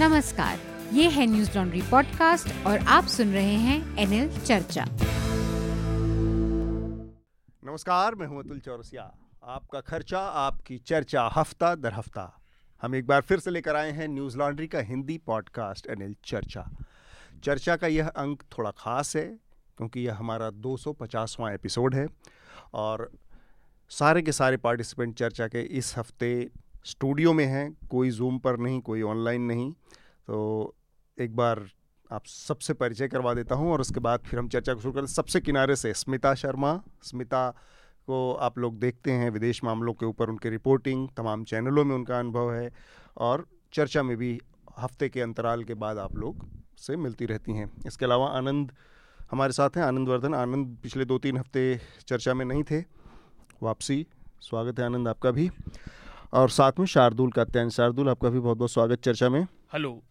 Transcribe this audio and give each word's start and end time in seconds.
नमस्कार, 0.00 0.58
ये 0.92 1.08
है 1.08 1.26
न्यूज़ 1.26 1.50
लॉन्ड्री 1.58 1.82
पॉडकास्ट 1.82 2.66
और 2.66 2.78
आप 2.78 3.04
सुन 3.04 3.32
रहे 3.32 3.54
हैं 3.54 3.98
एनएल 3.98 4.40
चर्चा। 4.40 4.84
नमस्कार, 7.64 8.14
मैं 8.14 8.26
हूँ 8.26 8.38
अतुल 8.38 8.58
चौरसिया। 8.58 9.02
आपका 9.44 9.80
खर्चा, 9.80 10.18
आपकी 10.18 10.78
चर्चा, 10.78 11.30
हफ़्ता 11.34 11.74
दर 11.74 11.92
हफ़्ता। 11.92 12.40
हम 12.82 12.94
एक 12.94 13.06
बार 13.06 13.20
फिर 13.20 13.38
से 13.38 13.50
लेकर 13.50 13.76
आए 13.76 13.90
हैं 13.90 14.08
न्यूज़ 14.08 14.38
लॉन्ड्री 14.38 14.66
का 14.66 14.78
हिंदी 14.78 15.18
पॉडकास्ट 15.18 15.86
एनएल 15.86 16.16
चर्चा। 16.24 16.64
चर्चा 17.44 17.76
का 17.76 17.86
यह 17.86 18.08
अंक 18.08 18.42
थोड़ा 18.58 18.70
खास 18.70 19.16
है, 19.16 19.26
क्योंकि 19.76 20.00
यह 20.00 20.14
हमारा 20.14 20.50
250वां 20.50 21.52
एपिसोड 21.52 21.94
है 21.94 22.06
और 22.74 23.10
सारे 23.88 24.22
के 24.22 24.32
सारे 24.32 24.56
पार्टिसिपेंट 24.56 25.14
चर्चा 25.16 25.48
के 25.48 25.60
इस 25.60 25.94
हफ़्ते 25.98 26.50
स्टूडियो 26.84 27.32
में 27.32 27.44
हैं, 27.44 27.76
कोई 27.90 28.10
जूम 28.10 28.38
पर 28.38 28.58
नहीं, 28.58 28.80
कोई 28.80 29.02
ऑनलाइन 29.02 29.42
नहीं। 29.42 29.72
तो 30.26 30.74
एक 31.18 31.36
बार 31.36 31.68
आप 32.10 32.26
सबसे 32.26 32.74
परिचय 32.74 33.08
करवा 33.08 33.34
देता 33.34 33.54
हूँ 33.54 33.72
और 33.72 33.80
उसके 33.80 34.00
बाद 34.00 34.20
फिर 34.20 34.38
हम 34.38 34.48
चर्चा 34.48 34.74
को 34.74 34.80
शुरू 34.80 34.92
करें 34.92 35.06
सबसे 35.06 35.40
किनारे 35.40 35.76
से 35.76 35.92
स्मिता 35.94 36.34
शर्मा। 36.34 36.80
स्मिता 37.02 37.48
को 38.06 38.32
आप 38.34 38.58
लोग 38.58 38.78
देखते 38.78 39.12
हैं, 39.12 39.30
विदेश 39.30 39.62
मामलों 39.64 39.92
के 39.92 40.06
ऊपर 40.06 40.30
उनकी 40.30 40.48
रिपोर्टिंग 40.48 41.08
तमाम 41.16 41.44
चैनलों 41.44 41.84
में 41.84 41.94
उनका 41.94 42.18
अनुभव 42.18 42.52
है 42.52 42.70
और 43.16 43.46
चर्चा 43.72 44.02
में 44.02 44.16
भी 44.16 44.38
हफ़्ते 44.78 45.08
के 45.08 45.20
अंतराल 45.20 45.64
के 45.64 45.74
बाद 45.74 45.98
आप 45.98 46.16
लोग 46.16 46.46
से 46.78 46.96
मिलती 46.96 47.26
रहती 47.26 47.52
हैं। 47.52 47.70
इसके 47.86 48.04
अलावा 48.04 48.26
आनंद 48.28 48.72
हमारे 49.30 49.52
साथ 49.52 49.76
हैं, 49.76 49.84
आनंद 49.84 50.08
वर्धन। 50.08 50.34
आनंद 50.34 50.76
पिछले 50.82 51.04
दो 51.04 51.18
तीन 51.18 51.36
हफ़्ते 51.36 51.80
चर्चा 52.08 52.34
में 52.34 52.44
नहीं 52.44 52.62
थे। 52.62 52.84
वापसी, 53.62 54.06
स्वागत 54.40 54.78
है 54.78 54.84
आनंद 54.86 55.08
आपका 55.08 55.30
भी। 55.30 55.50
और 56.32 56.50
साथ 56.50 56.72
में 56.78 56.86
शार्दुल 56.86 57.30
का 57.30 57.44
कात्यायन 57.44 57.70
शार्दुल 57.70 58.08
आपका 58.08 58.28
भी 58.28 58.38
बहुत 58.38 58.58
बहुत 58.58 58.70
स्वागत 58.70 59.02
चर्चा 59.02 59.28
में। 59.28 59.46
हेलो। 59.72 60.02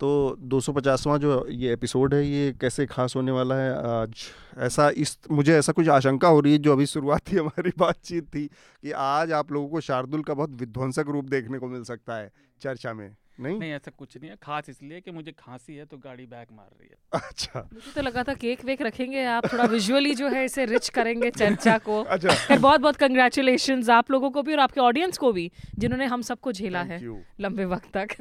तो 0.00 0.36
250वां 0.40 1.18
जो 1.18 1.46
ये 1.48 1.72
एपिसोड 1.72 2.14
है 2.14 2.26
ये 2.26 2.52
कैसे 2.52 2.86
खास 2.86 3.16
होने 3.16 3.32
वाला 3.32 3.54
है 3.54 3.72
आज? 3.74 4.14
ऐसा 4.58 4.90
इस 4.90 5.18
मुझे 5.30 5.58
ऐसा 5.58 5.72
कुछ 5.72 5.88
आशंका 5.88 6.28
हो 6.28 6.40
रही 6.40 6.52
है 6.52 6.58
जो 6.58 6.72
अभी 6.72 6.86
शुरुआत 6.86 7.20
थी 7.32 7.36
हमारी 7.36 7.70
बातचीत 7.78 8.34
थी 8.34 8.46
कि 8.82 8.92
आज 8.92 9.32
आप 9.32 9.52
लोगों 9.52 9.68
को 9.68 9.80
शार्दुल 9.80 10.22
का 10.22 10.34
बहुत 10.34 10.50
विध्वंसक 10.50 11.04
रूप 11.08 11.24
देखने 11.24 11.58
को 11.58 11.66
मिल 11.66 11.84
सकता 11.84 12.16
है 12.16 12.32
चर्चा 12.60 12.92
में। 12.92 13.16
नहीं? 13.40 13.58
नहीं 13.58 13.72
ऐसा 13.72 13.90
कुछ 13.98 14.16
नहीं 14.16 14.30
है। 14.30 14.36
खास 14.42 14.68
इसलिए 14.68 15.00
कि 15.00 15.10
मुझे 15.10 15.32
खांसी 15.32 15.74
है 15.74 15.84
तो 15.84 15.96
गाड़ी 15.98 16.26
बैक 16.26 16.48
मार 16.52 16.68
रही 16.80 16.88
है। 16.88 17.20
अच्छा। 17.20 17.68
मुझे 17.72 17.92
तो 17.94 18.02
लगा 18.02 18.22
था 18.22 18.34
केक 18.34 18.64
वेक 18.64 18.82
रखेंगे 18.82 19.24
आप 19.24 19.46
थोड़ा 19.52 19.64
विजुअली 19.64 20.14
जो 20.14 20.28
है 20.28 20.44
इसे 20.44 20.64
रिच 20.64 20.88
करेंगे 20.88 21.30
चर्चा 21.38 21.76
को। 21.78 22.02
अच्छा। 22.02 22.34
खैर 22.46 22.58
बहुत 22.58 22.80
बहुत 22.80 22.96
कंग्रेचुलेशन 22.96 23.90
आप 23.90 24.10
लोगों 24.10 24.30
को 24.30 24.42
भी 24.42 24.52
और 24.52 24.60
आपके 24.60 24.80
ऑडियंस 24.80 25.18
को 25.18 25.32
भी 25.32 25.50
जिन्होंने 25.78 26.06
हम 26.06 26.22
सबको 26.22 26.52
झेला 26.52 26.82
है 26.82 27.00
लंबे 27.40 27.64
वक्त 27.64 27.96
तक। 27.96 28.16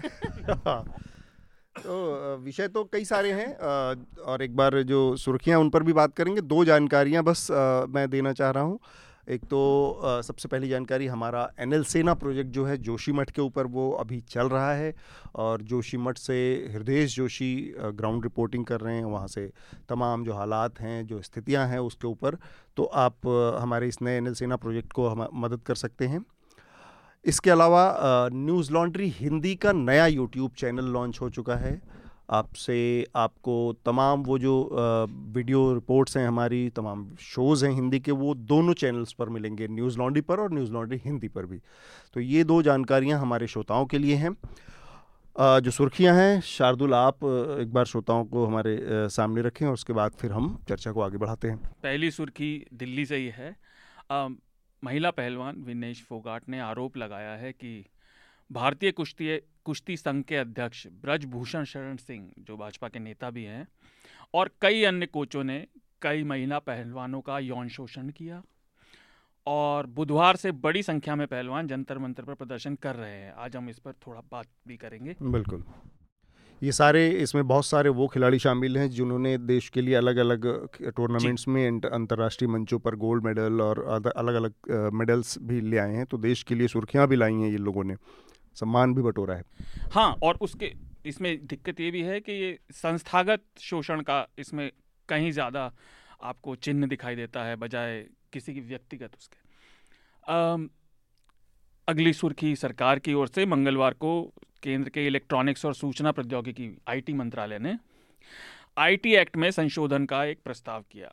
तो 1.75 2.38
विषय 2.38 2.67
तो 2.67 2.83
कई 2.83 3.05
सारे 3.05 3.31
हैं 3.31 3.55
और 4.23 4.42
एक 4.44 4.55
बार 4.55 4.81
जो 4.83 5.16
सुर्खियाँ 5.17 5.59
उन 5.59 5.70
पर 5.70 5.83
भी 5.83 5.94
बात 5.94 6.14
करेंगे। 6.14 6.42
दो 6.42 6.66
जानकारियाँ 6.66 7.23
बस 7.23 7.48
मैं 7.89 8.09
देना 8.09 8.33
चाह 8.33 8.52
रहा 8.52 8.64
हूँ। 8.64 8.80
एक 9.27 9.43
तो 9.43 9.59
अ, 10.03 10.21
सबसे 10.21 10.47
पहली 10.49 10.69
जानकारी 10.69 11.05
हमारा 11.07 11.47
एनएल 11.59 11.83
सेना 11.83 12.13
प्रोजेक्ट 12.13 12.49
जो 12.52 12.66
है 12.66 12.77
जोशीमठ 12.77 13.30
के 13.31 13.41
ऊपर 13.41 13.65
वो 13.65 13.89
अभी 13.91 14.19
चल 14.30 14.47
रहा 14.47 14.73
है 14.73 14.93
और 15.35 15.61
जोशीमठ 15.61 16.17
से 16.17 16.35
हृदय 16.73 17.05
जोशी 17.05 17.53
ग्राउंड 17.80 18.23
रिपोर्टिंग 18.23 18.65
कर 18.65 18.81
रहे 18.81 18.95
हैं 18.95 19.05
वहाँ 19.05 19.27
से 19.27 19.49
तमाम 19.89 20.25
जो 20.25 20.33
हालात 20.33 20.80
हैं 20.80 21.05
जो 21.07 21.21
स्थितियाँ 21.21 21.67
हैं 21.67 21.80
उसके 21.80 22.07
ऊपर 22.07 22.38
तो 22.77 22.83
आप 22.83 23.27
हमारे 23.61 23.88
इस 23.88 24.02
नए 24.02 24.17
एनएल 24.17 24.33
सेना 24.33 24.55
प्रोजेक्ट 24.55 24.91
को 24.91 25.07
हम 25.07 25.27
मदद 25.33 25.61
कर 25.61 25.75
सकते 25.75 26.08
हैं। 26.08 26.23
इसके 27.25 27.49
अलावा 27.49 27.83
न्यूज़ 28.33 28.71
लॉन्ड्री 28.71 29.09
हिंदी 29.09 29.55
का 29.55 29.71
नया 29.71 30.05
यूट्यूब 30.08 30.52
चैनल 30.58 30.85
लॉन्च 30.93 31.21
हो 31.21 31.30
चुका 31.30 31.55
है 31.55 31.81
आपसे 32.29 33.07
आपको 33.16 33.75
तमाम 33.85 34.23
वो 34.23 34.38
जो 34.39 34.53
वीडियो 35.09 35.73
रिपोर्ट्स 35.73 36.17
हैं 36.17 36.27
हमारी 36.27 36.69
तमाम 36.69 37.15
शोज़ 37.15 37.65
हैं 37.65 37.73
हिंदी 37.73 37.99
के 37.99 38.11
वो 38.11 38.33
दोनों 38.33 38.73
चैनल्स 38.73 39.14
पर 39.14 39.30
मिलेंगे 39.30 39.67
न्यूज़ 39.67 39.98
लॉन्ड्री 39.98 40.21
पर 40.21 40.39
और 40.39 40.53
न्यूज़ 40.53 40.71
लॉन्ड्री 40.71 41.02
हिंदी 41.05 41.27
पर 41.27 41.45
भी। 41.45 41.59
तो 42.14 42.20
ये 42.20 42.43
दो 42.43 42.61
जानकारियाँ 42.61 43.20
हमारे 43.20 43.48
श्रोताओं 43.48 43.86
के 43.86 43.98
लिए 43.98 44.15
हैं। 44.15 44.37
जो 45.37 45.71
सुर्खियाँ 45.71 46.15
हैं 46.15 46.42
शार्दुल 46.42 46.93
आप 46.93 47.23
एक 47.61 47.73
बार 47.73 47.86
श्रोताओं 47.86 48.25
को 48.25 48.45
हमारे 48.45 48.80
सामने 49.09 49.42
रखें 49.42 49.67
और 49.67 49.73
उसके 49.73 49.93
बाद 49.93 50.11
फिर 50.11 50.31
हम 50.31 50.59
चर्चा 50.69 50.92
को 50.92 51.02
आगे 51.02 51.17
बढ़ाते 51.17 51.48
हैं। 51.48 51.58
पहली 51.83 52.11
सुर्खी 52.11 52.65
दिल्ली 52.73 53.05
से 53.05 53.15
ही 53.15 53.27
है। 53.27 53.55
अम, 54.11 54.37
महिला 54.83 55.11
पहलवान 55.11 55.55
विनेश 55.58 56.03
फोगाट 56.03 56.49
ने 56.49 56.59
आरोप 56.59 56.98
लगाया 56.98 57.31
है 57.31 57.52
कि 57.52 57.86
भारतीय 58.52 58.92
कुश्ती 58.92 59.27
कुश्ती 59.65 59.97
संघ 59.97 60.23
के 60.23 60.35
अध्यक्ष 60.35 60.85
ब्रजभूषण 61.01 61.63
शरण 61.63 61.95
सिंह 61.97 62.29
जो 62.39 62.57
भाजपा 62.57 62.87
के 62.87 62.99
नेता 62.99 63.29
भी 63.29 63.43
हैं 63.43 63.67
और 64.33 64.49
कई 64.61 64.83
अन्य 64.83 65.05
कोचों 65.05 65.43
ने 65.43 65.65
कई 66.01 66.23
महिला 66.23 66.59
पहलवानों 66.61 67.21
का 67.21 67.39
यौन 67.39 67.67
शोषण 67.69 68.09
किया 68.09 68.41
और 69.47 69.85
बुधवार 69.95 70.35
से 70.35 70.51
बड़ी 70.59 70.83
संख्या 70.83 71.15
में 71.15 71.25
पहलवान 71.27 71.67
जंतर 71.67 71.97
मंतर 71.97 72.23
पर 72.23 72.33
प्रदर्शन 72.33 72.75
कर 72.75 72.95
रहे 72.95 73.11
हैं। 73.11 73.33
आज 73.35 73.55
हम 73.55 73.69
इस 73.69 73.79
पर 73.79 73.93
थोड़ा 74.07 74.21
बात 74.31 74.47
भी 74.67 74.77
करेंगे। 74.77 75.15
बिल्कुल। 75.21 75.63
ये 76.61 76.71
सारे 76.71 77.07
इसमें 77.11 77.47
बहुत 77.47 77.65
सारे 77.65 77.89
वो 77.91 78.07
खिलाड़ी 78.07 78.39
शामिल 78.39 78.77
हैं 78.77 78.89
जिन्होंने 78.89 79.37
देश 79.37 79.67
के 79.69 79.81
लिए 79.81 79.95
अलग 79.95 80.17
अलग 80.17 80.45
टूर्नामेंट्स 80.95 81.47
में 81.47 81.65
अंतर्राष्ट्रीय 81.67 82.49
मंचों 82.51 82.80
पर 82.80 82.95
गोल्ड 82.95 83.23
मेडल 83.23 83.61
और 83.61 83.83
अलग 84.15 84.35
अलग 84.35 84.91
मेडल्स 84.93 85.37
भी 85.41 85.59
ले 85.61 85.77
आए 85.77 85.93
हैं 85.93 86.05
तो 86.05 86.17
देश 86.19 86.43
के 86.43 86.55
लिए 86.55 86.67
सुर्खियाँ 86.67 87.07
भी 87.07 87.15
लाई 87.15 87.33
हैं 87.33 87.49
ये 87.49 87.57
लोगों 87.59 87.83
ने। 87.83 87.95
सम्मान 88.55 88.93
भी 88.93 89.02
बटोरा 89.02 89.36
है। 89.36 89.43
हाँ 89.91 90.11
और 90.23 90.37
उसके 90.41 90.73
इसमें 91.05 91.45
दिक्कत 91.47 91.80
ये 91.80 91.89
भी 91.91 92.02
है 92.02 92.19
कि 92.19 92.31
ये 92.33 92.58
संस्थागत 92.73 93.43
शोषण 93.59 94.02
का 94.02 94.25
इसमें 94.39 94.69
कहीं 95.09 95.31
ज़्यादा 95.31 95.71
आपको 96.23 96.55
चिन्ह 96.58 96.87
दिखाई 96.87 97.15
देता 97.15 97.43
है 97.43 97.55
बजाय 97.55 97.99
किसी 98.33 98.53
की 98.53 98.61
व्यक्तिगत 98.61 99.15
उसके। 99.17 99.37
अम, 100.23 100.69
अगली 101.87 102.13
सुर्खी 102.13 102.55
सरकार 102.55 102.99
की 102.99 103.13
ओर 103.13 103.27
से 103.27 103.45
मंगलवार 103.45 103.93
को 103.93 104.21
केंद्र 104.63 104.89
के 104.89 105.05
इलेक्ट्रॉनिक्स 105.08 105.65
और 105.65 105.73
सूचना 105.75 106.11
प्रौद्योगिकी 106.11 106.69
आईटी 106.89 107.13
मंत्रालय 107.13 107.59
ने 107.59 107.77
आईटी 108.77 109.13
एक्ट 109.15 109.37
में 109.37 109.49
संशोधन 109.52 110.05
का 110.05 110.23
एक 110.25 110.39
प्रस्ताव 110.43 110.83
किया। 110.92 111.11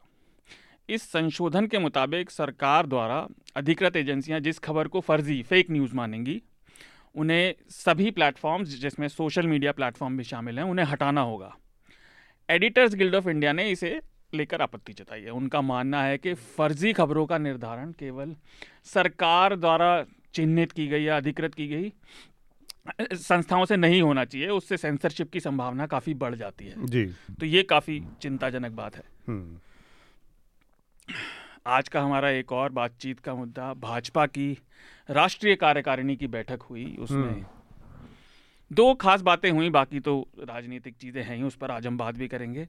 इस 0.88 1.02
संशोधन 1.02 1.66
के 1.66 1.78
मुताबिक 1.78 2.30
सरकार 2.30 2.86
द्वारा 2.86 3.26
अधिकृत 3.56 3.96
एजेंसियाँ 3.96 4.40
जिस 4.40 4.58
खबर 4.58 4.88
को 4.88 5.00
फर्जी 5.00 5.42
फेक 5.42 5.70
न्यूज़ 5.70 5.94
मानेंगी 5.94 6.40
उन्हें 7.15 7.54
सभी 7.69 8.10
प्लेटफॉर्म्स 8.10 8.69
जिसमें 8.69 9.09
सोशल 9.09 9.47
मीडिया 9.47 9.72
प्लेटफॉर्म 9.72 10.16
भी 10.16 10.25
शामिल 10.25 10.59
हैं 10.59 10.66
उन्हें 10.66 10.87
हटाना 10.87 11.21
होगा। 11.21 11.56
एडिटर्स 12.50 12.94
गिल्ड 12.94 13.15
ऑफ़ 13.15 13.28
इंडिया 13.28 13.53
ने 13.53 13.71
इसे 13.71 14.00
लेकर 14.34 14.62
आपत्ति 14.62 14.93
जताई 14.93 15.22
है। 15.22 15.31
उनका 15.31 15.60
मानना 15.60 16.03
है 16.03 16.19
कि 16.19 16.34
फर्जी 16.34 16.93
खबरों 16.93 17.26
का 17.26 17.38
निर्धारण 17.38 17.93
केवल 17.93 18.37
सरकार 18.84 19.56
द्वारा 19.56 20.04
चिन्हित 20.34 20.72
की 20.72 20.87
गई 20.87 21.03
या 21.03 21.16
अधिकृत 21.16 21.54
की 21.54 21.69
गई 21.69 21.93
संस्थाओं 23.12 23.65
से 23.65 23.77
नहीं 23.77 24.03
होना 24.03 24.25
चाहिए 24.25 24.48
उससे 24.48 24.77
सेंसरशिप 24.77 25.32
की 25.32 25.41
संभावना 25.41 25.87
काफ़ी 25.87 26.15
बढ़ 26.15 26.34
जाती 26.34 26.66
है। 26.66 26.87
जी। 26.87 27.06
तो 27.41 27.47
ये 27.47 27.62
काफ़ी 27.62 28.03
चिंताजनक 28.22 28.72
बात 28.72 28.97
है। 28.97 29.03
हम्म। 29.28 29.59
आज 31.66 31.88
का 31.88 32.03
हमारा 32.03 32.31
एक 32.31 32.53
और 32.53 32.72
बातचीत 32.72 33.21
का 33.21 33.34
मुद्दा 33.34 33.75
भाजपा 33.75 34.27
की 34.27 34.59
राष्ट्रीय 35.10 35.54
कार्यकारिणी 35.56 36.16
की 36.16 36.26
बैठक 36.26 36.62
हुई 36.62 36.84
उसमें। 37.00 37.44
दो 38.71 38.93
खास 38.94 39.21
बातें 39.21 39.50
हुई 39.50 39.71
बाकी 39.71 40.00
तो 40.00 40.15
राजनीतिक 40.41 40.97
चीज़ें 40.97 41.22
हैं 41.22 41.37
ही 41.37 41.43
उस 41.43 41.56
पर 41.56 41.71
आज 41.71 41.87
हम 41.87 41.97
बात 41.98 42.15
भी 42.15 42.28
करेंगे। 42.28 42.66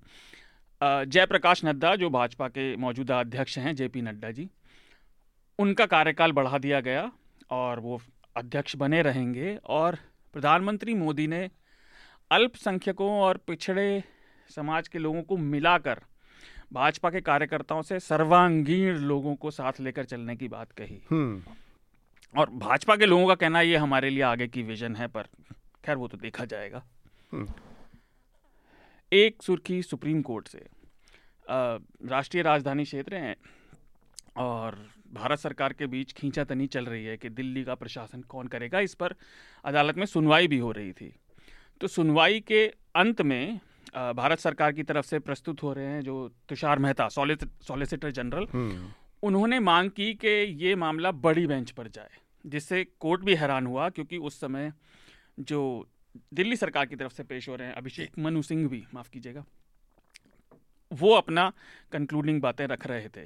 जयप्रकाश 0.82 1.64
नड्डा 1.66 1.96
जो 1.96 2.10
भाजपा 2.10 2.48
के 2.48 2.76
मौजूदा 2.76 3.20
अध्यक्ष 3.20 3.58
हैं 3.58 3.76
जेपी 3.76 4.02
नड्डा 4.02 4.32
जी 4.32 4.50
उनका 5.60 5.86
कार्यकाल 5.86 6.32
बढ़ा 6.32 6.58
दिया 6.58 6.80
गया 6.80 7.12
और 7.52 7.80
वो 7.80 8.02
अध्यक्ष 8.36 8.76
बने 8.76 9.02
रहेंगे 9.02 9.56
और 9.70 9.98
प्रधानमंत्री 10.34 10.94
मोदी 10.94 11.28
ने 11.28 11.50
अल्पसंख्यकों 12.32 13.12
और 13.20 13.38
पिछड़े 13.38 14.04
समाज 14.50 14.88
के 14.88 15.00
लोगों 15.00 15.22
को 15.22 15.38
मिलाकर 15.38 16.02
भाजपा 16.74 17.10
के 17.10 17.22
कार्यकर्ताओं 17.22 17.82
से 17.82 18.00
सर्वांगीण 18.00 18.98
लोगों 19.04 19.36
को 19.36 19.52
साथ 19.52 19.80
लेकर 19.80 20.06
चलने 20.06 20.36
की 20.36 20.48
बात 20.48 20.72
कही। 20.72 21.02
हम्म। 21.12 21.42
और 22.38 22.50
भाजपा 22.50 22.96
के 22.96 23.06
लोगों 23.06 23.28
का 23.28 23.36
कहना 23.36 23.60
है 23.60 23.68
ये 23.68 23.78
हमारे 23.78 24.10
लिए 24.10 24.22
आगे 24.22 24.48
की 24.48 24.64
विजन 24.64 24.96
है 24.96 25.08
पर 25.08 25.24
खैर 25.86 25.96
वो 25.96 26.08
तो 26.08 26.18
देखा 26.18 26.46
जाएगा। 26.46 26.84
हम्म। 27.32 27.48
एक 29.14 29.44
सुर्खी 29.44 29.84
सुप्रीम 29.84 30.22
कोर्ट 30.22 30.48
से। 30.48 30.68
राष्ट्रीय 32.08 32.44
राजधानी 32.44 32.84
क्षेत्र 32.84 33.16
हैं 33.16 33.36
और 34.38 34.90
भारत 35.14 35.40
सरकार 35.40 35.74
के 35.74 35.88
बीच 35.88 36.14
खींचा 36.14 36.22
खींचातनी 36.22 36.68
चल 36.68 36.86
रही 36.86 37.06
है 37.06 37.18
कि 37.18 37.30
दिल्ली 37.30 37.64
का 37.64 37.76
प्रशासन 37.76 38.22
कौन 38.22 38.48
करेगा 38.48 38.80
इस 38.80 38.94
पर 38.94 39.16
अदालत 39.66 39.98
में 39.98 40.06
सुनवाई 40.06 40.48
भी 40.48 40.58
हो 40.58 40.72
रही 40.72 40.94
थी। 40.94 41.16
तो 41.82 41.88
सुनवाई 41.88 42.40
के 42.40 42.68
अंत 42.96 43.22
में 43.22 43.60
भारत 43.96 44.40
सरकार 44.40 44.72
की 44.72 44.84
तरफ़ 44.84 45.06
से 45.06 45.20
प्रस्तुत 45.20 45.64
हो 45.64 45.74
रहे 45.74 45.86
हैं 45.86 46.02
जो 46.02 46.32
तुषार 46.50 46.80
मेहता 46.80 47.08
सॉलिसिटर 47.08 48.12
जनरल। 48.12 48.48
हम्म। 48.54 48.92
उन्होंने 49.24 49.60
मांग 49.60 49.90
की 49.90 50.14
कि 50.14 50.28
ये 50.64 50.76
मामला 50.76 51.12
बड़ी 51.12 51.48
बेंच 51.48 51.72
पर 51.72 51.88
जाए 51.88 52.10
जिससे 52.46 52.84
कोर्ट 53.00 53.22
भी 53.22 53.36
हैरान 53.36 53.66
हुआ 53.66 53.90
क्योंकि 53.90 54.18
उस 54.18 54.40
समय 54.40 54.74
जो 55.40 55.88
दिल्ली 56.34 56.56
सरकार 56.56 56.86
की 56.86 56.96
तरफ़ 56.96 57.14
से 57.14 57.24
पेश 57.24 57.50
हो 57.50 57.56
रहे 57.56 57.68
हैं 57.68 57.76
अभिषेक 57.76 58.20
मनु 58.20 58.42
सिंह 58.42 58.68
भी 58.70 58.84
माफ़ 58.94 59.10
कीजिएगा 59.10 59.44
वो 60.92 61.14
अपना 61.14 61.52
कंक्लूडिंग 61.92 62.42
बातें 62.42 62.68
रख 62.68 62.88
रहे 62.88 63.08
थे। 63.08 63.26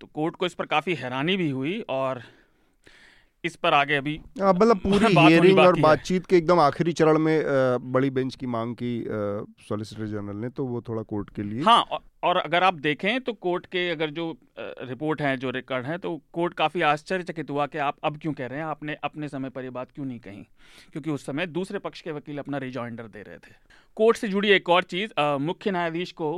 तो 0.00 0.06
कोर्ट 0.06 0.36
को 0.36 0.46
इस 0.46 0.54
पर 0.54 0.66
काफ़ी 0.66 0.94
हैरानी 0.94 1.36
भी 1.36 1.50
हुई 1.50 1.80
और 1.80 2.22
इस 3.44 3.56
पर 3.56 3.74
आगे 3.74 3.94
अभी 3.94 4.20
हाँ, 4.42 4.52
मतलब 4.54 4.78
पूरी 4.84 5.14
हियरिंग 5.14 5.58
और 5.58 5.80
बातचीत 5.80 6.26
के 6.26 6.36
एकदम 6.36 6.60
आखिरी 6.60 6.92
चरण 6.92 7.18
में 7.18 7.42
बड़ी 7.92 8.10
बेंच 8.10 8.34
की 8.36 8.46
मांग 8.46 8.74
की 8.82 9.04
सॉलिसिटर 9.68 10.06
जनरल 10.06 10.36
ने 10.36 10.48
तो 10.48 10.66
वो 10.66 10.82
थोड़ा 10.82 11.02
कोर्ट 11.02 11.30
के 11.30 11.42
लिए 11.42 11.62
हाँ 11.62 11.84
और 12.24 12.36
अगर 12.36 12.62
आप 12.62 12.74
देखें 12.74 13.20
तो 13.20 13.32
कोर्ट 13.34 13.66
के 13.66 13.88
अगर 13.90 14.10
जो 14.10 14.24
रिपोर्ट 14.58 15.22
हैं, 15.22 15.36
जो 15.38 15.50
रिकॉर्ड 15.50 15.86
हैं 15.86 15.98
तो 15.98 16.16
कोर्ट 16.32 16.54
काफ़ी 16.54 16.82
आश्चर्यचकित 16.82 17.50
हुआ 17.50 17.66
कि 17.66 17.78
आप 17.78 17.96
अब 18.04 18.18
क्यों 18.18 18.32
कह 18.32 18.46
रहे 18.46 18.58
हैं, 18.58 18.66
आपने 18.66 18.96
अपने 19.04 19.28
समय 19.28 19.50
पर 19.50 19.64
ये 19.64 19.70
बात 19.70 19.90
क्यों 19.90 20.06
नहीं 20.06 20.18
कही? 20.20 20.42
क्योंकि 20.92 21.10
उस 21.10 21.26
समय 21.26 21.46
दूसरे 21.48 21.78
पक्ष 21.78 22.00
के 22.00 22.12
वकील 22.12 22.38
अपना 22.38 22.58
रिजॉइंडर 22.58 23.06
दे 23.06 23.22
रहे 23.22 23.36
थे। 23.38 23.52
कोर्ट 23.96 24.16
से 24.16 24.28
जुड़ी 24.28 24.50
एक 24.50 24.68
और 24.68 24.82
चीज़ 24.84 25.20
मुख्य 25.20 25.70
न्यायाधीश 25.70 26.12
को 26.12 26.32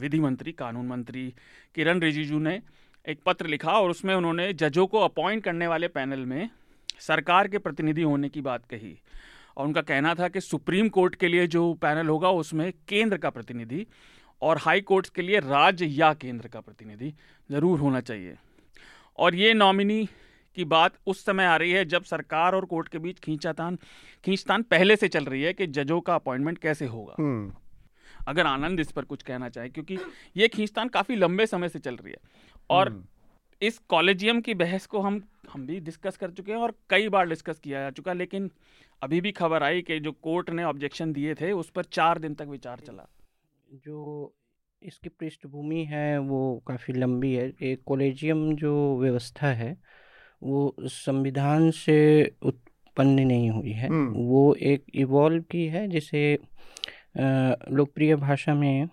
विधि 0.00 0.20
मंत्री 0.20 0.52
कानून 0.52 0.86
मंत्री 0.86 1.26
किरण 1.74 2.00
रिजिजू 2.00 2.38
ने 2.38 2.60
एक 3.04 3.18
पत्र 3.26 3.46
लिखा 3.46 3.72
और 3.72 3.90
उसमें 3.90 4.14
उन्होंने 4.14 4.52
जजों 4.54 4.86
को 4.86 5.00
अपॉइंट 5.00 5.42
करने 5.44 5.66
वाले 5.66 5.88
पैनल 5.88 6.26
में 6.26 6.48
सरकार 7.00 7.48
के 7.48 7.58
प्रतिनिधि 7.58 8.02
होने 8.02 8.28
की 8.28 8.40
बात 8.42 8.64
कही। 8.66 8.96
और 9.56 9.66
उनका 9.66 9.80
कहना 9.82 10.14
था 10.14 10.28
कि 10.28 10.40
सुप्रीम 10.40 10.88
कोर्ट 10.88 11.14
के 11.14 11.28
लिए 11.28 11.46
जो 11.46 11.72
पैनल 11.74 12.08
होगा, 12.08 12.30
उसमें 12.32 12.72
केंद्र 12.88 13.16
का 13.18 13.30
प्रतिनिधि 13.30 13.86
और 14.42 14.58
हाई 14.58 14.80
कोर्ट्स 14.80 15.10
के 15.10 15.22
लिए 15.22 15.40
राज्य 15.40 15.86
या 15.86 16.12
केंद्र 16.14 16.48
का 16.48 16.60
प्रतिनिधि 16.60 17.12
ज़रूर 17.50 17.78
होना 17.78 18.00
चाहिए। 18.00 18.36
और 19.18 19.34
ये 19.34 19.52
नॉमिनी 19.54 20.08
की 20.56 20.64
बात 20.64 20.94
उस 21.06 21.24
समय 21.24 21.44
आ 21.44 21.56
रही 21.56 21.72
है 21.72 21.84
जब 21.84 22.04
सरकार 22.04 22.54
और 22.54 22.64
कोर्ट 22.64 22.88
के 22.88 22.98
बीच 22.98 23.18
खींचातान 23.18 23.78
खींचतान 24.24 24.62
पहले 24.62 24.96
से 24.96 25.08
चल 25.08 25.24
रही 25.24 25.42
है 25.42 25.52
कि 25.52 25.66
जजों 25.66 26.00
का 26.00 26.14
अपॉइंटमेंट 26.14 26.58
कैसे 26.58 26.86
होगा। 26.86 27.14
हम्म, 27.18 27.52
अगर 28.28 28.46
आनंद 28.46 28.80
इस 28.80 28.90
पर 28.92 29.04
कुछ 29.04 29.22
कहना 29.22 29.48
चाहे 29.48 29.68
क्योंकि 29.68 29.98
ये 30.36 30.48
खींचतान 30.48 30.88
काफ़ी 30.88 31.16
लंबे 31.16 31.46
समय 31.46 31.68
से 31.68 31.78
चल 31.78 31.96
रही 31.96 32.12
है। 32.12 32.18
और 32.70 32.88
हम्म। 32.88 33.04
इस 33.62 33.78
कॉलेजियम 33.88 34.40
की 34.40 34.54
बहस 34.54 34.86
को 34.86 35.00
हम 35.00 35.22
हम 35.52 35.66
भी 35.66 35.78
डिस्कस 35.80 36.16
कर 36.16 36.30
चुके 36.30 36.52
हैं 36.52 36.58
और 36.58 36.74
कई 36.90 37.08
बार 37.08 37.28
डिस्कस 37.28 37.58
किया 37.58 37.80
जा 37.80 37.90
चुका 37.90 38.12
लेकिन 38.12 38.50
अभी 39.02 39.20
भी 39.20 39.32
खबर 39.32 39.62
आई 39.62 39.82
कि 39.82 39.98
जो 40.00 40.12
कोर्ट 40.12 40.50
ने 40.50 40.64
ऑब्जेक्शन 40.64 41.12
दिए 41.12 41.34
थे 41.34 41.52
उस 41.52 41.70
पर 41.70 41.84
चार 41.84 42.18
दिन 42.18 42.34
तक 42.34 42.46
विचार 42.46 42.80
चला। 42.80 43.06
जो 43.72 44.34
इसकी 44.82 45.08
पृष्ठभूमि 45.08 45.84
है 45.84 46.18
वो 46.18 46.62
काफ़ी 46.66 46.94
लंबी 46.94 47.32
है। 47.34 47.52
एक 47.62 47.82
कॉलेजियम 47.86 48.54
जो 48.56 48.74
व्यवस्था 49.00 49.52
है 49.52 49.76
वो 50.42 50.74
संविधान 50.80 51.70
से 51.70 51.98
उत्पन्न 52.42 53.26
नहीं 53.26 53.50
हुई 53.50 53.72
है। 53.72 53.88
हम्म। 53.88 54.22
वो 54.26 54.54
एक 54.54 54.84
इवॉल्व 54.94 55.42
की 55.42 55.66
है 55.66 55.86
जिसे 55.88 56.38
लोकप्रिय 57.18 58.16
भाषा 58.16 58.54
में 58.54 58.88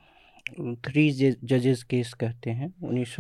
थ्री 0.86 1.10
जजेस 1.12 1.83
केस 1.83 2.13
कहते 2.13 2.50
हैं। 2.50 2.74
उन्नीस 2.83 3.16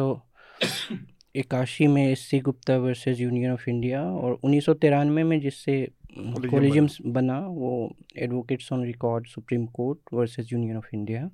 इक्यासी 1.35 1.87
में 1.87 2.05
S 2.07 2.19
C 2.19 2.39
Gupta 2.39 2.77
versus 2.77 3.19
union 3.19 3.51
of 3.51 3.69
India 3.69 4.03
और 4.03 4.39
उन्नीस 4.43 4.65
सौ 4.65 4.73
तिरानवे 4.73 5.23
में 5.23 5.39
जिससे 5.39 5.87
कॉलेजियम 6.17 6.87
बना। 7.05 7.39
वो 7.39 7.95
advocates 8.17 8.71
on 8.73 8.85
record 8.85 9.27
supreme 9.27 9.65
court 9.67 10.13
versus 10.13 10.53
union 10.53 10.77
of 10.77 10.89
India 10.93 11.29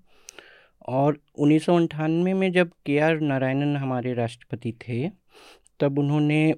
और 0.87 1.19
उन्नीस 1.37 1.65
में 2.33 2.51
जब 2.51 2.71
के 2.85 2.99
आर 2.99 3.19
नारायणन 3.19 3.77
हमारे 3.77 4.13
राष्ट्रपति 4.13 4.71
थे 4.71 5.21
तब 5.79 5.99
उन्होंने 5.99 6.55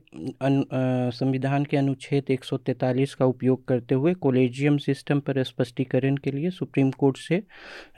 संविधान 1.11 1.65
के 1.65 1.77
अनुच्छेद 1.77 2.23
143 2.29 3.13
का 3.13 3.25
उपयोग 3.25 3.67
करते 3.67 3.95
हुए 3.95 4.13
कॉलेजियम 4.13 4.77
सिस्टम 4.77 5.19
पर 5.19 5.43
स्पष्टीकरण 5.43 6.17
के 6.17 6.31
लिए 6.31 6.49
सुप्रीम 6.49 6.91
कोर्ट 6.91 7.17
से 7.17 7.43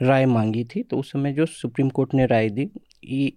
राय 0.02 0.26
मांगी 0.26 0.64
थी। 0.64 0.82
तो 0.82 0.98
उस 0.98 1.12
समय 1.12 1.32
जो 1.32 1.46
सुप्रीम 1.46 1.88
कोर्ट 1.88 2.14
ने 2.14 2.26
राय 2.26 2.50
दी 2.50 2.68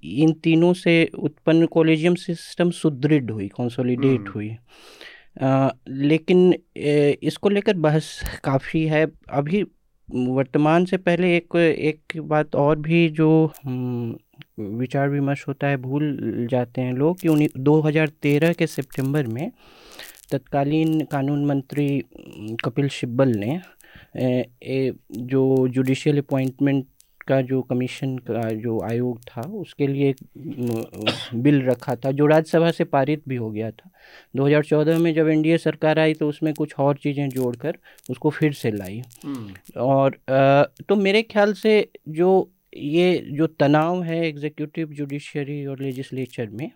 इन 0.03 0.33
तीनों 0.33 0.73
से 0.73 1.09
उत्पन्न 1.19 1.65
कॉलेजियम 1.65 2.15
सिस्टम 2.15 2.71
सुदृढ़ 2.71 3.31
हुई 3.31 3.47
कंसोलिडेट 3.47 4.19
हम्म। 4.19 4.31
हुई। 4.31 4.55
अ, 5.41 5.75
लेकिन 5.87 6.55
ए, 6.77 7.17
इसको 7.23 7.49
लेकर 7.49 7.73
बहस 7.73 8.39
काफ़ी 8.43 8.85
है। 8.85 9.07
अभी 9.29 9.63
वर्तमान 10.13 10.85
से 10.85 10.97
पहले 10.97 11.35
एक 11.37 11.55
एक 11.55 12.19
बात 12.29 12.55
और 12.55 12.79
भी 12.79 13.07
जो 13.09 13.29
हम्म, 13.65 14.15
विचार 14.77 15.09
विमर्श 15.09 15.47
होता 15.47 15.67
है 15.67 15.77
भूल 15.77 16.47
जाते 16.51 16.81
हैं 16.81 16.93
लोग 16.93 17.19
कि 17.19 17.27
उन्हीं 17.27 17.47
2013 17.65 18.53
के 18.57 18.67
सितंबर 18.67 19.27
में 19.27 19.51
तत्कालीन 20.31 20.99
कानून 21.11 21.45
मंत्री 21.45 21.87
कपिल 22.65 22.87
सिब्बल 22.99 23.29
ने 23.35 23.59
ए, 24.17 24.45
ए, 24.63 24.91
जो 25.11 25.67
जुडिशियल 25.67 26.17
अपॉइंटमेंट 26.17 26.85
का 27.29 27.41
जो 27.43 27.61
कमीशन 27.69 28.17
का 28.29 28.49
जो 28.61 28.79
आयोग 28.83 29.19
था 29.21 29.41
उसके 29.59 29.87
लिए 29.87 30.09
एक 30.09 30.17
बिल 31.37 31.61
रखा 31.63 31.95
था 31.95 32.11
जो 32.11 32.25
राज्यसभा 32.27 32.71
से 32.71 32.83
पारित 32.85 33.23
भी 33.27 33.35
हो 33.35 33.49
गया 33.51 33.71
था। 33.71 33.89
2014 34.35 34.99
में 34.99 35.13
जब 35.13 35.27
एनडीए 35.29 35.57
सरकार 35.59 35.99
आई 35.99 36.13
तो 36.13 36.29
उसमें 36.29 36.53
कुछ 36.53 36.73
और 36.79 36.97
चीज़ें 36.97 37.27
जोड़कर 37.29 37.77
उसको 38.09 38.29
फिर 38.29 38.53
से 38.53 38.71
लाई। 38.71 39.01
हम्म, 39.25 39.53
और 39.77 40.19
तो 40.89 40.95
मेरे 40.97 41.21
ख्याल 41.23 41.53
से 41.55 41.87
जो 42.09 42.49
ये 42.77 43.17
जो 43.31 43.47
तनाव 43.49 44.03
है 44.03 44.25
एग्जीक्यूटिव 44.27 44.87
जुडिशरी 44.93 45.65
और 45.65 45.79
लेजिस्लेचर 45.81 46.49
में 46.49 46.69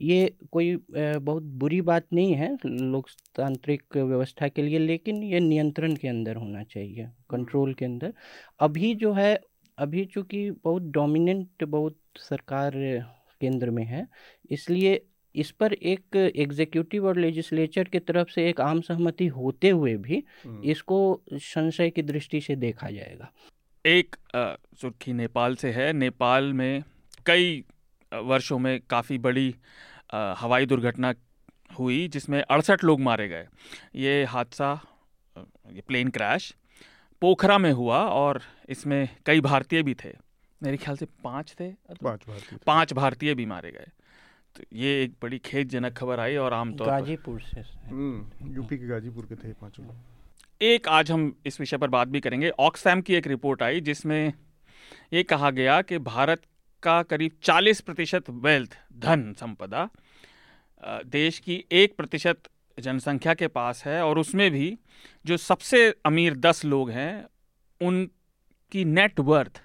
ये 0.00 0.30
कोई 0.52 0.76
बहुत 0.90 1.42
बुरी 1.60 1.80
बात 1.82 2.04
नहीं 2.12 2.34
है 2.34 2.48
लोकतांत्रिक 2.64 3.96
व्यवस्था 3.96 4.48
के 4.48 4.62
लिए 4.62 4.78
लेकिन 4.78 5.22
ये 5.22 5.40
नियंत्रण 5.40 5.94
के 5.94 6.08
अंदर 6.08 6.36
होना 6.36 6.62
चाहिए 6.64 7.06
कंट्रोल 7.30 7.72
के 7.74 7.84
अंदर। 7.84 8.12
अभी 8.60 8.94
जो 8.94 9.12
है 9.12 9.34
अभी 9.80 10.04
चूँकि 10.04 10.50
बहुत 10.64 10.82
डोमिनेंट 10.92 11.64
बहुत 11.64 11.96
सरकार 12.20 12.72
केंद्र 13.40 13.70
में 13.70 13.84
है 13.84 14.06
इसलिए 14.50 15.00
इस 15.34 15.50
पर 15.60 15.72
एक 15.72 16.16
एग्जीक्यूटिव 16.16 17.06
और 17.06 17.18
लेजिस्लेचर 17.18 17.88
की 17.88 17.98
तरफ़ 17.98 18.30
से 18.30 18.48
एक 18.48 18.60
आम 18.60 18.80
सहमति 18.80 19.26
होते 19.36 19.68
हुए 19.70 19.96
भी 19.96 20.22
हम्म। 20.44 20.62
इसको 20.70 20.98
संशय 21.32 21.90
की 21.90 22.02
दृष्टि 22.02 22.40
से 22.40 22.56
देखा 22.56 22.90
जाएगा। 22.90 23.30
एक 23.84 24.16
सुर्खी 24.80 25.12
नेपाल 25.12 25.54
से 25.56 25.70
है। 25.72 25.92
नेपाल 25.92 26.52
में 26.52 26.82
कई 27.26 27.62
वर्षों 28.12 28.58
में 28.58 28.80
काफ़ी 28.90 29.18
बड़ी 29.18 29.54
हवाई 30.14 30.66
दुर्घटना 30.66 31.14
हुई 31.78 32.06
जिसमें 32.08 32.40
अड़सठ 32.42 32.84
लोग 32.84 33.00
मारे 33.00 33.28
गए। 33.28 33.46
ये 33.96 34.24
हादसा 34.24 34.72
ये 35.36 35.80
प्लेन 35.88 36.08
क्रैश 36.10 36.54
पोखरा 37.20 37.58
में 37.58 37.72
हुआ 37.72 38.04
और 38.04 38.42
इसमें 38.68 39.08
कई 39.26 39.40
भारतीय 39.40 39.82
भी 39.82 39.94
थे। 39.94 40.12
मेरे 40.62 40.76
ख्याल 40.76 40.96
से 40.96 41.06
पाँच 41.24 41.54
थे। 41.60 41.70
पाँच 42.04 42.20
भारतीय। 42.28 42.58
पाँच 42.66 42.92
भारतीय 42.92 43.34
भी 43.34 43.46
मारे 43.46 43.70
गए। 43.70 43.88
तो 44.56 44.64
ये 44.72 45.02
एक 45.04 45.14
बड़ी 45.22 45.38
खेदजनक 45.38 45.96
खबर 45.96 46.20
आई 46.20 46.36
और 46.36 46.52
आमतौर 46.52 46.86
पर 46.86 46.92
गाजीपुर 46.92 47.40
से। 47.40 47.60
हम्म, 47.60 48.52
यूपी 48.54 48.78
के 48.78 48.86
गाजीपुर 48.86 49.26
के 49.26 49.34
थे 49.34 49.52
पाँचों 49.52 49.84
एक 50.62 50.88
आज 50.88 51.10
हम 51.10 51.36
इस 51.46 51.60
विषय 51.60 51.76
पर 51.76 51.88
बात 51.88 52.08
भी 52.08 52.20
करेंगे। 52.20 52.50
ऑक्सफैम 52.50 53.00
की 53.00 53.14
एक 53.14 53.26
रिपोर्ट 53.26 53.62
आई 53.62 53.80
जिसमें 53.80 54.32
ये 55.12 55.22
कहा 55.22 55.50
गया 55.50 55.82
कि 55.82 55.98
भारत 55.98 56.42
का 56.82 57.02
करीब 57.02 57.32
40 57.42 57.80
प्रतिशत 57.80 58.30
वेल्थ 58.30 58.78
धन 58.98 59.32
संपदा 59.32 59.88
देश 61.06 61.38
की 61.38 61.64
एक 61.72 61.96
प्रतिशत 61.96 62.42
जनसंख्या 62.80 63.34
के 63.34 63.48
पास 63.48 63.84
है 63.84 64.02
और 64.04 64.18
उसमें 64.18 64.50
भी 64.50 64.78
जो 65.26 65.36
सबसे 65.36 65.88
अमीर 66.06 66.34
दस 66.36 66.64
लोग 66.64 66.90
हैं 66.90 67.26
उनकी 67.80 68.84
नेटवर्थ 68.84 69.62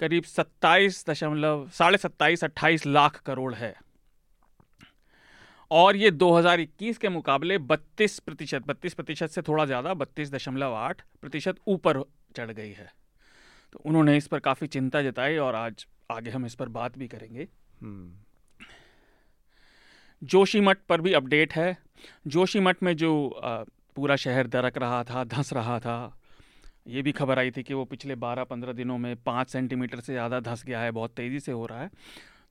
करीब 0.00 0.24
सत्ताईस 0.24 1.04
दशमलव 1.08 1.68
साढ़े 1.68 1.98
सत्ताईस 1.98 2.44
अट्ठाईस 2.44 2.86
लाख 2.86 3.20
करोड़ 3.20 3.54
है। 3.54 3.74
और 5.70 5.96
ये 5.96 6.10
2021 6.10 6.98
के 6.98 7.08
मुकाबले 7.08 7.58
32 7.58 8.18
प्रतिशत 8.18 8.66
बत्तीस 8.66 8.94
प्रतिशत 8.94 9.30
से 9.30 9.42
थोड़ा 9.42 9.64
ज़्यादा 9.64 9.94
बत्तीस 9.94 10.32
दशमलव 10.32 10.74
आठ 10.74 11.02
प्रतिशत 11.20 11.60
ऊपर 11.66 12.02
चढ़ 12.36 12.50
गई 12.50 12.72
है। 12.72 12.90
तो 13.72 13.80
उन्होंने 13.84 14.16
इस 14.16 14.26
पर 14.26 14.38
काफ़ी 14.38 14.66
चिंता 14.66 15.02
जताई 15.02 15.36
और 15.36 15.54
आज 15.54 15.86
आगे 16.10 16.30
हम 16.30 16.46
इस 16.46 16.54
पर 16.54 16.68
बात 16.68 16.98
भी 16.98 17.08
करेंगे। 17.08 17.48
हम्म, 17.80 18.12
जोशीमठ 20.22 20.78
पर 20.88 21.00
भी 21.00 21.12
अपडेट 21.12 21.52
है। 21.52 21.76
जोशीमठ 22.26 22.82
में 22.82 22.96
जो 22.96 23.40
पूरा 23.96 24.16
शहर 24.16 24.46
दरक 24.46 24.78
रहा 24.78 25.02
था, 25.04 25.24
धंस 25.24 25.52
रहा 25.52 25.78
था, 25.80 26.16
ये 26.86 27.02
भी 27.02 27.12
खबर 27.12 27.38
आई 27.38 27.50
थी 27.50 27.62
कि 27.62 27.74
वो 27.74 27.84
पिछले 27.84 28.14
12-15 28.16 28.72
दिनों 28.72 28.98
में 28.98 29.14
पाँच 29.16 29.50
सेंटीमीटर 29.50 30.00
से 30.00 30.12
ज़्यादा 30.12 30.40
धंस 30.40 30.64
गया 30.64 30.80
है, 30.80 30.90
बहुत 30.90 31.14
तेज़ी 31.16 31.40
से 31.40 31.52
हो 31.52 31.66
रहा 31.66 31.82
है। 31.82 31.90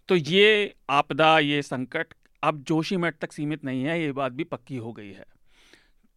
तो 0.09 0.15
ये 0.15 0.73
आपदा, 0.89 1.37
ये 1.39 1.61
संकट, 1.61 2.13
अब 2.43 2.63
जोशीमठ 2.63 3.17
तक 3.21 3.31
सीमित 3.31 3.65
नहीं 3.65 3.83
है, 3.83 4.01
ये 4.01 4.11
बात 4.11 4.31
भी 4.31 4.43
पक्की 4.45 4.77
हो 4.77 4.91
गई 4.93 5.11
है। 5.11 5.25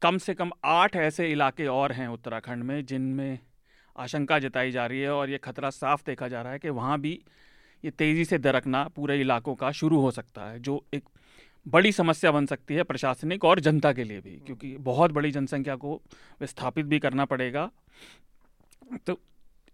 कम 0.03 0.19
से 0.19 0.35
कम 0.35 0.51
आठ 0.65 0.97
ऐसे 0.97 1.31
इलाके 1.33 1.67
और 1.67 1.93
हैं 1.93 2.09
उत्तराखंड 2.09 2.65
में, 2.65 2.85
जिनमें 2.87 3.39
आशंका 3.97 4.39
जताई 4.39 4.71
जा 4.71 4.87
रही 4.87 5.01
है 5.01 5.11
और 5.11 5.31
ये 5.31 5.39
खतरा 5.39 5.71
साफ़ 5.71 6.03
देखा 6.07 6.29
जा 6.29 6.43
रहा 6.43 6.53
है 6.53 6.59
कि 6.59 6.69
वहाँ 6.71 6.99
भी 7.01 7.21
ये 7.85 7.91
तेज़ी 7.91 8.25
से 8.25 8.39
दरकना 8.39 8.83
पूरे 8.89 9.21
इलाकों 9.21 9.55
का 9.55 9.71
शुरू 9.73 10.01
हो 10.01 10.11
सकता 10.11 10.51
है, 10.51 10.59
जो 10.61 10.85
एक 10.95 11.05
बड़ी 11.67 11.93
समस्या 11.93 12.31
बन 12.33 12.47
सकती 12.47 12.75
है 12.75 12.83
प्रशासनिक 12.83 13.45
और 13.45 13.61
जनता 13.61 13.93
के 13.93 14.05
लिए 14.05 14.21
भी, 14.21 14.37
क्योंकि 14.37 14.77
बहुत 14.79 15.13
बड़ी 15.13 15.31
जनसंख्या 15.31 15.77
को 15.77 16.01
विस्थापित 16.41 16.87
भी 16.87 16.99
करना 16.99 17.25
पड़ेगा। 17.25 17.71
तो 19.07 19.19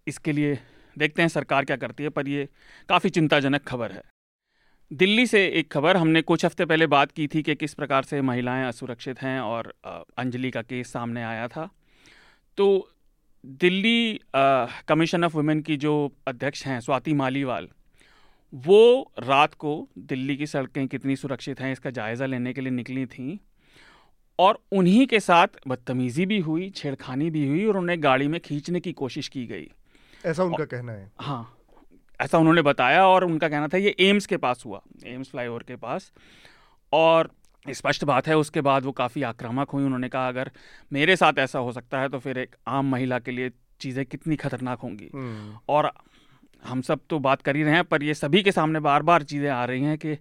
इसके 0.06 0.32
लिए 0.32 0.58
देखते 0.96 1.22
हैं 1.22 1.28
सरकार 1.28 1.64
क्या 1.64 1.76
करती 1.76 2.02
है, 2.02 2.08
पर 2.08 2.28
ये 2.28 2.48
काफ़ी 2.88 3.10
चिंताजनक 3.10 3.64
खबर 3.64 3.92
है। 3.92 4.02
दिल्ली 4.90 5.26
से 5.26 5.46
एक 5.48 5.70
खबर, 5.72 5.96
हमने 5.96 6.22
कुछ 6.22 6.44
हफ़्ते 6.44 6.64
पहले 6.66 6.86
बात 6.86 7.12
की 7.12 7.26
थी 7.28 7.42
कि 7.42 7.54
किस 7.54 7.74
प्रकार 7.74 8.02
से 8.02 8.20
महिलाएँ 8.22 8.64
असुरक्षित 8.64 9.22
हैं 9.22 9.40
और 9.40 9.72
अंजलि 10.18 10.50
का 10.50 10.62
केस 10.62 10.92
सामने 10.92 11.22
आया 11.22 11.48
था। 11.48 11.68
तो 12.58 12.88
दिल्ली 13.44 14.20
कमीशन 14.36 15.24
ऑफ़ 15.24 15.36
वुमेन 15.36 15.60
की 15.60 15.76
जो 15.76 15.92
अध्यक्ष 16.28 16.64
हैं, 16.66 16.80
स्वाति 16.80 17.12
मालीवाल 17.14 17.68
वो 18.52 19.12
रात 19.18 19.54
को 19.54 19.88
दिल्ली 19.98 20.36
की 20.36 20.46
सड़कें 20.46 20.86
कितनी 20.88 21.16
सुरक्षित 21.16 21.60
हैं 21.60 21.72
इसका 21.72 21.90
जायज़ा 21.90 22.26
लेने 22.26 22.52
के 22.52 22.60
लिए 22.60 22.70
निकली 22.70 23.06
थी 23.06 23.40
और 24.38 24.58
उन्हीं 24.72 25.06
के 25.06 25.20
साथ 25.20 25.60
बदतमीज़ी 25.68 26.26
भी 26.26 26.38
हुई 26.38 26.68
छेड़खानी 26.70 27.30
भी 27.30 27.46
हुई 27.46 27.64
और 27.64 27.76
उन्हें 27.76 28.02
गाड़ी 28.02 28.28
में 28.28 28.40
खींचने 28.40 28.80
की 28.80 28.92
कोशिश 28.92 29.28
की 29.28 29.46
गई। 29.46 29.68
ऐसा 30.26 30.44
उनका 30.44 30.56
और, 30.56 30.66
कहना 30.66 30.92
है? 30.92 31.10
हाँ 31.20 31.56
ऐसा 32.20 32.38
उन्होंने 32.38 32.62
बताया 32.62 33.06
और 33.06 33.24
उनका 33.24 33.48
कहना 33.48 33.68
था 33.68 33.78
ये 33.78 33.94
एम्स 34.00 34.26
के 34.26 34.36
पास 34.36 34.62
हुआ 34.66 34.80
एम्स 35.06 35.30
फ्लाईओवर 35.30 35.62
के 35.62 35.76
पास। 35.76 36.12
और 36.92 37.30
स्पष्ट 37.66 38.04
बात 38.04 38.28
है 38.28 38.36
उसके 38.36 38.60
बाद 38.60 38.84
वो 38.84 38.92
काफ़ी 38.92 39.22
आक्रामक 39.22 39.70
हुई 39.70 39.84
उन्होंने 39.84 40.08
कहा 40.08 40.28
अगर 40.28 40.50
मेरे 40.92 41.16
साथ 41.16 41.38
ऐसा 41.38 41.58
हो 41.58 41.72
सकता 41.72 42.00
है 42.00 42.08
तो 42.08 42.18
फिर 42.18 42.38
एक 42.38 42.56
आम 42.68 42.90
महिला 42.90 43.18
के 43.18 43.30
लिए 43.30 43.50
चीज़ें 43.80 44.04
कितनी 44.06 44.36
खतरनाक 44.36 44.80
होंगी। 44.80 45.10
हम्म। 45.14 45.58
और 45.68 45.90
हम 46.62 46.80
सब 46.82 47.00
तो 47.10 47.18
बात 47.18 47.42
कर 47.42 47.56
ही 47.56 47.62
रहे 47.62 47.74
हैं, 47.74 47.84
पर 47.84 48.02
ये 48.02 48.14
सभी 48.14 48.42
के 48.42 48.52
सामने 48.52 48.80
बार 48.80 49.02
बार 49.02 49.22
चीज़ें 49.22 49.48
आ 49.50 49.64
रही 49.64 49.82
हैं 49.82 49.96
कि 49.98 50.16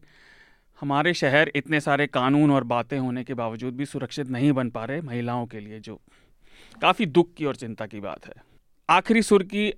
हमारे 0.79 1.13
शहर 1.13 1.51
इतने 1.55 1.79
सारे 1.81 2.08
कानून 2.08 2.51
और 2.51 2.63
बातें 2.65 2.98
होने 2.98 3.24
के 3.24 3.34
बावजूद 3.34 3.75
भी 3.75 3.86
सुरक्षित 3.86 4.29
नहीं 4.29 4.51
बन 4.51 4.69
पा 4.69 4.84
रहे 4.86 5.01
महिलाओं 5.01 5.46
के 5.46 5.60
लिए, 5.60 5.79
जो 5.79 6.00
काफ़ी 6.81 7.05
दुख 7.08 7.34
की 7.38 7.46
और 7.46 7.55
चिंता 7.55 7.86
की 7.86 8.00
बात 8.00 8.25
है। 8.25 8.34
आखिरी 8.89 9.22
सुर 9.22 9.43
की 9.46 9.72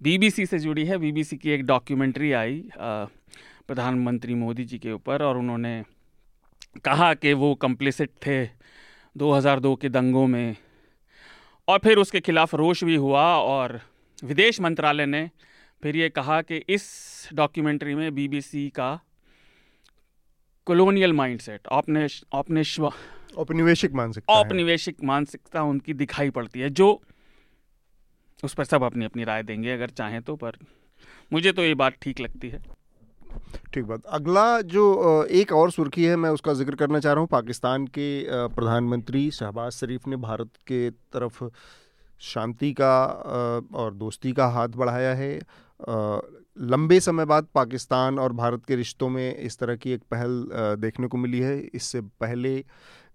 बीबीसी 0.00 0.46
से 0.46 0.58
जुड़ी 0.58 0.84
है। 0.84 0.98
बीबीसी 0.98 1.36
की 1.36 1.50
एक 1.50 1.64
डॉक्यूमेंट्री 1.66 2.32
आई 2.32 2.62
प्रधानमंत्री 2.78 4.34
मोदी 4.34 4.64
जी 4.64 4.78
के 4.78 4.92
ऊपर, 4.92 5.22
और 5.22 5.38
उन्होंने 5.38 5.82
कहा 6.84 7.12
कि 7.14 7.32
वो 7.34 7.54
कंप्लिसिट 7.56 8.10
थे 8.26 8.44
2002 9.16 9.74
के 9.76 9.88
दंगों 9.88 10.26
में, 10.26 10.56
और 11.68 11.78
फिर 11.78 11.98
उसके 11.98 12.20
खिलाफ 12.20 12.54
रोष 12.54 12.84
भी 12.84 12.96
हुआ, 12.96 13.24
और 13.36 13.80
विदेश 14.22 14.60
मंत्रालय 14.60 15.06
ने 15.06 15.30
फिर 15.82 15.96
ये 15.96 16.08
कहा 16.08 16.40
कि 16.42 16.56
इस 16.68 16.84
डॉक्यूमेंट्री 17.34 17.94
में 17.94 18.14
बीबीसी 18.14 18.68
का 18.70 18.98
कॉलोनियल 20.66 21.12
माइंडसेट 21.12 21.66
औपनिवेशिक 23.36 23.92
मानसिकता 23.94 24.32
औपनिवेशिक 24.32 25.02
मानसिकता 25.04 25.62
उनकी 25.64 25.94
दिखाई 25.94 26.30
पड़ती 26.30 26.60
है 26.60 26.70
जो 26.70 26.88
उस 28.44 28.54
पर 28.54 28.64
सब 28.64 28.82
अपनी 28.82 29.04
अपनी 29.04 29.24
राय 29.24 29.42
देंगे 29.42 29.70
अगर 29.72 29.90
चाहें 29.90 30.20
तो 30.22 30.36
पर 30.36 30.58
मुझे 31.32 31.52
तो 31.52 31.62
ये 31.62 31.74
बात 31.74 31.94
ठीक 32.02 32.20
लगती 32.20 32.48
है। 32.48 32.62
ठीक 33.74 33.84
बात। 33.84 34.04
अगला 34.08 34.60
जो 34.62 35.24
एक 35.32 35.52
और 35.52 35.70
सुर्खी 35.70 36.04
है 36.04 36.16
मैं 36.16 36.30
उसका 36.30 36.52
ज़िक्र 36.54 36.74
करना 36.74 37.00
चाह 37.00 37.12
रहा 37.12 37.20
हूँ। 37.20 37.28
पाकिस्तान 37.28 37.86
के 37.88 38.08
प्रधानमंत्री 38.48 39.30
शहबाज 39.30 39.72
शरीफ 39.72 40.06
ने 40.08 40.16
भारत 40.18 40.50
के 40.66 40.90
तरफ़ 40.90 41.44
शांति 42.20 42.72
का 42.72 42.94
और 43.74 43.94
दोस्ती 43.94 44.32
का 44.32 44.46
हाथ 44.48 44.68
बढ़ाया 44.76 45.14
है। 45.14 45.34
लंबे 46.60 46.98
समय 47.00 47.24
बाद 47.24 47.46
पाकिस्तान 47.54 48.18
और 48.18 48.32
भारत 48.32 48.64
के 48.68 48.76
रिश्तों 48.76 49.08
में 49.08 49.36
इस 49.36 49.58
तरह 49.58 49.76
की 49.76 49.92
एक 49.92 50.02
पहल 50.10 50.44
देखने 50.80 51.06
को 51.06 51.16
मिली 51.18 51.40
है। 51.40 51.58
इससे 51.60 52.00
पहले 52.00 52.64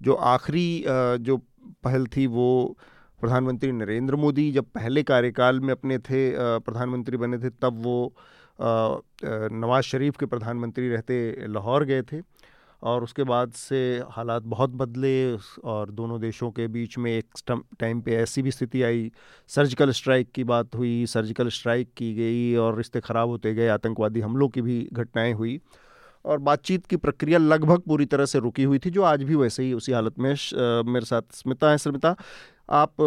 जो 0.02 0.14
आखिरी 0.14 0.84
जो 1.20 1.38
पहल 1.84 2.06
थी 2.08 2.28
वो 2.28 2.78
प्रधानमंत्री 3.22 3.72
नरेंद्र 3.72 4.16
मोदी 4.16 4.52
जब 4.52 4.66
पहले 4.76 5.04
कार्यकाल 5.04 5.60
में 5.60 5.72
अपने 5.72 5.98
थे 6.00 6.22
प्रधानमंत्री 6.60 7.18
बने 7.18 7.38
थे 7.38 7.50
तब 7.62 7.82
वो 7.84 8.14
नवाज़ 8.60 9.86
शरीफ 9.86 10.18
के 10.18 10.26
प्रधानमंत्री 10.26 10.90
रहते 10.90 11.48
लाहौर 11.48 11.84
गए 11.86 12.02
थे। 12.04 12.22
और 12.84 13.04
उसके 13.04 13.24
बाद 13.24 13.52
से 13.52 13.78
हालात 14.12 14.44
बहुत 14.44 14.70
बदले 14.72 15.14
और 15.64 15.92
दोनों 15.92 16.20
देशों 16.22 16.50
के 16.52 16.68
बीच 16.68 16.98
में 16.98 17.12
एक 17.12 17.60
टाइम 17.80 18.02
पे 18.02 18.16
ऐसी 18.16 18.42
भी 18.42 18.52
स्थिति 18.52 18.82
आई। 18.84 19.12
सर्जिकल 19.50 19.92
स्ट्राइक 19.92 20.32
की 20.32 20.44
बात 20.44 20.76
हुई, 20.76 21.06
सर्जिकल 21.06 21.50
स्ट्राइक 21.50 21.94
की 21.98 22.14
गई 22.14 22.56
और 22.56 22.78
रिश्ते 22.78 23.00
ख़राब 23.02 23.30
होते 23.30 23.54
गए, 23.54 23.68
आतंकवादी 23.68 24.22
हमलों 24.22 24.50
की 24.50 24.62
भी 24.62 24.88
घटनाएँ 24.94 25.34
हुई। 25.34 25.60
और 26.26 26.38
बातचीत 26.40 26.86
की 26.86 26.96
प्रक्रिया 26.96 27.40
लगभग 27.40 27.82
पूरी 27.82 28.06
तरह 28.06 28.26
से 28.26 28.40
रुकी 28.40 28.64
हुई 28.64 28.80
थी, 28.80 28.90
जो 28.90 29.04
आज 29.04 29.24
भी 29.24 29.36
वैसे 29.36 29.64
ही 29.64 29.74
उसी 29.74 29.92
हालत 29.92 30.20
में 30.20 30.30
मेरे 30.94 31.06
साथ 31.06 31.22
स्मिता 31.34 31.72
है, 31.72 31.78
स्मिता, 31.78 32.16
आप, 32.70 33.02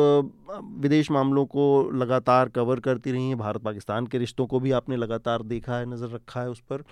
विदेश 0.81 1.11
मामलों 1.11 1.45
को 1.47 1.91
लगातार 1.95 2.49
कवर 2.49 2.81
करती 2.81 3.13
रही 3.13 3.29
हैं 3.29 3.39
भारत 3.39 3.63
पाकिस्तान 3.63 4.07
के 4.07 4.19
रिश्तों 4.19 4.47
को 4.47 4.61
भी 4.61 4.71
आपने 4.71 4.97
लगातार 4.97 5.43
देखा 5.43 5.77
है, 5.77 5.87
नज़र 5.87 6.09
रखा 6.09 6.41
है 6.41 6.51
उस 6.51 6.61
पर। 6.61 6.85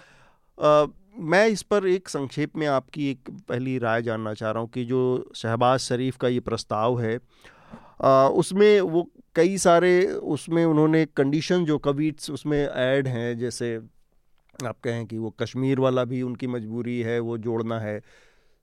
आ, 0.62 0.87
मैं 1.18 1.46
इस 1.49 1.62
पर 1.62 1.87
एक 1.87 2.08
संक्षेप 2.08 2.56
में 2.56 2.66
आपकी 2.66 3.11
एक 3.11 3.30
पहली 3.49 3.78
राय 3.78 4.02
जानना 4.02 4.34
चाह 4.34 4.50
रहा 4.50 4.62
हूँ 4.62 4.70
कि 4.70 4.84
जो 4.84 5.30
शहबाज 5.34 5.80
शरीफ 5.80 6.16
का 6.16 6.28
ये 6.28 6.40
प्रस्ताव 6.40 7.00
है 7.00 7.20
आ, 8.02 8.28
उसमें 8.28 8.80
वो 8.80 9.11
कई 9.34 9.58
सारे 9.58 10.06
उसमें 10.06 10.64
उन्होंने 10.64 11.06
कंडीशन 11.06 11.64
जो 11.64 11.78
कविट्स 11.78 12.30
उसमें 12.30 12.68
ऐड 12.68 13.08
हैं 13.08 13.38
जैसे 13.38 13.80
आप 14.66 14.76
कहें 14.84 15.06
कि 15.06 15.18
वो 15.18 15.30
कश्मीर 15.30 15.80
वाला 15.80 16.04
भी 16.04 16.23
उनकी 16.23 16.46
मजबूरी 16.46 17.00
है 17.00 17.20
वो 17.20 17.38
जोड़ना 17.38 17.80
है। 17.80 18.02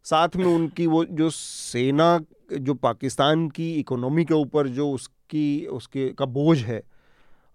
साथ 0.03 0.29
में 0.35 0.45
उनकी 0.45 0.87
वो 0.87 1.05
जो 1.05 1.29
सेना 1.29 2.19
जो 2.59 2.73
पाकिस्तान 2.73 3.49
की 3.49 3.73
इकोनॉमी 3.73 4.25
के 4.25 4.33
ऊपर 4.33 4.67
जो 4.67 4.91
उसकी 4.91 5.65
उसके 5.65 6.09
का 6.09 6.25
बोझ 6.25 6.57
है 6.63 6.83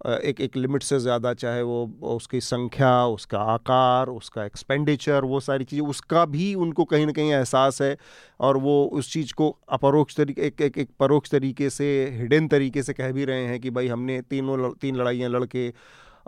एक 0.01 0.41
एक 0.41 0.57
लिमिट 0.57 0.83
से 0.83 0.99
ज़्यादा, 0.99 1.33
चाहे 1.35 1.63
वो 1.63 1.85
उसकी 2.15 2.41
संख्या, 2.41 2.91
उसका 3.09 3.39
आकार, 3.53 4.09
उसका 4.09 4.45
एक्सपेंडिचर 4.45 5.25
वो 5.25 5.41
सारी 5.41 5.65
चीज़ें, 5.65 5.87
उसका 5.87 6.25
भी 6.27 6.55
उनको 6.57 6.85
कहीं 6.85 7.07
ना 7.07 7.13
कहीं 7.13 7.33
एहसास 7.33 7.81
है 7.83 7.97
और 8.41 8.57
वो 8.59 8.85
उस 8.93 9.13
चीज़ 9.13 9.33
को 9.35 9.49
अपरोक्ष 9.71 10.17
तरीके 10.17 10.43
एक 10.43 10.61
एक 10.63 10.79
एक 10.79 10.91
परोक्ष 11.01 11.31
तरीके 11.31 11.71
से 11.71 11.89
हिडन 12.19 12.49
तरीके 12.49 12.83
से 12.83 12.93
कह 12.93 13.13
भी 13.13 13.25
रहे 13.25 13.47
हैं 13.47 13.59
कि 13.61 13.71
भाई 13.71 13.89
हमने 13.89 14.21
तीनों 14.23 14.73
तीन 14.75 14.97
लड़ाइयाँ 14.97 15.31
लड़के 15.31 15.73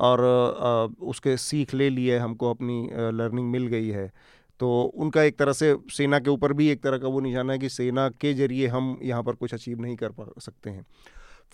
और 0.00 0.20
उसके 1.02 1.37
सीख 1.38 1.75
ले 1.75 1.90
लिए, 1.90 2.18
हमको 2.18 2.50
अपनी 2.50 2.82
लर्निंग 2.92 3.50
मिल 3.50 3.66
गई 3.66 3.88
है। 3.90 4.10
तो 4.60 4.68
उनका 4.82 5.22
एक 5.22 5.38
तरह 5.38 5.52
से, 5.52 5.75
सेना 5.90 6.18
के 6.18 6.30
ऊपर 6.30 6.52
भी 6.52 6.68
एक 6.68 6.82
तरह 6.82 6.98
का 6.98 7.08
वो 7.08 7.20
निशाना 7.20 7.52
है 7.52 7.58
कि 7.58 7.68
सेना 7.68 8.08
के 8.10 8.32
ज़रिए 8.34 8.66
हम 8.68 8.98
यहाँ 9.02 9.22
पर 9.22 9.34
कुछ 9.34 9.54
अचीव 9.54 9.80
नहीं 9.80 9.96
कर 9.96 10.10
पा 10.10 10.25
सकते 10.40 10.70
हैं। 10.70 10.84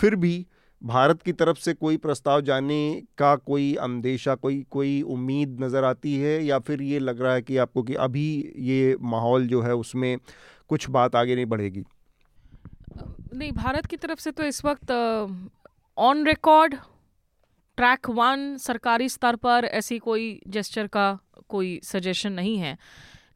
फिर 0.01 0.17
भी 0.17 0.47
भारत 0.85 1.23
की 1.23 1.33
तरफ़ 1.33 1.59
से 1.59 1.73
कोई 1.75 1.97
प्रस्ताव 1.97 2.41
जाने 2.41 2.79
का 3.19 3.35
कोई 3.37 3.75
अंदेशा, 3.75 4.35
कोई 4.35 4.61
कोई 4.71 5.01
उम्मीद 5.03 5.57
नज़र 5.61 5.85
आती 5.85 6.15
है? 6.17 6.45
या 6.45 6.59
फिर 6.59 6.83
ये 6.83 6.99
लग 6.99 7.21
रहा 7.23 7.35
है 7.35 7.43
कि 7.43 7.57
आपको 7.57 7.83
कि 7.83 7.95
अभी 8.05 8.27
ये 8.59 8.97
माहौल 9.03 9.47
जो 9.49 9.61
है 9.63 9.75
उसमें 9.75 10.17
कुछ 10.69 10.89
बात 10.91 11.17
आगे 11.17 11.35
नहीं 11.35 11.47
बढ़ेगी? 11.47 11.85
नहीं, 13.35 13.53
भारत 13.53 13.87
की 13.87 13.97
तरफ़ 13.97 14.21
से 14.21 14.31
तो 14.31 14.43
इस 14.43 14.65
वक्त 14.65 14.91
ऑन 15.97 16.25
रिकॉर्ड 16.27 16.75
ट्रैक 17.79 18.09
वन 18.11 18.57
सरकारी 18.57 19.09
स्तर 19.09 19.37
पर 19.37 19.65
ऐसी 19.65 19.99
कोई 19.99 20.41
जेस्चर 20.49 20.87
का 20.87 21.07
कोई 21.49 21.79
सजेशन 21.85 22.33
नहीं 22.33 22.57
है। 22.59 22.77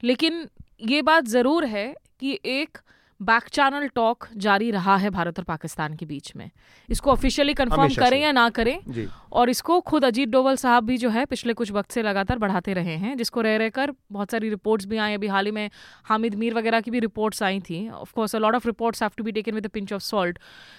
लेकिन 0.03 0.49
ये 0.81 1.03
बात 1.03 1.25
ज़रूर 1.29 1.65
है 1.67 1.87
कि 2.21 2.39
एक 2.45 2.79
बैक 3.21 3.49
चैनल 3.49 3.87
टॉक 3.89 4.27
जारी 4.37 4.71
रहा 4.71 4.97
है 4.97 5.11
भारत 5.11 5.39
और 5.39 5.45
पाकिस्तान 5.45 5.95
के 5.97 6.07
बीच 6.07 6.33
में। 6.37 6.51
इसको 6.89 7.11
ऑफिशियली 7.11 7.55
कंफर्म 7.55 7.95
करें 7.95 8.21
या 8.21 8.33
ना 8.33 8.49
करें 8.51 9.07
और 9.33 9.51
इसको 9.51 9.81
खुद 9.83 10.05
अजीत 10.05 10.29
डोवल 10.29 10.57
साहब 10.57 10.85
भी 10.85 10.97
जो 10.97 11.11
है 11.11 11.25
पिछले 11.27 11.53
कुछ 11.53 11.73
वक्त 11.73 11.91
से 11.93 12.03
लगातार 12.03 12.39
बढ़ाते 12.39 12.75
रहे 12.75 12.97
हैं 12.97 13.17
जिसको 13.17 13.41
रह 13.41 13.57
रहकर 13.57 13.93
बहुत 14.13 14.31
सारी 14.31 14.51
रिपोर्ट्स 14.51 14.87
भी 14.87 14.97
आई 14.99 15.15
अभी 15.15 15.27
हाल 15.27 15.47
ही 15.47 15.53
में 15.53 15.71
हामिद 16.05 16.35
मीर 16.35 16.55
वगैरह 16.55 16.81
की 16.81 16.91
भी 16.91 17.01
रिपोर्ट्स 17.01 17.43
आई 17.43 17.61
थी। 17.61 17.89
Of course 17.91 18.37
a 18.37 18.39
lot 18.39 18.55
of 18.55 18.67
reports 18.67 19.03
have 19.03 19.11
to 19.17 19.25
be 19.25 19.33
taken 19.33 19.55
with 19.55 19.69
pinch 19.69 19.93
of 19.93 20.03
salt 20.03 20.39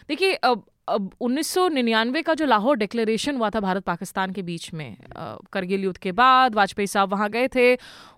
देखिए 0.10 0.39
अब 0.89 1.10
उन्नीस 1.22 1.48
सौ 1.50 1.67
निन्यानवे 1.69 2.22
का 2.22 2.34
जो 2.34 2.46
लाहौर 2.46 2.77
डिक्लेरेशन 2.77 3.36
हुआ 3.36 3.50
था 3.50 3.60
भारत 3.62 3.84
पाकिस्तान 3.86 4.31
के 4.31 4.41
बीच 4.43 4.74
में 4.74 4.96
करगिल 5.53 5.84
युद्ध 5.84 5.98
के 6.00 6.12
बाद 6.13 6.55
वाजपेयी 6.55 6.88
साहब 6.89 7.12
वहाँ 7.12 7.29
गए 7.29 7.48
थे 7.48 7.75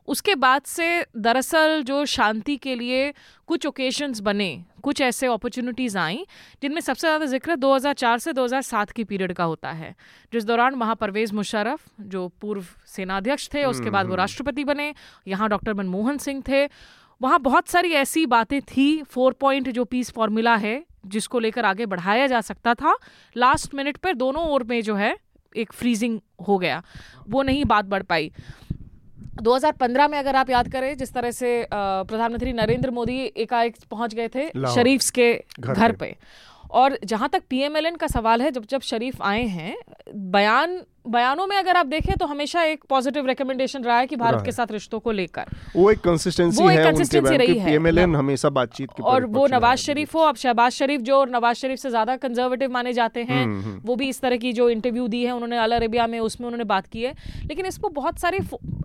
उसके 0.08 0.36
बाद 0.38 0.62
से 0.66 0.88
दरअसल 1.20 1.82
जो 1.84 2.04
शांति 2.08 2.56
के 2.58 2.76
लिए 2.76 3.14
कुछ 3.48 3.66
ओकेशंस 3.66 4.20
बने 4.22 4.50
कुछ 4.84 5.02
ऐसे 5.02 5.28
अपॉर्चुनिटीज़ 5.30 5.98
आई 5.98 6.24
जिनमें 6.62 6.82
सबसे 6.82 7.08
ज़्यादा 7.08 7.26
ज़िक्र 7.28 7.56
2004 7.58 8.20
से 8.20 8.34
2007 8.34 8.92
की 8.92 9.04
पीरियड 9.04 9.34
का 9.34 9.44
होता 9.46 9.72
है 9.74 9.94
जिस 10.34 10.44
दौरान 10.46 10.76
वहाँ 10.76 10.96
परवेज़ 10.98 11.34
मुशर्रफ 11.34 11.84
जो 12.08 12.28
पूर्व 12.42 12.66
सेनाध्यक्ष 12.90 13.50
थे 13.54 13.66
उसके 13.66 13.90
बाद 13.90 14.06
वो 14.06 14.12
हम्म। 14.12 14.20
राष्ट्रपति 14.20 14.64
बने 14.64 14.94
यहाँ 15.28 15.50
डॉक्टर 15.50 15.74
मनमोहन 15.74 16.18
सिंह 16.20 16.42
थे 16.48 16.66
वहाँ 17.22 17.40
बहुत 17.42 17.68
सारी 17.70 17.92
ऐसी 17.96 18.26
बातें 18.28 18.62
थी 18.68 18.88
फोर 19.06 19.34
पॉइंट 19.40 19.70
जो 19.72 19.86
पीस 19.86 20.12
फॉर्मूला 20.12 20.56
है 20.58 20.82
जिसको 21.06 21.40
लेकर 21.40 21.66
आगे 21.66 21.86
बढ़ाया 21.86 22.28
जा 22.28 22.42
सकता 22.42 22.74
था 22.74 22.98
लास्ट 23.38 23.76
मिनट 23.76 23.98
पर 23.98 24.14
दोनों 24.14 24.44
ओर 24.50 24.64
में 24.64 24.82
जो 24.82 24.96
है 24.96 25.16
एक 25.56 25.74
फ्रीजिंग 25.74 26.20
हो 26.48 26.58
गया। 26.58 26.82
वो 27.30 27.44
नहीं 27.44 27.66
बात 27.66 27.86
बढ़ 27.86 28.04
पाई। 28.04 28.32
2015 29.42 30.08
में 30.08 30.18
अगर 30.20 30.36
आप 30.36 30.50
याद 30.50 30.72
करें 30.72 30.98
जिस 30.98 31.14
तरह 31.14 31.32
से 31.32 31.68
प्रधानमंत्री 31.74 32.54
नरेंद्र 32.54 32.92
मोदी 32.92 33.20
एकाएक 33.38 33.76
पहुँच 33.92 34.16
गए 34.16 34.28
थे 34.28 34.48
शरीफ 34.76 35.10
के 35.10 35.34
घर 35.60 35.74
घर 35.74 35.92
पे। 35.92 36.06
पे। 36.06 36.18
और 36.72 36.98
जहाँ 37.06 37.30
तक 37.30 37.44
पीएमएलएन 37.50 37.96
का 37.96 38.08
सवाल 38.08 38.42
है 38.42 38.52
जब 38.52 38.66
जब 38.66 38.82
शरीफ 38.82 39.22
आए 39.22 39.44
हैं 39.44 39.78
बयान 40.16 40.82
बयानों 41.06 41.46
में 41.48 41.56
अगर 41.58 41.78
आप 41.78 41.86
देखें 41.86 42.16
तो 42.18 42.26
हमेशा 42.26 42.64
एक 42.64 42.84
पॉजिटिव 42.90 43.26
रिकमेंडेशन 43.28 43.84
रहा 43.84 43.98
है 43.98 44.08
कि 44.08 44.16
भारत 44.16 44.44
के 44.46 44.52
साथ 44.52 44.72
रिश्तों 44.72 45.00
को 45.00 45.12
लेकर। 45.12 45.46
वो 45.76 45.90
एक 45.92 46.00
कंसिस्टेंसी 46.00 46.62
है 46.62 46.68
बयान 46.68 47.38
रही 47.38 47.58
है। 47.58 47.66
पीएमएलएन 47.66 48.16
हमेशा 48.16 48.50
बातचीत 48.52 48.90
के 48.92 49.04
और 49.04 49.26
वो 49.28 49.46
नवाज़ 49.48 49.80
शरीफ 49.80 50.14
हो 50.16 50.20
अब 50.22 50.36
शहबाज 50.36 50.72
शरीफ 50.74 51.02
जो 51.02 51.18
और 51.18 51.30
नवाज़ 51.30 51.58
शरीफ 51.58 51.80
से 51.80 51.90
ज़्यादा 51.90 52.16
कंजर्वेटिव 52.18 52.72
माने 52.72 52.94
जाते 52.94 53.24
हैं 53.24 53.44
हम्म, 53.44 53.62
हम्म। 53.62 53.82
वो 53.86 53.96
भी 53.96 54.10
इस 54.10 54.22
तरह 54.22 54.38
की 54.38 54.54
जो 54.54 54.70
इंटरव्यू 54.70 55.08
दी 55.08 55.24
है 55.24 55.32
उन्होंने 55.32 55.58
अल 55.58 55.72
अरेबिया 55.72 56.08
में 56.08 56.20
उसमें 56.20 56.48
उन्होंने 56.48 56.64
बात 56.66 56.88
की 56.88 57.04
है। 57.04 57.14
लेकिन 57.46 57.66
इसको 57.66 57.90
बहुत 57.92 58.20
सारे 58.20 58.40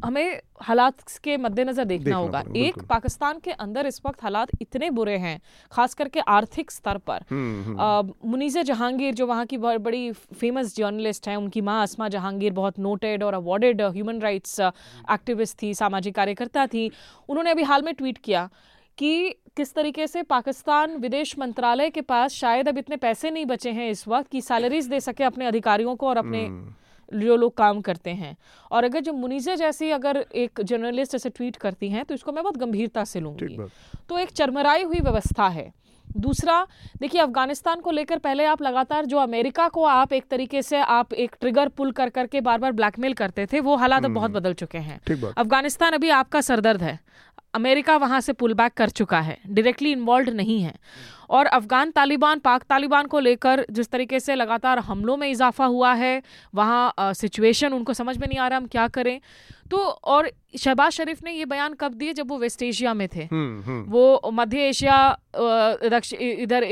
हमें 0.04 0.40
हालात 0.62 1.02
के 1.24 1.36
मद्देनजर 1.36 1.84
देखना 1.84 2.16
होगा। 2.16 2.42
एक 2.56 2.78
पाकिस्तान 2.88 3.38
के 3.44 3.50
अंदर 3.52 3.86
इस 3.86 4.00
वक्त 4.06 4.22
हालात 4.22 4.48
इतने 4.60 4.90
बुरे 4.90 5.16
हैं 5.18 5.38
खास 5.72 5.94
करके 5.94 6.20
आर्थिक 6.30 6.70
स्तर 6.70 6.98
पर। 7.06 7.24
हम्म, 7.30 8.12
मुनीज़ा 8.26 8.62
जहांगीर 8.64 9.14
जो 9.14 9.26
वहाँ 9.26 9.46
की 9.46 9.58
बड़ी 9.58 10.10
फ़ेमस 10.12 10.76
जर्नलिस्ट 10.76 11.28
हैं 11.28 11.36
उनकी 11.36 11.60
माँ 11.62 11.80
असमा 12.06 12.08
जहांगीर 12.08 12.52
बहुत 12.52 12.78
नोटेड 12.78 13.22
और 13.22 13.34
अवार्डेड 13.34 13.82
ह्यूमन 13.82 14.20
राइट्स 14.20 14.60
एक्टिविस्ट 14.60 15.62
थी 15.62 15.74
सामाजिक 15.74 16.14
कार्यकर्ता 16.14 16.66
थी। 16.66 16.90
उन्होंने 17.28 17.50
अभी 17.50 17.62
हाल 17.64 17.82
में 17.82 17.94
ट्वीट 17.94 18.18
किया 18.18 18.48
कि 18.98 19.12
किस 19.56 19.74
तरीके 19.74 20.06
से 20.06 20.22
पाकिस्तान 20.24 20.96
विदेश 20.98 21.38
मंत्रालय 21.38 21.90
के 21.90 22.00
पास 22.02 22.32
शायद 22.34 22.68
अब 22.68 22.78
इतने 22.78 22.96
पैसे 22.96 23.30
नहीं 23.30 23.46
बचे 23.46 23.70
हैं 23.72 23.90
इस 23.90 24.06
वक्त 24.08 24.30
कि 24.30 24.40
सैलरीज 24.42 24.86
दे 24.88 25.00
सके 25.00 25.24
अपने 25.24 25.46
अधिकारियों 25.46 25.96
को 25.96 26.08
और 26.08 26.16
अपने 26.16 26.44
हम्म। 26.44 27.20
जो 27.20 27.36
लोग 27.36 27.56
काम 27.56 27.80
करते 27.80 28.10
हैं। 28.12 28.36
और 28.70 28.84
अगर 28.84 29.00
जो 29.00 29.12
मुनीज़ा 29.14 29.54
जैसी 29.54 29.90
अगर 29.90 30.24
एक 30.36 30.60
जर्नलिस्ट 30.62 31.14
ऐसे 31.14 31.30
ट्वीट 31.30 31.56
करती 31.56 31.88
हैं 31.90 32.04
तो 32.04 32.14
इसको 32.14 32.32
मैं 32.32 32.42
बहुत 32.42 32.56
गंभीरता 32.58 33.04
से 33.06 33.20
लूँगी। 33.20 33.56
तो 34.08 34.18
एक 34.18 34.30
चरमराई 34.32 34.82
हुई 34.84 35.00
व्यवस्था 35.00 35.48
है। 35.48 35.72
दूसरा 36.16 36.66
देखिए 37.00 37.20
अफ़गानिस्तान 37.20 37.80
को 37.80 37.90
लेकर 37.90 38.18
पहले 38.18 38.44
आप 38.44 38.62
लगातार 38.62 39.04
जो 39.04 39.18
अमेरिका 39.18 39.68
को 39.68 39.84
आप 39.84 40.12
एक 40.12 40.24
तरीके 40.30 40.62
से 40.62 40.76
आप 40.76 41.12
एक 41.12 41.36
ट्रिगर 41.40 41.68
पुल 41.68 41.92
कर 41.92 42.08
करके 42.08 42.40
बार 42.40 42.58
बार 42.58 42.72
ब्लैकमेल 42.72 43.14
करते 43.14 43.46
थे 43.46 43.60
वो 43.60 43.76
हालात 43.76 44.04
अब 44.04 44.10
बहुत 44.10 44.30
बदल 44.30 44.54
चुके 44.54 44.78
हैं। 44.78 45.00
अफ़गानिस्तान 45.38 45.92
अभी 45.92 46.10
आपका 46.10 46.40
सरदर्द 46.40 46.82
है। 46.82 46.98
अमेरिका 47.54 47.96
वहाँ 47.96 48.20
से 48.20 48.32
पुल 48.32 48.54
बैक 48.54 48.72
कर 48.72 48.88
चुका 48.88 49.20
है। 49.20 49.38
डायरेक्टली 49.46 49.92
इन्वॉल्व 49.92 50.34
नहीं 50.34 50.62
है। 50.62 50.74
और 51.30 51.46
अफगान 51.48 51.90
तालिबान 51.90 52.38
पाक 52.38 52.62
तालिबान 52.62 53.06
को 53.06 53.18
लेकर 53.20 53.64
जिस 53.70 53.88
तरीके 53.90 54.20
से 54.20 54.34
लगातार 54.34 54.78
हमलों 54.80 55.16
में 55.16 55.28
इजाफा 55.28 55.64
हुआ 55.66 55.92
है 55.94 56.22
वहाँ 56.54 57.12
सिचुएशन 57.14 57.72
उनको 57.72 57.94
समझ 57.94 58.16
में 58.18 58.26
नहीं 58.28 58.38
आ 58.38 58.48
रहा 58.48 58.56
हम 58.58 58.66
क्या 58.66 58.88
करें। 58.88 59.20
तो 59.70 59.76
और 59.76 60.30
शहबाज 60.58 60.92
शरीफ 60.92 61.22
ने 61.24 61.32
ये 61.32 61.44
बयान 61.44 61.72
कब 61.74 61.94
दिए 61.94 62.12
जब 62.12 62.28
वो 62.30 62.38
वेस्ट 62.38 62.62
एशिया 62.62 62.92
में 62.94 63.08
थे? 63.08 63.22
हम्म, 63.22 63.62
हम्म। 63.62 63.90
वो 63.90 64.30
मध्य 64.32 64.68
एशिया 64.68 64.98
इधर 66.40 66.64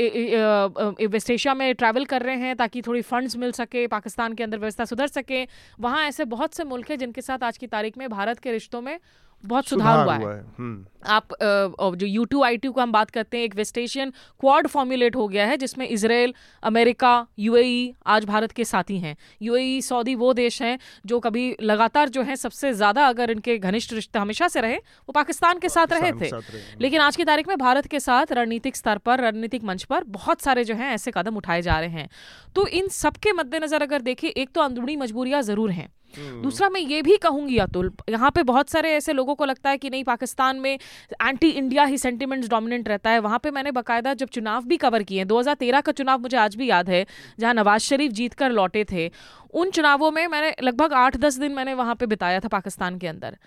वेस्ट 1.07 1.29
एशिया 1.29 1.53
में 1.53 1.73
ट्रैवल 1.75 2.05
कर 2.05 2.21
रहे 2.21 2.35
हैं 2.37 2.55
ताकि 2.55 2.81
थोड़ी 2.81 3.01
फंड्स 3.01 3.35
मिल 3.37 3.51
सके 3.51 3.85
पाकिस्तान 3.87 4.33
के 4.33 4.43
अंदर 4.43 4.59
व्यवस्था 4.59 4.85
सुधर 4.85 5.07
सके। 5.09 5.43
वहाँ 5.79 6.03
ऐसे 6.07 6.25
बहुत 6.25 6.53
से 6.53 6.63
मुल्क 6.63 6.89
हैं 6.91 6.97
जिनके 6.97 7.21
साथ 7.21 7.43
आज 7.43 7.57
की 7.57 7.67
तारीख 7.67 7.97
में 7.97 8.09
भारत 8.09 8.39
के 8.39 8.51
रिश्तों 8.51 8.81
में 8.81 8.97
बहुत 9.43 9.67
सुधार 9.67 9.87
सुधार 9.87 10.05
हुआ 10.05 10.15
हुआ 10.17 10.33
है। 10.33 10.43
हम्म, 10.57 10.85
आप 11.05 11.95
जो 11.95 12.07
यू 12.07 12.23
टू 12.25 12.43
आई 12.43 12.57
टू 12.57 12.71
का 12.71 12.83
हम 12.83 12.91
बात 12.91 13.09
करते 13.11 13.37
हैं 13.37 13.43
एक 13.45 13.55
वेस्ट 13.55 13.77
एशियन 13.77 14.11
क्वाड 14.41 14.67
फॉर्मुलेट 14.67 15.15
हो 15.15 15.27
गया 15.27 15.45
है 15.45 15.57
जिसमें 15.57 15.87
इसराइल 15.87 16.33
अमेरिका 16.63 17.11
यूएई 17.39 17.93
आज 18.07 18.25
भारत 18.25 18.51
के 18.51 18.65
साथी 18.65 18.97
हैं। 18.99 19.15
यूएई 19.41 19.81
सऊदी 19.81 20.15
वो 20.15 20.33
देश 20.33 20.61
हैं 20.61 20.77
जो 21.05 21.19
कभी 21.19 21.55
लगातार 21.63 22.09
जो 22.09 22.23
है 22.23 22.35
सबसे 22.35 22.73
ज़्यादा 22.73 23.05
अगर 23.07 23.31
इनके 23.31 23.57
घनिष्ठ 23.59 23.93
रिश्ते 23.93 24.19
हमेशा 24.19 24.47
से 24.47 24.61
रहे 24.61 24.75
वो 24.75 25.11
पाकिस्तान 25.11 25.59
के 25.59 25.69
साथ 25.69 25.93
रहे 25.93 26.11
थे। 26.11 26.29
साथ 26.29 26.51
रहे 26.51 26.61
लेकिन 26.81 27.01
आज 27.01 27.15
की 27.15 27.23
तारीख 27.25 27.47
में 27.47 27.57
भारत 27.57 27.87
के 27.87 27.99
साथ 27.99 28.31
रणनीतिक 28.31 28.75
स्तर 28.75 28.97
पर 28.97 29.21
रणनीतिक 29.21 29.63
मंच 29.63 29.83
पर 29.83 30.03
बहुत 30.09 30.41
सारे 30.41 30.63
जो 30.63 30.75
हैं 30.75 30.93
ऐसे 30.93 31.11
कदम 31.11 31.37
उठाए 31.37 31.61
जा 31.61 31.79
रहे 31.79 31.89
हैं। 31.91 32.09
तो 32.55 32.67
इन 32.69 32.87
सबके 32.89 33.31
मद्देनजर 33.33 33.81
अगर 33.81 34.01
देखें 34.01 34.27
एक 34.27 34.49
तो 34.49 34.61
अंदरूनी 34.61 34.95
मजबूरियाँ 34.97 35.41
ज़रूर 35.43 35.71
हैं। 35.71 35.85
हम्म। 35.85 36.04
दूसरा 36.17 36.69
मैं 36.69 36.81
ये 36.81 37.01
भी 37.01 37.17
कहूँगी 37.17 37.57
अतुल 37.57 37.91
यहाँ 38.09 38.31
पे 38.31 38.43
बहुत 38.43 38.69
सारे 38.69 38.93
ऐसे 38.93 39.13
लोगों 39.13 39.35
को 39.35 39.45
लगता 39.45 39.69
है 39.69 39.77
कि 39.77 39.89
नहीं 39.89 40.03
पाकिस्तान 40.03 40.57
में 40.57 40.79
एंटी 41.21 41.49
इंडिया 41.49 41.83
ही 41.83 41.97
सेंटिमेंट्स 41.97 42.49
डोमिनेंट 42.49 42.89
रहता 42.89 43.09
है। 43.09 43.19
वहाँ 43.19 43.39
पे 43.39 43.51
मैंने 43.51 43.71
बाकायदा 43.71 44.13
जब 44.13 44.27
चुनाव 44.27 44.65
भी 44.65 44.77
कवर 44.77 45.03
किए 45.03 45.17
हैं 45.17 45.27
2013 45.27 45.81
का 45.81 45.91
चुनाव 45.91 46.19
मुझे 46.19 46.37
आज 46.37 46.55
भी 46.55 46.69
याद 46.69 46.89
है 46.89 47.05
जहाँ 47.39 47.53
नवाज़ 47.53 47.81
शरीफ 47.81 48.11
जीत 48.11 48.33
कर 48.33 48.51
लौटे 48.51 48.85
थे 48.91 49.11
उन 49.53 49.69
चुनावों 49.69 50.11
में 50.11 50.27
मैंने 50.27 50.55
लगभग 50.63 50.93
आठ 50.93 51.17
दस 51.17 51.37
दिन 51.37 51.51
मैंने 51.51 51.73
वहाँ 51.73 51.95
पे 51.95 52.05
बिताया 52.05 52.39
था 52.39 52.47
पाकिस्तान 52.47 52.97
के 52.97 53.07
अंदर। 53.07 53.37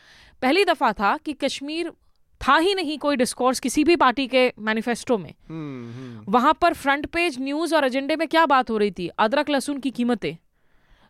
पहली 0.43 0.65
दफ़ा 0.65 0.93
था 0.93 1.17
कि 1.17 1.33
कश्मीर 1.33 1.93
था 2.41 2.57
ही 2.57 2.75
नहीं 2.75 2.99
कोई 2.99 3.17
डिस्कोर्स 3.17 3.61
किसी 3.61 3.85
भी 3.85 3.97
पार्टी 3.97 4.27
के 4.27 4.53
मैनिफेस्टो 4.59 5.19
में। 5.19 5.35
हम्म, 5.49 5.93
हम्म। 5.93 6.33
वहाँ 6.33 6.59
पर 6.61 6.75
फ्रंट 6.75 7.07
पेज 7.07 7.37
न्यूज़ 7.41 7.75
और 7.75 7.85
एजेंडे 7.85 8.17
में 8.17 8.29
क्या 8.29 8.47
बात 8.47 8.71
हो 8.71 8.79
रही 8.79 8.91
थी? 8.91 9.09
अदरक 9.09 9.51
लहसुन 9.51 9.79
की 9.79 9.91
कीमतें। 9.91 10.37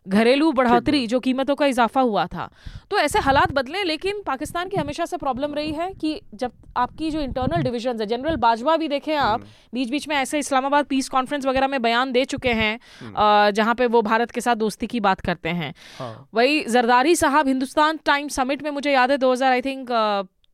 घरेलू 0.07 0.51
बढ़ोतरी 0.51 1.05
जो 1.07 1.19
कीमतों 1.19 1.55
का 1.55 1.65
इजाफा 1.65 2.01
हुआ 2.01 2.25
था। 2.25 2.49
तो 2.91 2.97
ऐसे 2.97 3.19
हालात 3.19 3.51
बदले 3.51 3.83
लेकिन 3.83 4.21
पाकिस्तान 4.25 4.69
की 4.69 4.77
हमेशा 4.77 5.05
से 5.05 5.17
प्रॉब्लम 5.17 5.53
रही 5.53 5.71
है 5.71 5.91
कि 5.93 6.21
जब 6.33 6.51
आपकी 6.77 7.11
जो 7.11 7.19
इंटरनल 7.19 7.61
डिविजन 7.63 7.99
है 7.99 8.05
जनरल 8.05 8.35
बाजवा 8.35 8.77
भी 8.77 8.87
देखें 8.87 9.15
आप 9.15 9.43
बीच 9.73 9.89
बीच 9.89 10.07
में 10.07 10.15
ऐसे 10.15 10.39
इस्लामाबाद 10.39 10.85
पीस 10.85 11.09
कॉन्फ्रेंस 11.09 11.45
वगैरह 11.45 11.67
में 11.67 11.81
बयान 11.81 12.11
दे 12.11 12.25
चुके 12.25 12.53
हैं 12.53 12.79
अ, 13.15 13.51
जहाँ 13.51 13.75
पे 13.75 13.85
वो 13.85 14.01
भारत 14.01 14.31
के 14.31 14.41
साथ 14.41 14.55
दोस्ती 14.55 14.87
की 14.87 14.99
बात 14.99 15.21
करते 15.21 15.49
हैं। 15.49 15.73
हाँ। 15.99 16.27
वही 16.33 16.63
जरदारी 16.63 17.15
साहब 17.15 17.47
हिंदुस्तान 17.47 17.99
टाइम 18.05 18.27
समिट 18.27 18.63
में 18.63 18.71
मुझे 18.71 18.91
याद 18.91 19.11
है 19.11 19.17
2000 19.17 19.51
आई 19.51 19.61
थिंक 19.61 19.87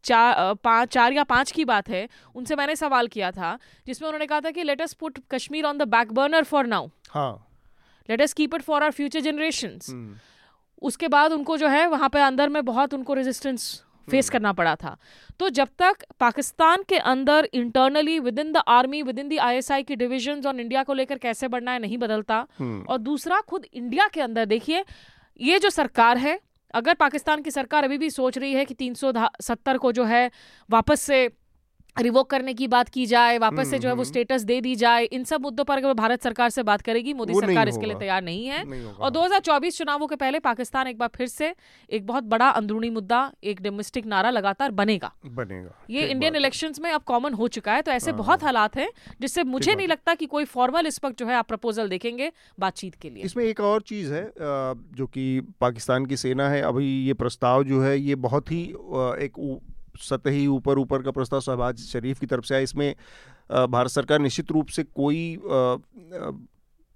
चार 0.04 0.54
पाँच 0.64 0.90
चार 0.90 1.14
या 1.14 1.24
पाँच 1.24 1.52
की 1.52 1.66
बात 1.66 1.90
है 1.90 2.08
उनसे 2.36 2.56
मैंने 2.56 2.76
सवाल 2.76 3.08
किया 3.08 3.32
था 3.32 3.58
जिसमें 3.88 4.08
उन्होंने 4.10 4.26
कहा 4.26 4.40
था 4.40 4.52
कि 4.52 4.64
let 4.64 4.82
us 4.82 4.94
put 4.94 5.20
Kashmir 5.32 5.66
on 5.66 5.78
the 5.78 5.82
back 5.82 6.12
burner 6.14 6.44
for 6.44 6.66
now 6.66 6.88
हाँ। 7.10 7.45
Let 8.10 8.22
us 8.22 8.34
keep 8.34 8.56
it 8.56 8.62
for 8.62 8.84
our 8.84 8.92
future 8.92 9.20
generations 9.22 9.90
हम्म, 9.90 10.16
उसके 10.82 11.08
बाद 11.08 11.32
उनको 11.32 11.58
जो 11.58 11.68
है 11.68 11.88
वहाँ 11.88 12.10
पे 12.10 12.20
अंदर 12.22 12.50
में 12.50 12.64
बहुत 12.66 12.94
उनको 12.94 13.14
रेजिस्टेंस 13.14 13.84
फेस 14.08 14.30
करना 14.30 14.52
पड़ा 14.54 14.76
था। 14.76 14.96
तो 15.40 15.50
जब 15.50 15.68
तक 15.80 16.04
पाकिस्तान 16.20 16.84
के 16.90 16.98
अंदर 17.12 17.48
internally 17.54 18.20
within 18.40 18.52
the 18.52 18.62
army 18.68 19.02
within 19.20 19.30
the 19.30 19.40
ISI 19.42 19.84
की 19.84 19.96
डिविजन 19.96 20.42
और 20.48 20.60
इंडिया 20.60 20.84
को 20.84 20.94
लेकर 20.94 21.18
कैसे 21.18 21.48
बढ़ना 21.48 21.72
है 21.72 21.80
नहीं 21.80 21.98
बदलता। 21.98 22.46
हम्म। 22.60 22.84
और 22.84 22.98
दूसरा 22.98 23.40
खुद 23.42 23.66
इंडिया 23.74 24.08
के 24.08 24.22
अंदर 24.22 24.46
देखिए 24.46 24.84
ये 25.40 25.60
जो 25.60 25.70
सरकार 25.70 26.18
है 26.18 26.40
अगर 26.74 26.94
पाकिस्तान 26.94 27.42
की 27.42 27.52
सरकार 27.52 27.84
अभी 27.84 27.98
भी 27.98 28.10
सोच 28.10 28.38
रही 28.38 28.54
है 28.54 28.66
कि 28.66 28.74
तीन 28.74 28.94
सौ 28.94 29.12
सत्तर 29.42 29.78
को 29.78 29.92
जो 29.92 30.04
है 30.04 30.30
वापस 30.70 31.02
से 31.02 31.28
रिवोक 31.98 32.30
करने 32.30 32.54
की 32.54 32.68
बात 32.68 32.90
की 32.90 33.06
जाए 33.06 33.38
वापस 33.38 33.70
से 33.70 33.78
जो 33.80 33.88
है 33.90 33.94
वो 33.94 34.02
हम्म। 34.02 34.10
स्टेटस 34.10 34.42
दे 34.44 34.60
दी 34.62 34.76
जाए 34.76 35.04
इन 35.06 35.24
सब 35.24 35.42
मुद्दों 35.42 35.64
पर 35.64 35.78
अगर 35.78 35.94
भारत 35.94 36.24
सरकार 36.24 36.50
से 36.50 36.64
बात 36.64 36.82
करेगी 36.82 37.14
मोदी 37.14 37.34
सरकार 37.34 37.70
इसके 37.70 37.86
लिए 37.86 37.96
तैयार 38.00 38.22
नहीं 38.24 38.46
है। 38.46 38.64
नहीं। 38.70 38.84
और 38.86 39.10
2024 39.10 39.78
चुनावों 39.78 40.08
के 40.08 40.16
पहले 40.16 40.40
पाकिस्तान 40.40 40.88
एक 40.88 40.98
बार 40.98 41.10
फिर 41.16 41.28
से 41.28 41.54
एक 41.90 42.06
बहुत 42.08 42.24
बड़ा 42.26 42.50
अंदरूनी 42.52 42.90
मुद्दा 42.90 43.20
एक 43.44 43.62
डोमेस्टिक 43.62 44.06
नारा 44.06 44.30
लगातार 44.30 44.72
बनेगा। 44.72 45.12
बनेगा। 45.26 45.72
ये 45.90 46.08
इंडियन 46.08 46.36
इलेक्शन 46.36 46.74
में 46.82 46.92
अब 46.92 47.04
कॉमन 47.04 47.34
हो 47.34 47.48
चुका 47.50 47.74
है 47.74 47.82
तो 47.82 47.92
ऐसे 47.92 48.12
हाँ, 48.12 48.18
बहुत 48.18 48.44
हालात 48.44 48.76
हैं 48.78 48.90
जिससे 49.22 49.44
मुझे 49.46 49.76
नहीं 49.76 49.88
लगता 49.88 50.16
की 50.16 50.26
कोई 50.26 50.46
फॉर्मल 50.46 50.88
इस 50.88 51.00
वक्त 51.06 51.18
जो 51.20 51.28
है 51.28 51.36
आप 51.36 51.48
प्रपोजल 51.48 51.90
देखेंगे 51.90 52.32
बातचीत 52.60 52.96
के 52.96 53.10
लिए। 53.10 53.24
इसमें 53.24 53.44
एक 53.46 53.60
और 53.62 53.82
चीज़ 53.84 54.14
है 54.14 54.24
जो 54.38 55.08
की 55.08 55.40
पाकिस्तान 55.62 56.06
की 56.06 56.18
सेना 56.18 56.50
है 56.50 56.62
अभी 56.64 56.86
ये 57.08 57.14
प्रस्ताव 57.16 57.64
जो 57.64 57.82
है 57.82 57.98
ये 58.00 58.16
बहुत 58.28 58.52
ही 58.52 58.64
एक 59.26 59.40
सतही 60.00 60.46
ऊपर 60.48 60.80
ऊपर 60.80 61.02
का 61.02 61.12
प्रस्ताव 61.12 61.40
शहबाज 61.42 61.80
शरीफ 61.82 62.20
की 62.20 62.26
तरफ़ 62.26 62.46
से 62.46 62.56
आया। 62.56 62.64
इसमें 62.64 62.94
भारत 63.52 63.92
सरकार 63.92 64.20
निश्चित 64.20 64.52
रूप 64.52 64.68
से 64.68 64.84
कोई 64.84 65.38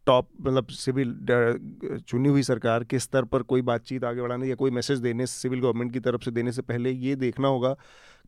टॉप 0.07 0.27
मतलब 0.41 0.67
सिविल 0.67 1.15
चुनी 1.99 2.29
हुई 2.29 2.43
सरकार 2.43 2.83
के 2.83 2.99
स्तर 2.99 3.23
पर 3.23 3.41
कोई 3.43 3.61
बातचीत 3.61 4.03
आगे 4.03 4.21
बढ़ाने 4.21 4.47
या 4.47 4.55
कोई 4.55 4.71
मैसेज 4.71 4.99
देने, 4.99 5.25
सिविल 5.27 5.59
गवर्नमेंट 5.59 5.93
की 5.93 5.99
तरफ़ 5.99 6.21
से 6.21 6.31
देने 6.31 6.51
से 6.51 6.61
पहले 6.61 6.91
ये 6.91 7.15
देखना 7.15 7.47
होगा 7.47 7.73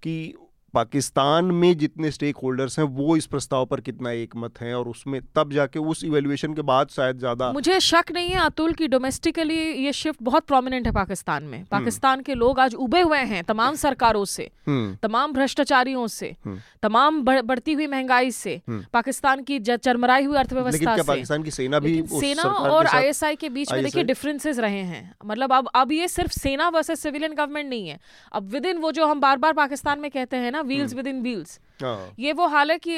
कि 0.04 0.34
पाकिस्तान 0.74 1.46
में 1.46 1.78
जितने 1.78 2.12
स्टेक 2.12 2.38
होल्डर्स 2.38 2.78
हैं 2.80 2.86
वो 2.90 3.16
इस 3.18 3.26
प्रस्ताव 3.26 3.66
पर 3.66 3.80
कितना 3.82 4.12
एकमत 4.12 4.60
हैं 4.62 4.74
और 4.74 4.88
उसमें 4.88 5.20
तब 5.36 5.52
जाके 5.54 5.80
उस 5.92 6.04
इवेल्युएशन 6.04 6.54
के 6.54 6.62
बाद 6.62 6.90
शायद 6.90 7.18
ज़्यादा 7.20 7.52
मुझे 7.52 7.80
शक 7.80 8.12
नहीं 8.14 8.30
है 8.30 8.46
अतुल 8.46 8.74
की 8.74 8.88
डोमेस्टिकली 8.88 9.58
ये 9.86 9.94
शिफ्ट 9.94 10.20
बहुत 10.24 10.46
प्रोमिनेंट 10.46 10.88
है 10.88 10.94
पाकिस्तान 10.94 11.44
में। 11.44 11.64
पाकिस्तान 11.72 12.22
के 12.22 12.36
लोग 12.36 12.60
आज 12.60 12.76
उबे 12.76 13.02
हुए 13.02 13.18
हैं 13.32 13.44
तमाम 13.44 13.76
सरकारों 13.76 14.24
से 14.26 14.50
हम्म। 14.68 14.96
तमाम 15.04 15.34
भ्रष्टाचारियों 15.34 16.08
से 16.08 16.36
हम्म। 16.46 16.60
तमाम 16.84 17.22
बढ़ती 17.24 17.74
हुई 17.74 17.88
महँगाई 17.88 18.32
से 18.32 18.56
हम्म। 18.68 18.86
पाकिस्तान 18.94 19.44
की 19.44 19.60
चरमराई 19.62 20.24
हुई 20.24 20.38
अर्थव्यवस्था 20.38 20.96
से। 20.98 21.04
पाकिस्तान 21.04 21.44
की 21.44 21.52
सेना 21.52 21.80
भी 21.80 22.02
सेना 22.10 22.44
और 22.44 22.88
आईएसआई 22.88 23.36
के 23.36 23.50
बीच 23.50 23.72
में 23.74 23.84
देखिए 23.84 24.02
ISI 24.02 24.08
डिफरेंसेस 24.08 24.60
रहे 24.60 24.82
हैं। 24.84 25.04
मतलब 25.26 25.54
अब 25.54 25.70
अब 25.76 25.92
ये 25.92 26.08
सिर्फ़ 26.08 26.32
सेना 26.32 26.70
वर्सेस 26.70 27.00
सिविलियन 27.00 27.34
गवर्नमेंट 27.34 27.70
नहीं 27.70 27.88
है। 27.88 28.00
अब 28.32 28.50
विद 28.50 28.66
इन 28.66 28.78
वो 28.78 28.92
जो 28.92 29.08
हम 29.08 29.20
बार 29.20 29.38
बार 29.38 29.54
पाकिस्तान 29.54 30.00
में 30.00 30.10
कहते 30.12 30.38
हैं 30.38 30.52
ना 30.52 30.61
व्हील्स 30.62 30.94
विद 30.94 31.08
इन 31.08 31.22
व्हील्स 31.22 31.60
हाँ 31.60 31.71
ये 32.20 32.34
वो 32.34 32.48
हाल 32.48 32.72
है 32.72 32.78
कि 32.78 32.98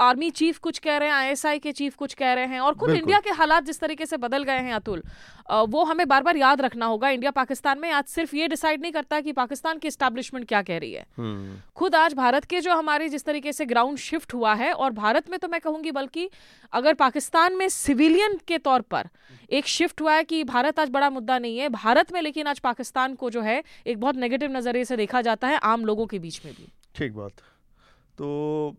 आर्मी 0.00 0.30
चीफ 0.32 0.58
कुछ 0.58 0.78
कह 0.78 0.96
रहे 0.96 1.08
हैं 1.08 1.14
आईएसआई 1.14 1.58
के 1.58 1.72
चीफ 1.72 1.94
कुछ 1.96 2.14
कह 2.14 2.32
रहे 2.32 2.46
हैं 2.46 2.60
और 2.60 2.74
खुद 2.74 2.90
इंडिया 2.90 3.20
के 3.20 3.30
हालात 3.32 3.64
जिस 3.64 3.80
तरीके 3.80 4.06
से 4.06 4.16
बदल 4.18 4.42
गए 4.42 4.58
हैं 4.58 4.72
अतुल 4.74 5.02
वो 5.68 5.82
हमें 5.84 6.06
बार 6.08 6.22
बार 6.22 6.36
याद 6.36 6.60
रखना 6.60 6.86
होगा। 6.86 7.08
इंडिया 7.10 7.30
पाकिस्तान 7.30 7.78
में 7.78 7.90
आज 7.90 8.04
सिर्फ़ 8.06 8.34
ये 8.36 8.48
डिसाइड 8.48 8.80
नहीं 8.82 8.92
करता 8.92 9.20
कि 9.20 9.32
पाकिस्तान 9.32 9.78
की 9.78 9.88
इस्टेब्लिशमेंट 9.88 10.46
क्या 10.48 10.62
कह 10.62 10.78
रही 10.78 10.92
है। 10.92 11.04
हम्म, 11.16 11.56
खुद 11.76 11.94
आज 11.94 12.14
भारत 12.14 12.44
के 12.44 12.60
जो 12.60 12.74
हमारे 12.74 13.08
जिस 13.08 13.24
तरीके 13.24 13.52
से 13.52 13.66
ग्राउंड 13.66 13.98
शिफ्ट 13.98 14.34
हुआ 14.34 14.54
है 14.54 14.72
और 14.72 14.90
भारत 14.92 15.30
में 15.30 15.38
तो 15.38 15.48
मैं 15.48 15.60
कहूँगी 15.60 15.90
बल्कि 15.90 16.28
अगर 16.72 16.94
पाकिस्तान 16.94 17.56
में 17.56 17.68
सिविलियन 17.68 18.38
के 18.48 18.58
तौर 18.58 18.80
पर 18.80 19.08
एक 19.50 19.66
शिफ्ट 19.66 20.00
हुआ 20.00 20.14
है 20.14 20.24
कि 20.24 20.42
भारत 20.44 20.80
आज 20.80 20.90
बड़ा 20.90 21.10
मुद्दा 21.10 21.38
नहीं 21.38 21.58
है 21.58 21.68
भारत 21.68 22.12
में 22.12 22.20
लेकिन 22.22 22.46
आज 22.46 22.58
पाकिस्तान 22.60 23.14
को 23.14 23.30
जो 23.30 23.40
है 23.40 23.62
एक 23.86 24.00
बहुत 24.00 24.16
नेगेटिव 24.16 24.56
नज़रिए 24.56 24.84
से 24.84 24.96
देखा 24.96 25.22
जाता 25.22 25.48
है 25.48 25.58
आम 25.64 25.84
लोगों 25.84 26.06
के 26.06 26.18
बीच 26.18 26.40
में 26.44 26.54
भी। 26.54 26.72
ठीक 26.94 27.12
बात। 27.12 27.32
तो 28.18 28.76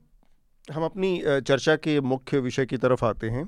हम 0.68 0.84
अपनी 0.86 1.22
चर्चा 1.26 1.76
के 1.78 2.00
मुख्य 2.02 2.40
विषय 2.40 2.66
की 2.66 2.78
तरफ़ 2.78 3.06
आते 3.06 3.30
हैं। 3.30 3.46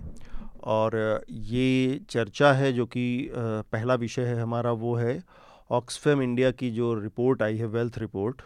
और 0.68 0.96
ये 1.30 2.00
चर्चा 2.10 2.52
है 2.54 2.72
जो 2.74 2.86
कि 2.86 3.06
पहला 3.34 3.96
विषय 3.96 4.26
है 4.26 4.40
हमारा 4.42 4.72
वो 4.74 4.96
है 4.96 5.22
ऑक्सफेम 5.72 6.22
इंडिया 6.22 6.52
की 6.52 6.70
जो 6.72 6.94
रिपोर्ट 6.96 7.42
आई 7.42 7.58
है 7.58 7.66
wealth 7.68 7.98
report 8.00 8.42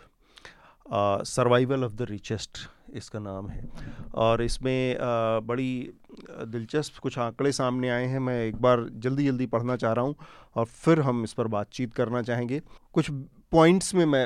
survival 1.26 1.84
of 1.84 1.94
the 1.94 2.06
richest 2.10 2.58
इसका 2.96 3.20
नाम 3.20 3.50
है। 3.50 3.64
और 4.16 4.42
इसमें 4.44 4.96
अ, 4.96 5.40
बड़ी 5.42 5.92
दिलचस्प 6.46 6.98
कुछ 6.98 7.18
आंकड़े 7.20 7.52
सामने 7.52 7.90
आए 7.90 8.06
हैं 8.06 8.20
मैं 8.20 8.42
एक 8.46 8.56
बार 8.62 8.86
जल्दी 8.96 9.26
जल्दी 9.26 9.46
पढ़ना 9.48 9.76
चाह 9.76 9.94
रहा 9.94 10.06
हूँ 10.06 10.16
और 10.56 10.66
फिर 10.66 11.00
हम 11.02 11.24
इस 11.24 11.34
पर 11.34 11.48
बातचीत 11.50 11.94
करना 11.94 12.22
चाहेंगे। 12.22 12.62
कुछ 12.94 13.12
पॉइंट्स 13.52 13.94
में 13.96 14.06
मैं 14.06 14.26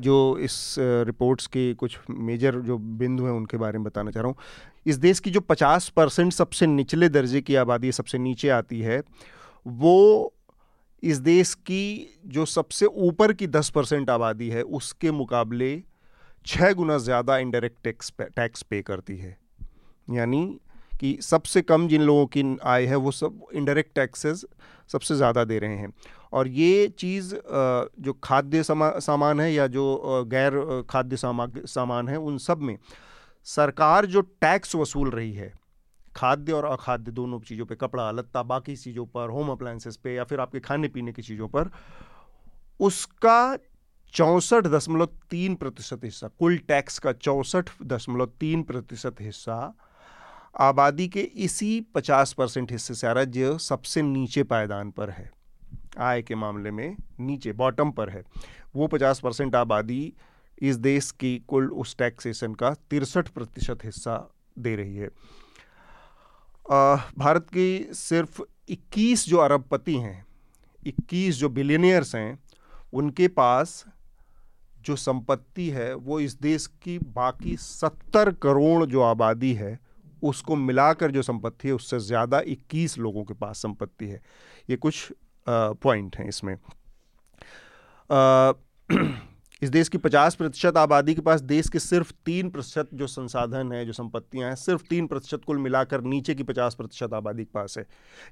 जो 0.00 0.16
इस 0.38 0.74
रिपोर्ट्स 0.78 1.46
के 1.46 1.72
कुछ 1.74 1.98
मेजर 2.10 2.60
जो 2.60 2.78
बिंदु 2.78 3.24
हैं, 3.24 3.32
उनके 3.32 3.56
बारे 3.56 3.78
में 3.78 3.84
बताना 3.84 4.10
चाह 4.10 4.22
रहा 4.22 4.28
हूँ। 4.28 4.36
इस 4.86 4.96
देश 4.98 5.20
की 5.20 5.30
जो 5.30 5.40
50 5.42 5.88
परसेंट 5.88 6.32
सबसे 6.32 6.66
निचले 6.66 7.08
दर्जे 7.08 7.40
की 7.40 7.54
आबादी, 7.56 7.92
सबसे 7.92 8.18
नीचे 8.18 8.48
आती 8.50 8.80
है, 8.80 9.02
वो 9.66 10.34
इस 11.02 11.18
देश 11.18 11.54
की 11.54 12.18
जो 12.26 12.44
सबसे 12.46 12.86
ऊपर 12.86 13.32
की 13.32 13.46
10 13.48 13.70
परसेंट 13.70 14.10
आबादी 14.10 14.48
है, 14.48 14.62
उसके 14.62 15.10
मुकाबले 15.12 15.82
छः 16.46 16.72
गुना 16.72 16.98
ज़्यादा 16.98 17.38
इनडायरेक्ट 17.38 17.76
टैक्स 17.84 18.12
टैक्स 18.20 18.62
पे 18.62 18.82
करती 18.82 19.16
है। 19.16 19.36
यानी 20.10 20.58
कि 21.00 21.16
सबसे 21.22 21.62
कम 21.62 21.88
जिन 21.88 22.02
लोगों 22.02 22.26
की 22.26 22.42
आय 22.66 22.86
है, 22.86 22.96
वो 22.96 23.10
सब 23.12 23.40
इनडायरेक्ट 23.54 23.94
टैक्सेस 23.94 24.44
सबसे 24.90 25.14
ज़्यादा 25.16 25.44
दे 25.44 25.58
रहे 25.58 25.76
हैं। 25.76 25.92
और 26.32 26.48
ये 26.48 26.88
चीज़ 26.98 27.34
जो 27.34 28.12
खाद्य 28.24 28.62
समा, 28.62 28.90
सामान 29.00 29.40
है 29.40 29.52
या 29.52 29.66
जो 29.68 30.24
गैर 30.28 30.84
खाद्य 30.90 31.16
सामग्री 31.16 31.62
सामान 31.66 32.08
है, 32.08 32.16
उन 32.18 32.38
सब 32.38 32.60
में 32.60 32.76
सरकार 33.46 34.06
जो 34.06 34.20
टैक्स 34.20 34.74
वसूल 34.74 35.10
रही 35.10 35.32
है, 35.32 35.52
खाद्य 36.12 36.52
और 36.52 36.64
अखाद्य 36.64 37.12
दोनों 37.12 37.40
चीज़ों 37.40 37.66
पे, 37.66 37.74
कपड़ा, 37.76 38.10
लत्ता, 38.10 38.42
बाकी 38.44 38.76
चीज़ों 38.76 39.06
पर 39.06 39.30
होम 39.30 39.50
अप्लायंसेस 39.50 39.96
पे, 39.96 40.14
या 40.14 40.24
फिर 40.24 40.40
आपके 40.40 40.60
खाने 40.60 40.88
पीने 40.88 41.12
की 41.12 41.22
चीज़ों 41.22 41.48
पर, 41.48 41.70
उसका 42.80 43.56
चौंसठ 44.14 44.66
दशमलव 44.66 45.06
तीन 45.30 45.54
प्रतिशत 45.54 46.04
हिस्सा, 46.04 46.28
कुल 46.28 46.56
टैक्स 46.68 46.98
का 46.98 47.12
चौंसठ 47.14 47.70
दशमलव 47.82 48.26
तीन 48.40 48.62
प्रतिशत 48.62 49.20
हिस्सा 49.20 49.56
आबादी 50.60 51.08
के 51.08 51.20
इसी 51.20 51.80
पचास 51.80 52.32
परसेंट 52.32 52.72
हिस्से 52.72 52.94
से 52.94 53.06
आ 53.06 53.12
रहा 53.12 53.24
जो 53.24 53.58
सबसे 53.58 54.02
नीचे 54.02 54.42
पायदान 54.42 54.90
पर 54.90 55.10
है। 55.10 55.30
आय 55.98 56.22
के 56.22 56.34
मामले 56.34 56.70
में 56.70 56.96
नीचे 57.20 57.52
बॉटम 57.52 57.90
पर 57.90 58.10
है। 58.10 58.22
वो 58.76 58.86
पचास 58.86 59.20
परसेंट 59.20 59.54
आबादी 59.54 60.14
इस 60.62 60.76
देश 60.76 61.10
की 61.10 61.38
कुल 61.38 61.72
उस 61.72 61.96
टैक्सेशन 61.96 62.54
का 62.54 62.74
तिरसठ 62.74 63.28
प्रतिशत 63.28 63.78
हिस्सा 63.84 64.34
दे 64.58 64.76
रही 64.76 64.96
है। 64.96 65.06
अ, 66.70 66.96
भारत 67.18 67.46
की 67.50 67.88
सिर्फ़ 67.92 68.42
21 68.68 69.28
जो 69.28 69.36
अरबपति 69.36 69.96
हैं 69.96 70.26
21 70.86 71.34
जो 71.34 71.48
बिलियनियर्स 71.48 72.14
हैं 72.14 72.38
उनके 72.92 73.28
पास 73.28 73.84
जो 74.80 74.96
संपत्ति 74.96 75.70
है 75.70 75.94
वो 75.94 76.20
इस 76.20 76.40
देश 76.40 76.66
की 76.66 76.98
बाकी 76.98 77.56
70 77.56 78.30
करोड़ 78.30 78.84
जो 78.84 79.02
आबादी 79.02 79.54
है 79.54 79.87
उसको 80.22 80.56
मिलाकर 80.56 81.10
जो 81.10 81.22
संपत्ति 81.22 81.68
है 81.68 81.74
उससे 81.74 81.98
ज़्यादा 81.98 82.40
21 82.40 82.98
लोगों 82.98 83.24
के 83.24 83.34
पास 83.34 83.58
संपत्ति 83.58 84.06
है। 84.06 84.20
ये 84.70 84.76
कुछ 84.76 85.12
पॉइंट 85.48 86.16
हैं 86.16 86.28
इसमें। 86.28 86.54
अ, 88.10 88.52
इस 89.62 89.70
देश 89.70 89.88
की 89.88 89.98
50 89.98 90.34
प्रतिशत 90.34 90.76
आबादी 90.76 91.14
के 91.14 91.20
पास 91.20 91.40
देश 91.42 91.68
के 91.68 91.78
सिर्फ़ 91.78 92.12
तीन 92.26 92.50
प्रतिशत 92.50 92.88
जो 92.94 93.06
संसाधन 93.06 93.72
है 93.72 93.84
जो 93.86 93.92
संपत्तियाँ 93.92 94.48
हैं 94.48 94.56
सिर्फ़ 94.56 94.82
तीन 94.90 95.06
प्रतिशत 95.06 95.44
कुल 95.46 95.58
मिलाकर 95.58 96.00
नीचे 96.02 96.34
की 96.34 96.42
50 96.42 96.74
प्रतिशत 96.74 97.14
आबादी 97.14 97.44
के 97.44 97.50
पास 97.54 97.74
है। 97.78 97.84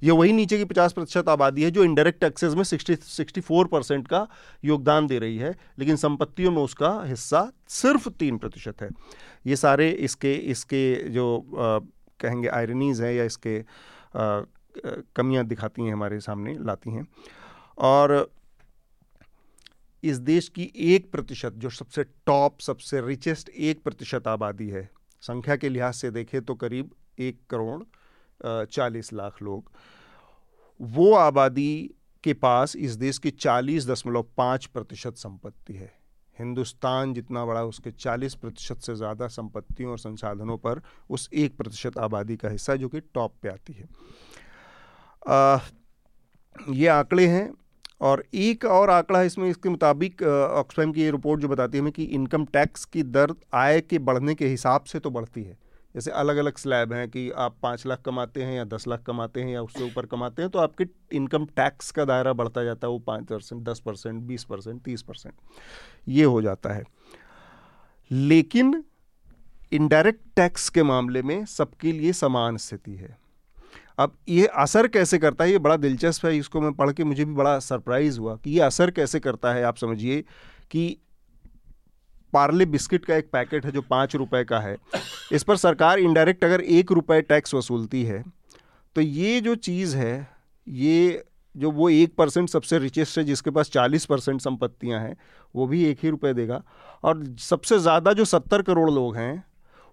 ये 0.03 0.11
वही 0.11 0.33
नीचे 0.33 0.59
की 0.59 0.65
50 0.65 0.93
प्रतिशत 0.93 1.29
आबादी 1.29 1.63
है 1.63 1.71
जो 1.71 1.85
इनडायरेक्ट 1.85 2.21
टैक्सेस 2.21 2.55
में 2.55 2.63
60 2.65 2.97
64 3.09 3.67
परसेंट 3.73 4.07
का 4.09 4.27
योगदान 4.65 5.07
दे 5.07 5.19
रही 5.19 5.37
है 5.39 5.55
लेकिन 5.79 5.97
संपत्तियों 5.97 6.53
में 6.53 6.63
उसका 6.63 6.93
हिस्सा 7.07 7.51
सिर्फ़ 7.71 8.09
तीन 8.11 8.39
प्रतिशत 8.39 8.83
है। 8.83 8.89
ये 9.47 9.57
सारे 9.57 9.91
इसके 9.91 10.35
इसके 10.55 10.85
जो 11.11 11.37
अ, 11.39 11.79
कहेंगे 12.21 12.49
आयरनीज 12.51 13.01
हैं 13.03 13.13
या 13.13 13.25
इसके 13.25 13.61
कमियाँ 15.17 15.45
दिखाती 15.47 15.83
हैं 15.83 15.93
हमारे 15.93 16.21
सामने 16.21 16.57
लाती 16.61 16.91
हैं। 16.91 17.07
और 17.79 18.13
इस 20.03 20.19
देश 20.19 20.49
की 20.49 20.71
एक 20.87 21.11
प्रतिशत 21.13 21.53
जो 21.55 21.71
सबसे 21.71 22.05
टॉप 22.27 22.61
सबसे 22.61 23.01
रिचेस्ट 23.01 23.49
एक 23.49 23.83
प्रतिशत 23.83 24.29
आबादी 24.29 24.69
है 24.69 24.89
संख्या 25.23 25.57
के 25.57 25.69
लिहाज 25.69 25.95
से 25.95 26.11
देखें 26.11 26.41
तो 26.43 26.55
करीब 26.55 26.91
एक 27.19 27.39
करोड़ 27.51 27.83
चालीस 28.67 29.13
लाख 29.13 29.43
लोग। 29.43 29.71
वो 30.81 31.13
आबादी 31.15 31.91
के 32.25 32.33
पास 32.35 32.77
इस 32.77 32.97
देश 32.97 33.19
की 33.19 33.31
चालीस 33.33 33.87
दशमलव 33.87 34.27
पाँच 34.37 34.67
प्रतिशत 34.67 35.17
संपत्ति 35.17 35.75
है। 35.75 35.93
हिंदुस्तान 36.39 37.13
जितना 37.15 37.45
बड़ा 37.45 37.63
उसके 37.65 37.91
40 37.93 38.35
प्रतिशत 38.35 38.79
से 38.79 38.95
ज़्यादा 38.95 39.27
संपत्तियों 39.29 39.91
और 39.91 39.99
संसाधनों 39.99 40.57
पर 40.59 40.81
उस 41.11 41.29
एक 41.35 41.57
प्रतिशत 41.57 41.99
आबादी 41.99 42.37
का 42.37 42.49
हिस्सा 42.49 42.77
जो 42.77 42.89
कि 42.89 43.01
टॉप 43.01 43.35
पे 43.43 43.49
आती 43.49 43.73
है। 43.73 43.89
आ, 45.27 45.59
ये 46.71 46.87
आंकड़े 46.89 47.27
हैं। 47.27 47.53
और 48.01 48.25
एक 48.35 48.65
और 48.65 48.91
आंकड़ा 48.91 49.19
है 49.19 49.27
इसमें, 49.27 49.49
इसके 49.51 49.69
मुताबिक 49.69 50.23
ऑक्सफैम 50.23 50.93
की 50.93 51.03
ये 51.03 51.11
रिपोर्ट 51.11 51.41
जो 51.41 51.49
बताती 51.49 51.79
है 51.79 51.83
हमें 51.83 51.93
कि 51.93 52.05
इनकम 52.05 52.45
टैक्स 52.45 52.85
की 52.85 53.03
दर 53.03 53.35
आय 53.55 53.81
के 53.81 53.99
बढ़ने 54.01 54.35
के 54.35 54.47
हिसाब 54.49 54.85
से 54.85 54.99
तो 54.99 55.11
बढ़ती 55.11 55.43
है। 55.43 55.57
जैसे 55.95 56.11
अलग 56.13 56.37
अलग 56.37 56.57
स्लैब 56.59 56.93
हैं 56.93 57.09
कि 57.11 57.31
आप 57.33 57.57
पाँच 57.63 57.85
लाख 57.87 58.01
कमाते 58.05 58.43
हैं 58.43 58.57
या 58.57 58.65
दस 58.67 58.87
लाख 58.89 59.03
कमाते 59.03 59.43
हैं 59.43 59.53
या 59.53 59.63
उससे 59.63 59.85
ऊपर 59.85 60.07
कमाते 60.07 60.43
हैं 60.43 60.51
तो 60.51 60.59
आपके 60.59 60.87
इनकम 61.13 61.45
टैक्स 61.57 61.91
का 61.91 62.05
दायरा 62.05 62.33
बढ़ता 62.33 62.65
जाता 62.65 62.87
है, 62.87 62.91
वो 62.93 62.99
पाँच 62.99 63.25
परसेंट, 63.25 63.63
दस 63.63 63.81
परसेंट, 63.81 64.23
बीस 64.23 64.45
परसेंट, 64.45 64.83
तीस 64.83 65.03
परसेंट, 65.03 65.35
ये 66.09 66.25
हो 66.25 66.43
जाता 66.43 66.75
है। 66.75 66.85
लेकिन 68.11 68.83
इनडायरेक्ट 69.73 70.21
टैक्स 70.37 70.69
के 70.69 70.83
मामले 70.85 71.23
में 71.23 71.45
सबके 71.47 71.93
लिए 71.93 72.13
समान 72.15 72.57
स्थिति 72.59 72.95
है। 72.95 73.17
अब 73.99 74.17
ये 74.29 74.47
असर 74.47 74.87
कैसे 74.89 75.19
करता 75.19 75.45
है? 75.45 75.51
ये 75.51 75.59
बड़ा 75.59 75.77
दिलचस्प 75.79 76.27
है, 76.27 76.37
इसको 76.39 76.61
मैं 76.61 76.73
पढ़ 76.75 76.93
के 76.93 77.05
मुझे 77.05 77.25
भी 77.25 77.33
बड़ा 77.35 77.59
सरप्राइज़ 77.61 78.19
हुआ 78.21 78.37
कि 78.37 78.51
ये 78.51 78.61
असर 78.63 78.91
कैसे 78.91 79.21
करता 79.21 79.53
है, 79.53 79.63
आप 79.63 79.77
समझिए 79.77 80.23
कि 80.71 80.97
पार्ले 82.33 82.65
बिस्किट 82.67 83.05
का 83.05 83.17
एक 83.17 83.31
पैकेट 83.33 83.65
है 83.65 83.71
जो 83.73 83.83
पाँच 83.83 84.17
रुपए 84.17 84.43
का 84.45 84.59
है। 84.61 84.77
इस 85.33 85.43
पर 85.43 85.57
सरकार 85.57 85.99
इनडायरेक्ट 85.99 86.45
अगर 86.45 86.61
एक 86.61 86.93
रुपए 86.93 87.21
टैक्स 87.23 87.55
वसूलती 87.55 88.03
है 88.05 88.23
तो 88.97 89.01
ये 89.01 89.41
जो 89.41 89.55
चीज़ 89.57 89.97
है, 89.97 90.29
ये 90.67 91.25
जो 91.55 91.71
वो 91.71 91.89
एक 91.91 92.15
परसेंट 92.17 92.49
सबसे 92.49 92.79
रिचेस्ट 92.79 93.19
है, 93.19 93.25
जिसके 93.25 93.51
पास 93.51 93.71
चालीस 93.71 94.05
परसेंट 94.07 94.41
संपत्तियाँ 94.41 95.01
हैं, 95.01 95.17
वो 95.55 95.67
भी 95.67 95.85
एक 95.85 95.99
ही 96.03 96.11
रुपये 96.11 96.33
देगा। 96.35 96.63
और 97.05 97.25
सबसे 97.41 97.79
ज़्यादा 97.79 98.13
जो 98.13 98.25
सत्तर 98.27 98.63
करोड़ 98.63 98.91
लोग 98.91 99.17
हैं 99.17 99.45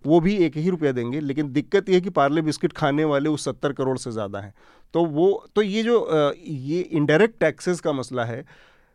वो 0.06 0.20
भी 0.20 0.36
एक 0.38 0.58
ही 0.58 0.70
रुपया 0.70 0.92
देंगे, 0.92 1.20
लेकिन 1.20 1.52
दिक्कत 1.54 1.90
ये 1.90 1.96
है 1.96 2.02
कि 2.02 2.10
पार्ले 2.12 2.42
बिस्किट 2.42 2.74
खाने 2.74 3.04
वाले 3.06 3.30
उस 3.30 3.46
सत्तर 3.46 3.74
करोड़ 3.74 3.98
से 3.98 4.12
ज़्यादा 4.12 4.40
हैं। 4.40 4.54
तो 4.94 5.06
वो 5.08 5.46
तो 5.56 5.62
ये 5.62 5.84
जो 5.84 6.34
ये 6.38 6.80
इनडायरेक्ट 6.82 7.40
टैक्सेस 7.40 7.80
का 7.80 7.94
मसला 7.94 8.26
है, 8.26 8.44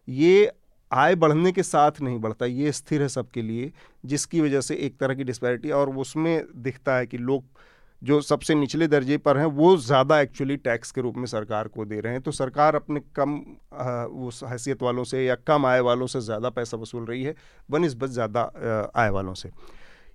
ये 0.08 0.50
आय 0.90 1.14
बढ़ने 1.16 1.52
के 1.52 1.62
साथ 1.64 2.00
नहीं 2.00 2.18
बढ़ता, 2.18 2.46
ये 2.46 2.72
स्थिर 2.72 3.02
है 3.02 3.08
सबके 3.10 3.42
लिए, 3.42 3.72
जिसकी 4.04 4.40
वजह 4.40 4.60
से 4.60 4.74
एक 4.76 4.98
तरह 5.00 5.14
की 5.14 5.24
डिस्पैरिटी 5.24 5.70
और 5.72 5.96
उसमें 5.96 6.44
दिखता 6.58 6.96
है 6.96 7.06
कि 7.06 7.18
लोग 7.18 7.44
जो 8.02 8.20
सबसे 8.20 8.54
निचले 8.54 8.86
दर्जे 8.88 9.16
पर 9.18 9.36
हैं, 9.38 9.44
वो 9.46 9.76
ज़्यादा 9.76 10.20
एक्चुअली 10.20 10.56
टैक्स 10.58 10.90
के 10.92 11.00
रूप 11.00 11.16
में 11.16 11.26
सरकार 11.26 11.68
को 11.68 11.84
दे 11.84 11.98
रहे 12.00 12.12
हैं। 12.12 12.22
तो 12.22 12.30
सरकार 12.32 12.74
अपने 12.76 13.00
कम 13.16 13.34
उस 14.26 14.42
हैसियत 14.44 14.82
वालों 14.82 15.04
से 15.04 15.24
या 15.24 15.34
कम 15.46 15.66
आय 15.66 15.80
वालों 15.80 16.06
से 16.06 16.20
ज़्यादा 16.20 16.50
पैसा 16.50 16.76
वसूल 16.76 17.04
रही 17.04 17.22
है 17.22 17.34
बनस्बत 17.68 18.10
ज़्यादा 18.10 18.90
आय 18.96 19.10
वालों 19.10 19.34
से। 19.34 19.50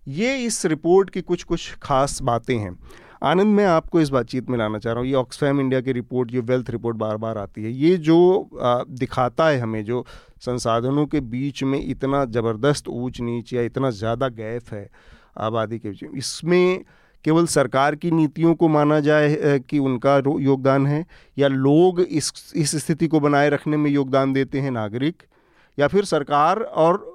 ये 0.08 0.36
इस 0.38 0.66
रिपोर्ट 0.66 1.10
की 1.10 1.22
कुछ 1.22 1.44
कुछ 1.44 1.74
खास 1.82 2.22
बातें 2.22 2.58
हैं। 2.58 2.78
आनंद, 3.24 3.48
मैं 3.48 3.66
आपको 3.66 4.02
इस 4.02 4.10
बातचीत 4.10 4.50
में 4.50 4.58
लाना 4.58 4.80
चाह 4.80 4.94
रहा 4.94 5.02
हूँ। 5.02 5.10
ये 5.10 5.16
ऑक्सफैम 5.16 5.60
इंडिया 5.62 5.82
की 5.82 5.92
रिपोर्ट, 5.92 6.34
ये 6.34 6.40
वेल्थ 6.42 6.70
रिपोर्ट 6.70 6.98
बार 6.98 7.18
बार 7.18 7.38
आती 7.38 7.64
है। 7.64 7.72
ये 7.74 7.96
जो 8.00 8.50
दिखाता 8.90 9.48
है 9.48 9.60
हमें, 9.60 9.84
जो 9.86 10.06
संसाधनों 10.42 11.06
के 11.06 11.20
बीच 11.22 11.64
में 11.64 11.80
इतना 11.80 12.24
ज़बरदस्त 12.28 12.88
ऊंच 12.90 13.22
नीच 13.22 13.54
या 13.54 13.62
इतना 13.62 13.90
ज़्यादा 13.92 14.28
गैप 14.32 14.74
है 14.74 14.90
आबादी 15.40 15.80
के 15.80 15.90
बीच 15.90 16.04
इसमें 16.16 16.84
केवल 17.26 17.46
सरकार 17.48 17.96
की 17.96 18.12
नीतियों 18.12 18.54
को 18.56 18.68
माना 18.68 19.00
जाए 19.00 19.60
कि 19.62 19.80
उनका 19.80 20.18
योगदान 20.18 20.88
है, 20.88 21.06
या 21.38 21.48
लोग 21.48 22.02
इस 22.02 22.54
इस 22.56 22.76
स्थिति 22.78 23.08
को 23.08 23.20
बनाए 23.20 23.50
रखने 23.50 23.78
में 23.78 23.90
योगदान 23.92 24.34
देते 24.34 24.60
हैं 24.60 24.72
नागरिक, 24.72 25.24
या 25.78 25.88
फिर 25.88 26.06
सरकार 26.06 26.60
और 26.60 27.13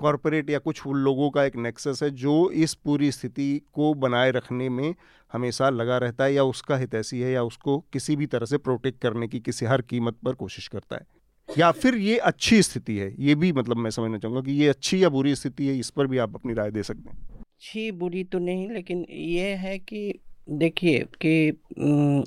कॉरपोरेट 0.00 0.50
या 0.50 0.58
कुछ 0.58 0.82
लोगों 0.86 1.30
का 1.30 1.44
एक 1.44 1.56
नेक्सस 1.56 2.02
है, 2.02 2.10
जो 2.10 2.50
इस 2.50 2.74
पूरी 2.74 3.10
स्थिति 3.12 3.60
को 3.72 3.92
बनाए 3.96 4.30
रखने 4.30 4.68
में 4.68 4.94
हमेशा 5.32 5.68
लगा 5.70 5.98
रहता 5.98 6.24
है 6.24 6.34
या 6.34 6.44
उसका 6.44 6.76
हितैषी 6.76 7.20
है 7.20 7.30
या 7.32 7.42
उसको 7.42 7.78
किसी 7.92 8.16
भी 8.16 8.26
तरह 8.26 8.46
से 8.46 8.58
प्रोटेक्ट 8.58 9.00
करने 9.00 9.28
की 9.28 9.40
किसी 9.40 9.66
हर 9.66 9.82
कीमत 9.82 10.16
पर 10.24 10.34
कोशिश 10.34 10.68
करता 10.68 10.96
है। 10.96 11.06
या 11.48 11.70
फिर 11.72 11.94
ये 11.94 12.16
अच्छी 12.20 12.62
स्थिति 12.62 12.96
है, 12.98 13.14
ये 13.18 13.34
भी 13.34 13.52
मतलब 13.52 13.76
मैं 13.76 13.90
समझना 13.90 14.18
चाहूँगा 14.18 14.40
कि 14.42 14.52
ये 14.52 14.68
अच्छी 14.68 15.02
या 15.02 15.08
बुरी 15.08 15.34
स्थिति 15.34 15.66
है, 15.66 15.78
इस 15.78 15.90
पर 15.90 16.06
भी 16.06 16.18
आप 16.18 16.34
अपनी 16.34 16.54
राय 16.54 16.70
दे 16.70 16.82
सकते 16.82 17.08
हैं। 17.08 17.18
अच्छी, 17.32 17.90
बुरी 17.92 18.24
तो 18.24 18.38
नहीं, 18.38 18.68
लेकिन 18.70 19.04
ये 19.10 19.54
है 19.54 19.78
कि 19.78 20.18
देखिए 20.50 21.06
कि 21.24 21.48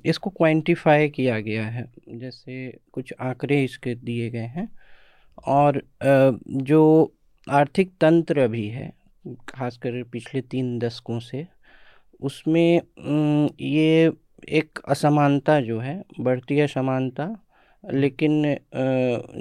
इसको 0.09 0.29
क्वांटिफाई 0.29 1.09
किया 1.09 1.39
गया 1.39 1.65
है, 1.65 1.85
जैसे 2.09 2.79
कुछ 2.93 3.13
आंकड़े 3.21 3.63
इसके 3.63 3.93
दिए 3.95 4.29
गए 4.29 4.47
हैं 4.47 4.67
और 5.47 5.81
जो 6.03 7.13
आर्थिक 7.49 7.91
तंत्र 8.01 8.47
भी 8.47 8.67
है 8.67 8.93
खासकर 9.49 10.03
पिछले 10.03 10.41
तीन 10.41 10.79
दशकों 10.79 11.19
से 11.19 11.47
उसमें 12.21 12.81
ये 13.61 14.11
एक 14.49 14.79
असमानता 14.87 15.59
जो 15.61 15.79
है 15.79 16.03
बढ़ती 16.19 16.59
असमानता 16.59 17.27
लेकिन 17.83 18.57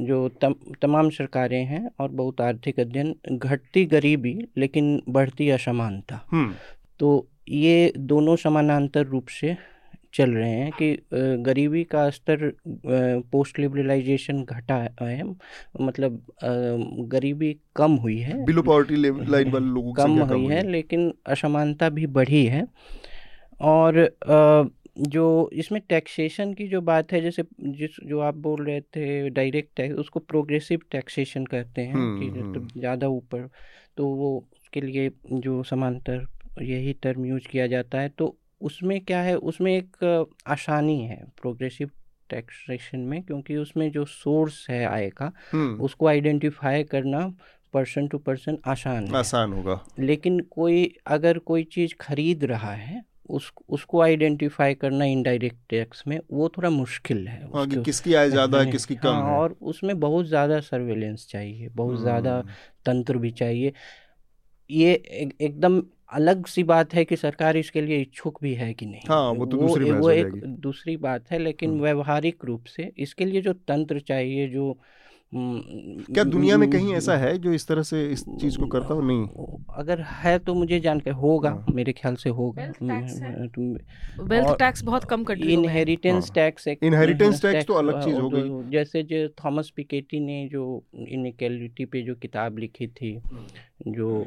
जो 0.01 0.29
तम, 0.29 0.55
तमाम 0.83 1.11
सरकारें 1.11 1.65
हैं 1.65 1.91
और 1.99 2.09
बहुत 2.09 2.41
आर्थिक 2.41 2.81
अध्ययन 2.81 3.15
घटती 3.33 3.85
गरीबी 3.85 4.39
लेकिन 4.57 5.03
बढ़ती 5.09 5.51
असमानता। 5.51 6.21
तो 7.01 7.29
ये 7.49 7.93
दोनों 7.97 8.37
समानांतर 8.37 9.07
रूप 9.07 9.27
से 9.29 9.57
चल 10.19 10.31
रहे 10.33 10.51
हैं 10.51 10.71
कि 10.73 10.97
गरीबी 11.45 11.83
का 11.87 12.09
स्तर 12.11 12.53
पोस्ट 13.33 13.59
लिबरलाइजेशन 13.59 14.43
घटा 14.45 14.77
है 15.01 15.23
मतलब 15.81 16.23
गरीबी 17.11 17.57
कम 17.77 17.93
हुई 17.99 18.19
है। 18.21 18.45
बिलो 18.45 18.63
पॉवर्टी 18.63 18.97
लाइन 18.97 19.51
वाले 19.51 19.67
लोगों 19.67 19.93
कम 19.95 20.19
हुई 20.21 20.29
हुई 20.31 20.55
है 20.55 20.67
लेकिन 20.69 21.13
असमानता 21.27 21.89
भी 21.91 22.07
बढ़ी 22.19 22.45
है। 22.47 22.67
और 23.67 24.09
जो 25.09 25.29
इसमें 25.55 25.81
टैक्सेशन 25.89 26.53
की 26.55 26.67
जो 26.69 26.81
बात 26.83 27.13
है 27.13 27.21
जैसे 27.21 27.43
जिस 27.61 27.97
जो 28.07 28.21
आप 28.21 28.35
बोल 28.37 28.65
रहे 28.67 28.81
थे 28.81 29.29
डायरेक्ट 29.31 29.71
टैक्स 29.77 29.99
उसको 29.99 30.21
प्रोग्रेसिव 30.23 30.81
टैक्सेशन 30.93 31.45
कहते 31.47 31.83
हैं 31.83 31.97
कि 32.19 32.31
तो 32.31 32.41
हम्म। 32.41 32.81
ज़्यादा 32.81 33.09
ऊपर 33.09 33.49
तो 33.97 34.07
वो 34.15 34.37
उसके 34.55 34.81
लिए 34.81 35.11
जो 35.31 35.63
समांतर 35.63 36.27
यही 36.63 36.93
टर्म 37.03 37.27
यूज़ 37.27 37.49
किया 37.49 37.67
जाता 37.67 38.01
है 38.01 38.09
तो 38.09 38.37
उसमें 38.61 39.01
क्या 39.01 39.21
है 39.21 39.35
उसमें 39.37 39.73
एक 39.77 40.27
आसानी 40.47 41.01
है 41.01 41.23
प्रोग्रेसिव 41.43 41.91
टैक्सेशन 42.31 42.99
में 43.01 43.23
क्योंकि 43.23 43.57
उसमें 43.57 43.91
जो 43.91 44.05
सोर्स 44.05 44.67
है 44.71 44.85
आय 44.87 45.09
का 45.11 45.33
हम्म। 45.53 45.81
उसको 45.81 46.07
आइडेंटिफाई 46.07 46.83
करना 46.85 47.27
पर्सन 47.75 48.09
टू 48.09 48.19
पर्सन 48.19 48.59
आसान 48.67 49.15
आसान 49.15 49.53
होगा। 49.53 49.81
लेकिन 49.99 50.41
कोई 50.41 50.93
अगर 51.07 51.39
कोई 51.39 51.65
चीज़ 51.65 51.95
खरीद 52.01 52.45
रहा 52.45 52.73
है 52.73 53.03
उस 53.29 53.51
उसको 53.69 54.01
आइडेंटिफाई 54.01 54.75
करना 54.75 55.05
इनडायरेक्ट 55.05 55.57
टैक्स 55.71 56.03
में 56.09 56.19
वो 56.31 56.49
थोड़ा 56.49 56.71
मुश्किल 56.71 57.27
है 57.29 57.41
हाँ, 57.55 57.67
कि 57.67 57.83
किसकी 57.83 58.15
आय 58.15 58.31
ज़्यादा 58.31 58.61
है 58.61 58.71
किसकी 58.71 58.95
कम 58.95 59.09
हाँ, 59.09 59.31
है। 59.31 59.37
और 59.39 59.57
उसमें 59.63 59.99
बहुत 60.01 60.27
ज़्यादा 60.27 60.61
सर्वेलेंस 60.61 61.27
चाहिए 61.31 61.69
बहुत 61.75 62.01
ज़्यादा 62.01 62.37
हम्म। 62.37 62.53
तंत्र 62.87 63.17
भी 63.17 63.31
चाहिए। 63.31 63.73
ये 64.71 64.93
एक, 64.95 65.35
एकदम 65.41 65.83
अलग 66.13 66.47
सी 66.47 66.63
बात 66.63 66.95
है 66.95 67.05
कि 67.05 67.17
सरकार 67.17 67.57
इसके 67.57 67.81
लिए 67.81 68.01
इच्छुक 68.01 68.39
भी 68.43 68.55
है 68.55 68.73
कि 68.75 68.87
नहीं 68.87 69.01
हाँ, 69.09 69.31
वो 69.33 69.47
तो 69.47 69.57
वो, 69.57 69.67
दूसरी 69.67 69.91
वो 69.91 70.11
एक 70.11 70.45
दूसरी 70.61 70.97
बात 70.97 71.31
है 71.31 71.39
लेकिन 71.39 71.71
हम्म। 71.71 71.83
व्यवहारिक 71.83 72.45
रूप 72.45 72.65
से 72.67 72.93
इसके 72.99 73.25
लिए 73.25 73.41
जो 73.41 73.53
तंत्र 73.53 74.01
चाहिए 74.01 74.49
जो 74.49 74.77
क्या 75.35 76.25
दुनिया 76.25 76.57
में 76.59 76.69
कहीं 76.71 76.95
ऐसा 76.95 77.17
है 77.17 77.37
जो 77.39 77.53
इस 77.53 77.67
तरह 77.69 77.83
से 77.83 78.05
इस 78.07 78.25
चीज़ 78.41 78.59
को 78.59 78.67
करता 78.67 78.95
हो? 78.95 79.01
नहीं। 79.01 79.27
अगर 79.75 80.01
है 80.01 80.39
तो 80.39 80.55
मुझे 80.55 80.79
जानकर 80.81 81.11
होगा 81.13 81.51
हाँ। 81.51 81.75
मेरे 81.75 81.93
ख्याल 81.93 82.15
से 82.15 82.31
होगा। 82.31 82.63
वेल्थ 84.23 84.59
टैक्स 84.59 84.83
बहुत 84.85 85.05
कम 85.05 85.25
कर 85.25 85.35
दिया 85.35 85.51
इनहेरिटेंस 85.51 86.31
टैक्स 86.35 86.69
एक 86.69 86.79
इनहेरिटेंस 86.83 87.43
टैक्स 87.43 87.67
तो 87.67 87.75
अलग 87.75 88.05
चीज़ 88.05 88.17
हो 88.17 88.31
गई। 88.31 88.71
जैसे 88.71 89.03
जो 89.03 89.29
थॉमस 89.45 89.73
पिकेटी 89.77 90.21
ने 90.21 90.49
जो 90.53 90.65
इनइक्वालिटी 91.09 91.85
पे 91.85 92.03
जो 92.03 92.15
किताब 92.15 92.59
लिखी 92.59 92.87
थी 92.87 93.19
जो 93.89 94.27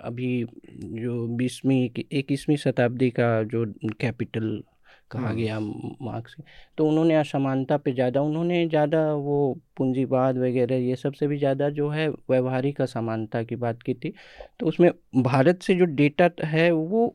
अभी 0.00 0.44
जो 0.82 1.26
बीसवीं 1.36 1.88
इक्कीसवीं 2.12 2.56
शताब्दी 2.56 3.10
का 3.10 3.42
जो 3.42 3.64
कैपिटल 4.00 4.62
कहा। 5.10 5.32
गया 5.32 5.58
मार्क्स 5.60 6.36
तो 6.78 6.86
उन्होंने 6.88 7.14
असमानता 7.14 7.76
पे 7.76 7.92
ज़्यादा 7.92 8.20
उन्होंने 8.20 8.66
ज़्यादा 8.68 9.02
वो 9.14 9.36
पूंजीवाद 9.76 10.38
वगैरह 10.38 10.76
ये 10.78 10.96
सबसे 10.96 11.26
भी 11.26 11.38
ज़्यादा 11.38 11.68
जो 11.70 11.88
है 11.90 12.08
व्यवहारिक 12.08 12.80
असमानता 12.80 13.42
की 13.42 13.56
बात 13.56 13.82
की 13.82 13.94
थी 13.94 14.12
तो 14.60 14.66
उसमें 14.66 14.90
भारत 15.22 15.62
से 15.62 15.74
जो 15.74 15.84
डेटा 15.96 16.30
है 16.46 16.70
वो 16.72 17.14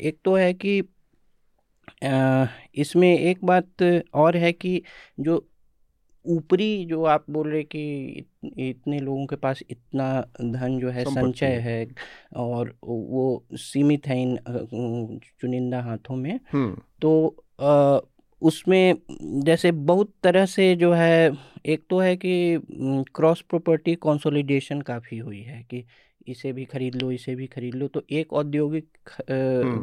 एक 0.00 0.18
तो 0.24 0.34
है 0.36 0.52
कि 0.54 0.80
इसमें 2.76 3.08
एक 3.08 3.44
बात 3.44 3.82
और 4.14 4.36
है 4.36 4.52
कि 4.52 4.82
जो 5.20 5.44
ऊपरी 6.26 6.84
जो 6.84 7.04
आप 7.04 7.24
बोल 7.30 7.50
रहे 7.50 7.62
कि 7.62 8.24
इतने 8.44 8.98
लोगों 8.98 9.26
के 9.26 9.36
पास 9.36 9.62
इतना 9.70 10.26
धन 10.40 10.78
जो 10.78 10.90
है 10.90 11.04
संचय 11.04 11.46
है 11.46 11.86
और 12.36 12.76
वो 12.84 13.44
सीमित 13.52 14.06
है 14.06 14.22
इन 14.22 14.38
चुनिंदा 15.40 15.82
हाथों 15.82 16.16
में। 16.16 16.40
तो 17.02 17.36
आ, 17.60 17.98
उसमें 18.42 18.94
जैसे 19.44 19.72
बहुत 19.72 20.14
तरह 20.22 20.46
से 20.46 20.76
जो 20.76 20.92
है 20.92 21.32
एक 21.66 21.86
तो 21.90 21.98
है 21.98 22.16
कि 22.16 22.60
क्रॉस 23.14 23.40
प्रॉपर्टी 23.40 23.94
कंसोलिडेशन 23.94 24.80
काफ़ी 24.80 25.18
हुई 25.18 25.40
है 25.40 25.66
कि 25.70 25.84
इसे 26.28 26.52
भी 26.52 26.64
खरीद 26.64 26.94
लो 26.94 27.10
इसे 27.12 27.34
भी 27.34 27.46
खरीद 27.46 27.74
लो 27.74 27.88
तो 27.88 28.02
एक 28.10 28.32
औद्योगिक। 28.32 28.86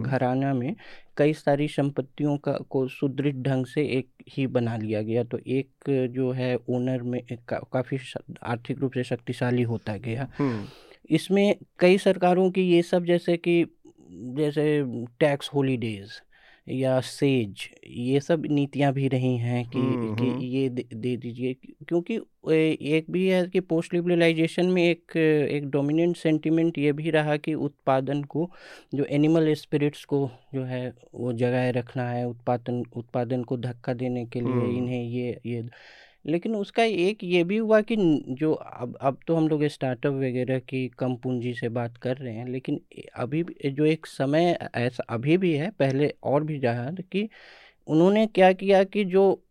घराना 0.05 0.53
में 0.53 0.75
कई 1.17 1.33
सारी 1.33 1.67
संपत्तियों 1.67 2.37
का 2.37 2.51
को 2.69 2.87
सुदृढ़ 2.87 3.35
ढंग 3.35 3.65
से 3.65 3.85
एक 3.97 4.07
ही 4.29 4.47
बना 4.47 4.77
लिया 4.77 5.01
गया 5.01 5.23
तो 5.23 5.39
एक 5.47 5.89
जो 6.11 6.31
है 6.31 6.55
ओनर 6.69 7.01
में 7.03 7.21
का, 7.47 7.59
काफ़ी 7.73 7.97
आर्थिक 8.43 8.79
रूप 8.79 8.93
से 8.93 9.03
शक्तिशाली 9.03 9.63
होता 9.63 9.97
गया। 9.97 10.27
इसमें 11.09 11.55
कई 11.79 11.97
सरकारों 11.97 12.49
की 12.51 12.61
ये 12.61 12.81
सब 12.81 13.05
जैसे 13.05 13.37
कि 13.37 13.63
जैसे 14.37 14.65
टैक्स 15.19 15.49
हॉलीडेज़ 15.53 16.11
या 16.67 16.99
सेज 17.01 17.67
ये 17.87 18.19
सब 18.19 18.45
नीतियाँ 18.51 18.91
भी 18.93 19.07
रही 19.07 19.37
हैं 19.37 19.63
कि 19.65 19.79
कि 20.19 20.45
ये 20.47 20.67
दे, 20.69 21.15
दीजिए 21.17 21.53
क्योंकि 21.87 22.19
एक 22.89 23.05
भी 23.11 23.27
है 23.27 23.45
कि 23.47 23.59
पोस्ट 23.61 23.93
लिबरलाइजेशन 23.93 24.65
में 24.65 24.83
एक 24.83 25.17
एक 25.17 25.69
डोमिनेंट 25.69 26.15
सेंटीमेंट 26.17 26.77
ये 26.77 26.91
भी 26.91 27.09
रहा 27.09 27.37
कि 27.37 27.53
उत्पादन 27.53 28.23
को 28.25 28.49
जो 28.93 29.05
एनिमल 29.09 29.53
स्पिरिट्स 29.53 30.05
को 30.05 30.29
जो 30.53 30.63
है 30.63 30.87
वो 31.15 31.33
जगाए 31.33 31.71
रखना 31.71 32.09
है 32.09 32.25
उत्पादन 32.27 32.83
उत्पादन 32.95 33.43
को 33.43 33.57
धक्का 33.57 33.93
देने 33.93 34.25
के 34.25 34.41
लिए 34.41 34.77
इन्हें 34.77 35.03
ये 35.03 35.39
ये 35.45 35.61
लेकिन 36.25 36.55
उसका 36.55 36.83
एक 36.83 37.23
ये 37.23 37.43
भी 37.43 37.57
हुआ 37.57 37.81
कि 37.81 37.95
जो 38.29 38.51
अब 38.53 38.97
अब 39.01 39.17
तो 39.27 39.35
हम 39.35 39.47
लोग 39.47 39.63
स्टार्टअप 39.67 40.13
वगैरह 40.13 40.59
की 40.59 40.87
कम 40.99 41.15
पूंजी 41.15 41.53
से 41.53 41.69
बात 41.69 41.97
कर 41.97 42.17
रहे 42.17 42.33
हैं 42.33 42.47
लेकिन 42.47 42.79
अभी 43.15 43.45
जो 43.65 43.85
एक 43.85 44.05
समय 44.05 44.57
ऐसा 44.75 45.03
अभी 45.09 45.37
भी 45.37 45.53
है 45.53 45.69
पहले 45.69 46.13
और 46.23 46.43
भी 46.43 46.59
जहाँ 46.59 46.93
कि 47.11 47.29
उन्होंने 47.87 48.25
क्या 48.27 48.51
किया 48.53 48.83
कि 48.83 49.05
जो 49.05 49.43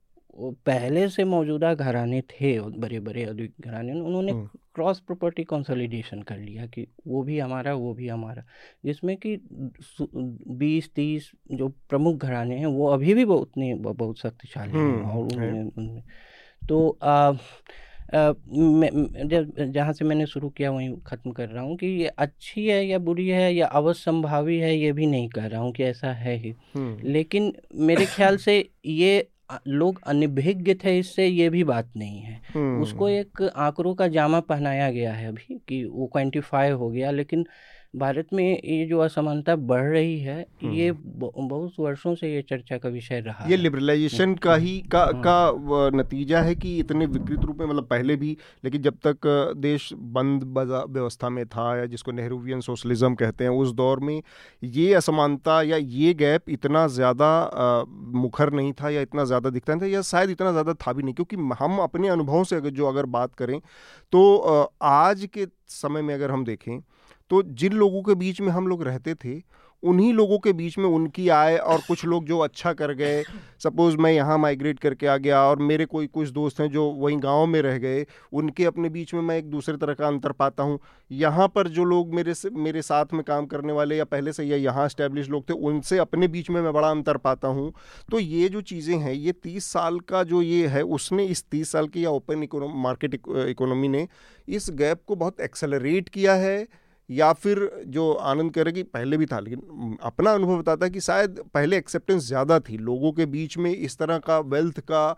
पहले 0.67 1.09
से 1.09 1.25
मौजूदा 1.25 1.75
घराने 1.75 2.21
थे 2.21 2.59
बड़े 2.61 3.01
बड़े 3.01 3.25
अधिक 3.25 3.53
घराने 3.61 3.93
उन्होंने 3.93 4.33
क्रॉस 4.75 5.01
प्रॉपर्टी 5.01 5.45
कंसोलिडेशन 5.45 6.23
कर 6.23 6.39
लिया 6.39 6.67
कि 6.67 6.87
वो 7.07 7.23
भी 7.23 7.39
हमारा 7.39 7.75
वो 7.75 7.93
भी 7.95 8.09
हमारा 8.09 8.45
जिसमें 8.85 9.17
कि 9.17 9.37
बीस 10.57 10.91
तीस 10.95 11.31
जो 11.53 11.69
प्रमुख 11.91 12.17
घराने 12.17 12.57
हैं 12.57 12.67
वो 12.67 12.89
अभी 12.89 13.15
भी 13.15 13.25
उतने 13.25 13.75
बहुत 13.75 14.19
शक्तिशाली 14.19 14.73
हैं 14.73 15.03
और 15.03 15.25
उनमें 15.25 16.03
तो 16.63 16.99
आ, 17.03 17.33
जहाँ 18.15 19.93
से 19.93 20.05
मैंने 20.05 20.27
शुरू 20.27 20.49
किया 20.49 20.71
वहीं 20.71 20.97
ख़त्म 21.07 21.31
कर 21.33 21.49
रहा 21.49 21.63
हूँ 21.65 21.77
कि 21.77 21.87
ये 21.87 22.07
अच्छी 22.19 22.67
है 22.67 22.85
या 22.87 22.99
बुरी 22.99 23.29
है 23.29 23.55
या 23.55 23.67
अवसंभावी 23.67 24.59
है 24.59 24.77
ये 24.77 24.93
भी 24.93 25.07
नहीं 25.07 25.29
कह 25.29 25.47
रहा 25.47 25.61
हूँ 25.61 25.73
कि 25.73 25.85
ऐसा 25.85 26.13
है 26.13 26.37
ही। 26.37 26.55
लेकिन 27.05 27.53
मेरे 27.75 28.07
ख्याल 28.17 28.37
से 28.37 28.71
ये 28.87 29.29
लोग 29.69 30.01
अनिभिज्ञ 30.07 30.75
थे 30.75 30.99
इससे 30.99 31.27
ये 31.27 31.49
भी 31.51 31.65
बात 31.65 31.91
नहीं 31.97 32.21
है। 32.21 32.41
उसको 32.83 33.09
एक 33.09 33.43
आंकड़ों 33.43 33.95
का 33.95 34.09
जामा 34.09 34.41
पहनाया 34.41 34.91
गया 34.91 35.13
है 35.13 35.29
अभी 35.29 35.59
कि 35.69 35.85
वो 35.85 36.07
क्वान्टिफाई 36.07 36.71
हो 36.71 36.91
गया 36.91 37.11
लेकिन 37.11 37.47
भारत 37.95 38.27
में 38.33 38.45
ये 38.45 38.85
जो 38.87 38.99
असमानता 38.99 39.55
बढ़ 39.57 39.83
रही 39.83 40.19
है 40.21 40.41
हम्म। 40.63 40.73
ये 40.73 40.91
बहुत 40.93 41.73
वर्षों 41.81 42.15
से 42.15 42.33
ये 42.35 42.43
चर्चा 42.43 42.79
का 42.79 42.89
विषय 42.89 43.21
रहा 43.21 43.47
ये 43.49 43.57
लिबरलाइजेशन 43.57 44.35
का 44.35 44.55
ही 44.55 44.79
का 44.93 45.01
हाँ। 45.01 45.23
का 45.23 45.91
नतीजा 45.91 46.41
है 46.41 46.55
कि 46.55 46.79
इतने 46.79 47.07
विकृत 47.07 47.45
रूप 47.45 47.59
में 47.59 47.67
मतलब 47.67 47.87
पहले 47.87 48.17
भी 48.17 48.37
लेकिन 48.65 48.83
जब 48.83 48.99
तक 49.07 49.27
देश 49.57 49.93
बंद 49.93 50.45
बजा- 50.45 50.85
व्यवस्था 50.89 51.29
में 51.29 51.45
था 51.47 51.77
या 51.79 51.87
जिसको 51.87 52.13
नेहरूवियन 52.13 52.61
सोशलिज्म 52.61 53.15
कहते 53.15 53.45
हैं 53.45 53.51
उस 53.51 53.73
दौर 53.73 54.01
में 54.01 54.23
ये 54.63 54.93
असमानता 54.95 55.61
या 55.63 55.77
ये 55.77 56.15
गैप 56.15 56.51
इतना 56.51 56.87
ज़्यादा 56.87 57.31
मुखर 58.15 58.53
नहीं 58.53 58.73
था 58.73 58.91
या 58.91 59.01
इतना 59.01 59.25
ज़्यादा 59.25 59.51
दिखता 59.51 59.75
नहीं 59.75 59.83
था 59.83 59.93
या 59.95 60.03
शायद 60.03 60.31
इतना 60.31 60.51
ज़्यादा 60.51 60.75
था 60.75 60.93
भी 60.93 61.03
नहीं 61.03 61.15
क्योंकि 61.15 61.37
हम 61.59 61.79
अपने 61.79 62.09
अनुभव 62.09 62.45
से 62.45 62.57
अगर 62.57 62.71
जो 62.71 62.87
अगर 62.87 63.07
बात 63.07 63.35
करें 63.35 63.61
तो 64.13 64.23
आज 64.83 65.29
के 65.35 65.47
समय 65.69 66.03
में 66.03 66.15
अगर 66.15 66.31
हम 66.31 66.45
देखें 66.45 66.81
तो 67.31 67.43
जिन 67.45 67.73
लोगों 67.73 68.03
के 68.03 68.15
बीच 68.17 68.41
में 68.41 68.49
हम 68.49 68.69
लोग 68.69 68.83
रहते 68.83 69.15
थे, 69.15 69.41
उन्हीं 69.83 70.13
लोगों 70.15 70.39
के 70.39 70.53
बीच 70.53 70.77
में 70.79 70.85
उनकी 70.85 71.29
आय 71.29 71.57
और 71.57 71.81
कुछ 71.81 72.05
लोग 72.05 72.25
जो 72.27 72.39
अच्छा 72.39 72.73
कर 72.73 72.93
गए 72.95 73.23
सपोज़ 73.65 73.97
मैं 73.97 74.11
यहाँ 74.13 74.37
माइग्रेट 74.39 74.79
करके 74.79 75.07
आ 75.07 75.17
गया 75.17 75.41
और 75.43 75.59
मेरे 75.61 75.85
कोई 75.85 76.07
कुछ 76.07 76.29
दोस्त 76.29 76.61
हैं 76.61 76.69
जो 76.71 76.85
वहीं 76.93 77.19
गाँव 77.23 77.47
में 77.47 77.61
रह 77.63 77.79
गए, 77.79 78.05
उनके 78.33 78.65
अपने 78.65 78.89
बीच 78.89 79.15
में 79.15 79.21
मैं 79.21 79.37
एक 79.39 79.49
दूसरे 79.51 79.77
तरह 79.77 79.95
का 79.95 80.07
अंतर 80.07 80.33
पाता 80.33 80.63
हूँ। 80.63 80.79
यहाँ 81.11 81.47
पर 81.49 81.69
जो 81.69 81.85
लोग 81.85 82.15
मेरे 82.15 82.35
से, 82.35 82.51
मेरे 82.51 82.83
साथ 82.83 83.15
में 83.15 83.23
काम 83.25 83.47
करने 83.47 83.73
वाले 83.73 83.97
या 83.97 84.05
पहले 84.07 84.33
से 84.33 84.45
या 84.45 84.57
यहाँ 84.57 84.87
इस्टेब्लिश 84.87 85.29
लोग 85.31 85.49
थे, 85.49 85.55
उनसे 85.55 85.99
अपने 85.99 86.29
बीच 86.29 86.51
में 86.51 86.61
मैं 86.63 86.73
बड़ा 86.73 86.91
अंतर 86.91 87.17
पाता 87.19 87.49
हूँ। 87.49 87.73
तो 88.11 88.19
ये 88.19 88.49
जो 88.49 88.61
चीज़ें 88.63 88.97
हैं, 88.97 89.13
ये 89.13 89.33
तीस 89.33 89.73
साल 89.73 89.99
का 90.01 90.23
जो 90.25 90.43
ये 90.43 90.67
है, 90.67 90.83
उसने 90.83 91.25
इस 91.27 91.45
तीस 91.51 91.73
साल 91.73 91.89
की 91.89 92.05
या 92.05 92.11
ओपन 92.11 92.47
मार्केट 92.77 93.15
इकोनॉमी 93.15 93.89
ने 93.89 94.07
इस 94.49 94.71
गैप 94.75 95.03
को 95.07 95.17
बहुत 95.17 95.41
एक्सेलरेट 95.41 96.09
किया 96.09 96.35
है। 96.37 96.67
या 97.11 97.33
फिर 97.35 97.59
जो 97.89 98.13
आनंद 98.13 98.53
कह 98.53 98.63
रहे 98.63 98.73
कि 98.73 98.83
पहले 98.85 99.17
भी 99.17 99.27
था, 99.27 99.39
लेकिन 99.41 99.97
अपना 100.03 100.33
अनुभव 100.33 100.59
बताता 100.59 100.85
है 100.85 100.91
कि 100.91 101.01
शायद 101.03 101.41
पहले 101.55 101.77
एक्सेप्टेंस 101.79 102.23
ज़्यादा 102.25 102.59
थी। 102.61 102.77
लोगों 102.79 103.13
के 103.13 103.27
बीच 103.29 103.57
में 103.59 103.71
इस 103.71 103.99
तरह 103.99 104.19
का 104.21 104.39
वेल्थ 104.49 104.81
का 104.91 105.17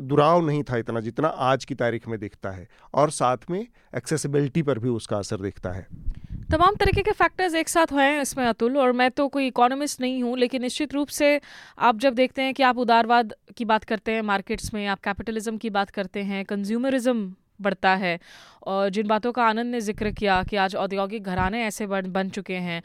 दुराव 0.00 0.46
नहीं 0.46 0.62
था 0.62 0.76
इतना 0.76 1.00
जितना 1.00 1.28
आज 1.28 1.64
की 1.64 1.74
तारीख 1.76 2.08
में 2.08 2.18
दिखता 2.20 2.50
है, 2.50 2.68
और 2.94 3.10
साथ 3.12 3.50
में 3.50 3.60
एक्सेसिबिलिटी 3.96 4.62
पर 4.62 4.78
भी 4.78 4.88
उसका 4.90 5.18
असर 5.18 5.40
दिखता 5.40 5.72
है। 5.72 5.86
तमाम 6.52 6.74
तरीके 6.76 7.02
के 7.02 7.12
फैक्टर्स 7.12 7.54
एक 7.54 7.68
साथ 7.68 7.92
हैं 7.92 8.20
इसमें 8.22 8.44
अतुल, 8.46 8.76
और 8.78 8.92
मैं 8.92 9.10
तो 9.10 9.28
कोई 9.28 9.46
इकोनॉमिस्ट 9.46 10.00
नहीं 10.00 10.22
हूँ, 10.22 10.36
लेकिन 10.38 10.62
निश्चित 10.62 10.94
रूप 10.94 11.08
से 11.10 11.40
आप 11.80 11.98
जब 11.98 12.14
देखते 12.14 12.42
हैं 12.42 12.54
कि 12.54 12.62
आप 12.62 12.78
उदारवाद 12.78 13.34
की 13.56 13.64
बात 13.66 13.84
करते 13.84 14.12
हैं 14.12 14.22
मार्केट्स 14.22 14.74
में 14.74 14.86
आप 14.86 15.00
कैपिटलिज्म 15.00 15.56
की 15.56 15.70
बात 15.70 15.90
करते 15.90 16.22
हैं 16.22 16.44
कंज्यूमरिज्म 16.44 17.32
बढ़ता 17.62 17.94
है। 17.96 18.18
और 18.64 18.88
जिन 18.88 19.06
बातों 19.06 19.32
का 19.32 19.44
आनंद 19.44 19.70
ने 19.72 19.80
ज़िक्र 19.80 20.10
किया 20.12 20.42
कि 20.42 20.56
आज 20.56 20.74
औद्योगिक 20.76 21.22
घराने 21.24 21.62
ऐसे 21.64 21.86
बन 21.86 22.10
बन 22.12 22.28
चुके 22.30 22.56
हैं 22.56 22.82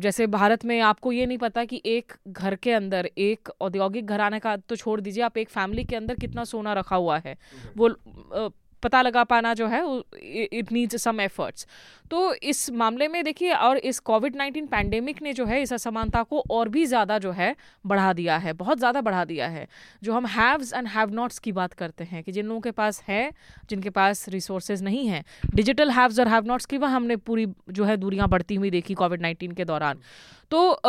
जैसे 0.00 0.26
भारत 0.28 0.64
में 0.64 0.80
आपको 0.82 1.12
ये 1.12 1.26
नहीं 1.26 1.38
पता 1.38 1.64
कि 1.64 1.80
एक 1.86 2.12
घर 2.28 2.54
के 2.56 2.72
अंदर 2.72 3.10
एक 3.18 3.48
औद्योगिक 3.60 4.06
घराने 4.06 4.38
का 4.38 4.56
तो 4.58 4.76
छोड़ 4.76 5.00
दीजिए 5.00 5.22
आप 5.22 5.38
एक 5.38 5.48
फैमिली 5.50 5.84
के 5.84 5.96
अंदर 5.96 6.14
कितना 6.16 6.44
सोना 6.44 6.72
रखा 6.72 6.96
हुआ 6.96 7.18
है। 7.18 7.36
वो 7.76 7.88
अ, 7.88 8.48
पता 8.82 9.02
लगा 9.02 9.24
पाना 9.24 9.54
जो 9.54 9.66
है 9.66 9.82
इट 10.52 10.72
नीड्स 10.72 11.02
सम 11.02 11.20
एफर्ट्स 11.20 11.66
तो 12.10 12.18
इस 12.34 12.70
मामले 12.72 13.06
में 13.08 13.22
देखिए, 13.24 13.52
और 13.52 13.78
इस 13.78 13.98
कोविड 14.00 14.36
नाइन्टीन 14.36 14.66
पैंडेमिक 14.66 15.22
ने 15.22 15.32
जो 15.32 15.44
है, 15.46 15.60
इस 15.62 15.72
असमानता 15.72 16.22
को 16.22 16.42
और 16.50 16.68
भी 16.68 16.84
ज़्यादा 16.86 17.18
जो 17.18 17.30
है, 17.32 17.54
बढ़ा 17.84 18.12
दिया 18.12 18.36
है, 18.36 18.52
बहुत 18.52 18.78
ज़्यादा 18.78 19.00
बढ़ा 19.00 19.24
दिया 19.24 19.48
है। 19.48 19.66
जो 20.02 20.12
हम 20.12 20.26
हैव्स 20.28 20.72
एंड 20.72 20.88
हैव 20.88 21.14
नॉट्स 21.14 21.38
की 21.38 21.52
बात 21.52 21.72
करते 21.72 22.04
हैं, 22.04 22.22
कि 22.22 22.32
जिन 22.32 22.46
लोगों 22.46 22.60
के 22.60 22.70
पास 22.72 23.02
है, 23.08 23.30
जिनके 23.70 23.90
पास 23.90 24.28
रिसोर्सेज 24.28 24.82
नहीं 24.82 25.06
है 25.08 25.24
डिजिटल 25.54 25.90
हैव्स 25.90 26.20
और 26.20 26.28
हैव 26.28 26.46
नॉट्स 26.46 26.66
की 26.66 26.78
वह 26.78 26.88
हमने 26.90 27.16
पूरी 27.18 27.46
जो 27.70 27.84
है, 27.84 27.96
दूरियाँ 27.96 28.28
बढ़ती 28.28 28.54
हुई 28.54 28.70
देखी 28.70 28.94
कोविड 28.94 29.22
नाइन्टीन 29.22 29.52
के 29.52 29.64
दौरान। 29.64 30.00
तो 30.50 30.80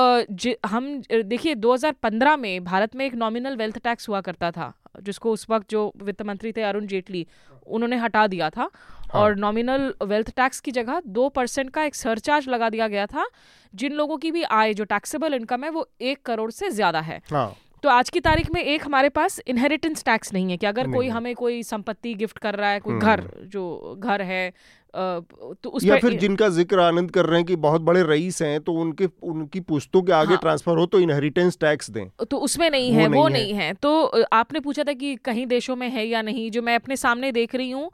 हम 0.65 1.01
देखिए 1.11 1.55
2015 1.57 2.35
में 2.37 2.63
भारत 2.63 2.95
में 2.95 3.05
एक 3.05 3.15
नॉमिनल 3.15 3.55
वेल्थ 3.57 3.77
टैक्स 3.79 4.09
हुआ 4.09 4.21
करता 4.21 4.51
था। 4.51 4.73
जिसको 4.99 5.31
उस 5.31 5.45
वक्त 5.49 5.69
जो 5.69 5.91
वित्त 6.03 6.21
मंत्री 6.21 6.51
थे 6.51 6.61
अरुण 6.63 6.87
जेटली 6.87 7.25
उन्होंने 7.67 7.97
हटा 7.97 8.25
दिया 8.27 8.49
था। 8.49 8.69
हाँ। 9.03 9.21
और 9.21 9.35
नॉमिनल 9.37 9.93
वेल्थ 10.03 10.29
टैक्स 10.35 10.59
की 10.59 10.71
जगह 10.71 11.01
दो 11.07 11.27
परसेंट 11.29 11.69
का 11.69 11.83
एक 11.83 11.95
सरचार्ज 11.95 12.47
लगा 12.49 12.69
दिया 12.69 12.87
गया 12.87 13.05
था। 13.05 13.25
जिन 13.73 13.93
लोगों 13.93 14.17
की 14.17 14.31
भी 14.31 14.43
आय 14.43 14.73
जो 14.73 14.83
टैक्सेबल 14.85 15.33
इनकम 15.33 15.63
है 15.63 15.69
वो 15.69 15.87
एक 16.01 16.21
करोड़ 16.25 16.51
से 16.51 16.69
ज़्यादा 16.71 16.99
है। 17.01 17.21
हाँ। 17.31 17.55
तो 17.83 17.89
आज 17.89 18.09
की 18.09 18.19
तारीख 18.19 18.49
में 18.53 18.61
एक 18.61 18.85
हमारे 18.85 19.09
पास 19.09 19.39
इनहेरिटेंस 19.47 20.03
टैक्स 20.03 20.33
नहीं 20.33 20.49
है 20.51 20.57
कि 20.57 20.65
अगर 20.65 20.91
कोई 20.91 21.07
हमें 21.07 21.33
कोई 21.35 21.61
संपत्ति 21.63 22.13
गिफ्ट 22.13 22.37
कर 22.37 22.55
रहा 22.55 22.69
है 22.69 22.79
कोई 22.79 22.93
हम्म। 22.93 23.05
घर 23.05 23.23
जो 23.45 23.95
घर 23.99 24.21
है 24.21 24.51
तो 24.95 25.69
उस 25.69 25.83
या 25.83 25.97
फिर 25.97 26.13
जिनका 26.13 26.49
ज़िक्र 26.49 26.79
आनंद 26.79 27.11
कर 27.11 27.25
रहे 27.25 27.37
हैं 27.37 27.45
कि 27.45 27.55
बहुत 27.55 27.81
बड़े 27.81 28.03
रईस 28.03 28.41
हैं 28.41 28.59
तो 28.61 28.73
उनके 28.73 29.07
उनकी 29.23 29.59
पुश्तों 29.59 30.01
के 30.01 30.11
आगे 30.11 30.33
हाँ। 30.33 30.37
ट्रांसफ़र 30.37 30.77
हो 30.77 30.85
तो 30.85 30.99
इनहेरिटेंस 30.99 31.57
टैक्स 31.61 31.89
दें। 31.89 32.07
तो 32.29 32.37
उसमें 32.37 32.69
नहीं 32.69 32.91
है 32.91 33.03
वो 33.03 33.07
नहीं 33.07 33.21
वो 33.21 33.27
नहीं 33.27 33.53
है। 33.53 33.63
है। 33.63 33.73
तो 33.73 34.23
आपने 34.33 34.59
पूछा 34.59 34.83
था 34.83 34.93
कि 34.93 35.15
कहीं 35.15 35.47
देशों 35.47 35.75
में 35.75 35.89
है 35.89 36.07
या 36.07 36.21
नहीं 36.21 36.51
जो 36.51 36.61
मैं 36.61 36.75
अपने 36.75 36.95
सामने 36.95 37.31
देख 37.31 37.55
रही 37.55 37.71
हूँ 37.71 37.91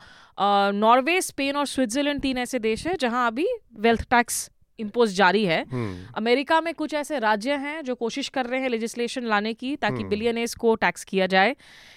नॉर्वे 0.74 1.22
स्पेन 1.22 1.56
और 1.56 1.66
स्विट्जरलैंड 1.66 2.22
तीन 2.22 2.38
ऐसे 2.38 2.60
देश 2.60 2.88
है 2.88 2.96
जहाँ 2.98 3.28
अभी 3.28 3.48
वेल्थ 3.80 4.10
टैक्स 4.10 4.50
इम्पोज 4.80 5.14
जारी 5.16 5.44
है 5.46 5.64
हम्म 5.72 6.06
अमेरिका 6.16 6.60
में 6.62 6.74
कुछ 6.74 6.94
ऐसे 6.94 7.20
राज्य 7.20 7.56
हैं 7.58 7.82
जो 7.84 7.96
कोशिश 7.96 8.30
कर 8.30 8.46
रहे 8.46 8.60
हैं 8.62 8.70
लेजिस्लेशन 8.70 9.26
लाने 9.26 9.54
की 9.54 9.76
ताकि 9.76 9.96
हम्म। 9.96 10.10
बिलियनर्स 10.10 10.56
को 10.56 10.74
टैक्स 10.76 11.04
किया 11.04 11.28
जाए 11.28 11.56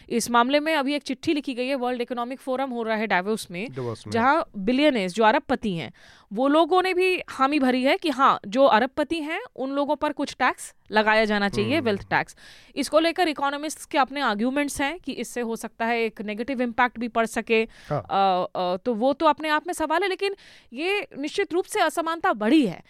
इस 0.08 0.30
मामले 0.30 0.60
में 0.60 0.74
अभी 0.74 0.94
एक 0.94 1.02
चिट्ठी 1.02 1.32
लिखी 1.34 1.54
गई 1.54 1.66
है 1.66 1.74
वर्ल्ड 1.74 2.02
इकोनॉमिक 2.02 2.40
फोरम 2.40 2.70
हो 2.70 2.82
रहा 2.82 2.96
है 2.96 3.06
डावोस 3.06 3.46
में 3.50 3.66
डिवोर्स 3.72 4.06
में। 4.06 4.12
जहाँ 4.12 4.44
बिलियनर्स 4.56 5.14
जो 5.14 5.24
अरबपति 5.24 5.74
हैं 5.74 5.92
वो 6.30 6.46
लोगों 6.48 6.80
ने 6.82 6.92
भी 6.94 7.08
हामी 7.28 7.58
भरी 7.58 7.82
है 7.82 7.96
कि 7.96 8.10
हाँ 8.10 8.38
जो 8.46 8.64
अरबपति 8.66 9.20
हैं 9.22 9.40
उन 9.56 9.70
लोगों 9.70 9.96
पर 9.96 10.12
कुछ 10.12 10.34
टैक्स 10.38 10.72
लगाया 10.90 11.24
जाना 11.24 11.48
चाहिए 11.48 11.74
हम्म। 11.74 11.84
वेल्थ 11.84 12.02
टैक्स 12.10 12.36
इसको 12.76 13.00
लेकर 13.00 13.28
इकोनॉमिस्ट 13.28 13.88
के 13.90 13.98
अपने 13.98 14.20
आर्ग्यूमेंट्स 14.20 14.80
हैं 14.80 14.98
कि 15.00 15.12
इससे 15.14 15.40
हो 15.40 15.56
सकता 15.56 15.86
है 15.86 16.00
एक 16.00 16.20
नेगेटिव 16.22 16.62
इम्पैक्ट 16.62 16.98
भी 16.98 17.08
पड़ 17.08 17.24
सके 17.26 17.62
हाँ। 17.90 18.00
अ, 18.00 18.46
अ, 18.56 18.76
तो 18.76 18.94
वो 18.94 19.12
तो 19.12 19.26
अपने 19.26 19.48
आप 19.48 19.66
में 19.66 19.72
सवाल 19.74 20.02
है 20.02 20.08
लेकिन 20.08 20.36
ये 20.72 21.06
निश्चित 21.18 21.52
रूप 21.52 21.64
से 21.66 21.80
असमानता 21.80 22.32
बढ़ी 22.34 22.64
है 22.66 22.82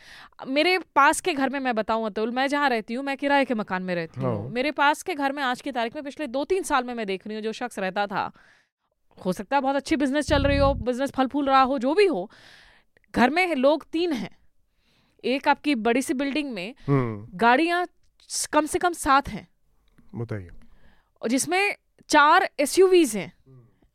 मेरे 0.48 0.78
पास 0.96 1.20
के 1.20 1.34
घर 1.34 1.48
में 1.48 1.60
मैं 1.60 1.74
बताऊँ 1.74 2.06
अतुल 2.06 2.30
मैं 2.30 2.46
जहाँ 2.48 2.68
रहती 2.68 2.94
हूँ 2.94 3.04
मैं 3.04 3.16
किराए 3.16 3.44
के 3.44 3.54
मकान 3.54 3.82
में 3.82 3.94
रहती 3.94 4.20
हाँ। 4.20 4.34
हूँ 4.34 4.50
मेरे 4.52 4.70
पास 4.72 5.02
के 5.02 5.14
घर 5.14 5.32
में 5.32 5.42
आज 5.42 5.60
की 5.60 5.72
तारीख 5.72 5.94
में 5.94 6.04
पिछले 6.04 6.26
दो 6.28 6.44
तीन 6.44 6.62
साल 6.64 6.84
में 6.84 6.94
मैं 6.94 7.06
देख 7.06 7.26
रही 7.26 7.36
हूँ 7.36 7.42
जो 7.44 7.52
शख्स 7.54 7.78
रहता 7.78 8.06
था 8.06 8.30
हो 9.18 9.32
सकता 9.32 9.56
है 9.56 9.62
बहुत 9.62 9.76
अच्छी 9.76 9.96
बिज़नेस 9.96 10.26
चल 10.28 10.42
रही 10.42 10.56
हो 10.58 10.72
बिज़नेस 10.82 11.10
फल 11.10 11.26
फूल 11.26 11.46
रहा 11.46 11.60
हो 11.62 11.78
जो 11.78 11.94
भी 11.94 12.06
हो 12.06 12.30
घर 13.16 13.30
में 13.30 13.54
लोग 13.54 13.84
तीन 13.84 14.12
हैं। 14.12 14.36
एक 15.24 15.48
आपकी 15.48 15.74
बड़ी 15.74 16.02
सी 16.02 16.14
बिल्डिंग 16.14 16.52
में 16.52 16.74
हम्म। 16.86 17.38
गाड़ियाँ 17.38 17.86
कम 18.52 18.66
से 18.66 18.78
कम 18.78 18.92
सात 18.92 19.28
हैं। 19.28 19.46
बताइए। 20.14 20.50
और 21.22 21.28
जिसमें 21.28 21.76
चार 22.08 22.48
एस 22.60 22.78
हैं। 23.14 23.32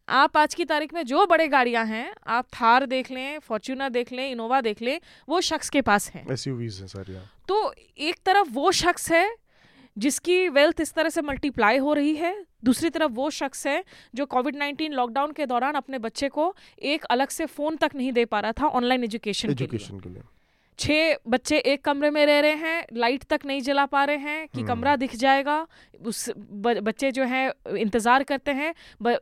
आप 0.10 0.38
आज 0.38 0.54
की 0.54 0.66
तारीख 0.66 0.94
में 0.94 1.04
जो 1.06 1.26
बड़े 1.26 1.48
गाड़ियाँ 1.48 1.86
हैं 1.86 2.14
आप 2.28 2.48
थार 2.54 2.86
देख 2.86 3.12
लें 3.12 3.40
फॉर्च्यूनर 3.40 3.90
देख 3.90 4.12
लें 4.12 4.32
इनोवा 4.32 4.62
देख 4.62 4.82
लें 4.82 5.00
वो 5.30 5.42
शख्स 5.42 5.70
के 5.70 5.82
पास 5.82 6.10
है। 6.12 6.26
एसयूवीज 6.32 6.80
हैं 6.80 6.88
सारी 6.88 7.14
हाँ। 7.16 7.26
तो 7.48 7.74
एक 7.98 8.16
तरफ़ 8.26 8.50
वो 8.50 8.72
शख्स 8.72 9.12
है 9.12 9.36
जिसकी 9.98 10.48
वेल्थ 10.50 10.82
इस 10.82 10.94
तरह 10.94 11.10
से 11.10 11.22
मल्टीप्लाई 11.22 11.78
हो 11.78 11.94
रही 11.94 12.16
है 12.16 12.36
दूसरी 12.64 12.90
तरफ़ 12.90 13.12
वो 13.12 13.30
शख्स 13.30 13.66
है 13.68 13.84
जो 14.16 14.26
कोविड 14.26 14.56
नाइन्टीन 14.56 14.94
लॉकडाउन 14.94 15.32
के 15.32 15.46
दौरान 15.46 15.74
अपने 15.76 16.00
बच्चे 16.00 16.30
को 16.30 16.54
एक 16.80 17.06
अलग 17.12 17.30
से 17.30 17.46
फ़ोन 17.48 17.76
तक 17.76 17.96
नहीं 17.96 18.12
दे 18.14 18.26
पा 18.26 18.40
रहा 18.40 18.52
था 18.52 18.68
ऑनलाइन 18.68 19.04
एजुकेशन 19.04 19.48
के 19.48 19.54
लिए। 19.54 19.64
एजुकेशन 19.64 20.00
के 20.00 20.10
लिए। 20.10 20.22
छः 20.80 21.18
बच्चे 21.28 21.58
एक 21.58 21.84
कमरे 21.86 22.10
में 22.10 22.26
रह 22.26 22.40
रहे 22.40 22.56
हैं 22.56 22.86
लाइट 22.94 23.24
तक 23.24 23.46
नहीं 23.46 23.62
जला 23.62 23.86
पा 23.86 24.04
रहे 24.04 24.18
हैं 24.18 24.48
कि 24.48 24.58
हम्म। 24.58 24.68
कमरा 24.68 24.96
दिख 24.96 25.16
जाएगा 25.16 25.68
उस 26.02 26.30
ब, 26.30 26.80
बच्चे 26.80 27.12
जो 27.12 27.24
हैं 27.24 27.52
इंतज़ार 27.78 28.24
करते 28.24 28.52
हैं 28.52 28.74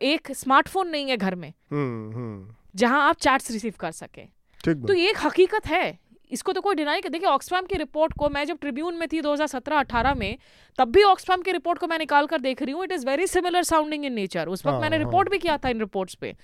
एक 0.03 0.31
स्मार्टफ़ोन 0.31 0.89
नहीं 0.89 1.09
है 1.09 1.17
घर 1.17 1.35
में। 1.35 1.53
हम्म 1.71 2.13
हम्म। 2.15 2.55
जहाँ 2.75 3.07
आप 3.09 3.15
चैट्स 3.17 3.51
रिसीव 3.51 3.73
कर 3.79 3.91
सकें। 3.91 4.27
तो 4.61 4.93
ये 4.93 5.09
एक 5.09 5.17
हकीकत 5.17 5.67
है। 5.67 5.97
इसको 6.31 6.53
तो 6.53 6.61
कोई 6.61 6.75
डिनाई 6.75 7.01
कर 7.01 7.09
देखिए 7.09 7.29
ऑक्सफैम 7.29 7.65
की 7.65 7.77
रिपोर्ट 7.77 8.13
को 8.13 8.29
मैं 8.29 8.45
जब 8.45 8.57
ट्रिब्यून 8.61 8.95
में 8.95 9.07
थी 9.07 9.21
2017-18 9.21 10.15
में 10.17 10.37
तब 10.79 10.91
भी 10.91 11.03
ऑक्सफैम 11.03 11.41
की 11.41 11.51
रिपोर्ट 11.51 11.79
को 11.79 11.87
मैं 11.87 11.97
निकाल 11.99 12.25
कर 12.25 12.41
देख 12.41 12.61
रही 12.61 12.73
हूँ 12.73 12.83
it 12.83 12.91
is 12.91 13.05
very 13.05 13.27
similar 13.27 13.63
sounding 13.65 14.05
in 14.05 14.13
nature 14.13 14.47
उस 14.47 14.65
वक्त 14.65 14.73
हाँ, 14.73 14.81
मैंने 14.81 14.97
हाँ। 14.97 15.05
रिपोर्ट 15.05 15.29
भी 15.29 15.37
किया 15.37 15.57
था 15.57 15.69
इन 15.69 15.79
रिपोर्ट्स 15.79 16.15
पे। 16.15 16.35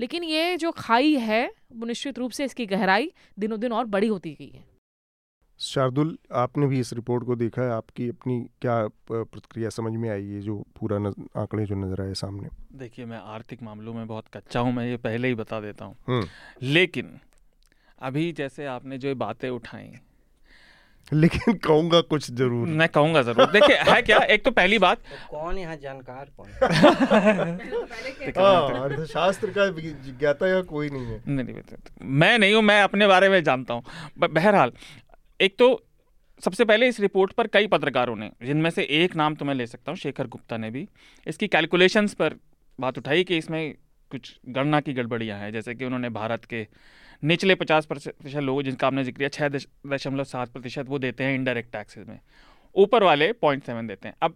लेकिन 0.00 0.24
ये 0.24 0.56
जो 0.56 0.70
खाई 0.72 1.14
है 1.20 1.46
वो 1.72 1.86
निश्चित 1.86 2.18
रूप 2.18 2.30
से 2.30 2.44
इसकी 2.44 2.66
गहराई 2.66 3.10
दिनों 3.38 3.60
दिन 3.60 3.72
और 3.72 3.84
बड़ी 3.86 4.06
होती 4.08 4.34
गई 4.34 4.48
है। 4.48 4.64
शार्दुल 5.60 6.16
आपने 6.34 6.66
भी 6.66 6.78
इस 6.80 6.92
रिपोर्ट 6.92 7.24
को 7.24 7.34
देखा 7.36 7.62
है? 7.62 7.70
आपकी 7.70 8.08
अपनी 8.08 8.38
क्या 8.62 8.76
प्रतिक्रिया 9.10 9.70
समझ 9.70 9.92
में 9.94 10.08
आई 10.10 10.24
है 10.24 10.40
जो 10.42 10.56
पूरा 10.78 10.96
आंकड़े 10.96 11.66
जो 11.66 11.74
नज़र 11.76 12.02
आए 12.02 12.14
सामने? 12.16 12.48
देखिए 12.76 13.04
मैं 13.04 13.18
आर्थिक 13.34 13.62
मामलों 13.62 13.94
में 13.94 14.06
बहुत 14.06 14.28
कच्चा 14.36 14.60
हूँ 14.60 14.72
मैं 14.72 14.86
ये 14.86 14.96
पहले 14.98 15.28
ही 15.28 15.34
बता 15.34 15.60
देता 15.60 15.84
हूँ। 15.84 16.22
लेकिन 16.64 17.18
अभी 18.02 18.30
जैसे 18.32 18.66
आपने 18.68 18.98
जो 18.98 19.14
बातें 19.16 19.48
उठाई। 19.50 19.92
लेकिन 21.12 21.54
कहूँगा 21.56 22.00
कुछ 22.00 22.30
ज़रूर। 22.30 22.68
मैं 22.70 22.88
कहूँगा 22.88 23.22
ज़रूर। 23.22 23.50
देखिए 23.50 23.76
है 23.88 24.00
क्या? 24.02 24.18
एक 24.18 24.44
तो 24.44 24.50
पहली 24.50 24.78
बात 24.78 24.98
तो 24.98 25.26
कौन 25.30 25.58
यहाँ 25.58 25.76
जानकार 25.76 26.30
कौन? 26.36 26.48
हाँ, 28.38 28.82
अर्थशास्त्र 28.82 29.50
का 29.58 29.68
ज्ञाता 30.10 30.48
यहाँ 30.48 30.62
कोई 30.62 30.88
नहीं 30.90 31.04
है। 31.04 31.20
नहीं 31.26 31.44
नहीं 31.44 31.54
नहीं, 31.54 31.76
मैं 32.02 32.38
नहीं 32.38 32.54
हूँ 32.54 32.62
मैं 32.62 32.82
अपने 32.82 33.06
बारे 33.06 33.28
में 33.28 33.42
जानता 33.44 33.74
हूँ। 33.74 33.82
बहरहाल 34.20 34.72
एक 35.40 35.56
तो 35.58 35.68
सबसे 36.42 36.64
पहले 36.64 36.88
इस 36.88 37.00
रिपोर्ट 37.00 37.32
पर 37.32 37.46
कई 37.46 37.66
पत्रकारों 37.66 38.16
ने 38.16 38.30
जिनमें 38.44 38.70
से 38.70 38.82
एक 39.02 39.16
नाम 39.16 39.34
तो 39.34 39.44
मैं 39.44 39.54
ले 39.54 39.66
सकता 39.66 39.92
हूँ 39.92 39.98
शेखर 39.98 40.26
गुप्ता 40.26 40.56
ने 40.56 40.70
भी 40.70 40.86
इसकी 41.26 41.48
कैलकुलेशंस 41.48 42.14
पर 42.14 42.34
बात 42.78 42.98
उठाई 42.98 43.24
कि 43.24 43.36
इसमें 43.38 43.74
कुछ 44.10 44.34
गणना 44.48 44.80
की 44.80 44.92
गड़बड़ियाँ 44.92 45.38
हैं। 45.38 45.52
जैसे 45.52 45.74
कि 45.74 45.84
उन्होंने 45.84 46.08
भारत 46.10 46.44
के 46.44 46.66
निचले 47.22 47.54
पचास 47.54 47.86
प्रतिशत 47.86 48.36
लोग 48.36 48.62
जिनका 48.62 48.86
आपने 48.86 49.04
ज़िक्र 49.04 49.18
किया 49.18 49.28
छः 49.30 49.48
दशमलव 49.88 50.24
सात 50.26 50.48
प्रतिशत 50.48 50.86
वो 50.88 50.98
देते 50.98 51.24
हैं 51.24 51.34
इनडायरेक्ट 51.34 51.72
टैक्सेस 51.72 52.06
में। 52.08 52.18
ऊपर 52.74 53.02
वाले 53.02 53.32
पॉइंट 53.34 53.64
सेवन 53.64 53.86
देते 53.86 54.08
हैं। 54.08 54.14
अब, 54.22 54.34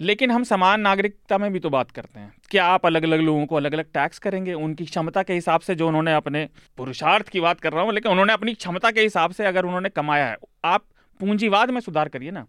लेकिन 0.00 0.30
हम 0.30 0.44
समान 0.44 0.80
नागरिकता 0.80 1.38
में 1.38 1.52
भी 1.52 1.60
तो 1.60 1.70
बात 1.70 1.90
करते 1.90 2.20
हैं 2.20 2.32
क्या 2.50 2.64
आप 2.66 2.86
अलग 2.86 3.02
अलग 3.04 3.20
लोगों 3.20 3.46
को 3.46 3.56
अलग 3.56 3.72
अलग 3.72 3.92
टैक्स 3.94 4.18
करेंगे, 4.18 4.52
उनकी 4.54 4.84
क्षमता 4.84 5.22
के 5.22 5.34
हिसाब 5.34 5.60
से 5.60 5.74
जो 5.74 5.88
उन्होंने 5.88 6.14
अपने 6.14 6.48
पुरुषार्थ 6.78 7.28
की 7.28 7.40
बात 7.40 7.60
कर 7.60 7.72
रहा 7.72 7.82
हूँ, 7.82 7.92
लेकिन 7.92 8.12
उन्होंने 8.12 8.32
अपनी 8.32 8.54
क्षमता 8.54 8.90
के 8.90 9.00
हिसाब 9.00 9.32
से 9.32 9.46
अगर 9.46 9.64
उन्होंने 9.64 9.88
कमाया 9.88 10.26
है, 10.26 10.36
आप 10.64 10.84
पूंजीवाद 11.20 11.70
में 11.70 11.80
सुधार 11.80 12.08
करिए 12.08 12.30
ना। 12.30 12.46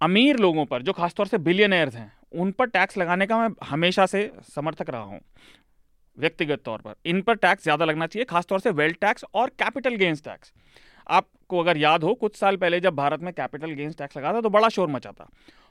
अमीर 0.00 0.36
लोगों 0.38 0.64
पर, 0.64 0.82
जो 0.82 0.92
खासतौर 0.92 1.26
से 1.26 1.38
बिलियनर्स 1.40 1.94
हैं, 1.94 2.12
उन 2.32 2.50
पर 2.52 2.66
टैक्स 2.68 2.98
लगाने 2.98 3.26
का 3.26 3.38
मैं 3.38 3.48
हमेशा 3.64 4.06
से 4.06 4.30
समर्थक 4.46 4.90
रहा 4.90 5.02
हूँ। 5.02 5.20
व्यक्तिगत 6.18 6.62
तौर 6.64 6.80
पर। 6.80 6.94
इन 7.06 7.20
पर 7.22 7.34
टैक्स 7.36 7.62
ज़्यादा 7.62 7.84
लगना 7.84 8.06
चाहिए, 8.06 8.24
खासतौर 8.24 8.60
से 8.60 8.70
वेल्थ 8.72 8.96
टैक्स 9.00 9.24
और 9.34 9.48
कैपिटल 9.58 9.96
गेंस 9.96 10.22
टैक्स। 10.24 10.52
आपको 11.06 11.58
अगर 11.58 11.76
याद 11.76 12.02
हो, 12.04 12.14
कुछ 12.14 12.36
साल 12.36 12.56
पहले 12.56 12.80
जब 12.80 12.94
भारत 12.96 13.20
में 13.20 13.32
कैपिटल 13.34 13.70
गेंस 13.72 13.96
टैक्स 13.96 14.16
लगा 14.16 14.32
था 14.32 14.40
तो 14.40 14.50
बड़ा 14.50 14.68
शोर 14.68 14.88
मचा 14.88 15.12
था। 15.12 15.28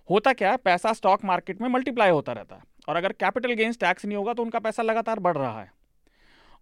होता 0.09 0.33
क्या 0.33 0.51
है, 0.51 0.57
पैसा 0.57 0.93
स्टॉक 0.93 1.25
मार्केट 1.25 1.61
में 1.61 1.67
मल्टीप्लाई 1.69 2.09
होता 2.11 2.33
रहता 2.33 2.55
है, 2.55 2.61
और 2.87 2.95
अगर 2.95 3.11
कैपिटल 3.13 3.53
गेंस 3.53 3.79
टैक्स 3.79 4.05
नहीं 4.05 4.17
होगा 4.17 4.33
तो 4.33 4.43
उनका 4.43 4.59
पैसा 4.59 4.83
लगातार 4.83 5.19
बढ़ 5.19 5.37
रहा 5.37 5.59
है। 5.61 5.71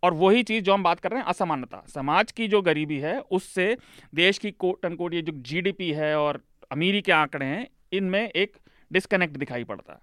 और 0.04 0.14
वही 0.14 0.44
चीज़ 0.44 0.64
जो 0.64 0.74
हम 0.74 0.84
बात 0.84 1.00
कर 1.00 1.12
रहे 1.12 1.20
हैं, 1.20 1.28
असमानता। 1.28 1.84
समाज 1.88 2.32
की 2.32 2.48
जो 2.48 2.62
गरीबी 2.62 2.98
है, 3.00 3.20
उससे 3.22 3.76
देश 4.14 4.38
की 4.38 4.52
कोट 4.54 4.86
अनकोट 4.86 5.14
ये 5.14 5.22
जो 5.22 5.34
जीडीपी 5.44 5.92
है 5.92 6.16
और 6.18 6.42
अमीरी 6.72 7.02
के 7.02 7.12
आंकड़े 7.12 7.46
हैं, 7.46 7.68
इनमें 7.94 8.30
एक 8.30 8.58
डिस्कनेक्ट 8.92 9.38
दिखाई 9.38 9.64
पड़ता 9.64 9.94
है। 9.94 10.00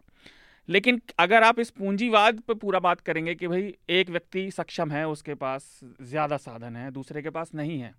लेकिन 0.69 1.01
अगर 1.19 1.43
आप 1.43 1.59
इस 1.59 1.71
पूंजीवाद 1.71 2.41
पर 2.41 2.55
पूरा 2.55 2.79
बात 2.81 3.01
करेंगे 3.01 3.35
कि 3.35 3.49
भाई 3.49 3.75
एक 3.91 4.11
व्यक्ति 4.11 4.51
सक्षम 4.51 4.91
है 4.91 5.07
उसके 5.09 5.35
पास 5.37 5.69
ज़्यादा 6.03 6.37
साधन 6.39 6.77
है 6.77 6.91
दूसरे 6.91 7.23
के 7.23 7.31
पास 7.31 7.51
नहीं 7.55 7.79
है 7.81 7.95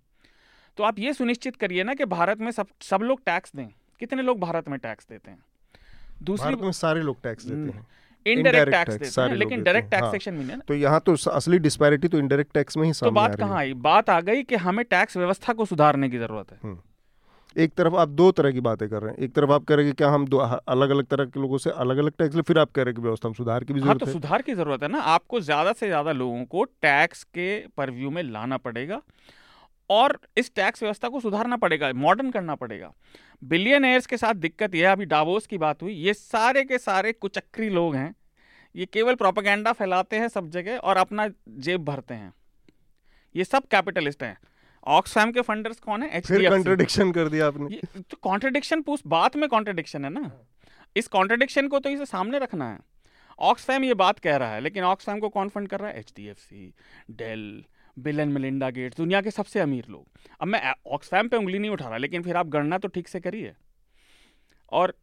तो 0.78 0.84
आप 0.84 0.98
ये 0.98 1.12
सुनिश्चित 1.12 1.56
करिए 1.56 1.82
ना 1.84 1.94
कि 1.94 2.04
भारत 2.10 2.40
में 2.40 2.50
सब 2.50 2.66
सब 2.82 3.02
लोग 3.02 3.20
टैक्स 3.26 3.52
दें। 3.56 3.66
कितने 4.00 4.22
लोग 4.22 4.38
भारत 4.40 4.68
में 4.68 4.78
टैक्स 4.78 5.06
देते 5.08 5.30
हैं? 5.30 5.38
दूसरी 6.22 6.46
भारत 6.46 6.64
में 6.64 6.72
सारे 6.72 7.02
लोग 7.02 7.20
टैक्स 7.22 7.44
देते 7.44 7.76
हैं। 7.76 7.86
इनडायरेक्ट 8.26 8.70
टैक्स 8.70 8.94
देते 8.94 9.20
हैं 9.20 9.36
लेकिन 9.36 9.62
डायरेक्ट। 9.62 9.90
टैक्सेशन 9.90 10.34
में 10.34 10.44
ना। 10.46 10.56
तो 10.68 10.74
यहाँ 10.76 11.00
तो 11.00 11.14
असली 11.30 11.58
डिस्पैरिटी 11.60 12.08
तो 12.08 12.18
इनडायरेक्ट 12.18 12.52
टैक्स 12.54 12.76
में 12.76 12.84
ही 12.84 12.92
तो 12.94 13.10
बात 13.12 13.36
कहाँ 13.36 13.58
आई? 13.58 13.74
बात 13.74 14.10
आ 14.10 14.20
गई 14.22 14.42
कि 14.42 14.56
हमें 14.56 14.84
टैक्स 14.86 15.16
व्यवस्था 15.16 15.52
को 15.52 15.64
सुधारने 15.66 16.08
की 16.08 16.18
ज़रूरत 16.18 16.52
है। 16.52 16.74
एक 17.56 17.72
तरफ़ 17.74 17.94
आप 17.94 18.08
दो 18.10 18.30
तरह 18.32 18.52
की 18.52 18.60
बातें 18.60 18.88
कर 18.88 19.02
रहे 19.02 19.10
हैं 19.12 19.24
एक 19.24 19.32
तरफ़ 19.34 19.50
आप 19.52 19.64
कह 19.64 19.74
रहे 19.74 19.84
हैं 19.84 19.92
कि 19.92 19.96
क्या 19.96 20.08
हम 20.10 20.26
दो 20.28 20.38
अलग 20.38 20.90
अलग 20.90 21.06
तरह 21.06 21.24
के 21.26 21.40
लोगों 21.40 21.58
से 21.58 21.70
अलग 21.72 21.98
अलग 21.98 22.12
टैक्स 22.18 22.34
ले 22.36 22.42
फिर 22.42 22.58
आप 22.58 22.70
कह 22.70 22.82
रहे 22.82 22.92
हैं 22.92 22.96
कि 22.96 23.02
व्यवस्था 23.02 23.28
में 23.28 23.34
सुधार 23.34 23.64
की 23.64 23.72
भी 23.72 23.80
हाँ 23.80 23.86
ज़रूरत 23.86 24.00
तो 24.00 24.06
है। 24.06 24.12
सुधार 24.12 24.42
की 24.42 24.54
ज़रूरत 24.54 24.82
है 24.82 24.88
ना। 24.88 25.00
आपको 25.00 25.40
ज़्यादा 25.40 25.72
से 25.72 25.86
ज़्यादा 25.86 26.12
लोगों 26.12 26.44
को 26.46 26.64
टैक्स 26.64 27.22
के 27.24 27.58
परव्यू 27.76 28.10
में 28.10 28.22
लाना 28.24 28.56
पड़ेगा 28.58 29.00
और 29.90 30.18
इस 30.36 30.54
टैक्स 30.54 30.82
व्यवस्था 30.82 31.08
को 31.08 31.20
सुधारना 31.20 31.56
पड़ेगा 31.56 31.92
मॉडर्न 31.96 32.30
करना 32.30 32.54
पड़ेगा। 32.56 32.92
बिलियनर्स 33.42 34.06
के 34.06 34.16
साथ 34.16 34.34
दिक्कत 34.36 34.74
यह 34.74 34.86
है, 34.86 34.92
अभी 34.92 35.04
डावोस 35.06 35.46
की 35.46 35.58
बात 35.58 35.82
हुई 35.82 35.92
ये 35.94 36.14
सारे 36.14 36.64
के 36.64 36.78
सारे 36.80 37.12
कुचक्री 37.14 37.68
लोग 37.70 37.94
हैं 37.96 38.14
ये 38.74 38.86
केवल 38.86 39.14
प्रोपागेंडा 39.14 39.72
फैलाते 39.74 40.18
हैं 40.18 40.28
सब 40.30 40.48
जगह 40.50 40.76
और 40.78 40.96
अपना 40.96 41.28
जेब 41.58 41.84
भरते 41.84 42.14
हैं। 42.14 42.32
ये 43.34 43.44
सब 43.44 43.66
कैपिटलिस्ट 43.70 44.22
हैं। 44.22 44.36
ऑक्सफैम 44.86 45.32
के 45.32 45.40
फंडर्स 45.40 45.78
कौन 45.80 46.02
है? 46.02 46.20
फिर 46.20 46.40
HDFC 46.40 46.50
कंट्रडिक्शन 46.50 47.12
कर 47.12 47.28
दिया 47.28 47.46
आपने। 47.46 47.78
तो 48.00 48.16
कॉन्ट्रडिक्शन 48.22 48.82
पूछ 48.82 49.02
बात 49.06 49.36
में 49.36 49.48
कॉन्ट्रडिक्शन 49.48 50.04
है 50.04 50.10
ना? 50.10 50.30
इस 50.96 51.08
कॉन्ट्रडिक्शन 51.08 51.68
को 51.68 51.78
तो 51.78 51.90
इसे 51.90 52.06
सामने 52.06 52.38
रखना 52.38 52.70
है। 52.70 52.78
ऑक्सफैम 53.38 53.84
ये 53.84 53.94
बात 53.94 54.18
कह 54.18 54.36
रहा 54.36 54.54
है 54.54 54.60
लेकिन 54.60 54.84
ऑक्सफैम 54.84 55.20
को 55.20 55.28
कौन 55.28 55.48
फंड 55.48 55.68
कर 55.68 55.80
रहा 55.80 55.90
है? 55.90 55.98
H 55.98 56.12
D 56.16 56.26
F 56.28 56.38
C 56.38 56.74
Dell 57.12 57.64
Bill 57.96 58.20
and 58.20 58.32
Melinda 58.32 58.70
Gates 58.70 58.96
दुनिया 58.96 59.20
के 59.20 59.30
सबसे 59.30 59.60
अमीर 59.60 59.86
लोग। 59.90 60.06
अब 60.40 60.48
मैं 60.48 60.72
ऑक्सफैम 60.86 61.28
पे 61.28 61.36
उंगली 61.36 61.58
नहीं 61.58 61.70
उठा 61.70 61.88
रहा 61.88 61.96
लेकिन 61.96 62.22
फिर 62.22 62.36
आप 62.36 62.48
गणना 62.48 62.78
तो 62.78 62.88
ठीक 62.88 63.08
से 63.08 63.20
करिए। 63.20 63.54
और 64.72 64.94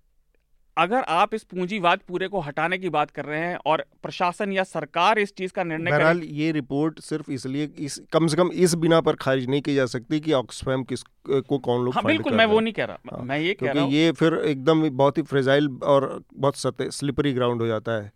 अगर 0.78 1.03
आप 1.09 1.34
इस 1.34 1.43
पूंजीवाद 1.43 1.99
पूरे 2.07 2.28
को 2.28 2.39
हटाने 2.39 2.78
की 2.78 2.89
बात 2.89 3.09
कर 3.11 3.26
रहे 3.26 3.39
हैं 3.39 3.57
और 3.65 3.86
प्रशासन 4.03 4.51
या 4.51 4.63
सरकार 4.63 5.19
इस 5.19 5.34
चीज़ 5.36 5.51
का 5.51 5.63
निर्णय 5.63 5.91
करे 5.91 5.97
बहरहाल 5.97 6.22
ये 6.24 6.51
रिपोर्ट 6.51 6.99
सिर्फ़ 6.99 7.32
इसलिए 7.32 7.65
इस 7.80 7.99
कम 8.13 8.28
से 8.28 8.38
कम 8.38 8.51
इस 8.53 8.76
बिना 8.76 9.01
पर 9.01 9.15
खारिज 9.15 9.47
नहीं 9.49 9.61
की 9.61 9.76
जा 9.76 9.86
सकती 9.86 10.19
कि 10.19 10.34
ऑक्सफैम 10.34 10.84
किस 10.84 11.03
को 11.30 11.57
कौन 11.59 11.84
लोग 11.86 11.93
हाँ 11.93 12.03
बिल्कुल 12.03 12.34
मैं 12.34 12.45
वो 12.45 12.59
नहीं 12.59 12.74
कह 12.74 12.86
रहा 12.86 13.15
हाँ, 13.15 13.24
मैं 13.26 13.39
ये 13.39 13.53
कह 13.53 13.72
रहा 13.72 13.84
हूँ 13.84 13.91
ये 13.91 14.11
फिर 14.11 14.34
एकदम 14.45 14.89
बहुत 14.89 15.17
ही 15.17 15.24
फ्रेजाइल 15.24 15.69
और 15.84 16.24
बहुत 16.34 16.55
सतह 16.55 16.89
स्लिपरी 16.89 17.34
ग्राउंड 17.34 17.61
हो 17.61 17.67
जाता 17.67 18.01
है। 18.03 18.11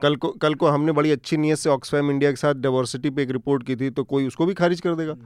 कल 0.00 0.16
को 0.16 0.28
कल 0.32 0.54
को 0.54 0.66
हमने 0.66 0.92
बड़ी 0.92 1.10
अच्छी 1.10 1.36
नीयत 1.36 1.58
से 1.58 1.70
ऑक्सफैम 1.70 2.10
इंडिया 2.10 2.30
के 2.30 2.36
साथ 2.36 2.54
डाइवर्सिटी 2.54 3.10
पे 3.10 3.22
एक 3.22 3.30
रिपोर्ट 3.30 3.66
की 3.66 3.76
थी 3.76 3.90
तो 3.90 4.04
कोई 4.04 4.26
उसको 4.26 4.46
भी 4.46 4.54
खारिज 4.54 4.80
कर 4.80 4.94
देगा? 4.94 5.16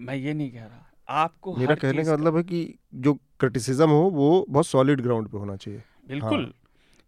मैं 0.00 0.14
ये 0.14 0.34
नहीं 0.34 0.50
कह 0.50 0.64
रहा। 0.64 0.91
आपको 1.12 1.54
मेरा 1.56 1.74
कहने 1.74 2.04
का 2.04 2.12
मतलब 2.12 2.36
है 2.36 2.42
कि 2.42 2.64
जो 2.94 3.14
क्रिटिसिज्म 3.40 3.88
हो 3.90 4.02
वो 4.10 4.44
बहुत 4.48 4.66
सॉलिड 4.66 5.00
ग्राउंड 5.00 5.28
पे 5.28 5.38
होना 5.38 5.56
चाहिए। 5.56 5.82
बिल्कुल। 6.08 6.40
हाँ। 6.40 6.52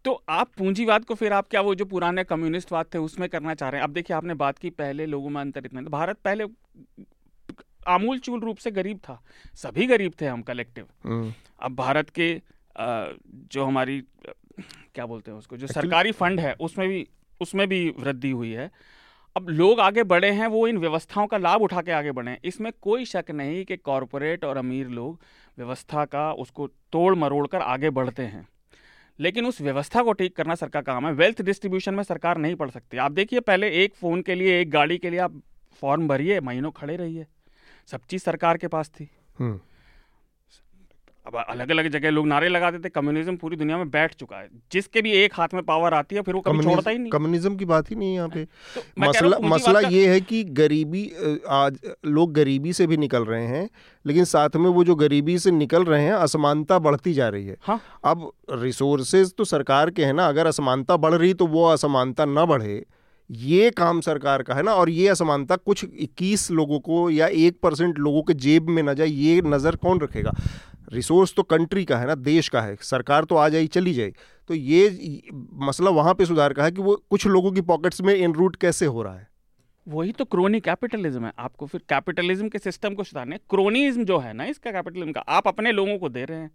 तो 0.05 0.13
आप 0.29 0.51
पूंजीवाद 0.59 1.05
को 1.05 1.15
फिर 1.15 1.33
आप 1.33 1.49
क्या 1.49 1.61
वो 1.61 1.75
जो 1.75 1.85
पुराने 1.85 2.25
कम्युनिस्टवाद 2.25 2.87
थे 2.95 2.99
उसमें 3.01 3.29
करना 3.29 3.55
चाह 3.55 3.69
रहे 3.69 3.81
हैं? 3.81 3.89
अब 3.89 3.93
देखिए 3.93 4.17
आपने 4.17 4.35
बात 4.35 4.59
की 4.59 4.71
पहले 4.73 5.07
लोगों 5.07 5.31
में 5.31 5.41
अंतर 5.41 5.67
इतना 5.67 5.83
भारत 5.91 6.19
पहले 6.25 6.45
आमूल 7.87 8.19
चूल 8.19 8.41
रूप 8.41 8.59
से 8.59 8.71
गरीब 8.71 8.99
था। 8.99 9.21
सभी 9.55 9.87
गरीब 9.87 10.13
थे 10.21 10.27
हम 10.27 10.43
कलेक्टिव 10.43 10.87
हम्म, 11.05 11.33
अब 11.61 11.75
भारत 11.77 12.11
के 12.11 12.29
जो 12.77 13.65
हमारी 13.65 14.01
क्या 14.95 15.07
बोलते 15.07 15.31
हैं 15.31 15.39
उसको 15.39 15.57
जो 15.57 15.67
सरकारी 15.67 16.13
फंड 16.13 16.41
है 16.41 16.53
उसमें 16.61 16.89
भी 16.89 17.07
उसमें 17.41 17.67
भी 17.69 17.89
वृद्धि 17.99 18.31
हुई 18.31 18.51
है। 18.53 18.71
अब 19.37 19.49
लोग 19.49 19.81
आगे 19.81 20.03
बढ़े 20.03 20.31
हैं, 20.31 20.47
वो 20.47 20.69
इन 20.69 20.79
व्यवस्थाओं 20.79 21.27
का 21.27 21.37
लाभ 21.37 21.63
उठा 21.63 21.83
के 21.83 21.93
आगे 21.93 22.13
बढ़े 22.13 22.31
हैं। 22.31 22.39
इसमें 22.45 22.73
कोई 22.83 23.05
शक 23.05 23.25
नहीं 23.31 23.65
कि 23.65 23.77
कॉरपोरेट 23.77 24.45
और 24.45 24.57
अमीर 24.57 24.89
लोग 24.89 25.21
व्यवस्था 25.59 26.05
का, 26.05 26.33
उसको 26.33 26.67
तोड़ 26.67 27.15
मरोड़ 27.15 27.47
कर 27.47 27.59
आगे 27.59 27.91
बढ़ते 27.91 28.23
हैं। 28.23 28.49
लेकिन 29.21 29.47
उस 29.47 29.61
व्यवस्था 29.61 30.03
को 30.03 30.13
ठीक 30.13 30.37
करना 30.37 30.55
सरकार 30.55 30.83
का 30.83 30.93
काम 30.93 31.07
है। 31.07 31.13
वेल्थ 31.13 31.43
डिस्ट्रीब्यूशन 31.43 31.95
में 31.95 32.03
सरकार 32.03 32.39
नहीं 32.39 32.55
पड़ 32.55 32.71
सकती। 32.71 32.97
आप 32.97 33.13
देखिए, 33.13 33.41
पहले 33.41 33.71
एक 33.71 33.95
फ़ोन 33.95 34.23
के 34.23 34.35
लिए, 34.35 34.61
एक 34.61 34.71
गाड़ी 34.71 34.99
के 34.99 35.11
लिए 35.11 35.19
आप 35.19 35.43
फॉर्म 35.81 36.09
भरिए, 36.09 36.41
महीनों 36.41 36.71
खड़े 36.71 36.97
रहिए। 36.97 37.27
सब 37.87 38.01
चीज़ 38.11 38.23
सरकार 38.23 38.57
के 38.57 38.69
पास 38.69 38.89
थी। 38.89 39.11
हम्म। 39.39 39.61
अब 41.27 41.37
अलग 41.39 41.71
अलग 41.71 41.87
जगह 41.89 42.11
लोग 42.11 42.27
नारे 42.27 42.49
लगाते 42.49 42.79
थे 42.79 42.89
कम्युनिज्म 42.91 43.37
पूरी 43.37 43.57
दुनिया 43.57 43.77
में 43.79 43.91
बैठ 43.91 44.15
चुका 44.15 44.37
है। 44.37 44.49
जिसके 44.73 45.03
भी 45.03 45.13
एक 45.15 45.35
हाथ 45.35 45.55
में 45.55 45.63
पावर 45.65 45.95
आती 45.95 46.17
है 46.17 46.23
फिर 46.23 46.35
वो 46.35 46.41
कभी 46.41 46.63
छोड़ता 46.65 46.91
ही 46.91 46.99
नहीं। 46.99 47.11
कम्युनिज्म 47.13 47.57
की 47.57 47.65
बात 47.65 47.91
ही 47.91 47.97
नहीं 47.97 48.15
यहाँ 48.15 48.29
पे। 48.29 48.45
तो 48.45 48.83
मसला 49.01 49.39
मसला 49.45 49.81
ये 49.81 50.07
है 50.09 50.21
कि 50.23 50.43
गरीबी 50.53 51.05
आज 51.51 51.79
लोग 52.07 52.33
गरीबी 52.33 52.73
से 52.73 52.87
भी 52.87 52.97
निकल 52.97 53.25
रहे 53.25 53.47
हैं 53.47 53.69
लेकिन 54.05 54.25
साथ 54.27 54.57
में 54.57 54.69
वो 54.71 54.85
जो 54.85 54.95
गरीबी 54.97 55.39
से 55.39 55.51
निकल 55.53 55.85
रहे 55.85 56.03
हैं 56.03 56.13
असमानता 56.15 56.79
बढ़ती 56.81 57.15
जा 57.15 57.29
रही 57.29 57.47
है। 57.47 57.57
हाँ। 57.63 57.81
अब 58.05 58.31
रिसोर्सेज 58.53 59.35
तो 59.35 59.45
सरकार 59.45 59.91
के 59.91 60.05
हैं 60.05 60.13
ना 60.13 60.27
अगर 60.27 60.47
असमानता 60.47 60.97
बढ़ 60.97 61.15
रही 61.15 61.35
तो 61.35 61.47
वो 61.47 61.65
असमानता 61.69 62.25
न 62.25 62.45
बढ़े। 62.47 62.85
ये 63.31 63.71
काम 63.71 64.01
सरकार 64.01 64.43
का 64.43 64.55
है 64.55 64.63
ना 64.63 64.73
और 64.75 64.91
ये 64.91 65.09
असमानता 65.09 65.57
कुछ 65.57 65.85
21 65.85 66.51
लोगों 66.51 66.79
को 66.81 67.09
या 67.11 67.27
एक 67.27 67.59
परसेंट 67.63 67.99
लोगों 67.99 68.23
के 68.23 68.35
जेब 68.37 68.69
में 68.69 68.83
न 68.83 68.95
जाए 68.95 69.07
ये 69.07 69.41
नज़र 69.45 69.77
कौन 69.77 70.01
रखेगा? 70.01 70.33
रिसोर्स 70.95 71.35
तो 71.35 71.43
कंट्री 71.43 71.85
का 71.85 71.99
है 71.99 72.07
ना 72.07 72.15
देश 72.15 72.49
का 72.49 72.61
है 72.61 72.77
सरकार 72.83 73.25
तो 73.25 73.37
आ 73.37 73.49
जाए 73.49 73.67
चली 73.67 73.95
जाए। 73.95 74.13
तो 74.49 74.55
ये 74.55 75.23
मसला 75.63 75.91
वहाँ 75.91 76.15
पे 76.15 76.27
सुधार 76.27 76.53
का 76.53 76.65
है 76.65 76.73
कि 76.73 76.83
वो 76.83 76.97
कुछ 77.11 77.27
लोगों 77.27 77.53
की 77.53 77.61
पॉकेट्स 77.61 78.01
में 78.01 78.15
इन 78.15 78.33
रूट 78.33 78.57
कैसे 78.57 78.87
हो 78.87 79.03
रहा 79.03 79.15
है? 79.15 79.29
वही 79.87 80.13
तो 80.13 80.25
क्रोनी 80.25 80.61
कैपिटलिज्म 80.61 81.25
है। 81.25 81.33
आपको 81.39 81.67
फिर 81.67 81.81
कैपिटलिज्म 81.89 82.49
के 82.49 82.59
सिस्टम 82.59 82.95
को 82.95 83.05
सुधारने 83.05 83.39
क्रोनिज्म 83.51 84.05
जो 84.05 84.19
है 84.19 84.33
ना 84.33 84.45
इसका 84.45 84.71
कैपिटलिज्म 84.71 85.13
का 85.13 85.21
आप 85.21 85.49
अपने 85.49 85.73
लोगों 85.73 85.99
को 85.99 86.09
दे 86.09 86.25
रहे 86.25 86.39
हैं। 86.39 86.51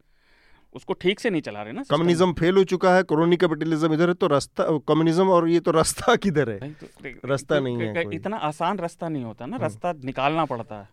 उसको 0.75 0.93
ठीक 0.93 1.19
से 1.19 1.29
नहीं 1.29 1.41
चला 1.41 1.61
रहे 1.61 1.73
ना 1.73 1.83
कम्युनिज्म 1.89 2.33
फेल 2.33 2.57
हो 2.57 2.63
चुका 2.63 2.93
है 2.95 3.03
क्रोनी 3.03 3.37
कैपिटलिज्म 3.37 3.93
इधर 3.93 4.07
है 4.07 4.13
तो 4.13 4.27
रास्ता 4.27 4.65
कम्युनिज्म 4.87 5.29
और 5.29 5.47
ये 5.49 5.59
तो 5.59 5.71
रास्ता 5.71 6.15
किधर 6.25 6.49
है? 6.49 6.71
तो 6.71 7.27
रास्ता 7.27 7.59
नहीं 7.59 7.77
है 7.77 8.03
इतना 8.15 8.37
आसान 8.37 8.79
रास्ता 8.79 9.09
नहीं 9.09 9.23
होता 9.23 9.45
ना 9.45 9.57
रास्ता 9.57 9.93
निकालना 10.03 10.45
पड़ता 10.45 10.75
है। 10.75 10.89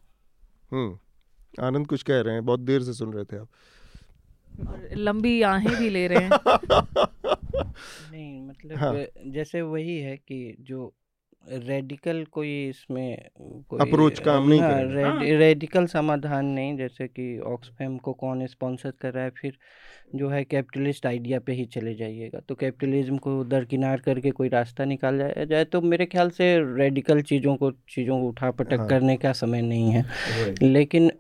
हम्म। 0.73 0.99
आनंद 1.61 1.87
कुछ 1.87 2.03
कह 2.03 2.21
रहे 2.21 2.35
हैं 2.35 2.45
बहुत 2.45 2.61
देर 2.61 2.83
से 2.83 2.93
सुन 2.93 3.13
रहे 3.13 3.25
थे 3.25 3.37
आप 3.37 3.49
लंबी 4.93 5.43
आहें 5.43 5.77
भी 5.77 5.91
ले 5.91 6.07
रहे 6.07 6.19
हैं 6.19 6.31
नहीं 8.13 8.43
मतलब 8.43 8.79
हाँ। 8.79 9.07
जैसे 9.27 9.63
वही 9.63 9.99
है 9.99 10.17
कि 10.17 10.57
जो 10.61 10.93
रेडिकल 11.49 12.25
कोई 12.33 12.69
इसमें 12.69 13.29
कोई 13.41 13.81
Approach 13.81 14.21
काम 14.21 14.49
नहीं 14.49 14.61
हाँ, 14.61 14.73
करेंगे। 14.73 15.03
हाँ। 15.03 15.39
रेडिकल 15.39 15.87
समाधान 15.87 16.47
नहीं 16.47 16.77
जैसे 16.77 17.09
कि 17.09 17.39
ऑक्सफैम 17.39 17.99
को 17.99 18.13
कौन 18.13 18.47
स्पॉन्सर 18.47 18.93
कर 19.03 19.13
रहा 19.13 19.25
है 19.25 19.31
फिर 19.31 19.59
जो 20.15 20.29
है 20.29 20.45
कैपिटलिस्ट 20.45 21.07
आइडिया 21.07 21.39
पे 21.39 21.53
ही 21.53 21.65
चले 21.65 21.95
जाइएगा 21.95 22.41
तो 22.49 22.55
कैपिटलिज्म 22.55 23.19
को 23.19 23.45
दरकिनार 23.45 24.01
करके 24.01 24.31
कोई 24.31 24.49
रास्ता 24.49 24.85
निकाल 24.85 25.19
जाया 25.19 25.45
जाए 25.45 25.65
तो 25.65 25.81
मेरे 25.81 26.07
ख्याल 26.07 26.31
से 26.31 26.77
रेडिकल 26.77 27.23
चीज़ों 27.23 27.57
को 27.57 27.71
चीज़ों 27.71 28.21
को 28.21 28.29
उठा 28.29 28.51
पटक 28.51 28.79
हाँ। 28.79 28.89
करने 28.89 29.17
का 29.17 29.33
समय 29.33 29.63
नहीं 29.63 29.91
है 29.91 30.05
लेकिन 30.63 31.11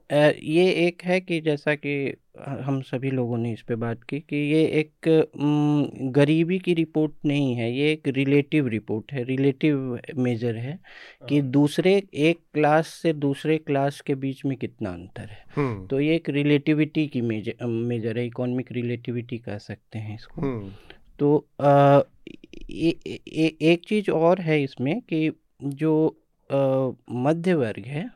ये 0.43 0.71
एक 0.71 1.03
है 1.05 1.21
कि 1.21 1.41
जैसा 1.41 1.75
कि 1.75 2.17
हम 2.41 2.81
सभी 2.81 3.11
लोगों 3.11 3.39
ने 3.39 3.53
इस 3.53 3.63
पे 3.63 3.75
बात 3.75 4.03
की 4.03 4.21
कि 4.21 4.37
ये 4.37 4.65
एक 4.65 4.91
गरीबी 6.03 6.59
की 6.59 6.75
रिपोर्ट 6.75 7.13
नहीं 7.27 7.55
है 7.55 7.73
ये 7.73 7.93
एक 7.93 8.09
रिलेटिव 8.09 8.67
रिपोर्ट 8.67 9.13
है 9.13 9.25
रिलेटिव 9.25 10.01
मेजर 10.17 10.57
है 10.57 10.79
कि 11.29 11.43
दूसरे 11.43 12.03
एक 12.15 12.39
क्लास 12.55 12.87
से 12.87 13.13
दूसरे 13.13 13.59
क्लास 13.59 14.01
के 14.01 14.15
बीच 14.15 14.45
में 14.45 14.59
कितना 14.59 14.91
अंतर 14.91 15.23
है। 15.23 15.45
हम्म। 15.57 15.87
तो 15.87 16.01
ये 16.01 16.15
एक 16.15 16.29
रिलेटिविटी 16.29 17.07
की 17.07 17.21
मेजर 17.21 17.67
मेजर 17.67 18.19
है 18.19 18.27
इकोनॉमिक 18.27 18.73
रिलेटिविटी 18.73 19.39
कह 19.39 19.59
सकते 19.59 19.99
हैं 19.99 20.15
इसको। 20.15 20.43
हम्म। 20.43 20.71
तो 21.19 21.47
ए, 22.71 22.95
ए, 23.07 23.21
ए, 23.29 23.57
एक 23.63 23.83
चीज़ 23.89 24.11
और 24.11 24.41
है 24.41 24.63
इसमें 24.63 25.01
कि 25.01 25.33
जो 25.65 26.17
मध्य 27.11 27.55
वर्ग 27.55 27.85
है 27.87 28.11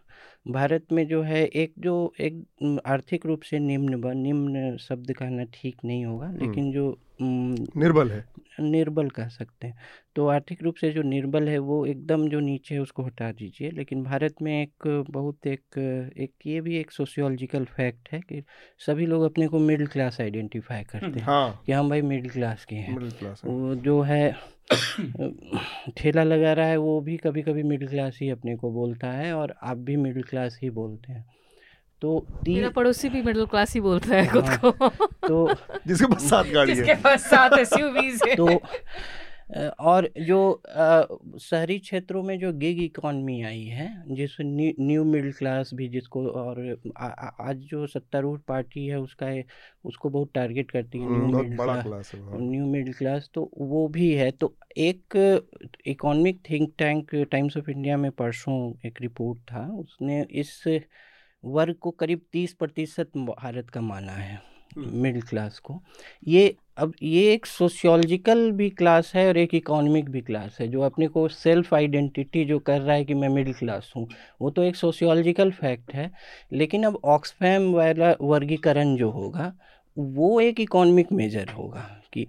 भारत 0.52 0.86
में 0.92 1.06
जो 1.06 1.22
है 1.22 1.46
एक 1.46 1.72
जो 1.78 2.12
एक 2.20 2.44
आर्थिक 2.86 3.26
रूप 3.26 3.42
से 3.42 3.58
निम्न 3.58 3.94
व 3.94 4.10
निम्न 4.10 4.76
शब्द 4.76 5.12
कहना 5.12 5.44
ठीक 5.44 5.76
नहीं 5.84 6.04
होगा 6.04 6.32
लेकिन 6.32 6.72
जो 6.72 6.98
निर्बल 7.22 8.10
है। 8.10 8.24
निर्बल 8.60 9.08
कह 9.08 9.28
सकते 9.28 9.66
हैं। 9.66 9.78
तो 10.16 10.26
आर्थिक 10.26 10.62
रूप 10.62 10.74
से 10.74 10.90
जो 10.90 11.02
निर्बल 11.02 11.48
है 11.48 11.58
वो 11.58 11.86
एकदम 11.86 12.28
जो 12.28 12.40
नीचे 12.40 12.74
है 12.74 12.80
उसको 12.80 13.02
हटा 13.02 13.32
दीजिए 13.32 13.70
लेकिन 13.70 14.02
भारत 14.02 14.34
में 14.42 14.62
एक 14.62 15.04
बहुत 15.10 15.46
एक 15.46 15.78
एक 16.18 16.32
ये 16.46 16.60
भी 16.60 16.76
एक 16.76 16.90
सोशियोलॉजिकल 16.90 17.64
फैक्ट 17.64 18.08
है 18.12 18.20
कि 18.20 18.42
सभी 18.78 19.06
लोग 19.06 19.22
अपने 19.22 19.46
को 19.46 19.58
मिडिल 19.58 19.86
क्लास 19.86 20.20
आइडेंटिफाई 20.20 20.82
करते 20.82 21.06
हैं 21.06 21.26
हाँ। 21.26 21.62
कि 21.66 21.72
हम 21.72 21.88
भाई 21.88 22.02
मिडिल 22.02 22.30
क्लास 22.30 22.64
के 22.64 22.76
हैं। 22.76 23.00
है। 23.00 23.30
वो 23.44 23.74
जो 23.74 24.00
है 24.00 24.36
ठेला 25.96 26.22
लगा 26.22 26.52
रहा 26.52 26.66
है 26.66 26.76
वो 26.76 27.00
भी 27.00 27.16
कभी 27.16 27.42
कभी 27.42 27.62
मिडिल 27.62 27.88
क्लास 27.88 28.18
ही 28.22 28.30
अपने 28.30 28.56
को 28.56 28.70
बोलता 28.70 29.06
है 29.06 29.32
और 29.34 29.54
आप 29.62 29.76
भी 29.76 29.96
मिडिल 29.96 30.22
क्लास 30.22 30.58
ही 30.62 30.70
बोलते 30.70 31.12
हैं। 31.12 31.24
तो 32.02 32.26
मेरा 32.28 32.42
तीन 32.44 32.70
पड़ोसी 32.70 33.08
भी 33.08 33.22
मिडिल 33.22 33.46
क्लास 33.46 33.74
ही 33.74 33.80
बोलता 33.80 34.16
है 34.16 34.26
खुद 34.26 34.44
को। 34.64 34.88
तो 35.28 35.54
जिसके 35.86 36.06
पास 36.06 36.30
सात 36.30 36.46
गाड़ी 36.46 36.74
जिसके 36.74 36.92
है। 36.92 37.00
पास 37.02 37.30
सात 37.30 37.52
एसयूवीज 37.58 38.20
है। 38.28 38.34
तो 38.34 38.62
और 39.58 40.10
जो 40.20 40.62
शहरी 41.40 41.78
क्षेत्रों 41.78 42.22
में 42.22 42.38
जो 42.38 42.52
गिग 42.52 42.82
इकॉनमी 42.82 43.42
आई 43.42 43.64
है 43.64 44.04
जिस 44.08 44.36
न्यू 44.40 44.72
न्यू 44.80 45.04
मिडिल 45.04 45.32
क्लास 45.32 45.70
भी 45.74 45.88
जिसको 45.88 46.26
और 46.26 46.80
आ, 46.96 47.06
आ, 47.06 47.30
आज 47.40 47.56
जो 47.56 47.86
सत्तारूढ़ 47.86 48.40
पार्टी 48.40 48.86
है 48.86 49.00
उसका 49.00 49.26
है 49.26 49.44
उसको 49.84 50.10
बहुत 50.10 50.30
टारगेट 50.34 50.70
करती 50.70 50.98
है 50.98 51.04
new 51.04 51.14
hmm, 51.14 51.36
middle 51.36 51.56
class. 51.56 52.12
New 52.16 52.66
middle 52.66 52.92
class 52.92 53.30
तो 53.34 53.50
वो 53.58 53.88
भी 53.88 54.12
है। 54.12 54.30
तो 54.30 54.54
एक 54.76 55.16
economic 55.86 56.40
think 56.50 56.74
tank 56.78 57.14
Times 57.14 57.56
of 57.56 57.70
India 57.70 57.96
में 57.96 58.10
परसों 58.10 58.74
एक 58.86 59.00
रिपोर्ट 59.00 59.38
था 59.38 59.66
उसने 59.72 60.26
इस 60.30 60.62
वर्ग 61.44 61.74
को 61.74 61.90
करीब 61.90 62.20
तीस 62.32 62.52
प्रतिशत 62.52 63.10
भारत 63.16 63.70
का 63.70 63.80
माना 63.80 64.12
है 64.12 64.42
मिडिल 64.78 65.22
क्लास 65.22 65.58
को। 65.58 65.82
ये 66.26 66.56
अब 66.80 66.92
ये 67.02 67.32
एक 67.32 67.46
सोशियोलॉजिकल 67.46 68.50
भी 68.52 68.68
क्लास 68.70 69.12
है 69.14 69.26
और 69.28 69.36
एक 69.36 69.54
इकोनॉमिक 69.54 70.08
भी 70.10 70.20
क्लास 70.20 70.56
है, 70.60 70.68
जो 70.68 70.80
अपने 70.80 71.08
को 71.08 71.26
सेल्फ 71.28 71.72
आइडेंटिटी 71.74 72.44
जो 72.44 72.58
कर 72.58 72.80
रहा 72.80 72.96
है 72.96 73.04
कि 73.04 73.14
मैं 73.14 73.28
मिडिल 73.28 73.54
क्लास 73.54 73.92
हूँ, 73.96 74.06
वो 74.40 74.50
तो 74.50 74.62
एक 74.62 74.76
सोशियोलॉजिकल 74.76 75.50
फैक्ट 75.50 75.92
है, 75.94 76.10
लेकिन 76.52 76.84
अब 76.84 76.98
ऑक्सफैम 77.06 77.70
वाला 77.72 78.14
वर्गीकरण 78.22 78.94
जो 78.96 79.10
होगा, 79.10 79.52
वो 79.96 80.40
एक 80.40 80.60
इकोनॉमिक 80.60 81.12
मेजर 81.12 81.48
होगा 81.48 81.80
कि 82.12 82.26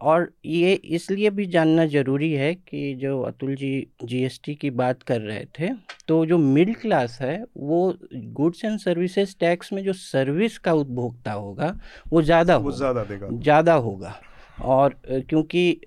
और 0.00 0.30
ये 0.44 0.72
इसलिए 0.74 1.30
भी 1.30 1.46
जानना 1.46 1.86
ज़रूरी 1.86 2.32
है 2.32 2.54
कि 2.54 2.94
जो 2.94 3.20
अतुल 3.22 3.54
जी 3.54 3.86
जीएसटी 4.04 4.54
की 4.54 4.70
बात 4.70 5.02
कर 5.02 5.20
रहे 5.20 5.44
थे 5.60 5.68
तो 6.08 6.24
जो 6.26 6.38
मिडिल 6.38 6.74
क्लास 6.74 7.18
है 7.20 7.44
वो 7.56 7.94
गुड्स 8.14 8.64
एंड 8.64 8.78
सर्विसेज़ 8.78 9.34
टैक्स 9.40 9.72
में 9.72 9.82
जो 9.84 9.92
सर्विस 9.92 10.58
का 10.58 10.72
उपभोक्ता 10.72 11.32
होगा 11.32 11.74
वो 12.12 12.22
ज़्यादा 12.22 12.54
होगा। 12.54 12.76
ज़्यादा 12.76 13.04
देगा। 13.04 13.28
ज़्यादा 13.32 13.74
होगा। 13.74 14.14
और 14.60 14.94
क्योंकि 15.08 15.80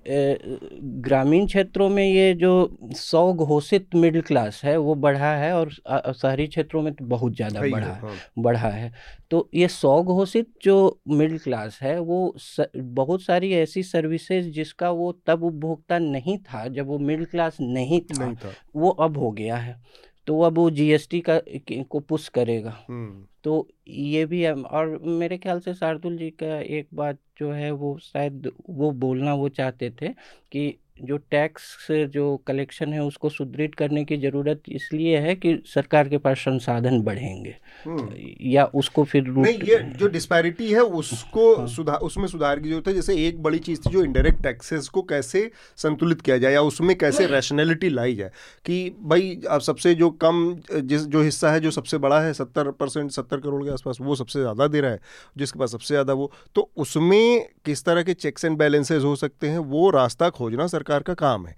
ग्रामीण 1.02 1.46
क्षेत्रों 1.46 1.88
में 1.88 2.04
ये 2.04 2.32
जो 2.34 2.52
सौ 2.96 3.32
घोषित 3.32 3.94
मिडिल 3.94 4.22
क्लास 4.22 4.60
है 4.64 4.76
वो 4.76 4.94
बढ़ा 4.94 5.34
है 5.36 5.52
और 5.56 5.70
शहरी 6.12 6.46
क्षेत्रों 6.46 6.82
में 6.82 6.92
तो 6.94 7.04
बहुत 7.04 7.36
ज़्यादा 7.36 7.60
बढ़ा 7.60 7.86
है, 7.86 7.94
है। 7.94 8.00
हाँ। 8.00 8.16
बढ़ा 8.38 8.68
है। 8.68 8.92
तो 9.30 9.48
ये 9.54 9.68
सौ 9.68 10.02
घोषित 10.02 10.48
जो 10.62 11.00
मिडिल 11.08 11.38
क्लास 11.38 11.78
है 11.82 11.98
वो 12.00 12.34
स, 12.38 12.66
बहुत 12.76 13.22
सारी 13.22 13.52
ऐसी 13.52 13.82
सर्विसेज़ 13.82 14.50
जिसका 14.50 14.90
वो 14.90 15.12
तब 15.26 15.42
उपभोक्ता 15.44 15.98
नहीं 15.98 16.38
था 16.38 16.66
जब 16.68 16.86
वो 16.86 16.98
मिडिल 16.98 17.24
क्लास 17.24 17.56
नहीं 17.60 18.00
था 18.00 18.24
नहीं 18.24 18.34
था। 18.36 18.52
वो 18.76 18.90
अब 18.90 19.18
हो 19.18 19.30
गया 19.30 19.56
है। 19.56 19.80
तो 20.26 20.40
अब 20.40 20.58
वो 20.58 20.70
जीएसटी 20.70 21.20
का 21.20 21.40
को 21.70 22.00
पुश 22.00 22.28
करेगा। 22.28 22.78
हम्म। 22.88 23.26
तो 23.44 23.68
ये 23.88 24.24
भी 24.26 24.42
है 24.42 24.52
और 24.54 24.96
मेरे 25.00 25.38
ख्याल 25.38 25.60
से 25.60 25.74
शार्दुल 25.74 26.16
जी 26.18 26.30
का 26.34 26.58
एक 26.60 26.88
बात 26.94 27.18
जो 27.38 27.50
है 27.52 27.70
वो 27.72 27.96
शायद 28.00 28.50
वो 28.70 28.90
बोलना 28.96 29.34
वो 29.36 29.48
चाहते 29.50 29.90
थे 29.92 30.08
कि 30.52 30.68
जो 30.98 31.16
टैक्स 31.30 31.86
जो 31.90 32.36
कलेक्शन 32.46 32.92
है 32.92 33.02
उसको 33.02 33.28
सुदृढ़ 33.28 33.74
करने 33.78 34.04
की 34.04 34.16
ज़रूरत 34.16 34.62
इसलिए 34.70 35.18
है 35.18 35.34
कि 35.34 35.56
सरकार 35.66 36.08
के 36.08 36.18
पास 36.18 36.38
संसाधन 36.38 37.00
बढ़ेंगे। 37.02 37.54
हम्म। 37.84 38.08
या 38.46 38.64
उसको 38.74 39.04
फिर 39.04 39.28
नहीं 39.28 39.58
ये 39.62 39.78
जो 39.98 40.08
डिस्पैरिटी 40.08 40.70
है 40.72 40.80
उसको 41.00 41.66
सुधार 41.68 41.98
उसमें 42.00 42.26
सुधार 42.28 42.60
की 42.60 42.68
ज़रूरत 42.68 42.88
है। 42.88 42.94
जैसे 42.94 43.16
एक 43.26 43.42
बड़ी 43.42 43.58
चीज़ 43.60 43.80
थी 43.80 43.90
जो 43.90 44.04
इनडायरेक्ट 44.04 44.42
टैक्सेस 44.42 44.88
को 44.88 45.02
कैसे 45.04 45.50
संतुलित 45.78 46.20
किया 46.20 46.38
जाए 46.38 46.52
या 46.52 46.62
उसमें 46.62 46.96
कैसे 46.98 47.26
रैशनैलिटी 47.26 47.88
लाई 47.90 48.14
जाए 48.14 48.30
कि 48.66 48.78
भाई 49.04 49.40
अब 49.50 49.60
सबसे 49.60 49.94
जो 49.94 50.10
कम 50.22 50.44
जिस 50.72 51.06
जो 51.06 51.22
हिस्सा 51.22 51.52
है 51.52 51.60
जो 51.60 51.70
सबसे 51.70 51.98
बड़ा 51.98 52.20
है 52.20 52.32
सत्तर 52.34 52.70
परसेंट 52.72 53.10
सत्तर 53.10 53.40
करोड़ 53.40 53.62
के 53.64 53.70
आसपास 53.70 53.98
वो 54.00 54.16
सबसे 54.16 54.40
ज़्यादा 54.40 54.66
दे 54.66 54.80
रहा 54.80 54.90
है 54.90 55.00
जिसके 55.36 55.58
पास 55.58 55.72
सबसे 55.72 55.94
ज़्यादा 55.94 56.12
वो 56.12 56.30
तो 56.54 56.70
उसमें 56.76 57.48
किस 57.64 57.84
तरह 57.84 58.02
के 58.02 58.14
चेक्स 58.14 58.44
एंड 58.44 58.56
बैलेंसेज 58.58 59.04
हो 59.04 59.14
सकते 59.16 59.48
हैं 59.48 59.58
वो 59.70 59.88
रास्ता 59.90 60.30
खोजना 60.30 60.66
सरकार 60.82 61.02
का 61.04 61.14
काम 61.16 61.46
है। 61.46 61.54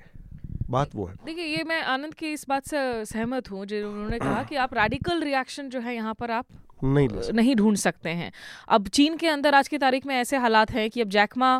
बात 0.71 0.95
वो 0.95 1.05
है। 1.07 1.15
देखिए 1.25 1.45
ये 1.47 1.63
मैं 1.65 1.81
आनंद 1.85 2.15
की 2.15 2.33
इस 2.33 2.45
बात 2.49 2.67
से 2.67 3.05
सहमत 3.07 3.51
हूँ 3.51 3.65
जो 3.67 3.77
उन्होंने 3.89 4.19
कहा 4.19 4.43
कि 4.45 4.57
आप 4.57 4.75
रेडिकल 4.75 5.23
रिएक्शन 5.23 5.69
जो 5.69 5.81
है 5.81 5.95
यहाँ 5.95 6.15
पर 6.15 6.31
आप 6.33 6.47
नहीं 6.85 7.09
नहीं 7.33 7.55
ढूंढ 7.57 7.77
सकते 7.77 8.11
हैं। 8.11 8.31
अब 8.69 8.89
चीन 8.91 9.17
के 9.17 9.29
अंदर 9.29 9.55
आज 9.55 9.69
की 9.69 9.79
तारीख 9.79 10.07
में 10.07 10.15
ऐसे 10.17 10.37
हालात 10.37 10.71
हैं 10.71 10.89
कि 10.91 11.01
अब 11.01 11.09
जैकमा 11.09 11.51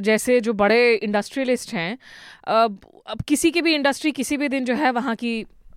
जैसे 0.00 0.40
जो 0.40 0.52
बड़े 0.54 0.80
इंडस्ट्रियलिस्ट 0.94 1.72
हैं 1.74 1.98
अब 2.50 2.80
अब 3.06 3.20
किसी 3.28 3.50
की 3.50 3.62
भी 3.62 3.74
इंडस्ट्री 3.74 4.12
किसी 4.12 4.36
भी 4.36 4.48
दिन 4.48 4.64
जो 4.64 4.74
है 4.74 4.90
वहाँ 4.92 5.14
की 5.16 5.34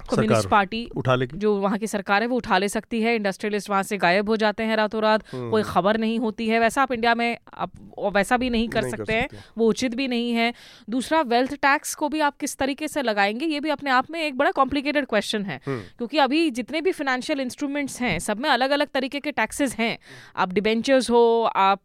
कम्युनिस्ट 0.09 0.47
पार्टी 0.49 0.85
उठा 0.95 1.15
लेगी। 1.15 1.37
जो 1.37 1.55
वहाँ 1.57 1.77
की 1.79 1.87
सरकार 1.87 2.21
है 2.21 2.27
वो 2.27 2.37
उठा 2.37 2.57
ले 2.57 2.67
सकती 2.69 3.01
है। 3.01 3.15
इंडस्ट्रियलिस्ट 3.15 3.69
वहाँ 3.69 3.83
से 3.83 3.97
गायब 3.97 4.29
हो 4.29 4.35
जाते 4.37 4.63
हैं 4.63 4.75
रातों 4.75 5.01
रात 5.01 5.23
कोई 5.31 5.63
खबर 5.63 5.97
नहीं 5.97 6.17
होती 6.19 6.47
है। 6.47 6.59
वैसा 6.59 6.81
आप 6.81 6.91
इंडिया 6.91 7.13
में 7.15 7.37
आप 7.53 7.71
वैसा 8.13 8.37
भी 8.37 8.49
नहीं 8.49 8.67
कर 8.69 8.81
नहीं 8.81 8.91
सकते 8.91 9.13
हैं। 9.13 9.43
वो 9.57 9.67
उचित 9.69 9.95
भी 9.95 10.07
नहीं 10.07 10.31
है। 10.31 10.53
दूसरा 10.89 11.21
वेल्थ 11.23 11.53
टैक्स 11.55 11.93
को 11.95 12.09
भी 12.09 12.19
आप 12.19 12.37
किस 12.37 12.55
तरीके 12.57 12.87
से 12.87 13.01
लगाएँगे 13.01 13.45
ये 13.45 13.59
भी 13.59 13.69
अपने 13.69 13.89
आप 13.89 14.11
में 14.11 14.19
एक 14.21 14.37
बड़ा 14.37 14.51
कॉम्प्लिकेटेड 14.51 15.05
क्वेश्चन 15.05 15.45
है। 15.45 15.59
क्योंकि 15.67 16.17
अभी 16.17 16.49
जितने 16.51 16.81
भी 16.81 16.91
फाइनेंशियल 16.91 17.39
इंस्ट्रूमेंट्स 17.39 17.99
हैं 18.01 18.17
सब 18.19 18.39
में 18.39 18.49
अलग 18.49 18.71
अलग 18.71 18.87
तरीके 18.87 19.19
के 19.19 19.31
टैक्सेस 19.31 19.75
हैं। 19.75 19.97
आप 20.35 20.53
डिबेंचर्स 20.53 21.09
हो 21.09 21.23
आप 21.55 21.81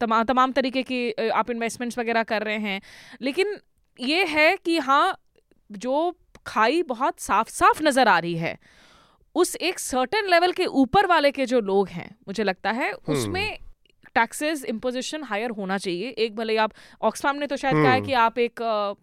तमाम 0.00 0.24
तमाम 0.24 0.52
तरीके 0.52 0.82
की 0.82 1.10
आप 1.30 1.50
इन्वेस्टमेंट्स 1.50 1.98
वगैरह 1.98 2.22
कर 2.24 2.42
रहे 2.42 2.58
हैं। 2.58 2.80
लेकिन 3.22 3.56
ये 3.98 4.24
है 4.26 4.56
कि 4.56 4.78
हाँ 4.78 5.16
जो 5.70 6.10
खाई 6.46 6.82
बहुत 6.84 7.20
साफ़ 7.20 7.50
साफ़ 7.50 7.82
नज़र 7.82 8.08
आ 8.08 8.18
रही 8.18 8.36
है। 8.36 8.56
उस 9.34 9.54
एक 9.58 9.78
सर्टन 9.80 10.28
लेवल 10.30 10.52
के 10.52 10.66
ऊपर 10.76 11.06
वाले 11.06 11.30
के 11.30 11.46
जो 11.46 11.60
लोग 11.62 11.88
हैं 11.88 12.10
मुझे 12.28 12.44
लगता 12.44 12.70
है 12.72 12.92
उसमें 12.92 13.58
टैक्सेस 14.14 14.64
इम्पोजिशन 14.66 15.22
हायर 15.24 15.50
होना 15.50 15.76
चाहिए। 15.78 16.08
एक 16.08 16.36
भले 16.36 16.56
आप 16.56 16.72
ऑक्सफाम 17.02 17.36
ने 17.36 17.46
तो 17.46 17.56
शायद 17.56 17.74
कहा 17.76 17.92
है 17.92 18.00
कि 18.00 18.12
आप 18.14 18.38
एक 18.38 18.60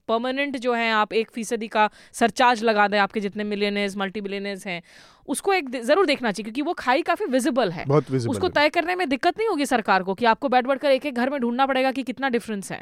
परमानेंट 0.08 0.58
जो 0.58 0.74
है 0.74 0.90
आप 0.94 1.14
एक 1.14 1.32
फ़ीसदी 1.32 1.68
का 1.68 1.90
सरचार्ज 2.14 2.64
लगा 2.64 2.88
दें 2.88 2.98
आपके 3.00 3.20
जितने 3.20 3.44
मिलियनर्स 3.46 3.98
मल्टी 3.98 4.22
मिलियनर्स 4.22 4.66
हैं। 4.68 4.82
उसको 5.28 5.54
एक 5.54 5.70
ज़रूर 5.76 6.06
देखना 6.06 6.32
चाहिए 6.32 6.44
क्योंकि 6.44 6.62
वो 6.62 6.74
खाई 6.74 7.02
काफ़ी 7.02 7.26
विजिबल 7.26 7.72
है। 7.72 7.86
बहुत 7.86 8.06
visible 8.06 8.30
उसको 8.30 8.48
तय 8.50 8.70
करने 8.70 8.96
में 8.96 9.08
दिक्कत 9.10 9.38
नहीं 9.38 9.48
होगी 9.50 9.66
सरकार 9.66 10.04
को 10.04 10.14
कि 10.14 10.26
आपको 10.26 10.50
बैठ 10.50 10.66
बैठ 10.66 10.80
कर 10.80 10.92
एक 10.92 11.06
एक 11.06 11.16
घर 11.16 11.30
में 11.30 11.40
ढूंढना 11.42 11.66
पड़ेगा 11.66 11.92
कि 11.92 12.04
कितना 12.04 12.30
डिफरेंस 12.30 12.72
है। 12.72 12.82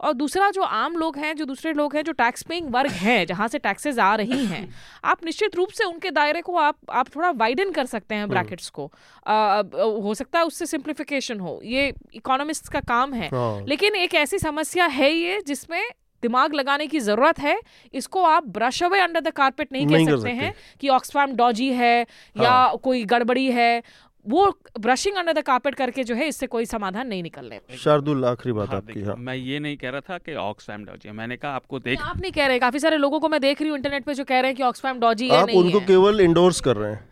और 0.00 0.12
दूसरा 0.12 0.50
जो 0.50 0.62
आम 0.62 0.96
लोग 0.96 1.16
हैं 1.18 1.34
जो 1.36 1.44
दूसरे 1.44 1.72
लोग 1.72 1.96
हैं 1.96 2.04
जो 2.04 2.12
टैक्स 2.12 2.42
पेइंग 2.42 2.70
वर्ग 2.70 2.90
हैं 2.90 3.26
जहाँ 3.26 3.48
से 3.48 3.58
टैक्सेस 3.58 3.98
आ 3.98 4.14
रही 4.14 4.44
हैं 4.54 4.68
आप 5.04 5.24
निश्चित 5.24 5.56
रूप 5.56 5.70
से 5.70 5.84
उनके 5.84 6.10
दायरे 6.10 6.40
को 6.40 6.56
आप 6.56 6.76
आप 6.90 7.14
थोड़ा 7.16 7.30
वाइडन 7.30 7.70
कर 7.70 7.86
सकते 7.86 8.14
हैं 8.14 8.28
ब्रैकेट्स 8.28 8.70
को। 8.70 8.90
आ, 9.26 9.62
हो 10.02 10.14
सकता 10.14 10.38
है 10.38 10.44
उससे 10.44 10.66
सिंप्लीफिकेशन 10.66 11.40
हो। 11.40 11.60
ये 11.64 11.92
इकोनॉमिस्ट 12.14 12.68
का 12.68 12.80
काम 12.80 13.12
है। 13.12 13.28
हाँ। 13.28 13.64
लेकिन 13.68 13.96
एक 13.96 14.14
ऐसी 14.14 14.38
समस्या 14.38 14.86
है 14.86 15.12
ये 15.12 15.40
जिसमें 15.46 15.82
दिमाग 16.22 16.54
लगाने 16.54 16.86
की 16.86 17.00
ज़रूरत 17.00 17.38
है 17.38 17.58
इसको 17.94 18.22
आप 18.24 18.46
brush 18.50 18.82
away 18.82 19.00
under 19.00 19.20
the 19.20 19.30
carpet 19.32 19.72
नहीं, 19.72 19.86
नहीं 19.86 20.06
कह 20.06 20.12
सकते 20.12 20.20
सकते। 20.20 20.44
हैं 20.44 20.54
कि 20.80 20.88
ऑक्सफैम 20.90 21.34
डॉजी 21.36 21.72
है 21.72 22.00
हाँ। 22.02 22.44
या। 22.44 22.74
कोई 22.82 23.04
गड़बड़ी 23.06 23.50
है 23.52 23.82
वो 24.26 24.46
ब्रशिंग 24.80 25.16
अंडर 25.16 25.32
द 25.32 25.42
कारपेट 25.42 25.74
करके 25.74 26.04
जो 26.04 26.14
है 26.14 26.26
इससे 26.28 26.46
कोई 26.46 26.66
समाधान 26.66 27.06
नहीं 27.06 27.22
निकलने 27.22 27.60
शार्दुल 27.76 28.24
आखिरी 28.24 28.52
बात 28.52 28.68
हाँ, 28.68 28.76
आपकी 28.76 29.02
हाँ 29.02 29.14
मैं 29.18 29.34
ये 29.34 29.58
नहीं 29.58 29.76
कह 29.76 29.90
रहा 29.90 30.00
था 30.00 30.18
कि 30.18 30.34
ऑक्सफैम 30.36 30.84
डॉजी 30.84 31.08
है 31.08 31.14
मैंने 31.14 31.36
कहा 31.36 31.52
आपको 31.52 31.78
देख 31.80 32.02
आप 32.02 32.20
नहीं 32.20 32.32
कह 32.32 32.46
रहे 32.46 32.58
काफ़ी 32.58 32.80
सारे 32.80 32.96
लोगों 32.96 33.20
को 33.20 33.28
मैं 33.28 33.40
देख 33.40 33.60
रही 33.60 33.70
हूँ 33.70 33.78
इंटरनेट 33.78 34.04
पे 34.04 34.14
जो 34.14 34.24
कह 34.24 34.40
रहे 34.40 34.50
हैं 34.50 34.56
कि 34.56 34.62
ऑक्सफैम 34.62 35.00
डॉजी 35.00 35.28
है 35.28 35.36
आप 35.36 35.50
उनको 35.54 35.80
केवल 35.86 36.20
इंडोर्स 36.20 36.60
कर 36.60 36.76
रहे 36.76 36.92
हैं 36.92 37.08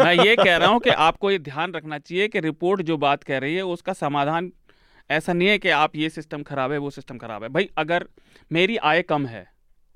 मैं 0.00 0.12
ये 0.16 0.36
कह 0.36 0.56
रहा 0.56 0.68
हूँ 0.68 0.80
कि 0.80 0.90
आपको 0.90 1.30
ये 1.30 1.38
ध्यान 1.40 1.72
रखना 1.72 1.98
चाहिए 1.98 2.28
कि 2.28 2.40
रिपोर्ट 2.40 2.82
जो 2.82 2.96
बात 2.98 3.22
कह 3.22 3.38
रही 3.38 3.54
है 3.54 3.62
उसका 3.68 3.92
समाधान 3.94 4.50
ऐसा 5.10 5.32
नहीं 5.32 5.48
है 5.48 5.58
कि 5.58 5.68
आप 5.70 5.96
ये 5.96 6.08
सिस्टम 6.10 6.42
खराब 6.42 6.72
है, 6.72 6.78
वो 6.78 6.90
सिस्टम 6.90 7.18
खराब 7.18 7.42
है। 7.42 7.48
भाई, 7.48 7.68
अगर 7.78 8.06
मेरी 8.50 8.76
आय 8.78 9.02
कम 9.02 9.26
है 9.26 9.46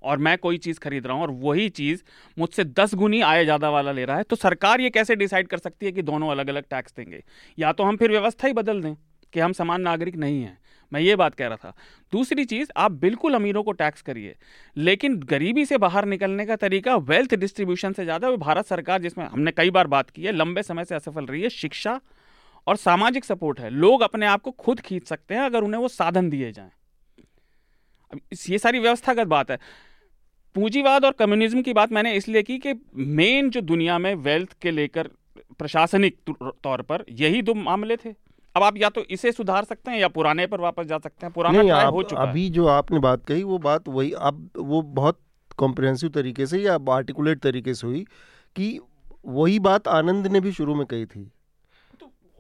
और 0.03 0.19
मैं 0.19 0.37
कोई 0.39 0.59
चीज़ 0.59 0.79
खरीद 0.81 1.07
रहा 1.07 1.15
हूँ 1.15 1.23
और 1.23 1.31
वही 1.41 1.69
चीज़ 1.71 2.03
मुझसे 2.37 2.65
दस 2.65 2.95
गुनी 2.95 3.21
आय 3.23 3.45
ज़्यादा 3.45 3.71
वाला 3.71 3.93
ले 3.93 4.05
रहा 4.05 4.17
है 4.17 4.23
तो 4.23 4.37
सरकार 4.37 4.81
ये 4.81 4.91
कैसे 4.91 5.17
डिसाइड 5.17 5.49
कर 5.49 5.59
सकती 5.59 5.87
है 5.87 5.93
कि 5.93 6.03
दोनों 6.03 6.31
अलग 6.31 6.49
अलग 6.49 6.65
टैक्स 6.71 6.95
देंगे? 6.97 7.23
या 7.59 7.73
तो 7.73 7.85
हम 7.85 7.97
फिर 7.97 8.11
व्यवस्था 8.11 8.47
ही 8.47 8.53
बदल 8.55 8.83
दें 8.83 8.95
कि 9.33 9.41
हम 9.41 9.53
समान 9.53 9.81
नागरिक 9.81 10.17
नहीं 10.17 10.43
हैं। 10.43 10.59
मैं 10.93 11.01
ये 11.01 11.17
बात 11.17 11.35
कह 11.35 11.47
रहा 11.47 11.57
था। 11.57 11.73
दूसरी 12.13 12.45
चीज़, 12.45 12.71
आप 12.77 12.93
बिल्कुल 12.93 13.35
अमीरों 13.35 13.63
को 13.63 13.73
टैक्स 13.73 14.03
करिए, 14.03 14.35
लेकिन 14.77 15.19
गरीबी 15.21 15.65
से 15.67 15.79
बाहर 15.79 16.05
निकलने 16.07 16.47
का 16.47 16.57
तरीका 16.59 16.97
वेल्थ 16.97 17.35
डिस्ट्रीब्यूशन 17.35 17.93
से 17.93 18.05
ज़्यादा 18.05 18.31
भारत 18.39 18.67
सरकार 18.67 19.03
जिसमें 19.03 19.25
हमने 19.27 19.51
कई 19.51 19.71
बार 19.71 19.87
बात 19.89 20.11
की 20.11 20.23
है, 20.23 20.33
लंबे 20.33 20.63
समय 20.63 20.85
से 20.85 20.95
असफल 20.95 21.27
रही 21.27 21.43
है, 21.43 21.49
शिक्षा 21.51 22.01
और 22.67 22.77
सामाजिक 22.77 23.25
सपोर्ट 23.25 23.61
है। 23.61 23.71
लोग 23.71 24.03
अपने 24.03 24.27
आप 24.27 24.43
को 24.43 24.51
खुद 24.51 24.81
खींच 24.81 25.07
सकते 25.07 25.35
हैं 25.35 25.43
अगर 25.43 25.63
उन्हें 25.63 25.81
वो 25.81 25.89
साधन 25.89 26.31
दिए 26.31 26.53
जाएँ। 26.53 26.71
अब 28.13 28.21
ये 28.49 28.59
सारी 28.59 28.79
व्यवस्थागत 28.79 29.27
बात 29.27 29.51
है। 29.51 29.59
पूंजीवाद 30.57 31.05
और 31.05 31.13
कम्युनिज्म 31.13 31.63
की 31.63 31.73
बात 31.73 31.93
मैंने 31.93 32.15
इसलिए 32.15 32.43
की 32.43 32.59
कि 32.59 32.75
मेन 32.97 33.51
जो 33.51 33.61
दुनिया 33.61 33.99
में 33.99 34.15
वेल्थ 34.15 34.57
के 34.63 34.71
लेकर 34.71 35.11
प्रशासनिक 35.59 36.19
तौर 36.63 36.83
पर 36.83 37.05
यही 37.11 37.43
दो 37.43 37.55
मामले 37.55 37.97
थे। 37.97 38.15
अब 38.57 38.63
आप 38.63 38.77
या 38.77 38.89
तो 38.89 39.03
इसे 39.11 39.33
सुधार 39.33 39.65
सकते 39.65 39.91
हैं 39.91 39.99
या 39.99 40.09
पुराने 40.09 40.47
पर 40.47 40.61
वापस 40.61 40.87
जा 40.87 40.99
सकते 40.99 41.27
हैं। 41.27 41.33
पुराना 41.33 41.59
नहीं 41.59 41.71
आप 41.71 41.93
हो 41.93 42.03
चुका 42.03 42.23
अभी 42.23 42.29
है। 42.29 42.33
अभी 42.33 42.51
जो 42.51 42.67
आपने 42.67 42.99
बात 42.99 43.25
कही 43.25 43.43
वो 43.43 43.59
बात 43.59 43.89
वही 43.89 44.11
अब 44.13 44.51
वो 44.57 44.83
बहुत 44.83 45.21
कॉम्प्रिहेंसिव 45.59 46.11
तरीके 46.11 46.47
से 46.47 46.59
या 46.59 46.79
आर्टिकुलेट 46.91 47.41
तरीके 47.41 47.75
से 47.75 47.87
हुई 47.87 48.05
कि 48.57 48.79
वही 49.27 49.59
बात 49.59 49.89
आनंद 49.89 50.27
ने 50.27 50.41
भी 50.41 50.53
शुरू 50.53 50.75
में 50.75 50.87
कही 50.87 51.07
थी। 51.07 51.31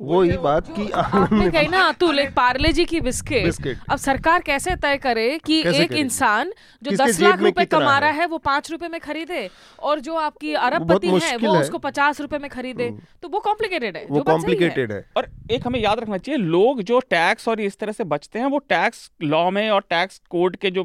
वही 0.01 0.36
बात 0.38 0.68
की 0.68 0.88
आपने 0.92 1.51
कही 1.51 1.68
ना 1.68 1.80
अतुल 1.84 2.18
एक 2.18 2.30
पार्ले 2.34 2.72
जी 2.72 2.84
की 2.84 3.01
बिस्किट। 3.01 3.44
बिस्किट। 3.44 3.78
अब 3.90 3.98
सरकार 3.98 4.42
कैसे 4.42 4.76
तय 4.76 4.96
करे 4.98 5.26
कि 5.46 5.59
एक 5.74 5.92
इंसान 5.94 6.53
जो 6.82 6.96
दस 6.96 7.20
लाख 7.20 7.40
रुपए 7.40 7.64
कमा 7.66 7.98
रहा 7.98 8.11
है? 8.11 8.26
वो 8.26 8.38
पाँच 8.40 8.70
रुपए 8.70 8.88
में 8.88 9.01
खरीदे 9.01 9.48
और 9.80 10.01
जो 10.01 10.14
आपकी 10.16 10.55
अरबपति 10.57 11.09
है 11.20 11.36
वो 11.38 11.57
उसको 11.57 11.78
पचास 11.80 12.20
रुपए 12.20 12.38
में 12.38 12.48
खरीदे 12.51 12.88
तो 13.22 13.28
वो 13.28 13.38
कॉम्प्लिकेटेड 13.40 13.96
है 13.96 14.05
वो 14.05 14.16
जो 14.16 14.22
बात 14.22 14.26
सही 14.36 14.53
है। 14.53 14.59
कॉम्प्लिकेटेड 14.59 14.92
है। 14.92 15.05
और 15.16 15.28
एक 15.51 15.66
हमें 15.66 15.80
याद 15.80 16.01
रखना 16.01 16.18
चाहिए 16.18 16.40
लोग 16.40 16.82
जो 16.82 17.01
टैक्स 17.11 17.48
और 17.48 17.61
इस 17.61 17.78
तरह 17.78 17.92
से 17.92 18.05
बचते 18.07 18.38
हैं 18.38 18.46
वो 18.46 18.59
टैक्स 18.68 19.11
लॉ 19.24 19.51
में 19.51 19.68
और 19.70 19.84
टैक्स 19.90 20.20
कोड 20.30 20.57
के 20.57 20.70
जो 20.70 20.82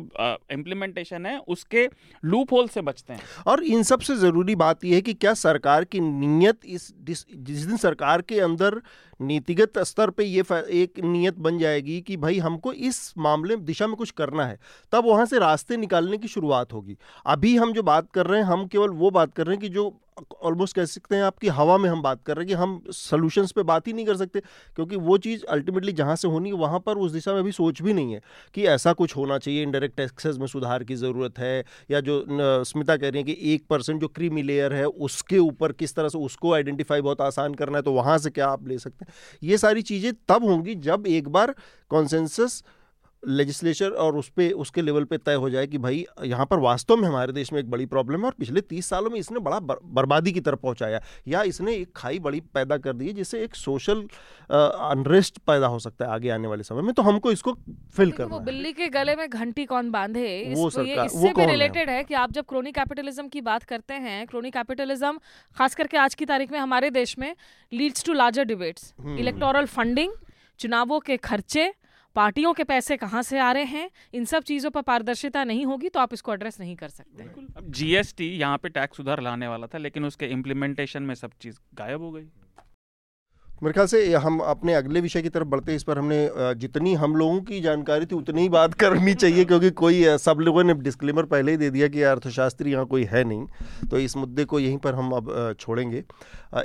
इम्प्लीमेंटेशन 0.51 1.25
है 1.25 1.37
उसके 1.47 1.87
लूप 2.23 2.53
होल 2.53 2.67
से 2.67 2.81
बचते 2.81 3.13
हैं। 3.13 3.21
और 3.47 3.63
इन 3.65 3.83
सबसे 3.83 4.15
ज़रूरी 4.17 4.55
बात 4.57 4.85
यह 4.85 4.95
है 4.95 5.01
कि 5.01 5.13
क्या 5.15 5.33
सरकार 5.35 5.83
की 5.85 5.99
नीयत 6.01 6.59
इस 6.67 6.91
जिस 7.01 7.65
दिन 7.65 7.77
सरकार 7.77 8.21
के 8.21 8.39
अंदर 8.41 8.81
नीतिगत 9.19 9.77
स्तर 9.79 10.09
पे 10.09 10.23
ये 10.23 10.43
एक 10.73 10.99
नीयत 10.99 11.37
बन 11.39 11.57
जाएगी 11.59 11.99
कि 12.01 12.17
भाई 12.17 12.39
हमको 12.39 12.73
इस 12.73 13.13
मामले 13.17 13.55
दिशा 13.57 13.87
में 13.87 13.95
कुछ 13.95 14.11
करना 14.11 14.45
है, 14.45 14.59
तब 14.91 15.05
वहाँ 15.05 15.25
से 15.25 15.39
रास्ते 15.39 15.77
निकालने 15.77 16.17
की 16.17 16.27
शुरुआत 16.27 16.73
होगी। 16.73 16.97
अभी 17.25 17.55
हम 17.57 17.73
जो 17.73 17.83
बात 17.83 18.11
कर 18.11 18.27
रहे 18.27 18.39
हैं, 18.39 18.47
हम 18.47 18.65
केवल 18.67 18.89
वो 18.89 19.11
बात 19.11 19.33
कर 19.33 19.45
रहे 19.45 19.55
हैं 19.55 19.61
कि 19.61 19.69
जो 19.69 19.93
ऑलमोस्ट 20.43 20.75
कह 20.75 20.85
सकते 20.85 21.15
हैं 21.15 21.23
आपकी 21.23 21.47
हवा 21.49 21.77
में 21.77 21.89
हम 21.89 22.01
बात 22.01 22.21
कर 22.25 22.35
रहे 22.37 22.43
हैं 22.43 22.47
कि 22.47 22.53
हम 22.53 22.81
सॉल्यूशंस 22.91 23.51
पे 23.51 23.63
बात 23.63 23.87
ही 23.87 23.93
नहीं 23.93 24.05
कर 24.05 24.15
सकते, 24.17 24.39
क्योंकि 24.75 24.95
वो 24.97 25.17
चीज़ 25.17 25.43
अल्टीमेटली 25.45 25.91
जहाँ 25.91 26.15
से 26.15 26.27
होनी 26.27 26.49
है, 26.49 26.55
वहाँ 26.55 26.79
पर 26.79 26.97
उस 26.97 27.11
दिशा 27.11 27.33
में 27.33 27.39
अभी 27.39 27.51
सोच 27.51 27.81
भी 27.81 27.93
नहीं 27.93 28.13
है 28.13 28.21
कि 28.55 28.65
ऐसा 28.67 28.93
कुछ 28.93 29.15
होना 29.17 29.37
चाहिए 29.37 29.63
इनडायरेक्ट 29.63 29.97
टैक्सेस 29.97 30.37
में 30.37 30.47
सुधार 30.47 30.83
की 30.83 30.95
ज़रूरत 30.95 31.39
है, 31.39 31.63
या 31.91 31.99
जो 32.01 32.23
स्मिता 32.65 32.97
कह 32.97 33.09
रही 33.09 33.21
है 33.21 33.23
कि 33.25 33.53
एक 33.53 33.65
परसेंट 33.69 34.01
जो 34.01 34.07
क्रीमी 34.07 34.41
लेयर 34.43 34.73
है, 34.73 34.85
उसके 34.85 35.37
ऊपर 35.39 35.71
किस 35.73 35.95
तरह 35.95 36.09
से 36.09 36.17
उसको 36.19 36.53
आइडेंटिफाई 36.53 37.01
बहुत 37.01 37.21
आसान 37.21 37.53
करना 37.53 37.77
है 37.77 37.81
तो 37.83 37.93
वहाँ 37.93 38.17
से 38.17 38.29
क्या 38.29 38.47
आप 38.47 38.67
ले 38.67 38.77
सकते 38.79 39.05
हैं? 39.05 39.13
ये 39.43 39.57
सारी 39.57 39.81
चीज़ें 39.83 40.11
तब 40.29 40.45
होंगी 40.45 40.75
जब 40.77 41.07
एक 41.07 41.27
बार 41.29 41.55
कॉन्सेंसस 41.91 42.63
लेजिस्लेचर 43.27 43.89
और 43.89 44.17
उस 44.17 44.29
पे 44.29 44.49
उसके 44.51 44.81
लेवल 44.81 45.03
पे 45.03 45.17
तय 45.17 45.33
हो 45.33 45.49
जाए 45.49 45.67
कि 45.67 45.77
भाई 45.77 46.05
यहाँ 46.23 46.45
पर 46.45 46.59
वास्तव 46.59 46.95
में 46.95 47.07
हमारे 47.07 47.33
देश 47.33 47.53
में 47.53 47.59
एक 47.59 47.69
बड़ी 47.69 47.85
प्रॉब्लम 47.85 48.19
है 48.19 48.25
और 48.25 48.33
पिछले 48.39 48.61
तीस 48.61 48.85
सालों 48.85 49.09
में 49.09 49.19
इसने 49.19 49.39
बड़ा 49.39 49.59
बर्बादी 49.59 50.31
की 50.31 50.39
तरफ़ 50.39 50.59
पहुँचाया 50.59 51.01
या 51.27 51.43
इसने 51.43 51.73
एक 51.75 51.91
खाई 51.95 52.19
बड़ी 52.19 52.39
पैदा 52.53 52.77
कर 52.77 52.93
दी 52.93 53.07
है 53.07 53.13
जिससे 53.13 53.43
एक 53.43 53.55
सोशल 53.55 54.01
अनरेस्ट 54.51 55.37
पैदा 55.37 55.67
हो 55.67 55.79
सकता 55.79 56.05
है 56.05 56.11
आगे 56.11 56.29
आने 56.29 56.47
वाले 56.47 56.63
समय 56.63 56.81
में 56.81 56.93
तो 56.93 57.01
हमको 57.01 57.31
इसको 57.31 57.53
फिल 57.97 58.11
करना 58.11 58.35
है 58.35 58.43
बिल्ली 58.45 58.73
के 58.73 58.87
गले 58.89 59.15
में 59.15 59.29
घंटी 59.29 59.65
कौन 59.65 59.91
बांधे 59.91 60.53
वो 60.55 60.69
सरकार- 60.69 61.05
इससे 61.05 61.33
भी? 61.33 61.45
रिलेटेड 61.45 61.89
है 61.89 62.03
कि 62.03 62.13
आप 62.13 62.31
जब 62.31 62.45
क्रोनी 62.45 62.71
कैपिटलिज्म 62.71 63.27
की 63.27 63.41
बात 63.41 63.63
करते 63.63 63.93
हैं 63.93 64.25
क्रोनी 64.27 64.51
कैपिटलिज्म 64.51 65.17
खास 65.57 65.75
करके 65.75 65.97
आज 65.97 66.15
की 66.15 66.25
तारीख 66.25 66.51
में 66.51 66.59
हमारे 66.59 66.89
देश 66.89 67.17
में 67.19 67.35
leads 67.73 68.05
to 68.05 68.13
larger 68.13 68.43
debates. 68.45 68.93
Electoral 69.19 69.65
funding 69.65 70.11
चुनावों 70.59 70.99
के 70.99 71.17
खर्चे 71.17 71.73
पार्टियों 72.15 72.53
के 72.53 72.63
पैसे 72.63 72.97
कहाँ 72.97 73.21
से 73.23 73.39
आ 73.39 73.51
रहे 73.51 73.63
हैं? 73.65 73.89
इन 74.13 74.25
सब 74.25 74.43
चीज़ों 74.43 74.71
पर 74.71 74.81
पारदर्शिता 74.83 75.43
नहीं 75.43 75.65
होगी 75.65 75.89
तो 75.89 75.99
आप 75.99 76.13
इसको 76.13 76.33
एड्रेस 76.33 76.59
नहीं 76.59 76.75
कर 76.75 76.89
सकते। 76.89 77.23
अब 77.57 77.71
जीएसटी 77.71 78.29
यहाँ 78.29 78.57
पे 78.57 78.69
टैक्स 78.69 78.97
सुधार 78.97 79.21
लाने 79.21 79.47
वाला 79.47 79.67
था, 79.67 79.77
लेकिन 79.77 80.05
उसके 80.05 80.25
इम्प्लीमेंटेशन 80.27 81.03
में 81.03 81.15
सब 81.15 81.31
चीज़ 81.41 81.59
गायब 81.75 82.01
हो 82.01 82.11
गई। 82.11 82.27
मेरे 83.63 83.73
ख्याल 83.73 83.87
से 83.87 84.13
हम 84.13 84.39
अपने 84.39 84.73
अगले 84.73 85.01
विषय 85.01 85.21
की 85.21 85.29
तरफ़ 85.29 85.47
बढ़ते 85.47 85.71
हैं। 85.71 85.75
इस 85.75 85.83
पर 85.83 85.97
हमने 85.97 86.29
जितनी 86.55 86.93
हम 86.93 87.15
लोगों 87.15 87.39
की 87.41 87.59
जानकारी 87.61 88.05
थी 88.05 88.15
उतनी 88.15 88.41
ही 88.41 88.49
बात 88.49 88.73
करनी 88.81 89.13
चाहिए 89.13 89.45
क्योंकि 89.45 89.69
कोई 89.71 90.03
सब 90.17 90.37
लोगों 90.39 90.63
ने 90.63 90.73
डिस्क्लेमर 90.73 91.25
पहले 91.25 91.51
ही 91.51 91.57
दे 91.57 91.69
दिया 91.69 91.87
कि 91.87 92.01
अर्थशास्त्री 92.03 92.71
यहाँ 92.71 92.85
कोई 92.85 93.03
है 93.03 93.23
नहीं। 93.23 93.87
तो 93.89 93.99
इस 93.99 94.15
मुद्दे 94.17 94.45
को 94.45 94.59
यहीं 94.59 94.77
पर 94.77 94.95
हम 94.95 95.11
अब 95.11 95.55
छोड़ेंगे। 95.59 96.03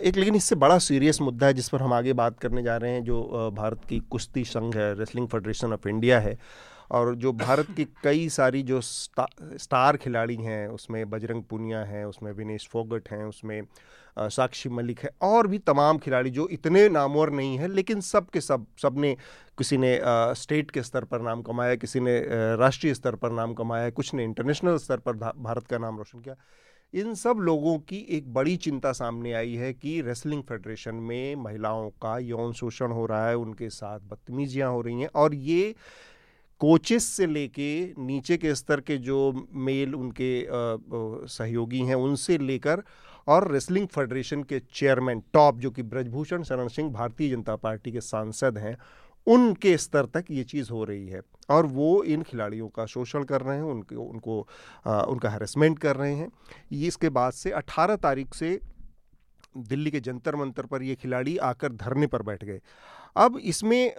एक 0.00 0.16
लेकिन 0.16 0.34
इससे 0.34 0.54
बड़ा 0.56 0.78
सीरियस 0.78 1.20
मुद्दा 1.20 1.46
है 1.46 1.54
जिस 1.54 1.68
पर 1.68 1.82
हम 1.82 1.92
आगे 1.92 2.12
बात 2.12 2.38
करने 2.38 2.62
जा 2.62 2.76
रहे 2.76 2.90
हैं 2.90 3.04
जो 3.04 3.50
भारत 3.56 3.84
की 3.88 3.98
कुश्ती 4.10 4.44
संघ 4.44 4.76
है 4.76 4.92
रेसलिंग 4.98 5.28
फेडरेशन 5.28 5.72
ऑफ़ 5.72 5.88
इंडिया 5.88 6.20
है। 6.20 6.36
और 6.90 7.14
जो 7.14 7.32
भारत 7.32 7.66
की 7.76 7.84
कई 8.04 8.28
सारी 8.28 8.62
जो 8.62 8.80
स्टा, 8.80 9.26
स्टार 9.56 9.96
खिलाड़ी 9.96 10.36
हैं 10.36 10.66
उसमें 10.68 11.08
बजरंग 11.10 11.42
पुनिया 11.50 11.80
हैं 11.84 12.04
उसमें 12.04 12.30
विनेश 12.32 12.68
फोगट 12.72 13.08
हैं 13.10 13.24
उसमें 13.24 13.60
साक्षी 14.18 14.68
मलिक 14.68 15.00
है। 15.00 15.10
और 15.22 15.46
भी 15.46 15.58
तमाम 15.60 15.98
खिलाड़ी 15.98 16.30
जो 16.30 16.46
इतने 16.48 16.88
नामवर 16.88 17.30
नहीं 17.30 17.58
हैं, 17.58 17.68
लेकिन 17.68 18.00
सब 18.02 18.30
के 18.30 18.40
सब 18.40 18.66
सबने 18.82 19.16
किसी 19.58 19.76
ने 19.78 19.98
स्टेट 20.36 20.70
के 20.70 20.82
स्तर 20.82 21.04
पर 21.04 21.20
नाम 21.22 21.42
कमाया, 21.42 21.74
किसी 21.76 22.00
ने 22.00 22.18
राष्ट्रीय 22.56 22.94
स्तर 22.94 23.14
पर 23.16 23.30
नाम 23.32 23.54
कमाया, 23.54 23.90
कुछ 23.90 24.14
ने 24.14 24.24
इंटरनेशनल 24.24 24.76
स्तर 24.78 24.98
पर 24.98 25.12
भारत 25.16 25.66
का 25.66 25.78
नाम 25.78 25.98
रोशन 25.98 26.20
किया। 26.20 26.36
इन 26.94 27.14
सब 27.14 27.38
लोगों 27.40 27.78
की 27.80 27.98
एक 28.10 28.32
बड़ी 28.34 28.56
चिंता 28.58 28.92
सामने 28.92 29.32
आई 29.32 29.54
है 29.54 29.72
कि 29.72 30.00
रेसलिंग 30.02 30.42
फेडरेशन 30.42 30.94
में 30.94 31.36
महिलाओं 31.36 31.88
का 32.02 32.18
यौन 32.20 32.52
शोषण 32.52 32.92
हो 32.92 33.04
रहा 33.06 33.28
है, 33.28 33.36
उनके 33.36 33.68
साथ 33.70 34.00
बदतमीजियाँ 34.00 34.70
हो 34.70 34.80
रही 34.80 35.00
हैं 35.00 35.08
और 35.14 35.34
ये 35.34 35.74
कोचेस 36.60 37.04
से 37.06 37.26
लेके 37.26 37.70
नीचे 37.98 38.36
के 38.36 38.54
स्तर 38.54 38.80
के 38.80 38.96
जो 38.98 39.48
मेल 39.58 39.94
उनके 39.94 40.46
सहयोगी 41.28 41.80
हैं, 41.80 41.94
उनसे 41.96 42.38
लेकर 42.38 42.82
और 43.28 43.50
रेसलिंग 43.52 43.86
फेडरेशन 43.88 44.42
के 44.42 44.60
चेयरमैन 44.60 45.22
टॉप 45.32 45.58
जो 45.58 45.70
कि 45.70 45.82
ब्रजभूषण 45.82 46.42
शरण 46.42 46.68
सिंह 46.68 46.90
भारतीय 46.92 47.30
जनता 47.30 47.56
पार्टी 47.56 47.92
के 47.92 48.00
सांसद 48.00 48.58
हैं 48.58 48.76
उनके 49.26 49.76
स्तर 49.76 50.06
तक 50.06 50.24
ये 50.30 50.42
चीज़ 50.44 50.70
हो 50.70 50.84
रही 50.84 51.08
है। 51.08 51.20
और 51.50 51.66
वो 51.66 52.02
इन 52.04 52.22
खिलाड़ियों 52.22 52.68
का 52.68 52.86
शोषण 52.86 53.24
कर 53.24 53.40
रहे 53.40 53.56
हैं 53.56 53.62
उनके 53.62 53.96
उनको 53.96 54.46
आ, 54.86 55.00
उनका 55.00 55.30
हेरसमेंट 55.30 55.78
कर 55.78 55.96
रहे 55.96 56.14
हैं। 56.14 56.30
ये 56.72 56.88
इसके 56.88 57.08
बाद 57.08 57.32
से 57.32 57.50
18 57.50 57.96
तारीख 57.96 58.34
से 58.34 58.58
दिल्ली 59.56 59.90
के 59.90 60.00
जंतर 60.00 60.36
मंतर 60.36 60.66
पर 60.66 60.82
ये 60.82 60.94
खिलाड़ी 60.94 61.36
आकर 61.36 61.72
धरने 61.72 62.06
पर 62.06 62.22
बैठ 62.22 62.44
गए। 62.44 62.60
अब 63.16 63.38
इसमें 63.38 63.94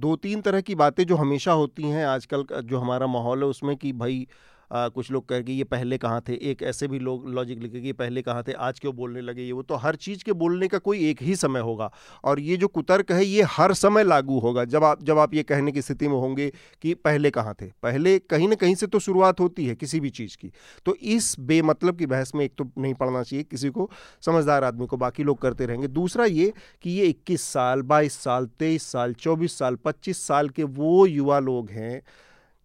दो 0.00 0.14
तीन 0.16 0.40
तरह 0.40 0.60
की 0.60 0.74
बातें 0.74 1.04
जो 1.06 1.16
हमेशा 1.16 1.52
होती 1.52 1.82
हैं 1.82 2.04
आजकल 2.06 2.44
जो 2.64 2.78
हमारा 2.78 3.06
माहौल 3.06 3.42
है 3.42 3.48
उसमें 3.48 3.76
कि 3.76 3.92
भाई 3.92 4.26
आ, 4.72 4.88
कुछ 4.88 5.10
लोग 5.10 5.28
कह 5.28 5.40
कि 5.40 5.52
ये 5.52 5.64
पहले 5.64 5.98
कहाँ 5.98 6.22
थे? 6.28 6.34
एक 6.50 6.62
ऐसे 6.62 6.88
भी 6.88 6.98
लोग 6.98 7.28
लॉजिक 7.28 7.58
लिखे 7.58 7.80
कि 7.80 7.92
पहले 7.92 8.22
कहाँ 8.22 8.42
थे? 8.48 8.52
आज 8.52 8.80
क्यों 8.80 8.94
बोलने 8.96 9.20
लगे 9.20 9.42
ये 9.42 9.52
वो? 9.52 9.62
तो 9.62 9.74
हर 9.74 9.96
चीज़ 9.96 10.24
के 10.24 10.32
बोलने 10.32 10.68
का 10.68 10.78
कोई 10.78 11.10
एक 11.10 11.22
ही 11.22 11.36
समय 11.36 11.60
होगा। 11.60 11.90
और 12.24 12.40
ये 12.40 12.56
जो 12.56 12.68
कुतर्क 12.68 13.12
है 13.12 13.24
ये 13.24 13.42
हर 13.42 13.72
समय 13.74 14.04
लागू 14.04 14.38
होगा। 14.38 14.64
जब 14.64 14.84
आप 14.84 15.02
जब 15.02 15.18
आप 15.18 15.34
ये 15.34 15.42
कहने 15.42 15.72
की 15.72 15.82
स्थिति 15.82 16.08
में 16.08 16.14
होंगे 16.14 16.52
कि 16.82 16.94
पहले 16.94 17.30
कहाँ 17.30 17.54
थे? 17.62 17.66
पहले 17.82 18.18
कहीं 18.18 18.48
ना 18.48 18.54
कहीं 18.54 18.74
से 18.74 18.86
तो 18.86 18.98
शुरुआत 18.98 19.40
होती 19.40 19.66
है 19.66 19.74
किसी 19.74 20.00
भी 20.00 20.10
चीज़ 20.10 20.36
की। 20.36 20.52
तो 20.86 20.94
इस 20.94 21.34
बेमतलब 21.40 21.98
की 21.98 22.06
बहस 22.06 22.32
में 22.34 22.44
एक 22.44 22.52
तो 22.58 22.70
नहीं 22.78 22.94
पढ़ना 22.94 23.22
चाहिए 23.22 23.42
किसी 23.44 23.70
को 23.70 23.90
समझदार 24.20 24.64
आदमी 24.64 24.86
को 24.86 24.96
बाकी 24.96 25.22
लोग 25.22 25.40
करते 25.40 25.66
रहेंगे। 25.66 25.88
दूसरा 25.88 26.24
ये 26.24 26.52
कि 26.82 26.90
ये 26.90 27.06
21 27.06 27.42
साल 27.42 27.82
22 27.82 28.12
साल 28.14 28.46
23 28.58 28.82
साल 28.82 29.14
24 29.14 29.58
साल 29.58 29.74
25 29.74 30.26
साल 30.26 30.48
के 30.48 30.62
वो 30.62 31.06
युवा 31.06 31.38
लोग 31.38 31.70
हैं 31.70 32.02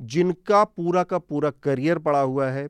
जिनका 0.01 0.63
पूरा 0.63 1.03
का 1.03 1.17
पूरा 1.17 1.49
करियर 1.63 1.97
पड़ा 1.99 2.19
हुआ 2.19 2.49
है, 2.49 2.67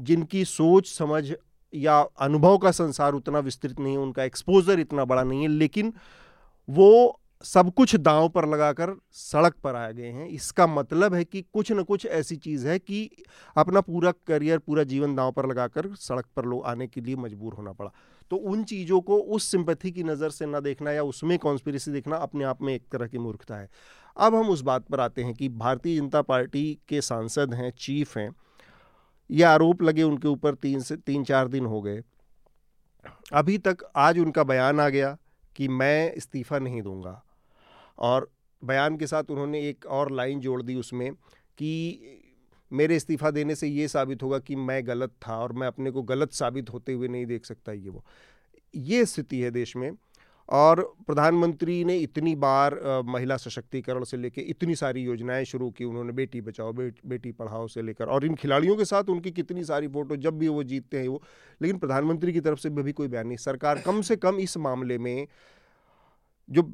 जिनकी 0.00 0.44
सोच, 0.44 0.88
समझ 0.88 1.32
या 1.72 1.98
अनुभव 2.20 2.58
का 2.58 2.70
संसार 2.70 3.12
उतना 3.12 3.38
विस्तृत 3.38 3.80
नहीं 3.80 3.92
है, 3.92 3.98
उनका 3.98 4.24
एक्सपोजर 4.24 4.80
इतना 4.80 5.04
बड़ा 5.04 5.22
नहीं 5.22 5.42
है, 5.42 5.48
लेकिन 5.48 5.92
वो 6.68 7.20
सब 7.44 7.72
कुछ 7.74 7.94
दांव 7.96 8.28
पर 8.28 8.48
लगाकर 8.48 8.94
सड़क 9.12 9.54
पर 9.64 9.74
आ 9.74 9.90
गए 9.90 10.10
हैं। 10.10 10.28
इसका 10.28 10.66
मतलब 10.66 11.14
है 11.14 11.24
कि 11.24 11.42
कुछ 11.42 11.72
न 11.72 11.82
कुछ 11.82 12.06
ऐसी 12.06 12.36
चीज़ 12.36 12.66
है 12.68 12.78
कि 12.78 13.10
अपना 13.56 13.80
पूरा 13.80 14.12
करियर, 14.26 14.58
पूरा 14.58 14.82
जीवन 14.82 15.14
दांव 15.14 15.32
पर 15.32 15.48
लगाकर 15.48 15.88
सड़क 15.94 16.26
पर 16.36 16.44
लोग 16.44 16.64
आने 16.64 16.86
के 16.86 17.00
लिए 17.00 17.16
मजबूर 17.16 17.54
होना 17.54 17.72
पड़ा। 17.72 17.90
तो 18.30 18.36
उन 18.36 18.64
चीज़ों 18.64 19.00
को 19.00 19.18
उस 19.18 19.50
सिंपथी 19.50 19.90
की 19.92 20.02
नज़र 20.02 20.30
से 20.30 20.46
ना 20.46 20.60
देखना 20.60 20.92
या 20.92 21.02
उसमें 21.02 21.38
कॉन्स्पिरसी 21.38 21.90
देखना 21.90 22.16
अपने 22.16 22.44
आप 22.44 22.62
में 22.62 22.74
एक 22.74 22.82
तरह 22.92 23.06
की 23.06 23.18
मूर्खता 23.18 23.56
है। 23.56 23.68
अब 24.16 24.34
हम 24.34 24.48
उस 24.48 24.60
बात 24.60 24.86
पर 24.86 25.00
आते 25.00 25.22
हैं 25.22 25.34
कि 25.34 25.48
भारतीय 25.48 26.00
जनता 26.00 26.22
पार्टी 26.22 26.78
के 26.88 27.00
सांसद 27.00 27.54
हैं, 27.54 27.70
चीफ 27.70 28.16
हैं, 28.18 28.30
ये 29.30 29.42
आरोप 29.42 29.82
लगे 29.82 30.02
उनके 30.02 30.28
ऊपर 30.28 30.54
तीन 30.54 30.80
से, 30.80 30.96
तीन 30.96 31.24
चार 31.24 31.48
दिन 31.48 31.66
हो 31.66 31.80
गए। 31.82 32.02
अभी 33.32 33.58
तक 33.58 33.76
आज 33.96 34.18
उनका 34.18 34.44
बयान 34.44 34.80
आ 34.80 34.88
गया 34.88 35.16
कि 35.56 35.68
मैं 35.68 36.12
इस्तीफ़ा 36.12 36.58
नहीं 36.58 36.82
दूँगा 36.82 37.22
और 37.98 38.30
बयान 38.64 38.96
के 38.96 39.06
साथ 39.06 39.24
उन्होंने 39.30 39.68
एक 39.68 39.86
और 39.86 40.12
लाइन 40.12 40.40
जोड़ 40.40 40.62
दी 40.62 40.74
उसमें 40.74 41.12
कि 41.58 42.20
मेरे 42.72 42.96
इस्तीफ़ा 42.96 43.30
देने 43.30 43.54
से 43.54 43.68
ये 43.68 43.88
साबित 43.88 44.22
होगा 44.22 44.38
कि 44.38 44.56
मैं 44.56 44.86
गलत 44.86 45.12
था 45.28 45.38
और 45.38 45.52
मैं 45.52 45.66
अपने 45.66 45.90
को 45.90 46.02
गलत 46.02 46.32
साबित 46.32 46.70
होते 46.70 46.92
हुए 46.92 47.08
नहीं 47.08 47.26
देख 47.26 47.46
सकता 47.46 47.72
ये 47.72 47.88
वो। 47.88 48.04
ये 48.74 49.04
स्थिति 49.04 49.40
है 49.40 49.50
देश 49.50 49.76
में 49.76 49.90
और 50.48 50.80
प्रधानमंत्री 51.06 51.84
ने 51.84 51.96
इतनी 51.98 52.34
बार 52.36 52.78
महिला 53.06 53.36
सशक्तिकरण 53.36 54.04
से 54.04 54.16
लेकर 54.16 54.42
इतनी 54.42 54.74
सारी 54.74 55.02
योजनाएँ 55.02 55.44
शुरू 55.44 55.70
की 55.70 55.84
उन्होंने 55.84 56.12
बेटी 56.12 56.40
बचाओ 56.40 56.72
बे, 56.72 56.90
बेटी 57.06 57.32
पढ़ाओ 57.32 57.66
से 57.66 57.82
लेकर 57.82 58.08
और 58.08 58.24
इन 58.26 58.34
खिलाड़ियों 58.34 58.76
के 58.76 58.84
साथ 58.84 59.04
उनकी 59.04 59.30
कितनी 59.30 59.64
सारी 59.64 59.88
फ़ोटो 59.88 60.16
जब 60.16 60.38
भी 60.38 60.48
वो 60.48 60.62
जीतते 60.64 61.00
हैं 61.00 61.08
वो 61.08 61.22
लेकिन 61.60 61.78
प्रधानमंत्री 61.78 62.32
की 62.32 62.40
तरफ़ 62.40 62.58
से 62.58 62.70
भी 62.70 62.92
कोई 62.92 63.08
बयान 63.08 63.26
नहीं। 63.26 63.36
सरकार 63.36 63.78
कम 63.78 64.02
से 64.02 64.16
कम 64.16 64.36
इस 64.36 64.56
मामले 64.56 64.98
में 64.98 65.26
जो 66.48 66.70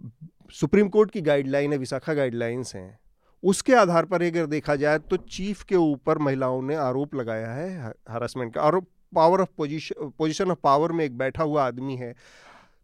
सुप्रीम 0.52 0.88
कोर्ट 0.88 1.10
की 1.10 1.20
गाइडलाइन 1.20 1.72
है 1.72 1.78
विशाखा 1.78 2.14
गाइडलाइंस 2.14 2.74
हैं 2.74 2.98
उसके 3.42 3.74
आधार 3.74 4.04
पर 4.04 4.22
अगर 4.22 4.46
देखा 4.46 4.76
जाए 4.76 4.98
तो 5.00 5.16
चीफ 5.16 5.62
के 5.62 5.76
ऊपर 5.76 6.18
महिलाओं 6.18 6.60
ने 6.62 6.74
आरोप 6.74 7.14
लगाया 7.14 7.52
है 7.52 7.92
हरासमेंट 8.10 8.54
का 8.54 8.62
और 8.62 8.80
power 9.14 9.40
of 9.40 9.48
position 9.56 10.10
position 10.18 10.50
of 10.50 10.58
power 10.64 10.92
में 10.92 11.04
एक 11.04 11.16
बैठा 11.18 11.42
हुआ 11.42 11.66
आदमी 11.66 11.96
है। 11.96 12.14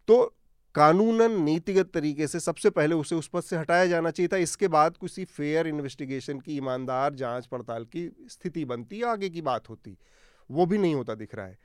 तो 0.09 0.35
कानूनन 0.77 1.41
नीतिगत 1.43 1.91
तरीके 1.95 2.27
से 2.27 2.41
सबसे 2.41 2.71
पहले 2.71 2.95
उसे 2.95 3.15
उस 3.15 3.29
पद 3.29 3.43
से 3.43 3.57
हटाया 3.57 3.87
जाना 3.87 4.11
चाहिए 4.11 4.29
था। 4.29 4.37
इसके 4.39 4.69
बाद 4.69 4.97
किसी 4.97 5.25
फेयर 5.27 5.67
इन्वेस्टिगेशन 5.67 6.41
की 6.41 6.57
ईमानदार 6.57 7.15
जाँच 7.15 7.47
पड़ताल 7.47 7.85
की 7.87 8.11
स्थिति 8.31 8.65
बनती 8.65 9.03
आगे 9.05 9.29
की 9.29 9.43
बात 9.43 9.69
होती, 9.69 9.97
वो 10.51 10.67
भी 10.67 10.79
नहीं 10.79 10.95
होता 10.95 11.15
दिख 11.15 11.35
रहा 11.35 11.47
है। 11.47 11.59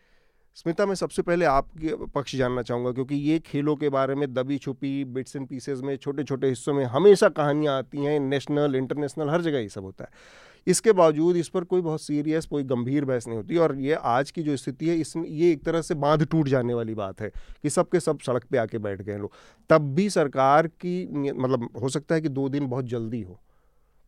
स्मिता, 0.58 0.86
मैं 0.86 0.96
सबसे 0.96 1.22
पहले 1.22 1.46
आपके 1.46 1.96
पक्ष 2.08 2.36
जानना 2.36 2.62
चाहूँगा, 2.62 2.92
क्योंकि 2.92 3.16
ये 3.18 3.40
खेलों 3.42 3.76
के 3.76 3.90
बारे 3.90 4.16
में 4.16 4.34
दबी 4.34 4.58
छुपी 4.58 5.04
बिट्स 5.08 5.36
एंड 5.36 5.48
पीसेज 5.48 5.82
में 5.82 5.96
छोटे 5.98 6.24
छोटे 6.24 6.48
हिस्सों 6.48 6.74
में 6.74 6.84
हमेशा 6.88 7.30
कहानियाँ 7.32 7.78
आती 7.78 8.04
हैं 8.04 8.20
नेशनल 8.20 8.76
इंटरनेशनल 8.76 9.30
हर 9.30 9.42
जगह 9.42 9.60
ये 9.60 9.70
सब 9.70 9.84
होता 9.84 10.04
है। 10.04 10.10
इसके 10.68 10.92
बावजूद 10.92 11.36
इस 11.36 11.50
पर 11.50 11.64
कोई 11.64 11.82
बहुत 11.82 12.02
सीरियस 12.02 12.46
कोई 12.46 12.64
गंभीर 12.64 13.06
बहस 13.06 13.28
नहीं 13.28 13.38
होती 13.38 13.58
और 13.58 13.76
ये 13.76 13.94
आज 13.94 14.32
की 14.32 14.44
जो 14.44 14.58
स्थिति 14.58 14.90
है, 14.90 14.96
इसमें 14.98 15.28
ये 15.28 15.52
एक 15.52 15.64
तरह 15.64 15.82
से 15.82 15.96
बाँध 15.96 16.26
टूट 16.26 16.48
जाने 16.48 16.74
वाली 16.74 16.96
बात 16.96 17.22
है 17.22 17.32
कि 17.64 17.70
सबके 17.70 18.00
सब 18.00 18.20
सड़क 18.20 18.44
पर 18.44 18.58
आके 18.58 18.78
बैठ 18.78 19.02
गए 19.02 19.18
लोग। 19.18 19.32
तब 19.70 19.94
भी 19.96 20.10
सरकार 20.10 20.68
की 20.68 21.32
मतलब 21.32 21.70
हो 21.82 21.90
सकता 21.90 22.16
है 22.16 22.22
कि 22.22 22.30
दो 22.30 22.48
दिन 22.50 22.68
बहुत 22.68 22.86
जल्दी 22.86 23.22
हो। 23.22 23.40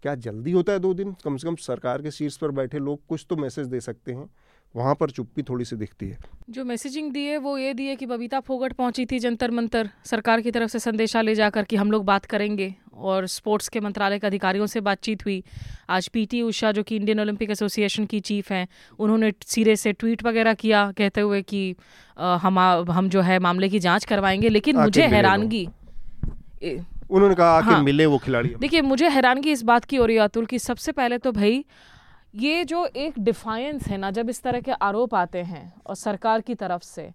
क्या 0.04 0.16
जल्दी 0.16 0.52
होता 0.52 0.74
है 0.74 0.80
दो 0.80 0.94
दिन? 0.94 1.16
कम 1.24 1.38
से 1.38 1.48
कम 1.48 1.56
सरकार 1.56 2.02
के 2.02 2.12
शीर्ष 2.12 2.38
पर 2.38 2.52
बैठे 2.52 2.80
लोग 2.80 3.06
कुछ 3.08 3.26
तो 3.30 3.36
मैसेज 3.36 3.68
दे 3.68 3.80
सकते 3.82 4.14
हैं। 4.14 4.30
वहाँ 4.76 4.94
पर 4.96 5.10
चुप्पी 5.10 5.44
थोड़ी 5.44 5.66
सी 5.66 5.76
दिखती 5.76 6.08
है। 6.10 6.18
जो 6.50 6.64
मैसेजिंग 6.66 7.12
दी 7.14 7.26
है 7.26 7.38
वो 7.38 7.58
ये 7.58 7.74
दी 7.74 7.86
है 7.88 7.96
कि 7.96 8.06
बबीता 8.06 8.40
फोगट 8.40 8.74
पहुँची 8.74 9.06
थी 9.06 9.20
जंतर 9.20 9.52
मंतर। 9.52 9.90
सरकार 10.06 10.42
की 10.42 10.52
तरफ़ 10.52 10.70
से 10.70 10.80
संदेशा 10.80 11.22
ले 11.22 11.36
जाकर 11.36 11.64
कि 11.64 11.76
हम 11.76 11.92
लोग 11.92 12.06
बात 12.06 12.26
करेंगे 12.26 12.74
और 12.94 13.28
स्पोर्ट्स 13.28 13.70
के 13.70 13.80
मंत्रालय 13.80 14.20
के 14.20 14.28
अधिकारियों 14.28 14.66
से 14.66 14.82
बातचीत 14.82 15.26
हुई। 15.26 15.44
आज 15.90 16.08
पीटी 16.08 16.42
उषा 16.42 16.72
जो 16.72 16.84
कि 16.84 16.96
इंडियन 16.96 17.20
ओलंपिक 17.20 17.52
एसोसिएशन 17.52 18.06
की 18.06 18.20
चीफ 18.22 18.52
हैं 18.52 18.68
उन्होंने 19.00 19.32
सिरे 19.48 19.76
से 19.76 19.94
ट्वीट 19.94 20.24
वगैरह 20.24 20.54
किया 20.54 20.92
कहते 20.98 21.22
हुए 21.22 21.42
कि 21.42 21.76
आ, 22.18 22.36
हम 22.38 22.60
हम 22.92 23.10
जो 23.10 23.22
है 23.22 23.40
मामले 23.40 23.70
की 23.70 23.80
जाँच 23.80 24.06
करवाएँगे 24.06 24.50
लेकिन 24.50 24.78
मुझे 24.78 25.08
हैरानगी 25.08 25.68
उन्होंने 27.10 27.36
कहा 27.36 27.60
हाँ, 27.60 27.82
मिले 27.84 28.06
वो 28.06 28.18
खिलाड़ी 28.18 28.50
देखिए 28.60 28.82
मुझे 28.82 29.10
हैरानगी 29.10 29.52
इस 29.52 29.64
बात 29.64 29.86
की 29.86 29.96
हो 29.96 30.06
रही 30.06 30.16
है 30.16 30.22
अतुल 30.24 30.46
की 30.46 30.60
सबसे 30.60 30.92
पहले 30.92 31.18
तो 31.18 31.32
भाई 31.32 31.64
ये 32.34 32.64
जो 32.64 32.86
एक 32.86 33.20
डिफाइंस 33.20 33.88
है 33.88 33.98
ना, 33.98 34.10
जब 34.12 34.30
इस 34.30 34.42
तरह 34.44 34.62
के 34.62 34.72
आरोप 34.72 35.14
आते 35.16 35.42
हैं, 35.42 35.74
और 35.88 35.96
सरकार 35.96 36.42
की 36.42 36.56
तरफ़ 36.56 36.84
से, 36.84 37.10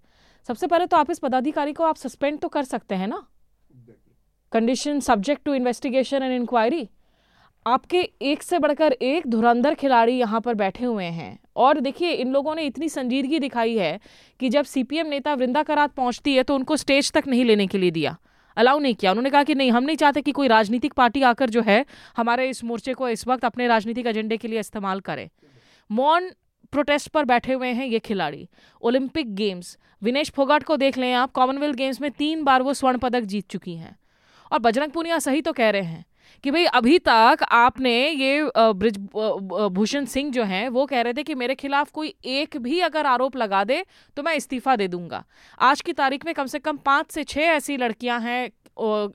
सबसे 0.48 0.66
पहले 0.66 0.86
तो 0.86 0.96
आप 0.96 1.10
इस 1.10 1.18
पदाधिकारी 1.18 1.72
को 1.72 1.84
आप 1.84 1.96
सस्पेंड 1.96 2.38
तो 2.40 2.48
कर 2.48 2.64
सकते 2.64 2.94
हैं 2.94 3.08
ना? 3.08 3.26
Condition 4.52 5.00
subject 5.00 5.44
to 5.44 5.54
investigation 5.54 6.22
and 6.22 6.32
inquiry 6.32 6.88
आपके 7.66 8.00
एक 8.22 8.42
से 8.42 8.58
बढ़कर 8.58 8.92
एक 8.92 9.26
धुरंधर 9.26 9.74
खिलाड़ी 9.74 10.12
यहाँ 10.12 10.40
पर 10.40 10.54
बैठे 10.54 10.84
हुए 10.84 11.04
हैं। 11.04 11.38
और 11.56 11.80
देखिए, 11.80 12.12
इन 12.12 12.32
लोगों 12.32 12.54
ने 12.54 12.62
इतनी 12.62 12.88
संजीदगी 12.88 13.38
दिखाई 13.38 13.76
है 13.76 13.98
कि 14.40 14.48
जब 14.48 14.64
सीपीएम 14.64 15.06
नेता 15.06 15.34
वृंदा 15.34 15.62
करात 15.62 15.92
पहुँचती 15.92 16.34
है 16.34 16.42
तो 16.42 16.54
उनको 16.54 16.76
स्टेज 16.76 17.12
तक 17.12 17.26
नहीं 17.28 17.44
लेने 17.44 17.66
के 17.66 17.78
लिए 17.78 17.90
दिया। 17.90 18.16
अलाउ 18.58 18.78
नहीं 18.78 18.94
किया। 18.94 19.10
उन्होंने 19.10 19.30
कहा 19.30 19.42
कि 19.42 19.54
नहीं, 19.54 19.70
हम 19.70 19.84
नहीं 19.84 19.96
चाहते 19.96 20.22
कि 20.22 20.32
कोई 20.32 20.48
राजनीतिक 20.48 20.92
पार्टी 20.92 21.22
आकर 21.22 21.50
जो 21.50 21.62
है, 21.62 21.86
हमारे 22.16 22.48
इस 22.50 22.64
मोर्चे 22.64 22.94
को 22.94 23.08
इस 23.08 23.26
वक्त 23.26 23.44
अपने 23.44 23.66
राजनीतिक 23.66 24.06
एजेंडे 24.06 24.36
के 24.36 24.48
लिए 24.48 24.60
इस्तेमाल 24.60 25.00
करे। 25.00 25.30
मौन 25.90 26.30
प्रोटेस्ट 26.72 27.08
पर 27.08 27.24
बैठे 27.24 27.52
हुए 27.52 27.68
हैं 27.68 27.86
ये 27.86 27.98
खिलाड़ी। 27.98 28.48
Olympic 28.82 29.34
games. 29.34 29.78
विनेश 30.02 30.30
फोगाट 30.30 30.62
को 30.62 30.76
देख 30.76 30.98
लें 30.98 31.12
आप, 31.12 31.32
कॉमनवेल्थ 31.32 31.76
गेम्स 31.76 32.00
में 32.00 32.10
तीन 32.10 32.44
बार 32.44 32.62
वो 32.62 32.74
स्वर्ण 32.74 32.98
पदक 32.98 33.20
जीत 33.20 33.48
चुकी 33.48 33.74
हैं। 33.74 33.96
और 34.52 34.58
बजरंग 34.58 34.90
पुनिया 34.90 35.18
सही 35.18 35.42
तो 35.42 35.52
कह 35.52 35.70
रहे 35.70 35.82
हैं 35.82 36.04
कि 36.44 36.50
भाई 36.50 36.64
अभी 36.64 36.98
तक 36.98 37.38
आपने 37.42 37.92
ये 38.08 38.50
ब्रिज 38.56 38.98
भूषण 39.72 40.04
सिंह 40.04 40.30
जो 40.32 40.44
हैं 40.44 40.68
वो 40.68 40.84
कह 40.86 41.00
रहे 41.00 41.12
थे 41.12 41.22
कि 41.22 41.34
मेरे 41.34 41.54
खिलाफ 41.54 41.90
कोई 41.90 42.14
एक 42.26 42.56
भी 42.56 42.80
अगर 42.80 43.06
आरोप 43.06 43.36
लगा 43.36 43.64
दे 43.64 43.84
तो 44.16 44.22
मैं 44.22 44.34
इस्तीफा 44.34 44.76
दे 44.76 44.88
दूँगा। 44.88 45.24
आज 45.60 45.80
की 45.80 45.92
तारीख 45.92 46.26
में 46.26 46.34
कम 46.34 46.46
से 46.46 46.58
कम 46.58 46.76
पाँच 46.76 47.10
से 47.10 47.24
छः 47.24 47.40
ऐसी 47.42 47.76
लड़कियाँ 47.76 48.20
हैं 48.20 48.50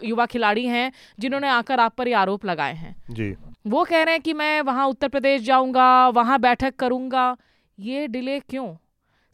युवा 0.04 0.26
खिलाड़ी 0.26 0.66
हैं 0.66 0.92
जिन्होंने 1.20 1.48
आकर 1.48 1.80
आप 1.80 1.96
पर 1.98 2.08
ये 2.08 2.14
आरोप 2.14 2.46
लगाए 2.46 2.74
हैं। 2.74 2.96
जी। 3.10 3.34
वो 3.68 3.84
कह 3.84 4.04
रहे 4.04 4.14
हैं 4.14 4.22
कि 4.22 4.34
मैं 4.34 4.62
वहाँ 4.62 4.88
उत्तर 4.88 5.08
प्रदेश 5.08 5.42
जाऊँगा 5.42 6.08
वहाँ 6.10 6.40
बैठक 6.40 6.76
करूँगा। 6.76 7.36
ये 7.78 8.08
डिले 8.08 8.40
क्यों? 8.40 8.74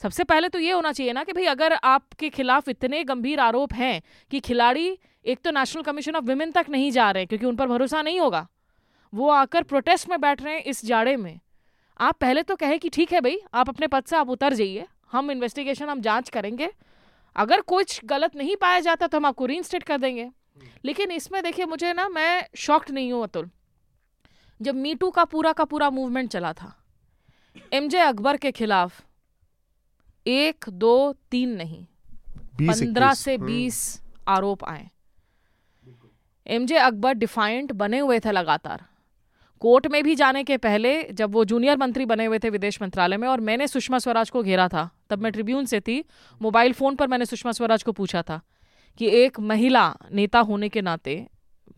सबसे 0.01 0.23
पहले 0.23 0.49
तो 0.49 0.59
ये 0.59 0.71
होना 0.71 0.91
चाहिए 0.91 1.13
ना 1.13 1.23
कि 1.23 1.33
भाई 1.33 1.45
अगर 1.45 1.73
आपके 1.73 2.29
खिलाफ 2.29 2.69
इतने 2.69 3.03
गंभीर 3.03 3.39
आरोप 3.39 3.73
हैं 3.73 4.01
कि 4.31 4.39
खिलाड़ी 4.39 4.97
एक 5.29 5.39
तो 5.43 5.51
नेशनल 5.51 5.83
कमीशन 5.83 6.15
ऑफ़ 6.15 6.25
वुमेन 6.25 6.51
तक 6.51 6.65
नहीं 6.69 6.91
जा 6.91 7.09
रहे 7.11 7.25
क्योंकि 7.25 7.45
उन 7.45 7.55
पर 7.55 7.67
भरोसा 7.67 8.01
नहीं 8.01 8.19
होगा। 8.19 8.47
वो 9.13 9.29
आकर 9.29 9.63
प्रोटेस्ट 9.63 10.09
में 10.09 10.19
बैठ 10.21 10.41
रहे 10.41 10.53
हैं 10.53 10.63
इस 10.63 10.85
जाड़े 10.85 11.15
में। 11.17 11.39
आप 11.99 12.17
पहले 12.21 12.43
तो 12.43 12.55
कहे 12.55 12.77
कि 12.77 12.89
ठीक 12.89 13.13
है 13.13 13.21
भाई 13.21 13.39
आप 13.53 13.69
अपने 13.69 13.87
पद 13.87 14.03
से 14.03 14.15
आप 14.15 14.29
उतर 14.29 14.53
जाइए 14.53 14.85
हम 15.11 15.31
इन्वेस्टिगेशन 15.31 15.89
हम 15.89 16.01
जाँच 16.01 16.29
करेंगे। 16.29 16.69
अगर 17.35 17.61
कुछ 17.61 17.99
गलत 18.05 18.35
नहीं 18.35 18.55
पाया 18.55 18.79
जाता 18.79 19.07
तो 19.07 19.17
हम 19.17 19.25
आपको 19.25 19.45
री 19.45 19.61
कर 19.79 19.97
देंगे। 19.97 20.29
लेकिन 20.85 21.11
इसमें 21.11 21.41
देखिए 21.43 21.65
मुझे 21.65 21.93
ना 21.93 22.07
मैं 22.09 22.47
शॉक्ड 22.57 22.91
नहीं 22.91 23.11
हूँ 23.13 23.23
अतुल। 23.23 23.49
जब 24.59 24.75
मीटू 24.75 25.09
का 25.11 25.23
पूरा 25.25 25.51
का 25.53 25.63
पूरा 25.63 25.89
मूवमेंट 25.89 26.29
चला 26.29 26.53
था 26.53 26.75
एमजे 27.73 27.99
अकबर 27.99 28.37
के 28.37 28.51
खिलाफ 28.51 29.01
एक 30.25 30.65
दो 30.69 31.13
तीन 31.31 31.49
नहीं 31.49 31.85
पंद्रह 32.61 33.13
से 33.13 33.35
हम्म। 33.35 33.45
बीस 33.45 34.01
आरोप 34.27 34.63
आए। 34.65 34.89
एम 36.49 36.65
जे 36.65 36.77
अकबर 36.77 37.13
डिफाइंट 37.13 37.71
बने 37.71 37.99
हुए 37.99 38.19
थे 38.19 38.31
लगातार। 38.31 38.83
कोर्ट 39.61 39.87
में 39.87 40.03
भी 40.03 40.15
जाने 40.15 40.43
के 40.43 40.57
पहले 40.57 40.91
जब 41.03 41.31
वो 41.31 41.43
जूनियर 41.45 41.77
मंत्री 41.77 42.05
बने 42.05 42.25
हुए 42.25 42.39
थे 42.39 42.49
विदेश 42.49 42.81
मंत्रालय 42.81 43.17
में 43.17 43.27
और 43.27 43.39
मैंने 43.39 43.67
सुषमा 43.67 43.99
स्वराज 43.99 44.29
को 44.29 44.43
घेरा 44.43 44.67
था, 44.67 44.89
तब 45.09 45.21
मैं 45.21 45.31
ट्रिब्यून 45.31 45.65
से 45.65 45.79
थी, 45.79 46.03
मोबाइल 46.41 46.73
फ़ोन 46.73 46.95
पर 46.95 47.07
मैंने 47.07 47.25
सुषमा 47.25 47.51
स्वराज 47.51 47.83
को 47.83 47.91
पूछा 47.91 48.21
था 48.21 48.39
कि 48.99 49.09
एक 49.15 49.39
महिला 49.39 49.93
नेता 50.11 50.39
होने 50.39 50.69
के 50.69 50.81
नाते 50.81 51.25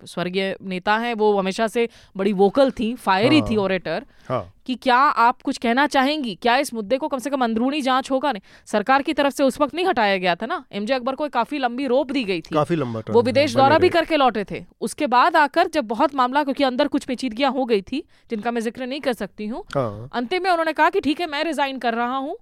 स्वर्गीय 0.05 0.55
नेता 0.63 0.97
हैं 0.97 1.13
वो 1.13 1.37
हमेशा 1.37 1.67
से 1.67 1.87
बड़ी 2.17 2.33
वोकल 2.33 2.71
थी 2.71 2.93
फायरी 2.95 3.39
हाँ, 3.39 3.49
थी 3.49 3.55
ओरेटर 3.55 4.05
हाँ, 4.27 4.53
कि 4.65 4.75
क्या 4.75 4.95
आप 4.95 5.41
कुछ 5.41 5.57
कहना 5.57 5.85
चाहेंगी? 5.87 6.35
क्या 6.35 6.55
इस 6.57 6.73
मुद्दे 6.73 6.97
को 6.97 7.07
कम 7.07 7.19
से 7.19 7.29
कम 7.29 7.43
अंदरूनी 7.43 7.81
जाँच 7.81 8.11
होगा? 8.11 8.31
नहीं 8.31 8.41
सरकार 8.67 9.01
की 9.01 9.13
तरफ़ 9.13 9.33
से 9.33 9.43
उस 9.43 9.59
वक्त 9.61 9.75
नहीं 9.75 9.85
हटाया 9.85 10.17
गया 10.17 10.35
था 10.35 10.45
ना? 10.45 10.63
एमजे 10.71 10.93
अकबर 10.93 11.15
को 11.15 11.27
काफ़ी 11.29 11.59
लंबी 11.59 11.87
रोप 11.87 12.11
दी 12.11 12.23
गई 12.23 12.41
थी। 12.41 12.55
काफ़ी 12.55 12.75
लंबा 12.75 13.01
वो 13.09 13.21
विदेश 13.21 13.55
दौरा 13.55 13.77
भी 13.77 13.89
करके 13.89 14.17
लौटे 14.17 14.45
थे। 14.51 14.63
उसके 14.81 15.07
बाद 15.07 15.35
आकर 15.37 15.67
जब 15.67 15.87
बहुत 15.87 16.15
मामला 16.15 16.43
क्योंकि 16.43 16.63
अंदर 16.63 16.87
कुछ 16.87 17.05
पेचीदगियाँ 17.05 17.51
हो 17.51 17.65
गई 17.65 17.81
थी 17.81 18.03
जिनका 18.29 18.51
मैं 18.51 18.61
ज़िक्र 18.61 18.87
नहीं 18.87 19.01
कर 19.01 19.13
सकती 19.13 19.47
हूँ 19.47 19.63
हाँ। 19.75 20.09
अंतिम 20.13 20.43
में 20.43 20.49
उन्होंने 20.51 20.73
कहा 20.73 20.89
कि 20.89 21.01
ठीक 21.01 21.21
है 21.21 21.27
मैं 21.27 21.43
रिजाइन 21.43 21.79
कर 21.79 21.93
रहा 21.93 22.17
हूँ। 22.17 22.37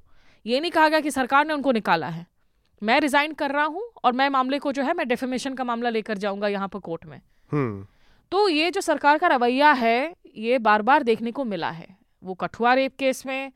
ये 0.46 0.60
नहीं 0.60 0.72
कहा 0.72 0.90
गया 0.90 1.00
कि 1.00 1.12
सरकार 1.12 1.46
ने 1.48 1.54
उनको 1.54 1.72
निकाला 1.72 2.08
है। 2.08 2.26
मैं 2.82 3.00
रिजाइन 3.00 3.34
कर 3.34 3.52
रहा 3.52 3.64
हूँ 3.66 3.84
और 4.04 4.14
मैं 4.14 4.30
मामले 4.30 4.60
को 4.60 4.72
जो 4.72 4.84
है 4.84 4.94
मैं 4.94 5.08
डेफेमेशन 5.08 5.54
का 5.54 5.64
मामला 5.64 5.90
लेकर 5.90 6.18
जाऊँगा 6.18 6.48
यहाँ 6.48 6.68
पर 6.68 6.80
कोर्ट 6.80 7.06
में। 7.06 7.20
तो 7.52 8.48
ये 8.50 8.72
जो 8.72 8.82
सरकार 8.82 9.18
का 9.18 9.28
रवैया 9.28 9.72
है 9.74 10.14
ये 10.38 10.58
बार 10.60 10.82
बार 10.82 11.04
देखने 11.04 11.32
को 11.32 11.44
मिला 11.46 11.70
है। 11.72 11.88
वो 12.24 12.34
कठुआ 12.36 12.74
रेप 12.74 12.96
केस 13.00 13.26
में 13.26 13.52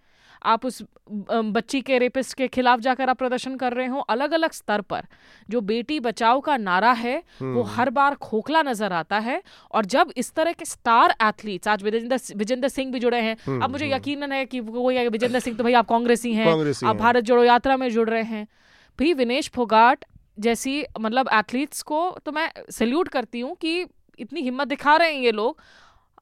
आप 0.45 0.65
उस 0.65 0.81
बच्ची 1.09 1.79
के 1.81 1.97
रेपिस्ट 1.97 2.33
के 2.33 2.47
खिलाफ 2.47 2.79
जाकर 2.79 3.09
आप 3.09 3.17
प्रदर्शन 3.17 3.55
कर 3.55 3.73
रहे 3.73 3.87
हो 3.87 3.99
अलग 4.09 4.31
अलग 4.33 4.51
स्तर 4.51 4.81
पर। 4.81 5.05
जो 5.49 5.61
बेटी 5.61 5.99
बचाओ 5.99 6.39
का 6.39 6.57
नारा 6.57 6.91
है 6.93 7.17
वो 7.17 7.61
हम्म। 7.61 7.73
हर 7.75 7.89
बार 7.89 8.15
खोखला 8.17 8.61
नज़र 8.61 8.93
आता 8.93 9.19
है 9.19 9.41
और 9.71 9.85
जब 9.85 10.11
इस 10.17 10.33
तरह 10.33 10.53
के 10.53 10.65
स्टार 10.65 11.15
एथलीट्स 11.23 11.67
आज 11.67 11.83
विजेंद्र 11.83 12.19
विजेंद्र 12.35 12.67
सिंह 12.69 12.91
भी 12.91 12.99
जुड़े 12.99 13.19
हैं। 13.19 13.59
अब 13.59 13.69
मुझे 13.71 13.91
यकीन 13.91 14.31
है 14.31 14.45
कि 14.45 14.59
वो 14.61 14.89
विजेंद्र 14.89 15.39
सिंह 15.39 15.57
तो 15.57 15.63
भाई 15.63 15.73
आप 15.73 15.87
कांग्रेसी 15.87 16.33
हैं। 16.33 16.47
आप 16.85 16.95
भारत 16.95 17.23
जोड़ो 17.23 17.43
यात्रा 17.43 17.77
में 17.77 17.89
जुड़ 17.89 18.09
रहे 18.09 18.23
हैं। 18.23 18.45
भाई 18.99 19.13
विनेश 19.15 19.49
फोगाट 19.49 20.05
जैसी 20.39 20.85
मतलब 20.99 21.29
एथलीट्स 21.33 21.81
को 21.81 22.19
तो 22.25 22.31
मैं 22.31 22.51
सल्यूट 22.71 23.07
करती 23.07 23.39
हूँ 23.39 23.55
कि 23.55 23.85
इतनी 24.19 24.41
हिम्मत 24.41 24.67
दिखा 24.67 24.95
रहे 24.95 25.13
हैं 25.13 25.21
ये 25.21 25.31
लोग। 25.31 25.61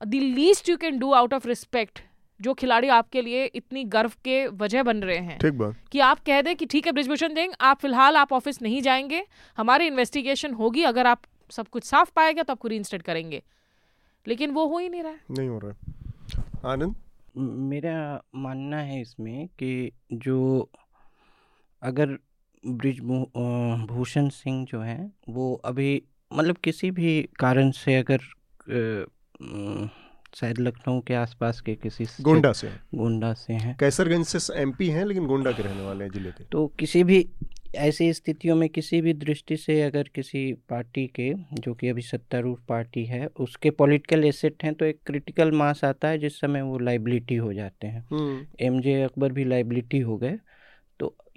The 0.07 0.13
least 0.13 0.69
you 0.69 0.77
can 0.77 0.99
do 0.99 1.11
out 1.11 1.33
of 1.33 1.47
respect 1.47 1.99
जो 2.41 2.53
खिलाड़ी 2.53 2.87
आपके 2.87 3.21
लिए 3.21 3.45
इतनी 3.45 3.83
गर्व 3.83 4.09
के 4.09 4.47
वजह 4.47 4.83
बन 4.83 4.97
रहे 4.97 5.17
हैं। 5.17 5.39
ठीक 5.39 5.53
बात। 5.53 5.75
कि 5.91 5.99
आप 5.99 6.19
कह 6.19 6.41
दें 6.41 6.55
कि 6.55 6.65
ठीक 6.65 6.85
है 6.85 6.91
ब्रिजभूषण 6.91 7.35
सिंह 7.35 7.53
आप 7.61 7.79
फ़िलहाल 7.79 8.17
आप 8.17 8.33
ऑफ़िस 8.33 8.61
नहीं 8.61 8.81
जाएँगे। 8.81 9.25
हमारी 9.57 9.87
इन्वेस्टिगेशन 9.87 10.53
होगी 10.53 10.83
अगर 10.83 11.07
आप 11.07 11.21
सब 11.51 11.67
कुछ 11.67 11.83
साफ़ 11.83 12.11
पाएगा 12.15 12.43
तो 12.43 12.53
आपको 12.53 12.67
रीइंस्टेट 12.67 13.01
करेंगे। 13.01 13.43
लेकिन 14.27 14.51
वो 14.51 14.65
हो 14.67 14.77
ही 14.77 14.89
नहीं 14.89 15.03
रहा 15.03 15.11
है। 15.11 15.19
नहीं 15.31 15.49
हो 15.49 15.59
रहा 15.59 15.71
है। 15.71 15.77
आनंद? 16.73 16.95
मेरा 17.37 18.23
मानना 18.35 18.77
है 18.77 19.01
इसमें 19.01 19.47
कि 19.47 19.91
जो 20.13 20.69
अगर 21.81 22.17
ब्रिज 22.67 22.99
भूषण 23.87 24.29
सिंह 24.29 24.65
जो 24.65 24.81
हैं 24.81 25.13
वो 25.29 25.55
अभी 25.55 26.03
मतलब 26.33 26.57
किसी 26.57 26.91
भी 26.91 27.29
कारण 27.39 27.71
से 27.71 27.95
अगर 27.95 28.17
शायद 30.35 30.59
लखनऊ 30.59 31.01
के 31.01 31.13
आसपास 31.13 31.61
के 31.61 31.75
किसी 31.75 32.05
से- 32.05 32.21
गोंडा 32.21 32.51
से 32.51 32.69
गोंडा 32.95 33.33
से 33.33 33.53
हैं। 33.53 33.77
कैसरगंज 33.79 34.25
से 34.25 34.61
एमपी 34.61 34.87
हैं 34.87 35.05
लेकिन 35.05 35.25
गोंडा 35.27 35.51
के 35.51 35.63
रहने 35.63 35.81
वाले 35.81 36.03
हैं 36.03 36.11
ज़िले 36.11 36.31
के। 36.31 36.43
तो 36.43 36.67
किसी 36.67 37.03
भी 37.03 37.29
ऐसी 37.75 38.13
स्थितियों 38.13 38.55
में 38.55 38.69
किसी 38.69 39.01
भी 39.01 39.13
दृष्टि 39.13 39.57
से 39.57 39.81
अगर 39.81 40.03
किसी 40.03 40.53
पार्टी 40.53 41.07
के 41.07 41.33
जो 41.53 41.73
कि 41.73 41.87
अभी 41.89 42.01
सत्तारूढ़ 42.01 42.59
पार्टी 42.69 43.05
है 43.05 43.27
उसके 43.27 43.69
पॉलिटिकल 43.69 44.25
एसेट 44.25 44.63
हैं 44.63 44.73
तो 44.73 44.85
एक 44.85 44.99
क्रिटिकल 45.05 45.51
मास 45.51 45.83
आता 45.83 46.07
है 46.07 46.17
जिस 46.17 46.39
समय 46.39 46.61
वो 46.61 46.79
लाइबिलिटी 46.79 47.35
हो 47.35 47.53
जाते 47.53 47.87
हैं। 47.87 48.05
हम्म, 48.11 48.45
एम 48.59 48.81
जे 48.81 49.01
अकबर 49.01 49.31
भी 49.31 49.43
लाइबिलिटी 49.43 49.99
हो 49.99 50.17
गए 50.17 50.37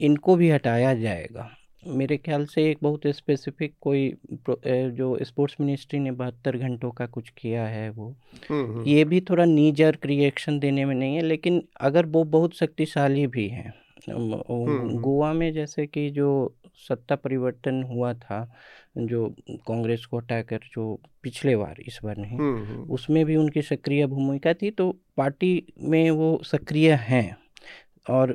इनको 0.00 0.36
भी 0.36 0.50
हटाया 0.50 0.94
जाएगा। 0.94 1.50
मेरे 1.86 2.16
ख्याल 2.16 2.46
से 2.46 2.70
एक 2.70 2.78
बहुत 2.82 3.00
स्पेसिफिक 3.06 3.74
कोई 3.80 4.14
जो 4.50 5.18
स्पोर्ट्स 5.22 5.56
मिनिस्ट्री 5.60 5.98
ने 5.98 6.10
बहत्तर 6.10 6.56
घंटों 6.56 6.90
का 6.90 7.06
कुछ 7.06 7.30
किया 7.30 7.66
है 7.66 7.90
वो। 7.90 8.16
हम्म, 8.50 8.64
हम्म, 8.64 8.84
ये 8.84 9.04
भी 9.04 9.20
थोड़ा 9.20 9.44
नीजर 9.44 9.98
रिएक्शन 10.04 10.58
देने 10.58 10.84
में 10.84 10.94
नहीं 10.94 11.16
है 11.16 11.22
लेकिन 11.22 11.62
अगर 11.80 12.06
वो 12.06 12.24
बहुत 12.24 12.56
शक्तिशाली 12.56 13.26
भी 13.26 13.48
हैं 13.48 13.74
हम्म। 14.08 14.98
गोवा 15.00 15.32
में 15.32 15.52
जैसे 15.52 15.86
कि 15.86 16.10
जो 16.10 16.54
सत्ता 16.88 17.16
परिवर्तन 17.16 17.82
हुआ 17.82 18.14
था 18.14 18.54
जो 18.98 19.34
कांग्रेस 19.50 20.06
को 20.06 20.18
हटाकर 20.18 20.56
जो 20.56 21.00
पिछले 21.22 21.56
बार 21.56 21.76
इस 21.80 21.98
बार 22.04 22.16
नहीं 22.16 22.38
उसमें 22.86 23.24
भी 23.24 23.36
उनकी 23.36 23.62
सक्रिय 23.62 24.06
भूमिका 24.06 24.54
थी 24.54 24.70
तो 24.70 24.96
पार्टी 25.16 25.72
में 25.78 26.10
वो 26.10 26.40
सक्रिय 26.44 26.92
हैं। 26.92 27.36
और 28.10 28.30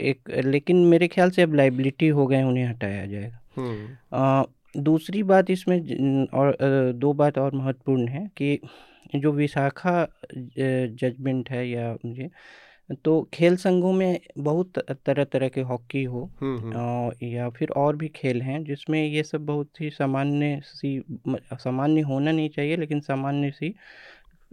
एक 0.00 0.30
लेकिन 0.44 0.76
मेरे 0.76 1.08
ख्याल 1.08 1.30
से 1.30 1.42
अब 1.42 1.54
लाइबिलिटी 1.54 2.08
हो 2.08 2.26
गए 2.26 2.42
उन्हें 2.42 2.66
हटाया 2.66 3.06
जाएगा। 3.06 3.40
हम्म, 3.56 4.82
दूसरी 4.82 5.22
बात 5.22 5.50
इसमें 5.50 5.80
और 6.26 6.56
दो 6.92 7.12
बात 7.12 7.38
और 7.38 7.54
महत्वपूर्ण 7.54 8.08
है 8.08 8.30
कि 8.36 8.60
जो 9.16 9.32
विशाखा 9.32 10.08
जजमेंट 10.36 11.50
है 11.50 11.68
या 11.68 11.96
मुझे 12.06 12.30
तो 13.04 13.28
खेल 13.34 13.56
संघों 13.56 13.92
में 13.92 14.20
बहुत 14.38 14.78
तरह 14.78 15.24
तरह 15.24 15.48
के 15.48 15.60
हॉकी 15.60 16.04
हो 16.04 16.30
हम्म, 16.40 16.58
हम्म, 16.58 17.26
या 17.26 17.48
फिर 17.48 17.68
और 17.68 17.96
भी 17.96 18.08
खेल 18.08 18.42
हैं 18.42 18.64
जिसमें 18.64 19.06
ये 19.06 19.22
सब 19.22 19.46
बहुत 19.46 19.80
ही 19.80 19.90
सामान्य 19.90 20.60
सी 20.64 21.02
सामान्य 21.52 22.00
होना 22.00 22.32
नहीं 22.32 22.48
चाहिए 22.48 22.76
लेकिन 22.76 23.00
सामान्य 23.00 23.50
सी 23.50 23.74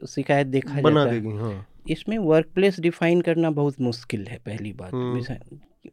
शिकायत 0.09 0.47
देखा 0.47 0.81
बना 0.81 1.05
जाता 1.05 1.29
है। 1.29 1.37
हाँ। 1.37 1.67
इसमें 1.89 2.17
वर्क 2.17 2.47
प्लेस 2.55 2.79
डिफाइन 2.79 3.21
करना 3.21 3.51
बहुत 3.51 3.81
मुश्किल 3.81 4.27
है 4.27 4.37
पहली 4.45 4.73
बात। 4.73 4.93
हम्म। 4.93 5.21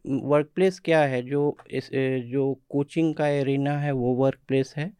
वर्क 0.07 0.49
प्लेस 0.55 0.79
क्या 0.79 1.01
है? 1.01 1.21
जो 1.21 1.57
इस 1.71 1.89
जो 2.25 2.59
कोचिंग 2.69 3.13
का 3.15 3.27
एरिना 3.27 3.77
है 3.79 3.91
वो 3.91 4.13
वर्क 4.13 4.37
प्लेस 4.47 4.73
है। 4.77 4.91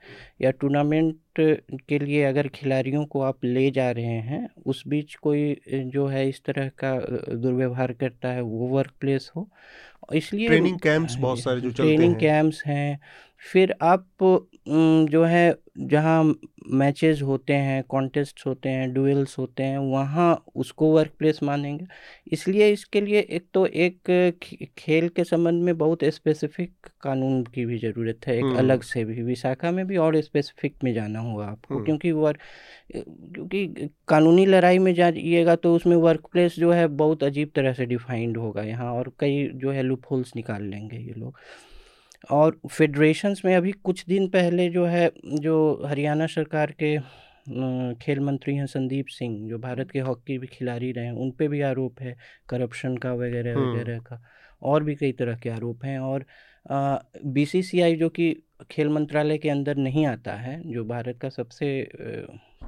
या 0.42 0.52
टूर्नामेंट 0.52 1.16
के 1.90 2.00
लिए 2.00 2.24
अगर 2.24 2.48
खिलाड़ियों 2.48 3.06
को 3.06 3.22
आप 3.22 3.44
ले 3.44 3.72
जा 3.72 3.92
रहे 3.92 4.20
हैं 4.30 4.50
उस 4.66 4.84
बीच 4.88 5.16
कोई 5.16 5.58
जो 5.70 6.06
है 6.08 6.30
इस 6.30 6.42
तरह 6.46 6.68
का 6.68 7.00
दुर्व्यवहार 7.36 7.94
करता 7.94 8.30
है 8.30 8.42
वो 8.42 8.68
वर्क 8.68 8.92
प्लेस 9.00 9.32
हो। 9.36 9.50
इसलिए 10.14 10.48
ट्रेनिंग 10.48 10.80
कैंप्स 10.80 11.16
बहुत 11.16 11.40
सारे 11.40 11.62
जो 11.62 11.72
चलते 11.72 11.84
ट्रेनिंग 11.84 12.12
हैं। 12.12 12.20
कैंप्स 12.20 12.64
हैं। 12.66 13.00
फिर 13.54 13.76
आप 13.82 14.08
जो 15.10 15.24
है 15.24 15.56
जहाँ 15.76 16.24
मैचेस 16.72 17.22
होते 17.22 17.54
हैं 17.54 17.84
कॉन्टेस्ट 17.84 18.46
होते 18.46 18.70
हैं 18.70 18.92
डुएल्स 18.94 19.38
होते 19.38 19.64
हैं 19.64 19.78
वहाँ 19.80 20.46
उसको 20.56 20.92
वर्क 20.92 21.12
प्लेस 21.20 21.40
मानेंगे 21.44 21.86
इसलिए 22.32 22.72
इसके 22.72 23.02
लिए 23.02 23.20
एक 23.30 23.48
तो 23.54 23.66
एक 23.66 24.12
खेल 24.78 25.08
के 25.10 25.24
संबंध 25.24 25.64
में 25.64 25.78
बहुत 25.78 26.04
स्पेसिफिक 26.14 26.88
कानून 27.02 27.44
की 27.46 27.66
भी 27.66 27.78
ज़रूरत 27.80 28.28
है 28.28 28.38
एक 28.38 28.44
हम्म। 28.44 28.58
अलग 28.58 28.84
से 28.84 29.04
भी 29.06 29.22
विशाखा 29.24 29.72
में 29.72 29.86
भी 29.88 29.98
और 29.98 30.22
स्पेसिफिक 30.22 30.76
में 30.84 30.94
जाना 30.94 31.20
होगा 31.20 31.46
आपको 31.46 31.74
हम्म। 31.74 31.86
क्योंकि 31.86 32.12
वर्क 32.14 32.40
क्योंकि 32.94 33.90
कानूनी 34.08 34.46
लड़ाई 34.46 34.80
में 34.80 34.94
जाइएगा 34.94 35.56
तो 35.58 35.76
उसमें 35.76 35.96
वर्क 35.98 36.28
प्लेस 36.32 36.56
जो 36.56 36.72
है 36.72 36.88
बहुत 36.96 37.24
अजीब 37.24 37.52
तरह 37.56 37.74
से 37.74 37.86
डिफाइंड 37.86 38.38
होगा 38.38 38.64
यहाँ 38.64 38.92
और 38.94 39.12
कई 39.20 39.48
जो 39.56 39.72
है 39.72 39.84
लूप 39.84 40.12
होल्स 40.12 40.36
निकाल 40.36 40.64
लेंगे 40.64 40.98
ये 40.98 41.14
लोग 41.14 41.38
और 42.32 42.60
फेडरेशंस 42.70 43.42
में 43.46 43.56
अभी 43.56 43.72
कुछ 43.84 44.06
दिन 44.08 44.28
पहले 44.30 44.70
जो 44.70 44.86
है 44.86 45.10
जो 45.26 45.58
हरियाणा 45.86 46.28
सरकार 46.28 46.72
के 46.84 46.98
खेल 47.96 48.20
मंत्री 48.20 48.56
हैं 48.56 48.66
संदीप 48.66 49.08
सिंह 49.10 49.48
जो 49.50 49.58
भारत 49.60 49.92
के 49.92 50.00
हॉकी 50.00 50.38
भी 50.38 50.48
खिलाड़ी 50.48 50.92
रहे 50.92 51.06
हैं 51.06 51.14
उन 51.14 51.32
पे 51.32 51.48
भी 51.48 51.62
आरोप 51.62 52.02
है 52.02 52.16
करप्शन 52.50 52.98
का 52.98 53.14
वगैरह 53.14 53.56
हम्म। 53.56 53.72
वगैरह 53.72 54.00
का 54.00 54.22
और 54.62 54.84
भी 54.84 54.96
कई 54.96 55.12
तरह 55.12 55.36
के 55.36 55.50
आरोप 55.50 55.86
हैं 55.86 56.00
और 56.00 56.26
बीसीसीआई 57.28 57.96
जो 57.96 58.10
कि 58.10 58.34
खेल 58.72 58.90
मंत्रालय 58.90 59.38
के 59.38 59.50
अंदर 59.50 59.78
नहीं 59.78 60.06
आता 60.06 60.34
है 60.34 60.62
जो 60.66 60.84
भारत 60.86 61.20
का 61.22 61.30
सबसे 61.30 61.68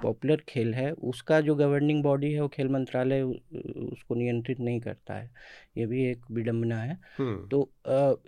पॉपुलर 0.02 0.42
खेल 0.50 0.74
है 0.74 0.92
उसका 0.92 1.40
जो 1.42 1.56
गवर्निंग 1.56 2.04
बॉडी 2.04 2.32
है 2.34 2.42
वो 2.42 2.48
खेल 2.48 2.68
मंत्रालय 2.70 3.22
उसको 3.22 4.16
नियंत्रित 4.16 4.60
नहीं 4.60 4.80
करता 4.80 5.14
है। 5.14 5.30
ये 5.78 5.86
भी 5.86 6.04
एक 6.06 6.22
विडम्बना 6.32 6.78
है। 6.78 6.98
हम्म, 7.18 7.48
तो 7.48 7.62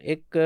एक 0.06 0.38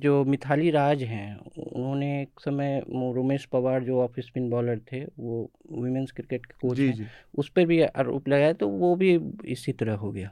जो 0.00 0.24
मिथाली 0.24 0.70
राज 0.70 1.02
हैं 1.02 1.36
उन्होंने 1.36 2.20
एक 2.22 2.40
समय 2.40 2.82
रोमेश 2.88 3.44
पवार 3.44 3.84
जो 3.84 4.00
ऑफ़ 4.00 4.20
स्पिन 4.20 4.50
बॉलर 4.50 4.78
थे 4.92 5.04
वो 5.18 5.48
वुमेंस 5.70 6.12
क्रिकेट 6.12 6.46
के 6.46 6.54
कोच 6.60 6.76
जी 6.76 6.86
हैं 6.86 6.94
जी। 6.94 7.04
उस 7.38 7.48
पर 7.48 7.66
भी 7.66 7.80
आरोप 7.82 8.28
लगाया 8.28 8.52
तो 8.52 8.68
वो 8.68 8.94
भी 8.96 9.18
इसी 9.44 9.72
तरह 9.72 9.94
हो 9.94 10.12
गया। 10.12 10.30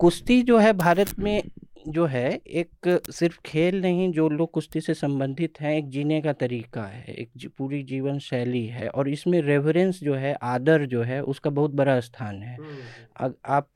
कुश्ती 0.00 0.42
जो 0.42 0.58
है 0.58 0.72
भारत 0.72 1.18
में 1.18 1.42
जो 1.88 2.06
है 2.06 2.40
एक 2.46 3.00
सिर्फ़ 3.10 3.40
खेल 3.46 3.80
नहीं 3.80 4.12
जो 4.12 4.28
लोग 4.28 4.50
कुश्ती 4.50 4.80
से 4.80 4.94
संबंधित 4.94 5.60
हैं 5.60 5.78
एक 5.78 5.88
जीने 5.88 6.20
का 6.20 6.32
तरीका 6.32 6.82
है 6.82 7.04
एक 7.14 7.30
जी, 7.36 7.48
पूरी 7.48 7.82
जीवन 7.82 8.18
शैली 8.18 8.66
है 8.66 8.88
और 8.88 9.08
इसमें 9.08 9.42
रेवरेंस 9.42 10.00
जो 10.00 10.14
है 10.14 10.34
आदर 10.42 10.86
जो 10.86 11.02
है 11.02 11.22
उसका 11.22 11.50
बहुत 11.50 11.70
बड़ा 11.70 12.00
स्थान 12.00 12.42
है। 12.42 12.58
अग- 13.16 13.34
आप 13.46 13.68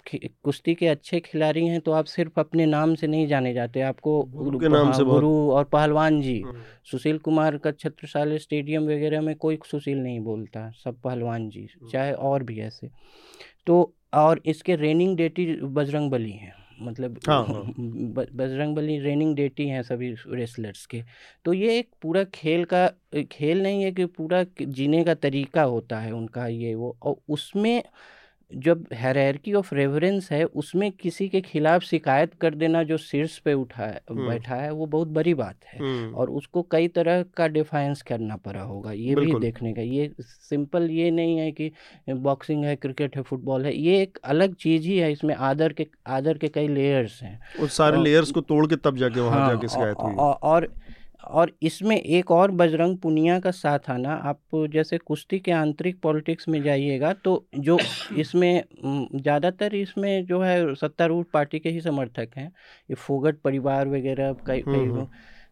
कुश्ती 0.43 0.75
के 0.75 0.87
अच्छे 0.87 1.21
खिलाड़ी 1.21 1.67
हैं 1.67 1.81
तो 1.81 1.93
आप 1.93 2.05
सिर्फ़ 2.05 2.41
अपने 2.41 2.67
नाम 2.67 2.95
से 2.95 3.07
नहीं 3.07 3.27
जाने 3.27 3.55
जाते। 3.55 3.81
आपको 3.81 4.23
गुरु 4.23 4.69
नाम 4.69 4.87
हाँ, 4.87 4.99
से 4.99 5.05
गुरु 5.05 5.51
और 5.51 5.65
पहलवान 5.65 6.21
जी 6.21 6.45
सुशील 6.91 7.19
कुमार 7.19 7.59
का 7.59 7.71
छत्रसाल 7.71 8.37
स्टेडियम 8.37 8.85
वगैरह 8.85 9.21
में 9.21 9.37
कोई 9.37 9.59
सुशील 9.67 9.99
नहीं 9.99 10.21
बोलता 10.21 10.71
सब 10.71 11.01
पहलवान 11.01 11.49
जी 11.49 11.69
चाहे 11.93 12.13
और 12.13 12.43
भी 12.43 12.61
ऐसे। 12.61 12.91
तो 13.67 13.95
और 14.15 14.41
इसके 14.47 14.77
रेनिंग 14.77 15.17
डेटी 15.17 15.57
बजरंग 15.57 16.11
बली 16.11 16.33
हैं। 16.33 16.66
मतलब 16.81 17.19
हाँ, 17.29 17.45
हाँ। 17.47 17.65
बजरंग 17.79 18.77
बली 18.77 18.99
रेनिंग 18.99 19.35
डेटी 19.37 19.69
हैं 19.69 19.83
सभी 19.83 20.15
रेसलर्स 20.29 20.87
के 20.87 21.03
तो 21.45 21.53
ये 21.53 21.79
एक 21.79 21.91
पूरा 22.03 22.25
खेल 22.25 22.65
का 22.65 22.89
खेल 23.33 23.63
नहीं 23.63 23.83
है 23.83 23.93
कि 23.93 24.05
पूरा 24.07 24.45
जीने 24.61 25.05
का 25.05 25.15
तरीका 25.15 25.63
होता 25.63 26.01
है 26.01 26.13
उनका 26.13 26.47
ये 26.47 26.75
वो 26.75 26.97
और 27.03 27.17
उसमें 27.29 27.83
जब 28.51 28.85
हैरार्की 28.95 29.53
ऑफ़ 29.55 29.75
रेफरेंस 29.75 30.29
है 30.33 30.45
उसमें 30.45 30.91
किसी 30.93 31.29
के 31.29 31.41
खिलाफ 31.41 31.83
शिकायत 31.83 32.35
कर 32.41 32.55
देना 32.55 32.83
जो 32.83 32.97
शीर्ष 32.97 33.39
पे 33.39 33.53
उठा 33.53 33.85
है। 33.85 34.01
बैठा 34.11 34.55
है 34.55 34.71
वो 34.73 34.87
बहुत 34.87 35.09
बड़ी 35.09 35.35
बात 35.35 35.65
है। 35.67 35.81
और 36.13 36.31
उसको 36.31 36.63
कई 36.63 36.89
तरह 36.89 37.23
का 37.37 37.49
डिफाइंस 37.49 38.03
करना 38.03 38.37
पड़ा 38.37 38.63
होगा 38.63 38.93
ये 38.93 39.15
भी 39.15 39.35
देखने 39.41 39.73
का 39.73 39.83
ये 39.83 40.11
सिंपल 40.21 40.91
ये 40.91 41.11
नहीं 41.11 41.37
है 41.39 41.51
कि 41.53 41.71
बॉक्सिंग 42.09 42.65
है 42.65 42.77
क्रिकेट 42.77 43.17
है 43.17 43.23
फुटबॉल 43.23 43.67
है 43.67 43.77
ये 43.77 44.01
एक 44.03 44.19
अलग 44.25 44.55
चीज़ 44.55 44.87
ही 44.87 44.99
है 44.99 45.13
इसमें 45.13 45.35
आदर 45.35 45.73
के 45.73 45.87
आदर 46.07 46.39
के 46.39 46.49
कई 46.49 46.69
लेयर्स 46.69 47.23
हैं। 47.23 47.39
उस 47.61 47.77
सारे 47.77 48.03
लेयर्स 48.03 48.31
को 48.31 48.41
तोड़ 48.41 48.67
के 48.67 48.77
तब 48.77 48.97
जाके 48.97 49.21
वहाँ 49.21 49.41
हाँ, 49.41 49.49
जाके 49.49 49.69
शिकायत 49.69 49.97
हुई। 50.03 50.15
और 50.15 50.69
और 51.27 51.53
इसमें 51.63 51.97
एक 51.97 52.31
और 52.31 52.51
बजरंग 52.53 52.97
पुनिया 52.99 53.39
का 53.41 53.51
साथ 53.51 53.91
आना 53.91 54.15
आप 54.25 54.41
जैसे 54.73 54.99
कुश्ती 54.99 55.39
के 55.39 55.53
आंतरिक 55.53 56.01
पॉलिटिक्स 56.01 56.49
में 56.49 56.63
जाइएगा 56.63 57.13
तो 57.15 57.45
जो 57.57 57.79
इसमें 58.17 58.65
ज़्यादातर 58.85 59.75
इसमें 59.75 60.25
जो 60.27 60.41
है 60.41 60.75
सत्तारूढ़ 60.75 61.25
पार्टी 61.33 61.59
के 61.59 61.69
ही 61.69 61.81
समर्थक 61.81 62.37
हैं। 62.37 62.47
ये 62.91 62.95
फोगट 62.97 63.41
परिवार 63.41 63.89
वगैरह 63.89 64.33
कई 64.47 64.61
कई 64.63 64.87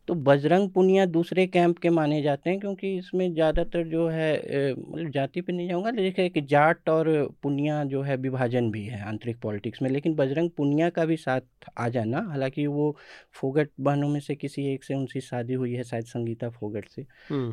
तो 0.08 0.14
बजरंग 0.14 0.68
पुनिया 0.70 1.04
दूसरे 1.06 1.46
कैंप 1.46 1.78
के 1.78 1.90
माने 1.90 2.20
जाते 2.22 2.50
हैं 2.50 2.58
क्योंकि 2.60 2.96
इसमें 2.98 3.32
ज़्यादातर 3.34 3.84
जो 3.88 4.06
है 4.08 4.32
मतलब 4.72 5.10
जाति 5.10 5.40
पे 5.40 5.52
नहीं 5.52 5.68
जाऊँगा 5.68 5.90
लेकिन 5.90 6.28
कि 6.28 6.40
जाट 6.40 6.88
और 6.88 7.06
पुनिया 7.42 7.82
जो 7.84 8.02
है 8.02 8.16
विभाजन 8.16 8.70
भी 8.70 8.84
है 8.84 9.00
आंतरिक 9.08 9.40
पॉलिटिक्स 9.40 9.82
में। 9.82 9.88
लेकिन 9.90 10.14
बजरंग 10.14 10.50
पुनिया 10.50 10.88
का 10.90 11.04
भी 11.04 11.16
साथ 11.16 11.40
आ 11.78 11.88
जाना 11.88 12.20
हालाँकि 12.28 12.66
वो 12.66 12.96
फोगट 13.32 13.70
बहनों 13.80 14.08
में 14.08 14.20
से 14.20 14.34
किसी 14.34 14.66
एक 14.74 14.84
से 14.84 14.94
उनकी 14.94 15.20
शादी 15.20 15.54
हुई 15.54 15.72
है 15.72 15.84
शायद 15.84 16.04
संगीता 16.04 16.48
फोगट 16.50 16.88
से। 16.88 17.06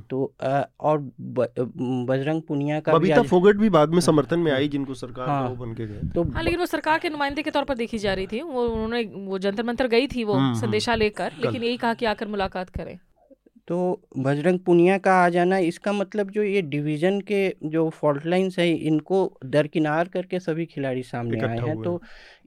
तो 0.10 0.34
आ, 0.42 0.62
और 0.80 0.98
ब, 1.22 1.48
बजरंग 2.10 2.42
पुनिया 2.42 2.80
का 2.80 2.94
बबीता 2.94 3.22
फोगट 3.22 3.56
भी 3.56 3.70
बाद 3.70 3.90
में 3.90 4.00
समर्थन 4.02 4.40
में 4.40 4.52
आई 4.52 4.68
जिनको 4.68 4.94
सरकार 4.94 5.30
हाँ, 5.30 5.56
बन 5.56 5.74
के 5.74 5.88
गए। 5.88 6.10
तो 6.16 6.24
हाँ 6.24 6.44
लेकिन 6.44 6.60
वो 6.60 6.66
सरकार 6.66 7.00
के 7.00 7.10
नुमाइंदे 7.10 7.44
के 7.44 7.52
तौर 7.52 7.64
पर 7.64 7.76
देखी 7.76 7.98
जा 7.98 8.14
रही 8.14 8.28
थी। 8.28 8.42
वो 8.42 8.68
उन्होंने 8.68 9.04
वो 9.26 9.40
जंतर 9.40 9.64
मंत्र 9.64 9.88
गई 9.88 10.08
थी 10.08 10.24
वो 10.24 10.40
संदेशा 10.56 10.96
लेकर 10.96 11.32
लेकिन 11.40 11.64
यही 11.64 11.78
कहा 11.78 11.94
कि 11.94 12.06
आकर 12.06 12.28
मुलाकात 12.42 12.70
करें। 12.70 12.98
तो 13.68 13.78
बजरंग 14.18 14.60
पुनिया 14.60 14.98
का 14.98 15.14
आ 15.16 15.28
जाना 15.30 15.58
इसका 15.64 15.92
मतलब 15.94 16.30
जो 16.32 16.44
ये 16.44 16.62
डिवीज़न 16.62 17.20
के 17.22 17.42
जो 17.66 17.90
फॉल्ट 17.90 18.26
लाइन्स 18.26 18.58
है 18.60 18.70
इनको 18.70 19.20
दरकिनार 19.46 20.08
करके 20.08 20.40
सभी 20.40 20.66
खिलाड़ी 20.66 21.04
सामने 21.04 21.40
आए 21.40 21.58
हैं। 21.58 21.82
तो 21.82 22.02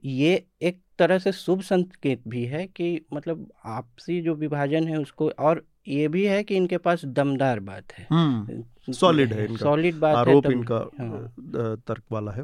ये 0.05 0.33
एक 0.61 0.79
तरह 0.99 1.17
से 1.17 1.31
शुभ 1.31 1.61
संकेत 1.61 2.21
भी 2.27 2.43
है 2.45 2.65
कि 2.67 2.89
मतलब 3.13 3.47
आपसी 3.65 4.21
जो 4.21 4.35
विभाजन 4.35 4.87
है 4.87 4.97
उसको 4.97 5.29
और 5.39 5.63
ये 5.87 6.07
भी 6.07 6.25
है 6.25 6.43
कि 6.43 6.55
इनके 6.55 6.77
पास 6.77 7.05
दमदार 7.05 7.59
बात 7.59 7.93
है। 7.93 8.93
सॉलिड 8.93 9.33
है 9.33 9.45
इनका। 9.45 9.63
सॉलिड 9.63 9.95
बात 9.95 10.15
आरोप 10.17 10.45
है 10.45 10.51
इनका 10.51 10.77
हाँ। 10.99 11.75
तर्क 11.87 12.03
वाला 12.11 12.31
है। 12.31 12.43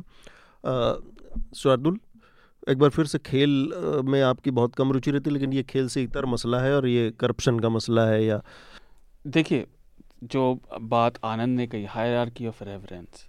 शार्दुल 1.56 2.00
एक 2.70 2.78
बार 2.78 2.90
फिर 2.90 3.06
से 3.06 3.18
खेल 3.20 3.52
में 4.06 4.22
आपकी 4.22 4.52
बहुत 4.52 4.76
कम 4.76 4.92
रुचि 4.92 5.12
रहती 5.12 5.30
है 5.30 5.34
लेकिन 5.34 5.54
ये 5.54 5.64
खेल 5.64 5.88
से 5.90 6.04
इतर 6.04 6.26
मसला 6.26 6.60
है 6.62 6.76
और 6.76 6.88
ये 6.88 7.10
करप्शन 7.20 7.60
का 7.60 7.70
मसला 7.70 8.06
है 8.08 8.24
या? 8.26 8.42
देखिए 9.26 9.66
जो 10.24 10.60
बात 10.82 11.18
आनंद 11.26 11.58
ने 11.58 11.68
कही 11.68 11.86
हायरार्की 11.86 12.48
ऑफ़ 12.48 12.64
रेफरेंस 12.64 13.26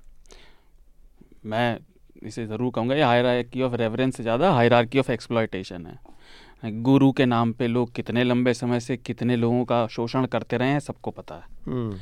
मैं 1.47 1.79
इसे 2.23 2.47
ज़रूर 2.47 2.73
कहूँगा 2.75 2.95
ये 2.95 3.03
हायरार्की 3.03 3.63
ऑफ़ 3.63 3.75
रेफरेंस 3.77 4.17
से 4.17 4.23
ज़्यादा 4.23 4.51
हायरार्की 4.53 4.99
ऑफ़ 4.99 5.11
एक्सप्लॉयटेशन 5.13 5.87
है। 5.87 6.73
गुरु 6.83 7.11
के 7.13 7.25
नाम 7.27 7.53
पे 7.53 7.67
लोग 7.67 7.93
कितने 7.95 8.25
लंबे 8.25 8.55
समय 8.55 8.81
से 8.81 8.97
कितने 8.97 9.37
लोगों 9.37 9.65
का 9.65 9.87
शोषण 9.87 10.27
करते 10.27 10.57
रहे 10.57 10.69
हैं 10.69 10.81
सबको 10.81 11.11
पता 11.11 11.35
है। 11.35 11.43
हम्म। 11.67 11.99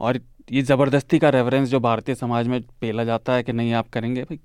और 0.00 0.20
ये 0.52 0.62
ज़बरदस्ती 0.62 1.18
का 1.18 1.28
रेफरेंस 1.30 1.68
जो 1.68 1.80
भारतीय 1.80 2.14
समाज 2.14 2.48
में 2.48 2.60
पेला 2.80 3.04
जाता 3.04 3.32
है 3.32 3.42
कि 3.42 3.52
नहीं 3.52 3.72
आप 3.74 3.88
करेंगे 3.88 4.22
भाई 4.22 4.40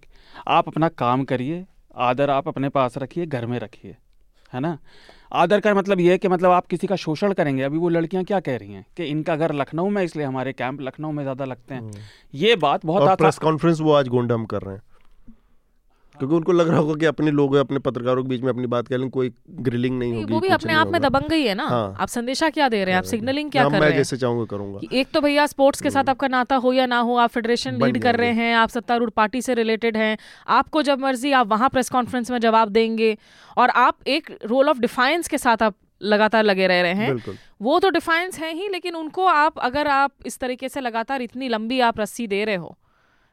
आप 0.48 0.68
अपना 0.68 0.90
काम 0.98 1.24
करिए 1.24 1.66
आदर 1.98 2.30
आप 2.30 2.48
अपने 2.48 2.70
पास 2.70 2.98
रखिए 2.98 3.26
घर 3.26 3.46
में 3.46 3.58
रखिए 3.60 3.96
है 4.54 4.60
ना? 4.60 4.78
आदर 5.34 5.60
का 5.60 5.74
मतलब 5.74 6.00
ये 6.00 6.12
है 6.12 6.18
कि 6.18 6.28
मतलब 6.28 6.52
आप 6.52 6.68
किसी 6.68 6.88
का 6.88 6.96
शोषण 6.96 7.34
करेंगे। 7.34 7.64
अभी 7.64 7.78
वो 7.78 7.90
लड़कियाँ 7.90 8.24
क्या 8.24 8.40
कह 8.40 8.58
रही 8.58 8.74
हैं 8.74 8.86
कि 8.98 9.04
इनका 9.04 9.36
घर 9.36 9.54
लखनऊ 9.54 9.90
में 9.90 10.02
इसलिए 10.04 10.26
हमारे 10.26 10.54
कैंप 10.54 10.82
लखनऊ 10.82 11.12
में 11.12 11.24
ज़्यादा 11.24 11.46
लगते 11.46 11.74
हैं। 11.74 11.82
हम्म। 11.82 12.02
ये 12.34 12.56
बात 12.56 12.86
बहुत 12.86 13.18
प्रेस 13.18 13.38
कॉन्फ्रेंस 13.38 13.80
वो 13.80 13.94
आज 13.94 14.08
गोंडम 14.08 14.46
कर 14.46 14.62
रहे 14.62 14.76
हैं। 14.76 14.82
क्योंकि 16.20 16.36
उनको 16.36 16.52
लग 16.52 16.70
रहा 16.70 16.80
होगा 16.80 16.94
कि 16.96 17.06
अपने 17.06 17.32
लोग 17.32 17.56
अपने 17.56 17.80
पत्रकारों 17.80 18.24
के 18.24 18.30
बीच 18.30 18.42
में 18.42 18.50
अपनी 18.50 18.68
बात 18.68 18.88
करें 18.88 19.10
कोई 19.10 19.32
ग्रिलिंग 19.68 19.98
नहीं 20.00 20.14
होगी 20.14 20.34
वो 20.34 20.40
भी 20.40 20.48
अपने 20.50 20.74
आप 20.74 20.88
में 20.88 21.02
दबंग 21.02 21.30
गई 21.30 21.44
है 21.44 21.56
ना। 21.56 21.68
हाँ। 21.68 21.96
आप 22.00 22.08
संदेशा 22.08 22.50
क्या 22.50 22.70
दे 22.70 22.84
रहे 22.84 22.94
हैं? 22.94 22.98
आप 22.98 23.04
सिग्नलिंग 23.06 23.52
क्या 23.52 23.64
कर 23.64 23.70
रहे 23.70 23.80
हैं? 23.80 23.90
मैं 23.90 23.98
जैसे 23.98 24.18
चाहूँगा 24.18 24.46
करूँगा। 24.46 24.80
एक 24.94 25.08
तो 25.14 25.22
भैया 25.22 25.46
स्पोर्ट्स 25.48 25.82
के 25.82 25.90
साथ 25.90 26.00
हम्म। 26.00 26.10
आपका 26.12 26.28
नाता 26.28 26.56
हो 26.56 26.74
या 26.74 26.86
ना 26.86 27.00
हो 27.00 27.16
आप 27.18 27.30
फेडरेशन 27.30 27.84
लीड 27.84 28.02
कर 28.04 28.16
रहे 28.16 28.32
हैं 28.34 28.54
आप 28.56 28.70
सत्तारूढ़ 28.70 29.10
पार्टी 29.10 29.42
से 29.42 29.54
रिलेटेड 29.54 29.98
हैं 29.98 30.18
आपको 30.58 30.82
जब 30.82 31.00
मर्ज़ी 31.00 31.32
आप 31.32 31.48
वहाँ 31.48 31.70
प्रेस 31.70 31.90
कॉन्फ्रेंस 31.90 32.32
में 32.32 32.40
जवाब 32.40 32.70
देंगे 32.70 33.18
और 33.58 33.70
आप 33.70 34.08
एक 34.08 34.32
रोल 34.46 34.70
ऑफ़ 34.70 34.80
डिफाइंस 34.80 35.28
के 35.28 35.38
साथ 35.38 35.64
आप 35.64 35.76
लगातार 36.02 36.44
लगे 36.44 36.68
रह 36.68 36.82
रहे 36.82 36.94
हैं 36.94 37.38
वो 37.62 37.78
तो 37.80 37.90
डिफाइंस 37.90 38.40
है 38.40 38.54
ही 38.54 38.68
लेकिन 38.70 38.96
उनको 38.96 39.26
आप 39.26 39.60
अगर 39.60 39.88
आप 39.88 40.12
इस 40.26 40.38
तरीके 40.40 40.70
से 40.70 40.82
लगातार 40.82 41.22
इतनी 41.22 41.48
लंबी 41.50 41.80
आप 41.80 42.00
रस्सी 42.00 42.28
दे 42.28 42.44
रहे 42.46 42.56
हो 42.56 42.78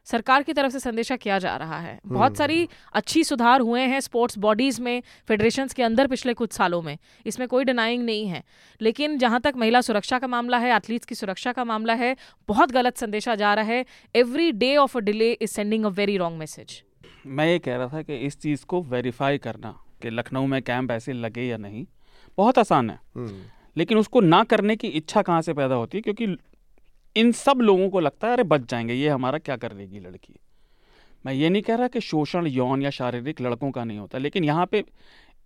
सरकार 0.05 0.43
की 0.43 0.53
तरफ़ 0.53 0.71
से 0.71 0.79
संदेशा 0.79 1.15
किया 1.15 1.39
जा 1.39 1.57
रहा 1.57 1.79
है। 1.79 1.99
बहुत 2.05 2.25
हम्म। 2.25 2.35
सारी 2.35 2.69
अच्छी 2.93 3.23
सुधार 3.23 3.61
हुए 3.61 3.81
हैं 3.81 3.99
स्पोर्ट्स 3.99 4.37
बॉडीज़ 4.37 4.81
में 4.81 5.03
फेडरेशंस 5.27 5.73
के 5.73 5.83
अंदर 5.83 6.07
पिछले 6.07 6.33
कुछ 6.33 6.51
सालों 6.51 6.81
में। 6.81 6.97
इसमें 7.25 7.47
कोई 7.47 7.63
डिनाइंग 7.63 8.03
नहीं 8.03 8.27
है। 8.27 8.43
लेकिन 8.81 9.17
जहाँ 9.17 9.41
तक 9.41 9.53
महिला 9.57 9.81
सुरक्षा 9.81 10.19
का 10.19 10.27
मामला 10.27 10.57
है 10.57 10.75
एथलीट्स 10.75 11.05
की 11.05 11.15
सुरक्षा 11.15 11.51
का 11.51 11.63
मामला 11.63 11.93
है 11.93 12.15
बहुत 12.47 12.71
गलत 12.71 12.97
संदेशा 12.97 13.35
जा 13.35 13.53
रहा 13.53 13.65
है। 13.65 13.85
Every 14.15 14.51
day 14.51 14.77
of 14.77 14.97
a 14.97 15.01
delay 15.01 15.31
is 15.31 15.49
sending 15.49 15.85
a 15.85 15.89
very 15.89 16.17
wrong 16.17 16.39
message 16.39 16.83
मैं 17.25 17.47
ये 17.47 17.59
कह 17.59 17.75
रहा 17.75 17.87
था 17.87 18.01
कि 18.01 18.15
इस 18.15 18.39
चीज़ 18.39 18.65
को 18.65 18.81
वेरीफाई 18.83 19.37
करना 19.37 19.79
कि 20.01 20.09
लखनऊ 20.09 20.45
में 20.45 20.61
कैंप 20.61 20.91
ऐसे 20.91 21.13
लगे 21.13 21.41
या 21.41 21.57
नहीं 21.57 21.85
बहुत 22.37 22.59
आसान 22.59 22.89
है। 22.89 22.99
हम्म। 23.15 23.41
लेकिन 23.77 23.97
उसको 23.97 24.21
ना 24.21 24.43
करने 24.43 24.75
की 24.75 24.87
इच्छा 24.87 25.21
कहाँ 25.21 25.41
से 25.41 25.53
पैदा 25.53 25.75
होती 25.75 25.97
है? 25.97 26.01
क्योंकि 26.01 26.37
इन 27.17 27.31
सब 27.31 27.57
लोगों 27.61 27.89
को 27.89 27.99
लगता 27.99 28.27
है 28.27 28.33
अरे 28.33 28.43
बच 28.43 28.69
जाएँगे 28.69 28.93
ये 28.93 29.09
हमारा 29.09 29.37
क्या 29.37 29.55
कर 29.57 29.73
लेगी 29.73 29.99
लड़की? 29.99 30.35
मैं 31.25 31.33
ये 31.33 31.49
नहीं 31.49 31.61
कह 31.61 31.75
रहा 31.75 31.87
कि 31.87 32.01
शोषण 32.01 32.47
यौन 32.47 32.81
या 32.81 32.89
शारीरिक 32.89 33.41
लड़कों 33.41 33.71
का 33.71 33.83
नहीं 33.83 33.97
होता 33.97 34.17
लेकिन 34.17 34.43
यहाँ 34.43 34.65
पे 34.65 34.83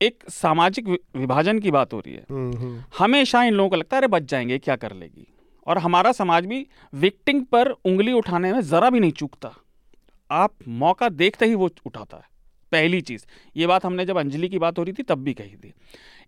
एक 0.01 0.23
सामाजिक 0.29 0.87
विभाजन 1.15 1.59
की 1.59 1.71
बात 1.71 1.93
हो 1.93 1.99
रही 1.99 2.13
है। 2.13 2.25
हम्म, 2.29 2.57
हम्म। 2.57 2.83
हमेशा 2.99 3.43
इन 3.43 3.53
लोगों 3.53 3.69
को 3.69 3.75
लगता 3.75 3.97
है 3.97 3.99
अरे 3.99 4.07
बच 4.07 4.23
जाएँगे 4.23 4.57
क्या 4.57 4.75
कर 4.75 4.93
लेगी? 4.93 5.27
और 5.67 5.77
हमारा 5.77 6.11
समाज 6.11 6.45
भी 6.45 6.67
विक्टिंग 6.93 7.45
पर 7.45 7.69
उंगली 7.69 8.11
उठाने 8.11 8.53
में 8.53 8.61
ज़रा 8.61 8.89
भी 8.89 8.99
नहीं 8.99 9.11
चूकता। 9.11 9.51
आप 10.31 10.53
मौका 10.67 11.09
देखते 11.09 11.45
ही 11.45 11.55
वो 11.55 11.69
उठाता 11.85 12.17
है। 12.17 12.23
पहली 12.71 13.01
चीज़ 13.01 13.25
ये 13.57 13.67
बात 13.67 13.85
हमने 13.85 14.05
जब 14.05 14.17
अंजलि 14.17 14.49
की 14.49 14.59
बात 14.59 14.79
हो 14.79 14.83
रही 14.83 14.93
थी 14.93 15.03
तब 15.03 15.23
भी 15.23 15.33
कही 15.33 15.55
थी। 15.55 15.73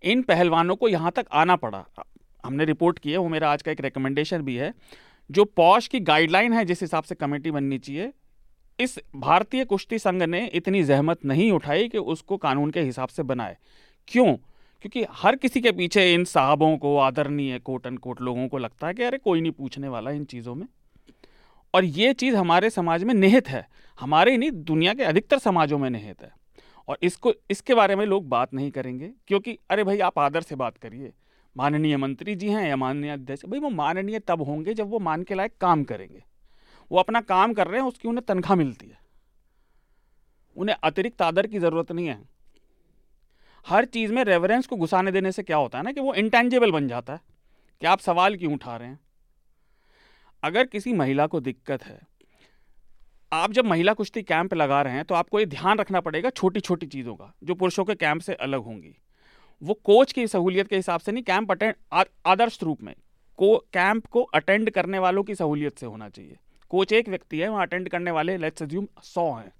इन 0.02 0.22
पहलवानों 0.22 0.76
को 0.76 0.88
यहाँ 0.88 1.10
तक 1.10 1.26
आना 1.32 1.56
पड़ा। 1.56 1.84
हमने 2.46 2.64
रिपोर्ट 2.64 2.98
की 2.98 3.12
है 3.12 3.16
वो 3.16 3.28
मेरा 3.28 3.52
आज 3.52 3.62
का 3.62 3.72
एक 3.72 3.80
रिकमेंडेशन 3.80 4.42
भी 4.42 4.56
है। 4.56 4.74
जो 5.30 5.44
पॉश 5.44 5.88
की 5.88 6.00
गाइडलाइन 6.00 6.52
है, 6.52 6.64
जिस 6.64 6.80
हिसाब 6.80 7.04
से 7.04 7.14
कमेटी 7.14 7.50
बननी 7.50 7.78
चाहिए, 7.78 8.12
इस 8.80 9.00
भारतीय 9.16 9.64
कुश्ती 9.64 9.98
संघ 9.98 10.22
ने 10.22 10.46
इतनी 10.46 10.82
जहमत 10.82 11.24
नहीं 11.24 11.52
उठाई 11.52 11.88
कि 11.88 11.98
उसको 11.98 12.36
कानून 12.36 12.70
के 12.70 12.80
हिसाब 12.80 13.08
से 13.08 13.22
बनाए। 13.22 13.56
क्यों? 14.08 14.36
क्योंकि 14.80 15.06
हर 15.10 15.36
किसी 15.36 15.60
के 15.60 15.72
पीछे 15.72 16.14
इन 16.14 16.24
साहबों 16.24 16.78
को, 16.78 16.98
आदरणीय 16.98 17.58
कोट 17.58 17.86
एंड 17.86 17.98
कोट 17.98 18.20
लोगों 18.20 18.48
को 18.48 18.58
लगता 18.58 18.86
है 18.86 18.94
कि 18.94 19.02
अरे 19.02 19.18
कोई 19.18 19.40
नहीं 19.40 19.52
पूछने 19.52 19.88
वाला 19.88 20.10
इन 20.10 20.24
चीज़ों 20.24 20.54
में। 20.54 20.66
और 21.74 21.84
ये 21.84 22.12
चीज़ 22.12 22.36
हमारे 22.36 22.70
समाज 22.70 23.04
में 23.04 23.14
निहित 23.14 23.48
है। 23.48 23.68
हमारे 24.00 24.30
ही 24.30 24.38
नहीं, 24.38 24.50
दुनिया 24.52 24.94
के 24.94 25.02
अधिकतर 25.02 25.38
समाजों 25.38 25.78
में 25.78 25.90
निहित 25.90 26.22
है। 26.22 26.32
और 26.88 26.98
इसको, 27.02 27.32
इसके 27.50 27.74
बारे 27.74 27.96
में 27.96 28.06
लोग 28.06 28.28
बात 28.28 28.54
नहीं 28.54 28.70
करेंगे, 28.70 29.10
क्योंकि 29.26 29.58
अरे 29.70 29.84
भाई 29.84 29.98
आप 29.98 30.18
आदर 30.18 30.40
से 30.40 30.56
बात 30.56 30.78
करिए। 30.78 31.12
माननीय 31.56 31.96
मंत्री 31.96 32.34
जी 32.34 32.48
हैं 32.48 32.68
या 32.68 32.76
माननीय 32.76 33.10
अध्यक्ष, 33.10 33.44
भाई 33.46 33.58
वो 33.60 33.70
माननीय 33.70 34.18
तब 34.18 34.42
होंगे 34.42 34.74
जब 34.74 34.90
वो 34.90 34.98
मान 34.98 35.22
के 35.22 35.34
लायक 35.34 35.56
काम 35.60 35.84
करेंगे। 35.84 36.22
वो 36.90 36.98
अपना 36.98 37.20
काम 37.20 37.52
कर 37.52 37.66
रहे 37.66 37.80
हैं, 37.80 37.88
उसकी 37.88 38.08
उन्हें 38.08 38.24
तनख्वाह 38.28 38.56
मिलती 38.56 38.86
है। 38.86 38.98
उन्हें 40.56 40.76
अतिरिक्त 40.84 41.22
आदर 41.22 41.46
की 41.46 41.58
ज़रूरत 41.58 41.92
नहीं 41.92 42.06
है। 42.06 42.20
हर 43.66 43.84
चीज़ 43.84 44.12
में 44.12 44.22
रेवरेंस 44.24 44.66
को 44.66 44.76
घुसाने 44.76 45.12
देने 45.12 45.32
से 45.32 45.42
क्या 45.42 45.56
होता 45.56 45.78
है 45.78 45.84
ना 45.84 45.92
कि 45.92 46.00
वो 46.00 46.14
इंटेंजेबल 46.14 46.72
बन 46.72 46.88
जाता 46.88 47.12
है 47.12 47.20
कि 47.82 47.86
आप 47.86 47.98
सवाल 47.98 48.36
क्यों 48.36 48.52
उठा 48.54 48.76
रहे 48.76 48.88
हैं। 48.88 48.98
अगर 50.42 50.66
किसी 50.66 50.92
महिला 50.92 51.26
को 51.26 51.40
दिक्कत 51.40 51.84
है, 51.84 52.00
आप 53.32 53.52
जब 53.52 53.64
महिला 53.64 53.92
कुश्ती 53.92 54.22
कैंप 54.22 54.54
लगा 54.54 54.80
रहे 54.82 54.94
हैं 54.94 55.04
तो 55.04 55.14
आपको 55.14 55.40
ये 55.40 55.46
ध्यान 55.46 55.78
रखना 55.78 56.00
पड़ेगा 56.00 56.30
छोटी 56.30 56.60
छोटी 56.60 56.86
चीज़ों 56.86 57.14
का, 57.14 57.32
जो 57.44 57.54
पुरुषों 57.54 57.84
के 57.84 57.94
कैंप 57.94 58.20
से 58.20 58.34
अलग 58.34 58.60
होंगी। 58.60 58.94
वो 59.62 59.74
कोच 59.84 60.12
की 60.12 60.26
सहूलियत 60.26 60.68
के 60.68 60.76
हिसाब 60.76 61.00
से 61.00 61.12
नहीं 61.12 61.22
कैंप 61.22 61.50
अटेंड 61.50 61.74
आदर्श 62.26 62.58
रूप 62.62 62.82
में, 62.82 62.94
को 63.38 63.56
कैंप 63.72 64.06
को 64.06 64.22
अटेंड 64.34 64.70
करने 64.70 64.98
वालों 64.98 65.22
की 65.22 65.34
सहूलियत 65.34 65.78
से 65.78 65.86
होना 65.86 66.08
चाहिए। 66.08 66.36
कोच 66.70 66.92
एक 66.92 67.08
व्यक्ति 67.08 67.38
है, 67.38 67.48
वहाँ 67.48 67.66
अटेंड 67.66 67.88
करने 67.88 68.10
वाले 68.10 68.36
लेट्स 68.36 68.62
अज्यूम 68.62 68.86
सौ 69.02 69.32
हैं। 69.32 69.52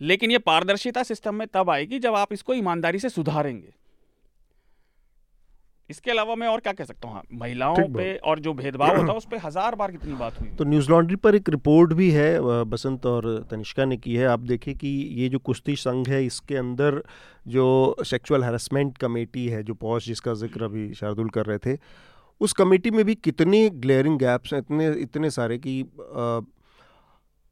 लेकिन 0.00 0.30
ये 0.30 0.38
पारदर्शिता 0.38 1.02
सिस्टम 1.02 1.34
में 1.34 1.46
तब 1.48 1.70
आएगी 1.70 1.98
जब 1.98 2.14
आप 2.14 2.32
इसको 2.32 2.54
ईमानदारी 2.54 2.98
से 2.98 3.08
सुधारेंगे। 3.08 3.74
इसके 5.90 6.10
अलावा 6.10 6.34
मैं 6.34 6.48
और 6.48 6.60
क्या 6.60 6.72
कह 6.72 6.84
सकता 6.84 7.08
हूँ? 7.08 7.14
हाँ, 7.14 7.22
महिलाओं 7.34 7.88
पे 7.94 8.14
और 8.18 8.40
जो 8.40 8.52
भेदभाव 8.54 8.96
होता 8.96 9.10
है 9.10 9.16
उस 9.16 9.26
पर 9.30 9.38
हज़ार 9.44 9.74
बार 9.74 9.90
कितनी 9.90 10.14
बात 10.14 10.40
हुई 10.40 10.48
तो 10.50 10.64
न्यूज़ 10.64 10.90
लॉन्ड्री 10.90 11.16
पर 11.18 11.34
एक 11.34 11.48
रिपोर्ट 11.48 11.92
भी 11.92 12.10
है 12.10 12.64
बसंत 12.66 13.06
और 13.06 13.26
तनिष्का 13.50 13.84
ने 13.84 13.96
की 13.96 14.14
है। 14.16 14.26
आप 14.26 14.40
देखिए 14.42 14.74
कि 14.74 14.88
ये 15.14 15.28
जो 15.28 15.38
कुश्ती 15.40 15.76
संघ 15.78 16.08
है 16.08 16.24
इसके 16.26 16.56
अंदर 16.56 17.02
जो 17.46 17.96
सेक्सुअल 18.06 18.44
हैरेसमेंट 18.44 18.96
कमेटी 18.98 19.46
है 19.48 19.62
जो 19.62 19.74
पॉश 19.76 20.06
जिसका 20.06 20.34
ज़िक्र 20.36 20.64
अभी 20.64 20.92
शार्दुल 20.94 21.28
कर 21.30 21.46
रहे 21.46 21.58
थे 21.66 21.78
उस 22.40 22.52
कमेटी 22.52 22.90
में 22.90 23.04
भी 23.04 23.14
कितनी 23.14 23.68
ग्लेयरिंग 23.70 24.18
गैप्स 24.18 24.52
हैं 24.54 24.60
इतने 24.60 24.88
इतने 25.00 25.30
सारे 25.30 25.58
कि 25.58 25.80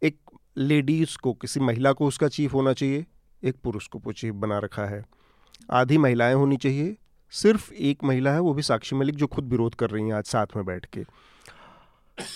एक 0.02 0.16
लेडीज़ 0.58 1.16
को 1.22 1.32
किसी 1.34 1.60
महिला 1.60 1.92
को 1.92 2.06
उसका 2.06 2.28
चीफ 2.30 2.54
होना 2.54 2.72
चाहिए 2.72 3.04
एक 3.42 3.56
पुरुष 3.64 3.86
को 3.88 4.12
चीफ 4.12 4.34
बना 4.36 4.58
रखा 4.58 4.84
है। 4.86 5.04
आधी 5.72 5.98
महिलाएँ 5.98 6.34
होनी 6.34 6.56
चाहिए 6.56 6.96
सिर्फ़ 7.30 7.72
एक 7.72 8.04
महिला 8.04 8.32
है, 8.32 8.40
वो 8.40 8.54
भी 8.54 8.62
साक्षी 8.62 8.96
मलिक 8.96 9.14
जो 9.14 9.26
खुद 9.26 9.48
विरोध 9.48 9.74
कर 9.74 9.90
रही 9.90 10.04
हैं 10.04 10.14
आज 10.14 10.24
साथ 10.24 10.46
में 10.56 10.64
बैठ 10.64 10.86
के। 10.86 11.04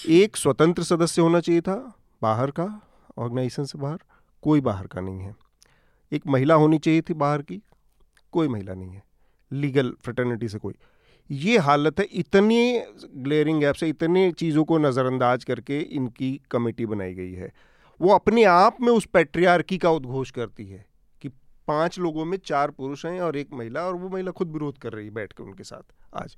एक 0.09 0.37
स्वतंत्र 0.37 0.83
सदस्य 0.83 1.23
होना 1.23 1.41
चाहिए 1.41 1.61
था, 1.61 1.95
बाहर 2.23 2.51
का 2.51 2.83
ऑर्गेनाइजेशन 3.19 3.65
से 3.65 3.79
बाहर, 3.79 3.99
कोई 4.43 4.61
बाहर 4.61 4.87
का 4.87 5.01
नहीं 5.01 5.21
है। 5.21 5.37
एक 6.13 6.23
महिला 6.27 6.55
होनी 6.55 6.79
चाहिए 6.79 7.01
थी 7.01 7.15
बाहर 7.15 7.43
की, 7.43 7.63
कोई 8.33 8.49
महिला 8.49 8.75
नहीं 8.75 8.91
है। 8.91 9.03
लीगल 9.53 9.97
फ्रेटर्निटी 10.05 10.49
से 10.49 10.59
कोई। 10.59 10.75
ये 11.31 11.59
हालत 11.59 12.01
है, 12.01 12.05
इतनी 12.05 12.83
ग्लेयरिंग 13.15 13.61
गैप 13.61 13.75
से, 13.75 13.89
इतनी 13.89 14.33
चीज़ों 14.33 14.65
को 14.65 14.79
नज़रअंदाज 14.79 15.45
करके 15.45 15.81
इनकी 15.81 16.41
कमेटी 16.51 16.87
बनाई 16.87 17.15
गई 17.15 17.33
है। 17.33 17.53
वो 18.01 18.15
अपने 18.15 18.45
आप 18.45 18.77
में 18.81 18.93
उस 18.93 19.07
पेट्रियार्की 19.07 19.79
का 19.79 19.91
उद्घोष 19.91 20.31
करती 20.31 20.67
है। 20.67 20.92
पाँच 21.69 21.99
लोगों 21.99 22.25
में 22.25 22.37
चार 22.45 22.71
पुरुष 22.71 23.05
हैं 23.07 23.21
और 23.21 23.37
एक 23.37 23.53
महिला 23.53 23.83
और 23.83 23.95
वो 23.95 24.09
महिला 24.09 24.31
खुद 24.31 24.53
विरोध 24.53 24.79
कर 24.79 24.93
रही 24.93 25.07
है 25.07 25.13
बैठ 25.13 25.33
के 25.33 25.43
उनके 25.43 25.65
साथ 25.65 25.93
आज। 26.15 26.37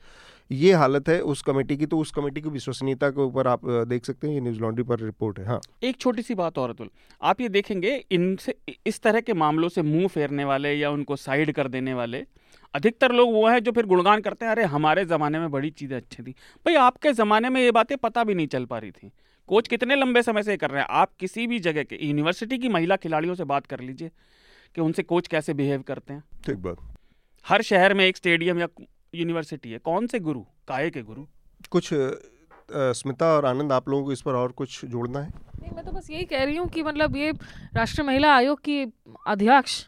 ये 0.51 0.73
हालत 0.73 1.09
है 1.09 1.21
उस 1.23 1.43
कमेटी 1.43 1.77
की 1.77 1.87
तो 1.87 1.99
उस 1.99 2.11
कमेटी 2.11 2.41
की 2.41 2.49
विश्वसनीयता 2.49 3.11
के 3.11 3.21
ऊपर 3.21 3.47
आप 3.47 3.67
देख 3.89 4.05
सकते 4.05 4.27
हैं, 4.27 4.35
ये 4.35 4.41
न्यूज़ 4.41 4.61
लॉन्ड्री 4.61 4.85
पर 4.85 5.01
रिपोर्ट 5.01 5.39
है 5.39 5.47
हाँ। 5.47 5.61
एक 5.83 5.97
छोटी 5.97 6.23
सी 6.23 6.35
बात 6.35 6.59
और, 6.59 6.71
अतुल, 6.71 6.91
आप 7.23 7.41
ये 7.41 7.49
देखेंगे, 7.49 7.97
इनसे, 8.11 8.55
इस 8.87 9.01
तरह 9.01 9.21
के 9.21 9.35
मामलों 9.35 9.69
से 9.69 9.83
मुँह 9.83 10.07
फेरने 10.09 10.45
वाले 10.45 10.73
या 10.73 10.91
उनको 10.91 11.17
साइड 11.17 11.53
कर 11.53 11.69
देने 11.69 11.95
वाले, 11.95 12.25
अधिकतर 12.75 13.13
लोग 13.13 13.33
वो 13.33 13.47
हैं 13.49 13.63
जो 13.63 13.73
फिर 13.73 13.87
गुणगान 13.87 14.21
करते 14.21 14.45
हैं, 14.45 14.53
अरे, 14.53 14.65
हमारे 14.67 15.05
ज़माने 15.05 15.39
में 15.39 15.51
बड़ी 15.51 15.71
चीज़ें 15.71 15.97
अच्छी 15.97 16.23
थी। 16.23 16.31
भाई, 16.67 16.75
आपके 16.77 17.13
ज़माने 17.13 17.49
में 17.49 17.61
ये 17.63 17.71
बातें 17.71 17.97
पता 17.99 18.25
भी 18.25 18.35
नहीं 18.35 18.47
चल 18.47 18.65
पा 18.65 18.79
रही 18.79 18.91
थी। 18.91 19.11
कोच 19.49 19.69
कितने 19.69 19.97
लंबे 19.97 20.23
समय 20.23 20.43
से 20.43 20.57
कर 20.57 20.71
रहे 20.71 20.81
हैं, 20.81 20.89
आप 20.91 21.13
किसी 21.21 21.47
भी 21.47 21.59
जगह 21.61 21.83
के, 21.83 21.99
यूनिवर्सिटी 22.03 22.59
की 22.59 22.69
महिला 22.69 22.97
खिलाड़ियों 22.97 23.35
से 23.35 23.45
बात 23.45 23.67
कर 23.67 23.81
लीजिए। 23.81 24.11
कि 24.77 24.81
उनसे 24.81 25.03
कोच 25.03 25.27
कैसे 25.29 25.55
बिहेव 25.55 25.83
करते 25.83 26.13
हैं। 26.13 26.23
ठीक 26.47 26.57
बात। 26.59 26.77
हर 27.47 27.63
शहर 27.63 27.95
में 27.95 28.05
एक 28.05 28.17
स्टेडियम 28.17 28.59
या 28.59 28.69
यूनिवर्सिटी 29.15 29.71
है। 29.71 29.79
कौन 29.81 30.07
से 30.07 30.19
गुरु? 30.21 30.41
काहे 30.69 30.91
के 30.91 31.03
गुरु? 31.03 31.25
कुछ 31.71 31.89
स्मिता 32.73 33.27
और 33.27 33.47
आनंद 33.47 33.73
आप 33.73 33.89
लोगों 33.89 34.05
को 34.05 34.13
इस 34.13 34.21
पर 34.23 34.35
और 34.35 34.53
कुछ 34.53 34.85
जोड़ना 34.85 35.21
है? 35.21 35.29
नहीं 35.61 35.73
मैं 35.77 35.85
तो 35.85 35.93
बस 35.93 36.11
यही 36.11 36.25
कह 36.25 36.45
रही 36.45 36.57
हूँ 36.57 36.69
कि 36.69 36.83
मतलब 36.83 37.17
ये 37.17 37.33
राष्ट्रीय 37.75 38.07
महिला 38.07 38.35
आयोग 38.37 38.61
की 38.61 38.83
अध्यक्ष 39.27 39.85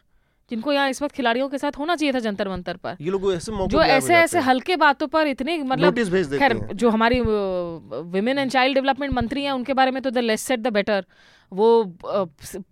जिनको 0.51 0.71
यहाँ 0.73 0.89
इस 0.89 1.01
वक्त 1.01 1.15
खिलाड़ियों 1.15 1.47
के 1.49 1.57
साथ 1.57 1.77
होना 1.79 1.95
चाहिए 1.95 2.13
था 2.13 2.19
जंतर 2.19 2.49
मंतर 2.49 2.77
पर 2.77 2.97
ये 3.01 3.11
लोग 3.11 3.31
ऐसे 3.33 3.51
जो 3.67 3.81
ऐसे 3.81 4.13
ऐसे 4.15 4.39
हल्के 4.39 4.75
बातों 4.75 5.07
पर 5.07 5.27
इतने 5.27 5.57
मतलब 5.63 5.99
खैर 6.39 6.57
जो 6.73 6.89
हमारी 6.89 7.19
विमेन 7.21 8.37
एंड 8.37 8.51
चाइल्ड 8.51 8.75
डेवलपमेंट 8.75 9.13
मंत्री 9.13 9.43
हैं 9.43 9.51
उनके 9.51 9.73
बारे 9.73 9.91
में 9.91 10.01
तो 10.01 10.09
the 10.09 10.17
less 10.17 10.41
said 10.41 10.59
the 10.59 10.73
better 10.73 11.05
वो 11.51 11.97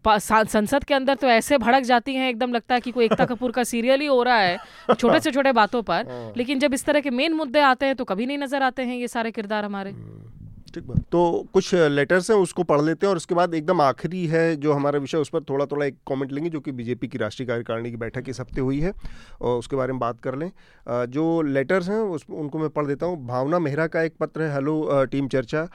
संसद 0.10 0.84
के 0.84 0.94
अंदर 0.94 1.16
तो 1.16 1.28
ऐसे 1.30 1.58
भड़क 1.58 1.84
जाती 1.84 2.16
हैं 2.16 2.30
एकदम 2.30 2.54
लगता 2.54 2.76
है 2.76 2.82
कि 2.82 2.92
कोई 2.92 3.06
एकता 3.06 3.26
कपूर 3.26 3.52
का 3.52 3.64
सीरियल 3.66 4.02
ही 4.02 4.08
हो 4.08 4.22
रहा 4.24 4.38
है 4.38 4.58
छोटे 4.92 5.20
से 5.20 5.32
छोटे 5.32 5.52
बातों 5.54 5.82
पर। 5.84 6.08
हाँ। 6.10 6.32
लेकिन 6.38 6.60
जब 6.60 6.74
इस 6.74 6.86
तरह 6.86 7.00
के 7.00 7.10
मेन 7.12 7.34
मुद्दे 7.34 7.60
आते 7.62 7.86
हैं 7.86 7.96
तो 7.96 8.06
कभी 8.06 8.26
नहीं 8.26 8.38
नज़र 8.38 8.64
आते 8.64 8.84
हैं 8.84 8.96
ये 8.96 9.08
सारे 9.10 9.32
किरदार 9.32 9.66
हमारे। 9.66 9.92
हम्म। 9.92 10.34
ठीक 10.74 10.84
बात। 10.84 11.04
तो 11.12 11.48
कुछ 11.54 11.74
लेटर्स 11.74 12.30
हैं 12.32 12.38
उसको 12.38 12.64
पढ़ 12.66 12.82
लेते 12.82 13.06
हैं 13.06 13.10
और 13.10 13.18
उसके 13.18 13.36
बाद 13.36 13.54
एकदम 13.54 13.82
आखिरी 13.82 14.26
है 14.28 14.56
जो 14.56 14.74
हमारा 14.74 15.00
विषय 15.00 15.18
उस 15.18 15.30
पर 15.30 15.44
थोड़ा 15.50 15.66
थोड़ा 15.66 15.86
एक 15.86 15.98
कमेंट 16.08 16.32
लेंगे 16.32 16.50
जो 16.50 16.60
कि 16.60 16.72
बीजेपी 16.74 17.08
की 17.08 17.18
राष्ट्रीय 17.18 17.48
कार्यकारिणी 17.48 17.92
की 17.92 17.98
बैठक 17.98 18.30
इस 18.30 18.40
हफ़्ते 18.40 18.62
हुई 18.62 18.80
है 18.80 18.92
और 19.42 19.58
उसके 19.60 19.76
बारे 19.76 19.94
में 19.94 20.00
बात 20.00 20.20
कर 20.20 20.36
लें। 20.36 20.50
जो 20.88 21.42
लेटर्स 21.44 21.90
हैं 21.90 22.00
उस 22.00 22.26
उनको 22.32 22.60
मैं 22.60 22.70
पढ़ 22.70 22.86
देता 22.86 23.06
हूँ। 23.06 23.26
भावना 23.28 23.60
मेहरा 23.60 23.88
का 23.88 24.02
एक 24.02 24.16
पत्र 24.20 24.42
है 24.42 24.54
हेलो 24.54 25.06
टीम 25.06 25.28
चर्चा। 25.28 25.68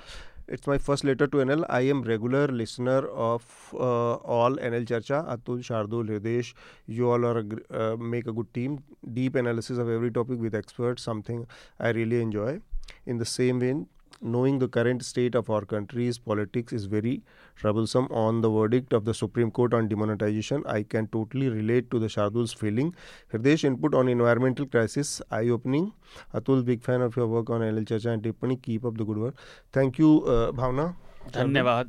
It's 0.50 0.66
my 0.66 0.78
first 0.78 1.04
letter 1.04 1.28
to 1.28 1.36
NL. 1.36 1.64
I 1.68 1.82
am 1.82 2.02
regular 2.02 2.48
listener 2.48 3.06
of 3.08 3.44
uh, 3.72 4.14
all 4.36 4.56
NL 4.56 4.86
Chacha. 4.88 5.24
Atul, 5.34 5.60
Shardul, 5.68 6.08
Hridesh. 6.08 6.54
You 6.88 7.08
all 7.08 7.24
are 7.24 7.44
uh, 7.70 7.96
make 7.96 8.26
a 8.26 8.32
good 8.32 8.52
team. 8.52 8.82
Deep 9.14 9.36
analysis 9.36 9.78
of 9.78 9.88
every 9.88 10.10
topic 10.10 10.40
with 10.40 10.56
experts, 10.56 11.04
something 11.04 11.46
I 11.78 11.90
really 11.90 12.20
enjoy. 12.20 12.60
In 13.06 13.18
the 13.18 13.24
same 13.24 13.60
vein, 13.60 13.86
knowing 14.22 14.58
the 14.58 14.68
current 14.68 15.04
state 15.04 15.34
of 15.34 15.48
our 15.50 15.64
country's 15.64 16.18
politics 16.18 16.72
is 16.72 16.84
very 16.84 17.22
troublesome 17.56 18.06
on 18.10 18.40
the 18.40 18.50
verdict 18.50 18.92
of 18.92 19.04
the 19.04 19.14
Supreme 19.14 19.50
Court 19.50 19.74
on 19.74 19.88
demonetization. 19.88 20.62
I 20.66 20.82
can 20.82 21.06
totally 21.08 21.48
relate 21.48 21.90
to 21.90 21.98
the 21.98 22.06
Shardul's 22.06 22.52
feeling. 22.52 22.94
Hridesh 23.32 23.64
input 23.64 23.94
on 23.94 24.08
environmental 24.08 24.66
crisis, 24.66 25.22
eye-opening. 25.30 25.92
Atul, 26.34 26.64
big 26.64 26.82
fan 26.82 27.00
of 27.02 27.16
your 27.16 27.26
work 27.26 27.50
on 27.50 27.62
LL 27.62 27.84
Chacha 27.84 28.10
and 28.10 28.22
Tippani. 28.22 28.60
Keep 28.60 28.84
up 28.84 28.96
the 28.96 29.04
good 29.04 29.18
work. 29.18 29.36
Thank 29.72 29.98
you, 29.98 30.24
uh, 30.24 30.52
Bhavna. 30.52 30.94
धन्यवाद 31.32 31.88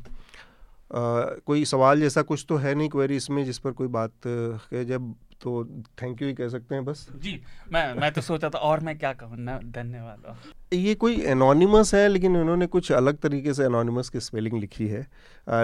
uh, 0.91 1.39
कोई 1.47 1.63
सवाल 1.65 1.99
जैसा 1.99 2.21
कुछ 2.21 2.45
तो 2.49 2.55
है 2.57 2.73
नहीं 2.75 2.89
query 2.89 3.15
इसमें 3.15 3.43
जिस 3.45 3.59
पर 3.59 3.71
कोई 3.71 3.87
बात 3.87 4.27
uh, 4.27 4.83
जब 4.89 5.13
तो 5.41 5.63
थैंक 6.01 6.21
यू 6.21 6.27
ही 6.27 6.33
कह 6.33 6.47
सकते 6.49 6.75
हैं 6.75 6.83
बस। 6.85 7.07
जी 7.15 7.39
मैं 7.73 7.93
मैं 7.93 8.11
तो 8.13 8.21
सोचा 8.21 8.49
था 8.49 8.57
और 8.59 8.79
मैं 8.79 8.97
क्या 8.97 9.11
कहूँ? 9.13 9.37
ना 9.37 9.57
धन्यवाद। 9.75 10.73
ये 10.73 10.95
कोई 10.95 11.15
एनोनिमस 11.27 11.93
है 11.95 12.07
लेकिन 12.07 12.37
उन्होंने 12.37 12.67
कुछ 12.67 12.91
अलग 12.91 13.17
तरीके 13.21 13.53
से 13.53 13.63
एनोनिमस 13.65 14.09
की 14.09 14.19
स्पेलिंग 14.19 14.59
लिखी 14.59 14.87
है। 14.87 15.05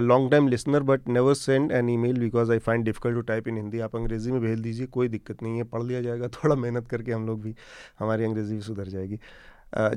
Long 0.02 0.32
time 0.32 0.48
listener 0.48 0.84
but 0.84 1.08
never 1.10 1.34
send 1.34 1.72
an 1.72 1.90
email 1.98 2.20
because 2.20 2.52
I 2.52 2.60
find 2.60 2.86
difficult 2.86 3.16
to 3.16 3.22
type 3.28 3.48
in 3.48 3.58
Hindi 3.58 3.80
आप 3.80 3.96
अंग्रेज़ी 3.96 4.32
में 4.32 4.42
भेज 4.42 4.60
दीजिए 4.60 4.88
कोई 4.98 5.08
दिक्कत 5.08 5.44
नहीं 5.44 5.58
है 5.58 5.64
पढ़ 5.76 5.84
लिया 5.84 6.02
जाएगा 6.02 6.28
थोड़ा 6.38 6.56
मेहनत 6.56 6.88
करके 6.88 7.12
हम 7.12 7.28
लोग 7.28 7.42
भी 7.42 7.56
हमारी 8.00 8.24
अंग्रेज़ी 8.24 8.56
भी 8.56 8.62
सुधर 8.62 8.88
जाएगी। 8.88 9.20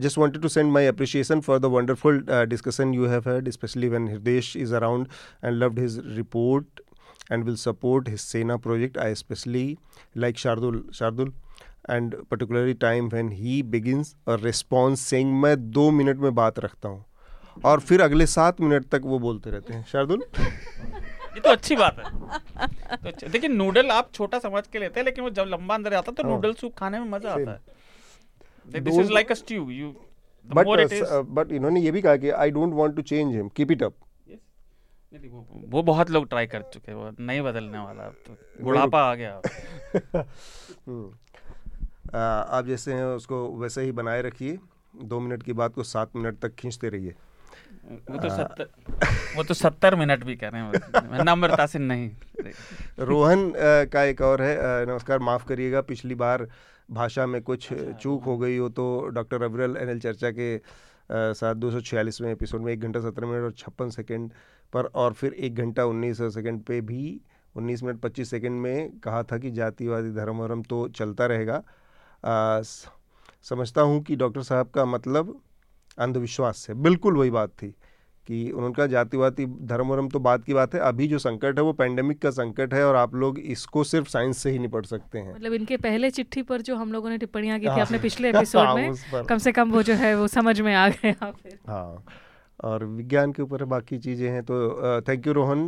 just 0.05 0.19
wanted 0.19 0.43
to 0.43 0.49
send 0.53 0.73
my 0.75 0.81
appreciation 0.93 1.41
for 1.41 1.57
the 1.65 1.69
wonderful 1.73 2.17
uh, 2.29 2.45
discussion 2.53 2.93
you 2.93 3.11
have 3.11 3.27
had, 3.31 3.51
especially 3.51 3.91
when 3.91 4.09
Hirdesh 4.13 4.49
is 4.63 4.73
around 4.79 5.13
and 5.43 5.61
loved 5.61 5.79
his 5.79 5.99
report 6.17 6.81
and 7.31 7.49
will 7.49 7.57
support 7.57 8.09
his 8.09 8.23
Sena 8.23 8.59
project. 8.67 8.99
I 8.99 9.09
especially 9.19 9.67
like 10.25 10.43
Shardul, 10.45 10.83
Shardul. 11.01 11.33
And 11.93 12.15
particularly 12.31 12.75
time 12.75 13.07
when 13.13 13.31
he 13.37 13.53
begins 13.75 14.09
a 14.33 14.37
response 14.41 15.05
saying 15.11 15.31
मैं 15.45 15.55
दो 15.73 15.91
minute 15.91 16.19
में 16.25 16.35
बात 16.35 16.59
रखता 16.65 16.89
हूँ 16.89 17.05
और 17.65 17.81
फिर 17.81 18.03
अगले 18.03 18.27
सात 18.33 18.61
मिनट 18.61 18.85
तक 18.95 19.03
वो 19.05 19.19
बोलते 19.19 19.51
रहते 19.51 19.75
हैं। 19.75 19.85
शार्दुल? 19.93 20.23
ये 21.35 21.41
तो 21.41 21.51
अच्छी 21.51 21.77
बात 21.77 21.99
है। 21.99 22.05
तो 22.97 23.29
देखिए 23.29 23.49
नूडल 23.49 23.91
आप 23.91 24.11
छोटा 24.15 24.39
समझ 24.39 24.63
के 24.73 24.79
लेते 24.79 25.01
हैं 25.01 25.05
लेकिन 25.05 25.25
वो 25.25 25.31
जब 25.31 25.47
लंबा 25.49 25.75
अंदर 25.75 25.95
आता 25.95 26.11
है 26.11 26.17
तो 26.17 26.29
नूडल 26.29 26.53
सूप 26.61 26.75
खाने 26.79 27.01
में 27.01 27.09
मज़ा 27.11 27.33
आता 27.33 27.51
है। 27.51 28.81
This 28.81 28.99
is 28.99 29.13
like 29.13 29.31
a 29.31 29.35
stew 29.35 29.69
you 29.71 29.95
but 30.47 30.67
but 31.39 31.53
इन्होंने 31.53 31.81
ये 31.81 31.91
भी 31.91 32.03
कहा 32.03 32.17
कि 32.17 32.31
I 32.45 32.51
don't 32.51 32.75
want 32.75 32.97
to 32.97 33.03
change 33.03 33.35
him 33.37 33.49
keep 33.57 33.71
it 33.73 33.83
up 33.83 33.95
वो 35.13 35.83
बहुत 35.83 36.11
लोग 36.11 36.29
ट्राई 36.29 36.47
कर 36.47 36.63
चुके 36.73 36.95
वो 36.95 37.11
नहीं 37.21 37.41
बदलने 37.43 37.79
वाला 37.79 38.03
अब 38.03 38.15
तो 38.27 38.37
बुढ़ापा 38.65 39.01
आ 39.03 39.15
गया 39.15 39.41
हम्म। 40.17 41.11
आप 42.15 42.67
जैसे 42.67 42.95
हैं 42.95 43.05
उसको 43.05 43.49
वैसे 43.59 43.83
ही 43.83 43.93
बनाए 43.93 44.23
रखिए 44.23 44.59
दो 45.05 45.21
मिनट 45.21 45.43
की 45.43 45.53
बात 45.53 45.75
को 45.75 45.83
सात 45.83 46.17
मिनट 46.17 46.39
तक 46.39 46.55
खींचते 46.55 46.89
रहिए। 46.89 47.15
वो 48.11 48.19
तो 48.19 48.29
सत्तर 48.29 48.69
वो 49.37 49.43
तो 49.43 49.55
सत्तर 49.55 49.95
मिनट 49.97 50.25
भी 50.25 50.37
कर 50.37 50.53
रहे 50.53 50.63
हैं 50.63 51.25
नम्रता 51.25 51.67
से 51.67 51.79
नहीं 51.79 52.11
रोहन 53.01 53.53
का 53.93 54.03
एक 54.05 54.21
और 54.21 54.43
है 54.43 54.87
नमस्कार 54.87 55.19
माफ़ 55.21 55.47
करिएगा 55.47 55.81
पिछली 55.81 56.15
बार 56.15 56.47
भाषा 56.91 57.27
में 57.27 57.41
कुछ 57.43 57.73
अच्छा, 57.73 57.93
चूक 57.93 58.25
हो 58.25 58.37
गई 58.39 58.57
हो 58.57 58.69
तो 58.69 58.87
डॉक्टर 59.09 59.43
अबरल 59.43 59.77
एन 59.77 59.99
चर्चा 59.99 60.31
के 60.31 60.57
साथ 61.11 61.55
दो 61.55 61.71
सौ 61.71 61.81
छियालीसवें 61.81 62.31
एपिसोड 62.33 62.61
में 62.61 62.73
एक 62.73 62.81
घंटा 62.81 63.01
सत्रह 63.01 63.29
मिनट 63.29 63.45
और 63.45 63.53
छप्पन 63.53 63.91
सेकेंड 63.91 64.31
पर 64.73 64.85
और 64.85 65.13
फिर 65.13 65.33
एक 65.33 65.55
घंटा 65.55 65.85
उन्नीस 65.85 66.23
सेकंड 66.23 66.63
पे 66.63 66.81
भी 66.81 67.21
उन्नीस 67.55 67.83
मिनट 67.83 68.01
पच्चीस 68.01 68.31
सेकंड 68.31 68.61
में 68.61 68.99
कहा 68.99 69.23
था 69.23 69.39
कि 69.39 69.51
जातिवादी 69.51 70.11
धर्म 70.11 70.37
वरम 70.37 70.63
तो 70.63 70.89
चलता 70.89 71.27
रहेगा। 71.27 71.63
आ, 72.25 72.63
समझता 73.43 73.83
हूँ 73.83 74.03
कि 74.03 74.17
डॉक्टर 74.17 74.43
साहब 74.43 74.71
का 74.71 74.85
मतलब 74.85 75.41
अंधविश्वास 75.99 76.59
से 76.59 76.75
बिल्कुल 76.75 77.17
वही 77.17 77.31
बात 77.31 77.51
थी 77.51 77.75
कि 78.29 78.51
उनका 78.51 78.87
जातिवादी 78.87 79.47
धर्म 79.47 79.89
वरम 79.89 80.09
तो 80.09 80.19
बात 80.19 80.45
की 80.45 80.55
बात 80.55 80.75
है। 80.75 80.81
अभी 80.81 81.07
जो 81.09 81.19
संकट 81.19 81.59
है 81.59 81.65
वो 81.65 81.73
पैंडेमिक 81.73 82.19
का 82.23 82.31
संकट 82.31 82.75
है 82.75 82.85
और 82.87 82.97
आप 82.97 83.15
लोग 83.15 83.39
इसको 83.39 83.85
सिर्फ़ 83.85 84.09
साइंस 84.09 84.39
से 84.39 84.51
ही 84.51 84.59
निपट 84.59 84.87
सकते 84.87 85.19
हैं। 85.19 85.35
मतलब 85.35 85.53
इनके 85.53 85.77
पहले 85.77 86.11
चिट्ठी 86.11 86.43
पर 86.43 86.61
जो 86.61 86.77
हम 86.77 86.93
लोगों 86.93 87.11
ने 87.11 87.19
टिप्पणियाँ 87.19 87.59
की 87.59 87.67
थी 87.67 87.71
हाँ। 87.71 87.81
अपने 87.81 87.99
पिछले 87.99 88.29
एपिसोड 88.29 88.63
हाँ, 88.67 88.75
में 88.75 88.93
कम 89.29 89.39
से 89.39 89.53
कम 89.53 89.71
वो 89.71 89.83
जो 89.83 89.95
है 89.95 90.15
वो 90.19 90.29
समझ 90.29 90.61
में 90.61 90.75
आ 90.75 90.89
गए 90.89 91.11
हाँ। 91.11 92.05
और 92.65 92.85
विज्ञान 92.85 93.33
के 93.33 93.43
ऊपर 93.43 93.65
बाकी 93.65 93.99
चीज़ें 93.99 94.31
हैं 94.31 94.43
तो 94.43 95.01
थैंक 95.01 95.27
यू 95.27 95.33
रोहन 95.33 95.61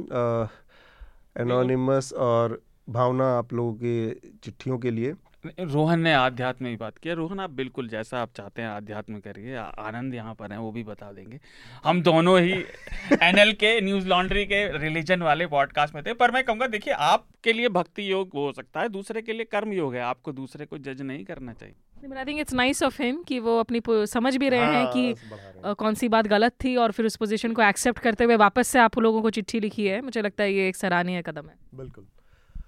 एनोनिमस 1.39 2.12
और 2.12 2.62
भावना 2.89 3.27
आप 3.39 3.52
लोगों 3.52 3.74
के 3.74 4.10
चिट्ठियों 4.14 4.78
के 4.78 4.90
लिए। 4.90 5.14
रोहन 5.60 6.01
ने 6.01 6.12
आध्यात्म 6.14 6.66
की 6.66 6.77
बात 6.77 6.98
किया। 6.98 7.14
रोहन 7.14 7.40
आप 7.40 7.51
बिल्कुल 7.51 7.89
जैसा 7.89 8.20
आप 8.23 8.31
चाहते 8.36 8.62
हैं 8.62 8.69
आध्यात्म 8.69 9.19
करिए। 9.20 9.56
आनंद 9.56 10.14
यहाँ 10.14 10.35
पर 10.35 10.52
हैं 10.52 10.59
वो 10.59 10.70
भी 10.73 10.85
बता 10.85 11.12
देंगे। 11.12 11.40
हम 11.85 12.02
दोनों 12.02 12.40
ही 12.40 12.52
एनएल 13.23 13.52
के 13.52 13.81
न्यूज़ 13.81 14.09
लॉन्ड्री 14.09 14.44
के 14.47 14.78
रिलीजन 14.78 15.23
वाले 15.23 15.47
पॉडकास्ट 15.47 15.94
में 15.94 16.02
थे। 16.06 16.12
पर 16.12 16.31
मैं 16.31 16.44
कहूँगा 16.44 16.66
देखिए 16.66 16.94
आपके 16.94 17.52
लिए 17.52 17.69
भक्ति 17.69 18.12
योग 18.12 18.31
हो 18.35 18.52
सकता 18.52 18.81
है 18.81 18.89
दूसरे 18.89 19.23
के 19.23 19.32
लिए 19.32 19.44
कर्म 19.44 19.73
योग 19.73 19.94
है। 19.94 20.01
आपको 20.01 20.32
दूसरे 20.32 20.66
को 20.66 20.78
जज 20.78 21.02
नहीं 21.02 21.24
करना 21.24 21.52
चाहिए। 21.52 21.74
I 22.05 22.24
think 22.24 22.41
it's 22.41 22.55
nice 22.55 22.83
of 22.83 23.03
him 23.03 23.23
कि 23.23 23.39
वो 23.39 23.59
अपनी 23.59 23.81
समझ 23.89 24.37
भी 24.37 24.49
रहे 24.49 24.61
हाँ, 24.61 24.73
हैं 24.74 24.87
कि 24.93 25.74
कौन 25.79 25.95
सी 25.95 26.09
बात 26.09 26.27
गलत 26.27 26.55
थी 26.65 26.74
और 26.77 26.93
फिर 26.93 27.07
उस 27.07 27.16
पोजीशन 27.16 27.53
को 27.53 27.62
एक्सेप्ट 27.62 27.99
करते 27.99 28.24
हुए 28.24 28.37
वापस 28.37 28.69
से 28.69 28.79
आप 28.79 28.99
लोगों 28.99 29.23
को 29.23 29.31
चिट्ठी 29.31 29.61
लिखी 29.61 29.87
है। 29.87 30.01
मुझे 30.01 30.23
लगता 30.23 30.45
है 30.45 30.53
ये 30.53 30.69
एक 30.69 30.77
सराहनीय 30.77 31.23
कदम 31.23 31.49
है। 31.49 31.55
बिल्कुल। 31.74 32.07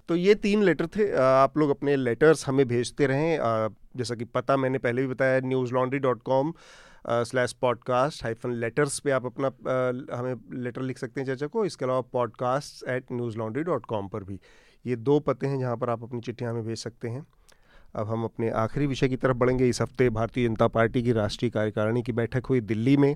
तो 0.07 0.15
ये 0.15 0.35
तीन 0.35 0.63
लेटर 0.63 0.87
थे। 0.87 1.11
आप 1.17 1.57
लोग 1.57 1.69
अपने 1.69 1.95
लेटर्स 1.95 2.47
हमें 2.47 2.67
भेजते 2.67 3.07
रहें। 3.07 3.37
जैसा 3.97 4.15
कि 4.15 4.25
पता 4.25 4.57
मैंने 4.57 4.77
पहले 4.77 5.01
भी 5.01 5.07
बताया 5.07 5.39
Newslaundry 5.73 5.99
dot 5.99 6.21
com 6.23 6.53
slash 7.07 7.53
podcast 7.61 8.23
hyphen 8.23 8.53
letters 8.53 8.99
पे 8.99 9.11
आप 9.11 9.25
अपना 9.25 9.47
हमें 10.17 10.35
लेटर 10.63 10.81
लिख 10.81 10.97
सकते 10.97 11.21
हैं 11.21 11.27
चर्चा 11.27 11.47
को। 11.47 11.65
इसके 11.65 11.85
अलावा 11.85 12.01
podcast 12.13 12.87
at 12.89 13.11
Newslaundry 13.37 13.63
dot 13.63 13.85
com 13.85 14.07
पर 14.07 14.23
भी। 14.23 14.39
ये 14.85 14.95
दो 14.95 15.19
पते 15.19 15.47
हैं 15.47 15.59
जहाँ 15.59 15.77
पर 15.77 15.89
आप 15.89 16.03
अपनी 16.03 16.21
चिट्ठियाँ 16.21 16.51
हमें 16.51 16.65
भेज 16.65 16.77
सकते 16.77 17.07
हैं। 17.07 17.25
अब 17.95 18.09
हम 18.09 18.23
अपने 18.23 18.49
आखिरी 18.51 18.87
विषय 18.87 19.07
की 19.07 19.15
तरफ़ 19.15 19.37
बढ़ेंगे। 19.37 19.67
इस 19.69 19.81
हफ़्ते 19.81 20.09
भारतीय 20.09 20.47
जनता 20.47 20.67
पार्टी 20.69 21.03
की 21.03 21.11
राष्ट्रीय 21.13 21.51
कार्यकारिणी 21.51 22.01
की 22.03 22.11
बैठक 22.11 22.45
हुई 22.45 22.61
दिल्ली 22.63 22.95
में 22.97 23.15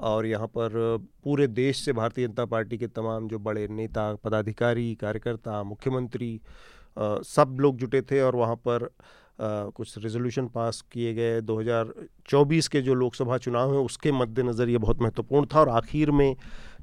और 0.00 0.26
यहाँ 0.26 0.46
पर 0.48 0.98
पूरे 1.24 1.46
देश 1.48 1.84
से 1.84 1.92
भारतीय 1.92 2.26
जनता 2.26 2.44
पार्टी 2.46 2.78
के 2.78 2.86
तमाम 2.88 3.28
जो 3.28 3.38
बड़े 3.38 3.66
नेता, 3.70 4.12
पदाधिकारी, 4.14 4.94
कार्यकर्ता, 4.94 5.62
मुख्यमंत्री 5.62 6.40
सब 6.98 7.56
लोग 7.60 7.76
जुटे 7.78 8.02
थे 8.02 8.20
और 8.20 8.36
वहाँ 8.36 8.56
पर 8.58 8.88
कुछ 9.40 9.94
रेजोल्यूशन 9.98 10.46
पास 10.54 10.82
किए 10.92 11.12
गए। 11.14 11.40
2024 11.42 12.68
के 12.68 12.80
जो 12.82 12.94
लोकसभा 12.94 13.38
चुनाव 13.38 13.72
हैं, 13.74 13.80
उसके 13.80 14.12
मद्देनज़र 14.12 14.68
ये 14.68 14.78
बहुत 14.78 15.00
महत्वपूर्ण 15.02 15.46
था 15.54 15.60
और 15.60 15.68
आखिर 15.70 16.10
में 16.10 16.36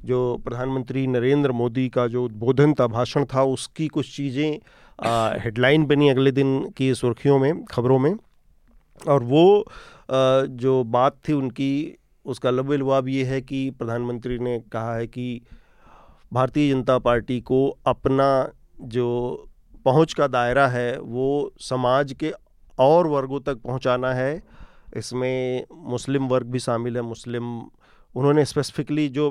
जो 0.04 0.36
प्रधानमंत्री 0.44 1.06
नरेंद्र 1.06 1.52
मोदी 1.52 1.88
का 1.88 2.06
जो 2.06 2.24
उद्बोधन 2.24 2.74
था, 2.74 2.86
भाषण 2.86 3.24
था, 3.24 3.42
उसकी 3.44 3.88
कुछ 3.88 4.16
चीज़ें 4.16 4.58
हेडलाइन 4.98 5.84
बनी 5.86 6.08
अगले 6.08 6.30
दिन 6.32 6.48
की 6.70 6.94
सुर्खियों 6.94 7.38
में 7.38 7.64
खबरों 7.64 7.98
में। 7.98 8.14
और 9.08 9.22
वो 9.22 9.60
आ, 9.60 10.42
जो 10.42 10.82
बात 10.84 11.16
थी 11.28 11.32
उनकी 11.32 11.98
उसका 12.26 12.50
लब 12.50 12.72
लुआब 12.72 13.08
ये 13.08 13.24
है 13.24 13.40
कि 13.40 13.70
प्रधानमंत्री 13.70 14.38
ने 14.38 14.58
कहा 14.72 14.94
है 14.96 15.06
कि 15.06 15.40
भारतीय 16.32 16.70
जनता 16.70 16.98
पार्टी 16.98 17.40
को 17.40 17.58
अपना 17.86 18.28
जो 18.80 19.06
पहुँच 19.84 20.12
का 20.12 20.26
दायरा 20.26 20.66
है 20.66 20.98
वो 21.00 21.52
समाज 21.60 22.12
के 22.12 22.32
और 22.78 23.06
वर्गों 23.06 23.40
तक 23.40 23.56
पहुंचाना 23.56 24.12
है। 24.12 24.42
इसमें 24.96 25.64
मुस्लिम 25.72 26.28
वर्ग 26.28 26.46
भी 26.46 26.58
शामिल 26.58 26.96
है। 26.96 27.02
मुस्लिम 27.02 27.58
उन्होंने 28.14 28.44
स्पेसिफिकली 28.44 29.08
जो 29.08 29.30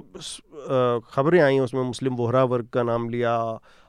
खबरें 1.14 1.41
आई 1.41 1.60
उसमें 1.60 1.84
मुस्लिम 1.84 2.15
बोहरा 2.15 2.44
वर्ग 2.44 2.68
का 2.73 2.84
नाम 2.84 3.10
लिया 3.10 3.38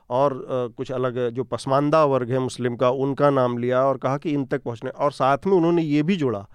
और 0.09 0.43
कुछ 0.77 0.91
अलग 0.91 1.17
जो 1.29 1.43
पसमानदा 1.45 2.03
वर्ग 2.05 2.31
है 2.31 2.39
मुस्लिम 2.39 2.75
का, 2.75 2.89
उनका 2.89 3.29
नाम 3.29 3.57
लिया 3.57 3.83
और 3.85 3.97
कहा 3.97 4.17
कि 4.17 4.31
इन 4.31 4.45
तक 4.45 4.63
पहुँचने। 4.63 4.89
और 4.89 5.11
साथ 5.11 5.45
में 5.47 5.53
उन्होंने 5.53 5.81
ये 5.83 6.03
भी 6.03 6.15
जोड़ा 6.15 6.47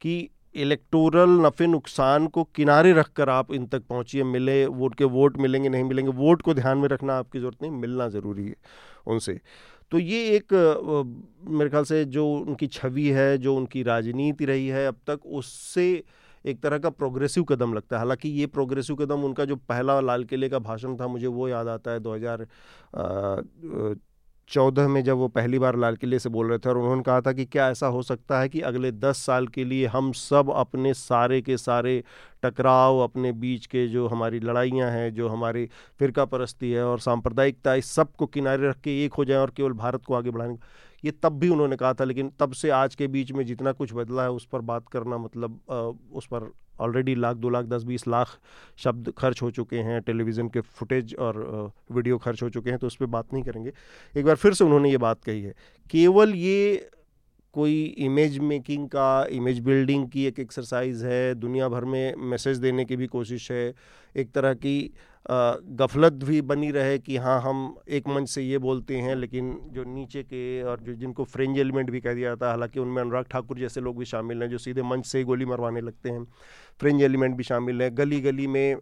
कि 0.00 0.28
इलेक्टोरल 0.54 1.30
नफ़े 1.40 1.66
नुकसान 1.66 2.26
को 2.26 2.44
किनारे 2.56 2.92
रख 2.92 3.08
कर 3.16 3.28
आप 3.28 3.52
इन 3.54 3.66
तक 3.66 3.82
पहुँचिए, 3.88 4.24
मिले, 4.24 4.64
वोट 4.66 4.94
के 4.94 5.04
वोट 5.06 5.36
मिलेंगे, 5.38 5.68
नहीं 5.68 5.84
मिलेंगे, 5.84 6.12
वोट 6.12 6.42
को 6.42 6.54
ध्यान 6.54 6.78
में 6.78 6.88
रखना 6.88 7.18
आपकी 7.18 7.38
ज़रूरत 7.38 7.62
नहीं, 7.62 7.72
मिलना 7.72 8.08
ज़रूरी 8.08 8.46
है 8.46 8.54
उनसे। 9.06 9.40
तो 9.92 9.98
ये 9.98 10.20
एक 10.36 10.52
मेरे 11.48 11.70
ख्याल 11.70 11.84
से 11.84 12.04
जो 12.06 12.26
उनकी 12.28 12.66
छवि 12.68 13.08
है, 13.08 13.36
जो 13.38 13.56
उनकी 13.56 13.82
राजनीति 13.82 14.44
रही 14.44 14.66
है, 14.68 14.86
अब 14.86 14.96
तक 15.06 15.26
उससे 15.26 16.02
एक 16.46 16.60
तरह 16.62 16.78
का 16.78 16.90
प्रोग्रेसिव 16.92 17.44
कदम 17.44 17.74
लगता 17.74 17.96
है। 17.96 18.00
हालाँकि 18.00 18.28
ये 18.30 18.46
प्रोग्रेसिव 18.48 18.96
कदम 18.96 19.24
उनका 19.24 19.44
जो 19.44 19.56
पहला 19.58 20.00
लाल 20.00 20.24
किले 20.24 20.48
का 20.48 20.58
भाषण 20.60 20.96
था, 20.96 21.06
मुझे 21.06 21.26
वो 21.26 21.48
याद 21.48 21.68
आता 21.68 21.90
है 21.90 22.00
2000 22.00 22.46
चौदह 24.50 24.88
में 24.88 25.02
जब 25.04 25.16
वो 25.16 25.26
पहली 25.28 25.58
बार 25.58 25.76
लाल 25.76 25.96
किले 25.96 26.18
से 26.18 26.28
बोल 26.28 26.48
रहे 26.48 26.58
थे 26.58 26.68
और 26.68 26.78
उन्होंने 26.78 27.02
कहा 27.02 27.20
था 27.20 27.32
कि 27.32 27.44
क्या 27.44 27.68
ऐसा 27.70 27.86
हो 27.86 28.02
सकता 28.02 28.40
है 28.40 28.48
कि 28.48 28.60
अगले 28.60 28.90
दस 28.92 29.18
साल 29.18 29.46
के 29.48 29.64
लिए 29.64 29.86
हम 29.86 30.10
सब 30.12 30.50
अपने 30.54 30.92
सारे 30.94 31.40
के 31.42 31.56
सारे 31.56 32.02
टकराव, 32.42 32.98
अपने 32.98 33.32
बीच 33.34 33.66
के 33.66 33.86
जो 33.88 34.06
हमारी 34.08 34.40
लड़ाइयाँ 34.40 34.90
हैं, 34.90 35.12
जो 35.14 35.28
हमारी 35.28 35.66
फ़िरका 35.98 36.24
परस्ती 36.24 36.70
है 36.72 36.84
और 36.84 37.00
सांप्रदायिकता, 37.00 37.74
इस 37.74 37.90
सबको 37.90 38.26
किनारे 38.26 38.68
रख 38.68 38.80
के 38.80 39.04
एक 39.04 39.14
हो 39.14 39.24
जाए 39.24 39.38
और 39.38 39.50
केवल 39.56 39.72
भारत 39.74 40.04
को 40.04 40.14
आगे 40.14 40.30
बढ़ाने 40.30 40.56
ये 41.06 41.12
तब 41.22 41.38
भी 41.38 41.48
उन्होंने 41.48 41.76
कहा 41.76 41.92
था, 41.94 42.04
लेकिन 42.04 42.30
तब 42.40 42.52
से 42.54 42.70
आज 42.72 42.94
के 42.94 43.06
बीच 43.08 43.32
में 43.32 43.44
जितना 43.46 43.72
कुछ 43.72 43.92
बदला 43.94 44.22
है, 44.22 44.30
उस 44.30 44.46
पर 44.46 44.60
बात 44.62 44.88
करना 44.88 45.18
मतलब 45.18 45.60
उस 46.12 46.26
पर 46.26 46.50
ऑलरेडी 46.80 47.14
लाख, 47.14 47.36
दो 47.36 47.48
लाख, 47.50 47.64
दस, 47.64 47.84
बीस 47.84 48.06
लाख 48.08 48.28
शब्द 48.78 49.12
खर्च 49.18 49.42
हो 49.42 49.50
चुके 49.50 49.78
हैं, 49.78 50.00
टेलीविज़न 50.02 50.48
के 50.48 50.60
फुटेज 50.60 51.14
और 51.16 51.72
वीडियो 51.92 52.18
खर्च 52.18 52.42
हो 52.42 52.48
चुके 52.50 52.70
हैं 52.70 52.78
तो 52.78 52.86
उस 52.86 52.96
पर 52.96 53.06
बात 53.08 53.32
नहीं 53.32 53.42
करेंगे। 53.44 53.72
एक 54.14 54.24
बार 54.24 54.36
फिर 54.36 54.54
से 54.54 54.64
उन्होंने 54.64 54.90
ये 54.90 54.96
बात 54.98 55.24
कही 55.24 55.42
है। 55.42 55.54
केवल 55.90 56.34
ये 56.34 56.90
कोई 57.54 57.82
इमेज 57.98 58.38
मेकिंग 58.40 58.86
का 58.88 59.26
इमेज 59.32 59.58
बिल्डिंग 59.64 60.08
की 60.10 60.24
एक 60.26 60.38
एक्सरसाइज 60.40 61.04
है, 61.04 61.34
दुनिया 61.34 61.68
भर 61.68 61.84
में 61.84 62.14
मैसेज 62.30 62.58
देने 62.58 62.84
की 62.84 62.96
भी 62.96 63.06
कोशिश 63.06 63.50
है, 63.52 63.74
एक 64.16 64.32
तरह 64.32 64.54
की 64.54 64.92
गफलत 65.28 66.12
भी 66.24 66.40
बनी 66.44 66.70
रहे 66.70 66.98
कि 66.98 67.16
हाँ 67.16 67.40
हम 67.42 67.74
एक 67.88 68.08
मंच 68.08 68.28
से 68.28 68.42
ये 68.42 68.58
बोलते 68.58 68.96
हैं, 68.96 69.14
लेकिन 69.16 69.58
जो 69.72 69.84
नीचे 69.84 70.22
के 70.22 70.62
और 70.62 70.80
जो 70.80 70.94
जिनको 70.94 71.24
फ्रेंज 71.26 71.58
एलिमेंट 71.58 71.90
भी 71.90 72.00
कह 72.00 72.14
दिया 72.14 72.28
जाता 72.28 72.46
है, 72.46 72.52
हालाँकि 72.52 72.80
उनमें 72.80 73.02
अनुराग 73.02 73.24
ठाकुर 73.30 73.58
जैसे 73.58 73.80
लोग 73.80 73.98
भी 73.98 74.04
शामिल 74.04 74.42
हैं, 74.42 74.48
जो 74.50 74.58
सीधे 74.58 74.82
मंच 74.84 75.06
से 75.06 75.18
ही 75.18 75.24
गोली 75.24 75.44
मरवाने 75.46 75.80
लगते 75.80 76.10
हैं। 76.10 76.24
फ्रेंज 76.80 77.02
एलिमेंट 77.02 77.36
भी 77.36 77.42
शामिल 77.44 77.82
है। 77.82 77.90
गली 77.92 78.20
गली 78.20 78.46
में 78.46 78.76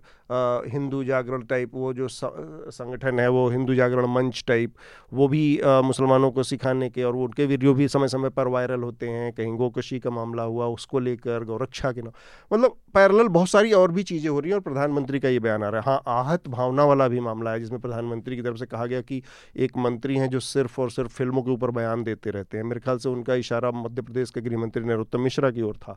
हिंदू 0.72 1.02
जागरण 1.04 1.42
टाइप 1.44 1.74
वो 1.74 1.92
जो 1.94 2.08
संगठन 2.08 3.20
है, 3.20 3.28
वो 3.28 3.48
हिंदू 3.50 3.74
जागरण 3.74 4.06
मंच 4.14 4.42
टाइप 4.48 4.74
वो 5.12 5.28
भी 5.28 5.60
मुसलमानों 5.84 6.30
को 6.30 6.42
सिखाने 6.42 6.88
के 6.90 7.02
और 7.02 7.16
उनके 7.16 7.46
वीडियो 7.46 7.74
भी 7.74 7.88
समय 7.88 8.08
समय 8.08 8.30
पर 8.30 8.48
वायरल 8.48 8.82
होते 8.82 9.08
हैं, 9.08 9.32
कहीं 9.32 9.56
गोकशी 9.56 9.98
का 9.98 10.10
मामला 10.10 10.42
हुआ, 10.44 10.66
उसको 10.68 10.98
लेकर 11.00 11.44
गौरक्षा 11.44 11.92
के 11.92 12.02
नाम 12.02 12.12
मतलब 12.50 12.76
पैरल 12.94 13.28
बहुत 13.30 13.48
सारी 13.48 13.72
और 13.72 13.92
भी 13.92 14.02
चीज़ें 14.04 14.30
हो 14.30 14.38
रही 14.40 14.50
हैं 14.50 14.56
और 14.56 14.62
प्रधानमंत्री 14.62 15.20
का 15.20 15.28
ये 15.28 15.38
बयान 15.40 15.64
आ 15.64 15.68
रहा 15.68 15.80
है। 15.82 15.86
हाँ 15.86 16.02
आहत 16.34 16.48
भावना 16.48 16.84
वाला 16.84 17.08
भी 17.08 17.20
मामला 17.20 17.50
है, 17.50 17.60
जिसमें 17.60 17.80
प्रधानमंत्री 17.80 18.36
की 18.36 18.42
तरफ़ 18.42 18.56
से 18.56 18.66
कहा 18.66 18.86
गया 18.86 19.00
कि 19.02 19.22
एक 19.56 19.76
मंत्री 19.78 20.16
हैं 20.16 20.28
जो 20.30 20.40
सिर्फ़ 20.42 20.80
और 20.80 20.90
सिर्फ़ 20.90 21.12
फ़िल्मों 21.12 21.42
के 21.42 21.50
ऊपर 21.50 21.70
बयान 21.72 22.02
देते 22.04 22.30
रहते 22.30 22.56
हैं। 22.56 22.64
मेरे 22.64 22.80
ख्याल 22.80 22.98
से 22.98 23.08
उनका 23.08 23.34
इशारा 23.36 23.70
मध्य 23.76 24.02
प्रदेश 24.02 24.30
के 24.30 24.40
गृह 24.40 24.58
मंत्री 24.58 24.84
नरोत्तम 24.84 25.20
मिश्रा 25.20 25.50
की 25.50 25.62
ओर 25.62 25.76
था। 25.76 25.96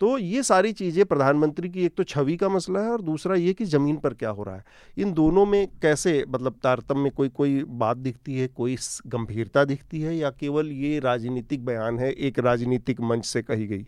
तो 0.00 0.16
ये 0.18 0.42
सारी 0.42 0.72
चीज़ें 0.72 1.04
प्रधानमंत्री 1.06 1.68
की, 1.68 1.84
एक 1.84 1.94
तो 1.96 2.04
छवि 2.04 2.36
का 2.36 2.48
मसला 2.48 2.80
है 2.80 2.90
और 2.90 3.02
दूसरा 3.02 3.34
ये 3.34 3.52
कि 3.52 3.64
ज़मीन 3.64 3.96
पर 3.96 4.14
क्या 4.14 4.30
हो 4.30 4.42
रहा 4.42 4.56
है। 4.56 4.64
इन 4.98 5.12
दोनों 5.12 5.44
में 5.46 5.66
कैसे 5.82 6.24
मतलब 6.28 6.58
तारतम्य 6.62 7.00
में 7.00 7.10
कोई 7.12 7.28
कोई 7.28 7.62
बात 7.64 7.96
दिखती 7.96 8.38
है, 8.38 8.48
कोई 8.48 8.76
गंभीरता 9.06 9.64
दिखती 9.64 10.00
है 10.00 10.16
या 10.16 10.30
केवल 10.30 10.72
ये 10.72 10.98
राजनीतिक 11.00 11.64
बयान 11.64 11.98
है, 11.98 12.10
एक 12.10 12.38
राजनीतिक 12.38 13.00
मंच 13.00 13.24
से 13.24 13.42
कही 13.42 13.66
गई? 13.66 13.86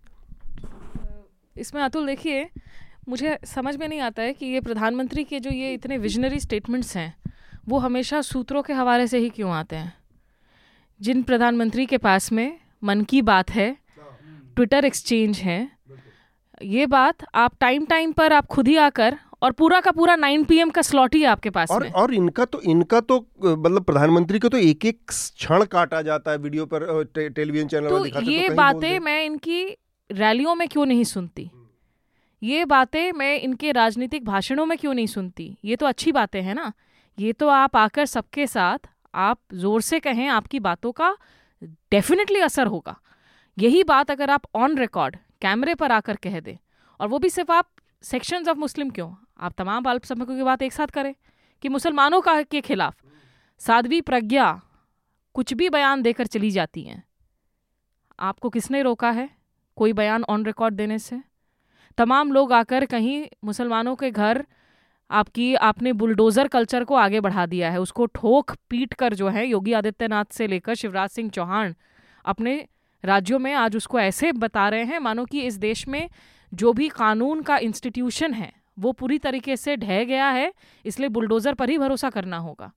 इसमें 1.56 1.82
अतुल 1.82 2.06
देखिए 2.06 2.48
मुझे 3.06 3.38
समझ 3.44 3.76
में 3.76 3.86
नहीं 3.88 4.00
आता 4.00 4.22
है 4.22 4.32
कि 4.32 4.46
ये 4.46 4.60
प्रधानमंत्री 4.60 5.24
के 5.24 5.40
जो 5.40 5.50
ये 5.50 5.72
इतने 5.74 5.98
विजनरी 5.98 6.40
स्टेटमेंट्स 6.40 6.96
हैं 6.96 7.14
वो 7.68 7.78
हमेशा 7.78 8.20
सूत्रों 8.22 8.62
के 8.62 8.72
हवाले 8.72 9.06
से 9.06 9.18
ही 9.18 9.28
क्यों 9.28 9.52
आते 9.52 9.76
हैं? 9.76 9.92
जिन 11.00 11.22
प्रधानमंत्री 11.22 11.86
के 11.86 11.98
पास 11.98 12.30
में 12.32 12.58
मन 12.84 13.02
की 13.02 13.22
बात 13.22 13.50
है 13.50 13.76
ट्विटर 14.56 14.84
एक्सचेंज 14.84 15.38
है 15.38 15.58
ये 16.62 16.86
बात 16.86 17.24
आप 17.34 17.56
टाइम 17.60 17.84
टाइम 17.86 18.12
पर 18.12 18.32
आप 18.32 18.46
खुद 18.46 18.68
ही 18.68 18.76
आकर 18.76 19.16
और 19.42 19.52
पूरा 19.52 19.80
का 19.80 19.90
पूरा 19.90 20.16
9 20.16 20.44
पीएम 20.46 20.70
का 20.70 20.82
स्लॉट 20.82 21.14
ही 21.14 21.24
आपके 21.24 21.50
पास 21.50 21.70
और 21.70 21.82
में। 21.82 21.90
और 21.92 22.14
इनका 22.14 22.44
तो 22.44 22.60
इनका 22.62 23.00
तो 23.00 23.18
मतलब 23.44 23.84
प्रधानमंत्री 23.84 24.38
को 24.38 24.48
तो 24.48 24.58
एक 24.58 24.84
एक 24.84 24.98
क्षण 25.08 25.64
काटा 25.64 26.00
जाता 26.02 26.30
है 26.30 26.38
वीडियो 26.38 26.66
पर 26.66 27.04
टे, 27.14 27.28
टेलीविज़न 27.28 27.68
चैनल 27.68 27.88
तो 27.88 28.04
ये 28.22 28.48
तो 28.48 28.54
बातें 28.54 28.98
मैं 28.98 29.24
इनकी 29.24 29.64
रैलियों 30.10 30.54
में 30.54 30.68
क्यों 30.68 30.86
नहीं 30.86 31.04
सुनती? 31.04 31.50
ये 32.46 32.64
बातें 32.64 33.12
मैं 33.12 33.38
इनके 33.40 33.70
राजनीतिक 33.72 34.24
भाषणों 34.24 34.64
में 34.66 34.76
क्यों 34.78 34.92
नहीं 34.94 35.06
सुनती? 35.06 35.56
ये 35.64 35.76
तो 35.76 35.86
अच्छी 35.86 36.12
बातें 36.12 36.40
हैं 36.42 36.54
ना। 36.54 36.72
ये 37.18 37.32
तो 37.32 37.48
आप 37.48 37.76
आकर 37.76 38.06
सबके 38.06 38.46
साथ, 38.46 38.78
आप 39.14 39.40
ज़ोर 39.54 39.80
से 39.80 40.00
कहें 40.00 40.26
आपकी 40.28 40.60
बातों 40.60 40.92
का 40.92 41.16
डेफिनेटली 41.90 42.40
असर 42.40 42.66
होगा। 42.66 42.96
यही 43.58 43.82
बात 43.84 44.10
अगर 44.10 44.30
आप 44.30 44.46
ऑन 44.54 44.78
रिकॉर्ड 44.78 45.16
कैमरे 45.42 45.74
पर 45.74 45.92
आकर 45.92 46.16
कह 46.16 46.40
दें, 46.40 46.56
और 47.00 47.08
वो 47.08 47.18
भी 47.18 47.30
सिर्फ़ 47.30 47.52
आप 47.52 47.70
सेक्शंस 48.04 48.48
ऑफ़ 48.48 48.58
मुस्लिम 48.58 48.90
क्यों? 48.90 49.12
आप 49.38 49.52
तमाम 49.52 49.84
अल्पसंख्यकों 49.84 50.36
की 50.36 50.42
बात 50.42 50.62
एक 50.62 50.72
साथ 50.72 50.86
करें 50.86 51.14
कि 51.62 51.68
मुसलमानों 51.68 52.20
का 52.20 52.42
के 52.42 52.60
खिलाफ 52.60 52.96
साध्वी 53.60 54.00
प्रज्ञा 54.00 54.60
कुछ 55.34 55.52
भी 55.54 55.68
बयान 55.68 56.02
देकर 56.02 56.26
चली 56.26 56.50
जाती 56.50 56.82
हैं। 56.82 57.02
आपको 58.20 58.50
किसने 58.50 58.82
रोका 58.82 59.10
है? 59.10 59.30
कोई 59.76 59.92
बयान 59.92 60.24
ऑन 60.24 60.44
रिकॉर्ड 60.46 60.74
देने 60.74 60.98
से? 60.98 61.20
तमाम 61.98 62.32
लोग 62.32 62.52
आकर 62.52 62.84
कहीं 62.86 63.24
मुसलमानों 63.44 63.94
के 63.96 64.10
घर 64.10 64.44
आपकी, 65.10 65.54
आपने 65.56 65.92
बुलडोज़र 65.92 66.48
कल्चर 66.48 66.84
को 66.84 66.94
आगे 66.96 67.20
बढ़ा 67.20 67.46
दिया 67.46 67.70
है। 67.70 67.80
उसको 67.80 68.06
ठोक 68.08 68.54
पीट 68.70 68.94
कर 68.94 69.14
जो 69.14 69.28
है 69.28 69.46
योगी 69.46 69.72
आदित्यनाथ 69.72 70.32
से 70.32 70.46
लेकर 70.46 70.74
शिवराज 70.74 71.10
सिंह 71.10 71.30
चौहान 71.30 71.74
अपने 72.24 72.56
राज्यों 73.04 73.38
में 73.38 73.52
आज 73.54 73.76
उसको 73.76 74.00
ऐसे 74.00 74.32
बता 74.34 74.68
रहे 74.68 74.84
हैं, 74.84 74.98
मानो 74.98 75.24
कि 75.24 75.40
इस 75.42 75.54
देश 75.56 75.86
में 75.88 76.08
जो 76.52 76.72
भी 76.72 76.88
कानून 76.90 77.42
का 77.42 77.58
इंस्टीट्यूशन 77.58 78.32
है, 78.34 78.52
वो 78.78 78.92
पूरी 78.92 79.18
तरीके 79.18 79.56
से 79.56 79.76
ढह 79.76 80.04
गया 80.04 80.28
है, 80.28 80.52
इसलिए 80.84 81.08
बुलडोज़र 81.08 81.54
पर 81.54 81.70
ही 81.70 81.78
भरोसा 81.78 82.10
करना 82.10 82.38
होगा। 82.38 82.72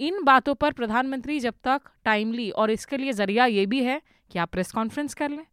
इन 0.00 0.22
बातों 0.24 0.54
पर 0.54 0.72
प्रधानमंत्री 0.72 1.38
जब 1.40 1.54
तक 1.64 1.80
टाइमली 2.04 2.50
और 2.52 2.70
इसके 2.70 2.96
लिए 2.96 3.12
ज़रिया 3.14 3.46
ये 3.46 3.66
भी 3.66 3.82
है 3.84 4.00
कि 4.30 4.38
आप 4.38 4.50
प्रेस 4.50 4.72
कॉन्फ्रेंस 4.72 5.14
कर 5.14 5.30
लें। 5.30 5.44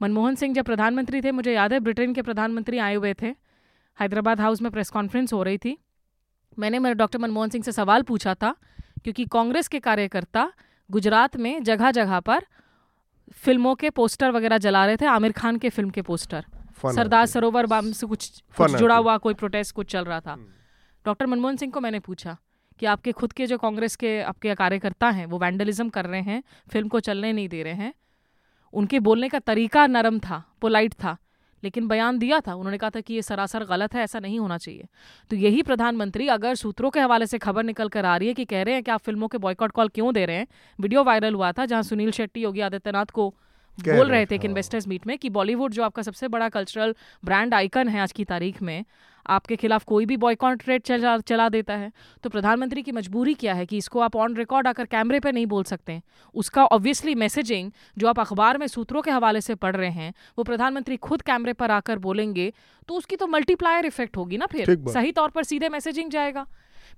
मनमोहन 0.00 0.34
सिंह 0.34 0.54
जब 0.54 0.64
प्रधानमंत्री 0.64 1.20
थे 1.22 1.32
मुझे 1.32 1.52
याद 1.52 1.72
है 1.72 1.80
ब्रिटेन 1.80 2.12
के 2.14 2.22
प्रधानमंत्री 2.22 2.78
आए 2.78 2.94
हुए 2.94 3.14
थे। 3.14 3.34
हैदराबाद 3.98 4.40
हाउस 4.40 4.62
में 4.62 4.70
प्रेस 4.72 4.90
कॉन्फ्रेंस 4.90 5.32
हो 5.32 5.42
रही 5.42 5.58
थी। 5.58 5.76
मैंने 6.58 6.78
मेरे 6.78 6.94
डॉक्टर 6.94 7.18
मनमोहन 7.18 7.48
सिंह 7.48 7.64
से 7.64 7.72
सवाल 7.72 8.02
पूछा 8.02 8.34
था 8.34 8.54
क्योंकि 9.04 9.24
कांग्रेस 9.24 9.68
के 9.68 9.78
कार्यकर्ता 9.80 10.50
गुजरात 10.90 11.36
में 11.36 11.62
जगह 11.64 11.90
जगह 11.90 12.20
पर 12.20 12.46
फ़िल्मों 13.34 13.74
के 13.74 13.90
पोस्टर 13.90 14.30
वगैरह 14.30 14.58
जला 14.58 14.84
रहे 14.86 14.96
थे 14.96 15.06
आमिर 15.06 15.32
खान 15.32 15.56
के 15.56 15.68
फ़िल्म 15.68 15.90
के 15.90 16.02
पोस्टर। 16.02 16.44
सरदार 16.94 17.26
सरोवर 17.26 17.66
बाम 17.66 17.90
से 17.92 18.06
कुछ 18.06 18.42
कुछ 18.56 18.70
जुड़ा 18.72 18.96
हुआ 18.96 19.16
कोई 19.18 19.34
प्रोटेस्ट 19.34 19.74
कुछ 19.74 19.90
चल 19.92 20.04
रहा 20.04 20.20
था। 20.20 20.32
हम्म। 20.32 20.46
डॉक्टर 21.04 21.26
मनमोहन 21.26 21.56
सिंह 21.56 21.72
को 21.72 21.80
मैंने 21.80 21.98
पूछा 22.00 22.36
कि 22.80 22.86
आपके 22.86 23.12
खुद 23.12 23.32
के 23.32 23.46
जो 23.46 23.58
कांग्रेस 23.58 23.96
के 23.96 24.20
आपके 24.22 24.54
कार्यकर्ता 24.54 25.08
हैं 25.10 25.26
वो 25.26 25.38
वैंडलिज्म 25.38 25.88
कर 25.88 26.06
रहे 26.06 26.20
हैं 26.20 26.42
फ़िल्म 26.72 26.88
को 26.88 27.00
चलने 27.00 27.32
नहीं 27.32 27.48
दे 27.48 27.62
रहे 27.62 27.74
हैं 27.74 27.92
उनके 28.72 29.00
बोलने 29.00 29.28
का 29.28 29.38
तरीका 29.38 29.86
नरम 29.86 30.18
था, 30.18 30.42
पोलाइट 30.60 30.94
था, 30.94 31.16
लेकिन 31.62 31.86
बयान 31.88 32.18
दिया 32.18 32.40
था। 32.40 32.54
उन्होंने 32.54 32.78
कहा 32.78 32.90
था 32.90 33.00
कि 33.00 33.14
ये 33.14 33.22
सरासर 33.22 33.64
गलत 33.64 33.94
है, 33.94 34.02
ऐसा 34.02 34.20
नहीं 34.20 34.38
होना 34.38 34.58
चाहिए। 34.58 34.86
तो 35.30 35.36
यही 35.36 35.62
प्रधानमंत्री 35.62 36.28
अगर 36.28 36.54
सूत्रों 36.54 36.90
के 36.90 37.00
हवाले 37.00 37.26
से 37.26 37.38
खबर 37.38 37.64
निकल 37.64 37.88
कर 37.88 38.04
आ 38.04 38.16
रही 38.16 38.28
है 38.28 38.34
कि 38.34 38.44
कह 38.44 38.62
रहे 38.62 38.74
हैं 38.74 38.82
कि 38.82 38.90
आप 38.90 39.00
फ़िल्मों 39.00 39.28
के 39.28 39.38
बॉयकॉट 39.38 39.72
कॉल 39.72 39.88
क्यों 39.88 40.14
दे 40.14 40.24
रहे 40.26 40.36
हैं? 40.36 40.46
वीडियो 40.78 41.04
वायरल 41.04 41.34
हुआ 41.34 41.52
था 41.52 41.66
जहाँ 41.66 41.82
सुनील 41.82 42.10
शेट्टी, 42.10 42.42
योगी 42.42 42.60
आदित्यनाथ 42.60 43.06
को 43.06 43.34
बोल 43.80 44.08
रहे 44.10 44.26
थे 44.26 44.34
एक 44.34 44.40
हाँ। 44.40 44.48
इन्वेस्टर्स 44.48 44.88
मीट 44.88 45.06
में 45.06 45.16
कि 45.18 45.30
बॉलीवुड 45.30 45.72
जो 45.72 45.82
आपका 45.82 46.02
सबसे 46.02 46.28
बड़ा 46.28 46.48
कल्चरल 46.48 46.94
ब्रांड 47.24 47.54
आइकन 47.54 47.88
है 47.88 48.00
आज 48.00 48.12
की 48.12 48.24
तारीख 48.24 48.62
में 48.62 48.84
आपके 49.26 49.56
खिलाफ 49.56 49.84
कोई 49.84 50.06
भी 50.06 50.16
बॉयकॉट 50.16 50.62
रेट 50.68 50.82
चला 50.82 51.16
चला 51.18 51.48
देता 51.48 51.74
है। 51.74 51.90
तो 52.24 52.30
प्रधानमंत्री 52.30 52.82
की 52.82 52.92
मजबूरी 52.92 53.34
क्या 53.34 53.54
है 53.54 53.66
कि 53.66 53.76
इसको 53.76 54.00
आप 54.00 54.16
ऑन 54.16 54.36
रिकॉर्ड 54.36 54.66
आकर 54.66 54.84
कैमरे 54.84 55.20
पे 55.20 55.32
नहीं 55.32 55.46
बोल 55.46 55.64
सकते 55.64 56.00
उसका 56.34 56.64
ऑब्वियसली 56.66 57.14
मैसेजिंग 57.14 57.70
जो 57.98 58.08
आप 58.08 58.20
अखबार 58.20 58.58
में 58.58 58.66
सूत्रों 58.66 59.02
के 59.02 59.10
हवाले 59.10 59.40
से 59.40 59.54
पढ़ 59.54 59.76
रहे 59.76 59.90
हैं 59.90 60.12
वो 60.38 60.44
प्रधानमंत्री 60.44 60.96
खुद 60.98 61.22
कैमरे 61.22 61.52
पर 61.52 61.70
आकर 61.70 61.98
बोलेंगे 61.98 62.52
तो 62.88 62.94
उसकी 62.94 63.16
तो 63.16 63.26
मल्टीप्लायर 63.26 63.86
इफ़ेक्ट 63.86 64.16
होगी 64.16 64.36
ना 64.36 64.46
फिर? 64.46 64.76
सही 64.88 65.12
तौर 65.12 65.30
पर 65.30 65.44
सीधे 65.44 65.68
मैसेजिंग 65.68 66.10
जाएगा। 66.10 66.46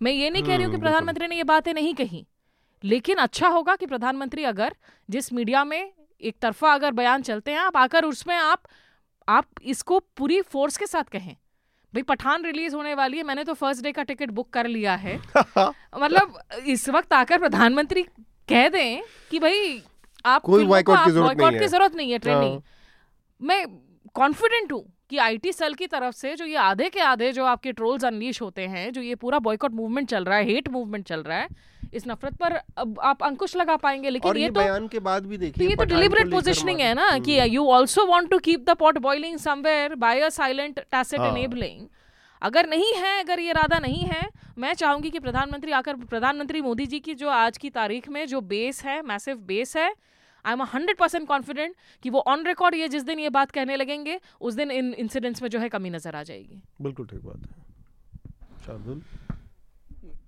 मैं 0.02 0.12
ये 0.12 0.30
नहीं 0.30 0.42
कह 0.42 0.56
रही 0.56 0.64
हूँ 0.64 0.72
कि 0.72 0.76
हम्म, 0.76 0.82
प्रधानमंत्री 0.82 1.26
ने 1.26 1.36
ये 1.36 1.44
बातें 1.44 1.72
नहीं 1.74 1.94
कही 1.94 2.26
लेकिन 2.84 3.16
अच्छा 3.18 3.48
होगा 3.48 3.74
कि 3.76 3.86
प्रधानमंत्री 3.86 4.44
अगर 4.44 4.74
जिस 5.08 5.32
मीडिया 5.32 5.64
में 5.64 5.92
एक 6.20 6.36
तरफा 6.42 6.72
अगर 6.74 6.90
बयान 6.90 7.22
चलते 7.22 7.50
हैं 7.50 7.58
आप 7.58 7.76
आकर 7.76 8.04
उसमें 8.04 8.36
आप 8.36 8.62
आप 9.28 9.46
इसको 9.62 9.98
पूरी 9.98 10.40
फोर्स 10.42 10.76
के 10.76 10.86
साथ 10.86 11.04
कहें 11.04 11.36
भाई 11.94 12.02
पठान 12.02 12.44
रिलीज़ 12.44 12.74
होने 12.74 12.94
वाली 12.94 13.16
है 13.16 13.22
मैंने 13.22 13.44
तो 13.44 13.54
फ़र्स्ट 13.54 13.82
डे 13.82 13.92
का 13.92 14.02
टिकट 14.02 14.30
बुक 14.30 14.50
कर 14.50 14.66
लिया 14.66 14.94
है 14.94 15.20
मतलब 15.98 16.38
इस 16.66 16.88
वक्त 16.88 17.12
आकर 17.12 17.38
प्रधानमंत्री 17.38 18.02
कह 18.48 18.68
दें 18.68 19.02
कि 19.30 19.38
भाई 19.38 19.82
आप 20.24 20.42
कोई 20.42 20.64
फ़िल्मों 20.64 20.96
की 20.96 21.10
ज़रूरत 21.10 21.36
नहीं 21.38 21.52
है। 21.52 21.96
नहीं 21.96 22.12
है 22.12 22.18
ट्रेनिंग। 22.18 22.62
मैं 23.42 23.66
कॉन्फिडेंट 24.14 24.72
हूँ 24.72 24.92
कि 25.10 25.16
आईटी 25.16 25.52
सेल 25.52 25.74
की 25.74 25.86
तरफ़ 25.86 26.14
से 26.14 26.36
जो 26.36 26.44
ये 26.44 26.56
आधे 26.56 26.88
के 26.88 27.00
आधे 27.00 27.32
जो 27.32 27.44
आपके 27.44 27.72
ट्रोल्स 27.72 28.04
अनलीश 28.04 28.42
होते 28.42 28.62
हैं 28.62 28.92
जो 28.92 29.00
ये 29.00 29.14
पूरा 29.14 29.38
बॉयकॉट 29.38 29.72
मूवमेंट 29.72 30.08
चल 30.08 30.24
रहा 30.24 30.38
है 30.38 30.44
हेट 30.44 30.68
मूवमेंट 30.68 31.06
चल 31.06 31.22
रहा 31.22 31.38
है 31.38 31.48
इस 31.92 32.06
नफरत 32.06 32.34
पर 32.34 32.52
अब 32.52 32.98
आप 33.02 33.22
अंकुश 33.22 33.56
लगा 33.56 33.76
पाएँगे 33.76 34.10
लेकिन 34.10 34.36
ये 34.36 34.42
ये 34.42 34.48
तो 34.48 34.60
बयान 34.60 34.88
के 34.88 34.98
बाद 35.00 35.26
भी 35.26 35.36
तो 35.36 35.40
देखिए 35.40 35.68
ये 35.68 35.76
तो 35.76 35.84
डिलिबरेट 35.84 36.30
पोजिशनिंग 36.30 36.80
है 36.80 36.92
ना 36.94 37.08
कि 37.18 37.38
हम्म। 37.38 37.50
You 37.50 37.66
also 37.68 38.06
want 38.06 38.30
to 38.30 38.38
keep 38.38 38.64
the 38.64 38.76
pot 38.76 38.98
boiling 38.98 39.38
somewhere 39.38 39.94
by 39.96 40.20
a 40.20 40.28
silent 40.30 40.78
tacit. 40.80 41.20
Enabling 41.20 41.86
अगर 42.42 42.68
नहीं 42.68 42.92
है 42.94 43.18
अगर 43.20 43.40
ये 43.40 43.50
इरादा 43.50 43.78
नहीं 43.78 44.04
है 44.04 44.28
मैं 44.58 44.72
चाहूँगी 44.74 45.10
कि 45.10 45.18
प्रधानमंत्री 45.18 45.72
आकर 45.72 45.96
प्रधानमंत्री 46.06 46.60
मोदी 46.60 46.86
जी 46.86 47.00
की 47.00 47.14
जो 47.14 47.28
आज 47.30 47.58
की 47.58 47.70
तारीख 47.70 48.08
में 48.08 48.26
जो 48.26 48.40
बेस 48.52 48.82
है 48.84 49.00
मैसिव 49.02 49.36
बेस 49.46 49.76
है 49.76 49.94
I 50.44 50.52
am 50.52 50.62
hundred 50.64 50.96
percent 50.96 51.26
confident 51.28 51.74
कि 52.04 52.10
वो 52.10 52.20
ऑन 52.26 52.46
रिकॉर्ड 52.46 52.74
ये 52.74 52.88
जिस 52.88 53.02
दिन 53.02 53.18
ये 53.18 53.28
बात 53.30 53.50
कहने 53.50 53.76
लगेंगे 53.76 54.18
उस 54.40 54.54
दिन 54.54 54.70
इन 54.70 54.92
इंसिडेंट्स 54.94 55.42
में 55.42 55.48
जो 55.48 55.58
है 55.58 55.68
कमी 55.68 55.90
नज़र 55.90 56.16
आ 56.16 56.22
जाएगी 56.22 56.60
बिल्कुल 56.80 57.06
ठीक 57.06 57.24
बात 57.24 57.36
है 57.36 58.66
शार्दुल 58.66 59.02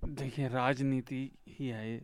देखिए 0.07 0.47
राजनीति 0.47 1.31
ही 1.47 1.67
है। 1.67 1.93
ये 1.93 2.01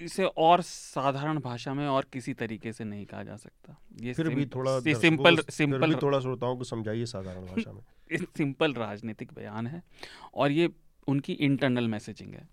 इसे 0.00 0.24
और 0.24 0.62
साधारण 0.62 1.38
भाषा 1.38 1.74
में 1.74 1.88
और 1.88 2.06
किसी 2.12 2.34
तरीके 2.34 2.72
से 2.72 2.84
नहीं 2.84 3.06
कहा 3.06 3.22
जा 3.22 3.36
सकता। 3.36 3.76
ये 4.00 4.12
फिर 4.12 4.28
भी 4.28 4.46
थोड़ा 4.46 4.80
सिंपल 4.80 5.36
फिर 5.36 5.44
सिंपल 5.50 5.94
भी 5.94 6.00
थोड़ा 6.02 6.20
श्रोताओं 6.20 6.56
को 6.56 6.64
समझाइए 6.64 7.04
साधारण 7.06 7.46
भाषा 7.46 7.72
में। 7.72 7.82
सिंपल 8.36 8.74
राजनीतिक 8.74 9.32
बयान 9.32 9.66
है 9.66 9.82
और 10.34 10.50
ये 10.50 10.70
उनकी 11.08 11.32
इंटरनल 11.32 11.88
मैसेजिंग 11.88 12.34
है 12.34 12.48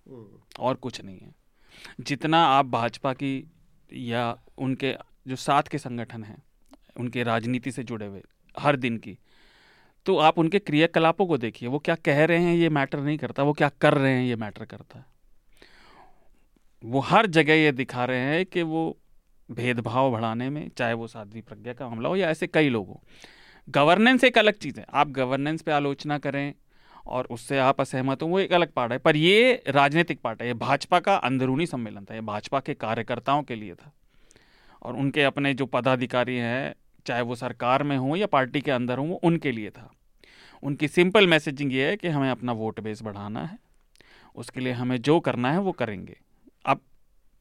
और 0.60 0.76
कुछ 0.76 1.02
नहीं 1.02 1.20
है। 1.20 1.36
जितना 2.00 2.46
आप 2.46 2.66
भाजपा 2.66 3.14
की 3.14 3.52
या 3.94 4.40
उनके 4.58 4.96
जो 5.28 5.36
साथ 5.36 5.64
के 5.64 5.78
संगठन 5.78 6.24
हैं 6.24 6.44
उनके 7.00 7.24
राजनीति 7.24 7.72
से 7.72 7.84
जुड़े 7.84 8.06
हुए 8.06 8.24
हर 8.60 8.76
दिन 8.76 8.98
की 8.98 9.18
तो 10.08 10.18
आप 10.18 10.40
उनके 10.40 10.60
क्रियाकलापों 10.60 11.28
को 11.28 11.38
देखिए। 11.38 11.70
वो 11.70 11.80
क्या 11.80 11.96
कह 11.96 12.26
रहे 12.26 12.38
हैं 12.38 12.56
ये 12.56 12.70
मैटर 12.70 13.00
नहीं 13.00 13.18
करता, 13.18 13.44
वो 13.44 13.54
क्या 13.54 13.70
कर 13.70 13.94
रहे 13.94 14.14
हैं 14.14 14.24
ये 14.24 14.36
मैटर 14.36 14.66
करता 14.66 15.00
है। 15.00 15.06
वो 16.86 17.00
हर 17.00 17.26
जगह 17.26 17.54
ये 17.54 17.72
दिखा 17.72 18.06
रहे 18.06 18.20
हैं 18.20 18.46
कि 18.46 18.62
वो 18.62 18.98
भेदभाव 19.52 20.12
बढ़ाने 20.12 20.50
में, 20.50 20.72
चाहे 20.78 20.94
वो 20.94 21.08
साध्वी 21.08 21.42
प्रज्ञा 21.42 21.74
का 21.74 21.90
मामला 21.90 22.10
हो 22.10 22.16
या 22.16 22.30
ऐसे 22.30 22.48
कई 22.48 22.70
लोग। 22.70 22.88
हो 22.88 23.04
गवर्नेंस 23.70 24.24
एक 24.24 24.38
अलग 24.38 24.54
चीज़ 24.54 24.80
है। 24.80 24.86
आप 24.94 25.08
गवर्नेंस 25.08 25.62
पे 25.62 25.72
आलोचना 25.72 26.18
करें 26.18 26.54
और 27.08 27.26
उससे 27.26 27.58
आप 27.58 27.82
असहमत 27.82 28.22
हो, 28.22 28.28
वो 28.28 28.40
एक 28.40 28.54
अलग 28.54 28.72
पार्ट 28.72 28.92
है। 28.92 28.98
पर 28.98 29.16
ये 29.16 29.64
राजनीतिक 29.68 30.20
पार्ट 30.20 30.42
है। 30.42 30.48
ये 30.48 30.54
भाजपा 30.54 31.00
का 31.00 31.16
अंदरूनी 31.16 31.66
सम्मेलन 31.66 32.06
था। 32.06 32.16
ये 32.16 32.22
भाजपा 32.22 32.60
के 32.60 32.74
कार्यकर्ताओं 32.74 33.44
के 33.44 33.56
लिए 33.56 33.76
था। 33.76 33.94
और 34.82 34.96
उनके 34.96 35.24
अपने 35.24 35.54
जो 35.54 35.66
पदाधिकारी 35.66 36.36
हैं 36.36 36.76
चाहे 37.08 37.22
वो 37.22 37.36
सरकार 37.36 37.84
में 37.84 37.96
हों 37.98 38.16
या 38.18 38.28
पार्टी 38.28 38.62
के 38.62 38.72
अंदर 38.72 38.98
हों 38.98 39.08
वो 39.08 39.16
उनके 39.24 39.52
लिए 39.52 39.70
था। 39.70 39.90
उनकी 40.64 40.88
सिंपल 40.88 41.28
मैसेजिंग 41.28 41.74
ये 41.74 41.88
है 41.88 41.96
कि 41.98 42.08
हमें 42.10 42.30
अपना 42.30 42.52
वोट 42.54 42.80
बेस 42.80 43.02
बढ़ाना 43.04 43.46
है। 43.46 43.58
उसके 44.36 44.62
लिए 44.62 44.74
हमें 44.74 45.02
जो 45.02 45.20
करना 45.20 45.52
है 45.52 45.60
वो 45.60 45.72
करेंगे। 45.74 46.18
अब 46.66 46.82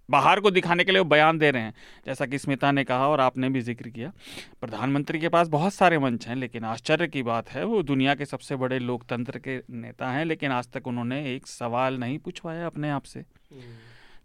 बाहर 0.08 0.40
को 0.40 0.50
दिखाने 0.50 0.84
के 0.84 0.92
लिए 0.92 1.00
वो 1.00 1.08
बयान 1.08 1.38
दे 1.38 1.50
रहे 1.50 1.62
हैं 1.62 1.74
जैसा 2.06 2.26
कि 2.26 2.38
स्मिता 2.38 2.70
ने 2.72 2.84
कहा 2.84 3.08
और 3.08 3.20
आपने 3.20 3.48
भी 3.48 3.60
ज़िक्र 3.60 3.88
किया। 3.88 4.12
प्रधानमंत्री 4.60 5.20
के 5.20 5.28
पास 5.28 5.48
बहुत 5.48 5.74
सारे 5.74 5.98
मंच 5.98 6.26
हैं 6.28 6.36
लेकिन 6.36 6.64
आश्चर्य 6.64 7.08
की 7.08 7.22
बात 7.22 7.48
है 7.48 7.64
वो 7.64 7.82
दुनिया 7.82 8.14
के 8.14 8.24
सबसे 8.24 8.56
बड़े 8.56 8.78
लोकतंत्र 8.78 9.38
के 9.38 9.60
नेता 9.72 10.10
हैं 10.10 10.24
लेकिन 10.24 10.52
आज 10.52 10.68
तक 10.68 10.86
उन्होंने 10.86 11.20
एक 11.34 11.46
सवाल 11.46 11.98
नहीं 11.98 12.18
पूछवाया 12.18 12.66
अपने 12.66 12.90
आप 12.90 13.02
से। 13.04 13.24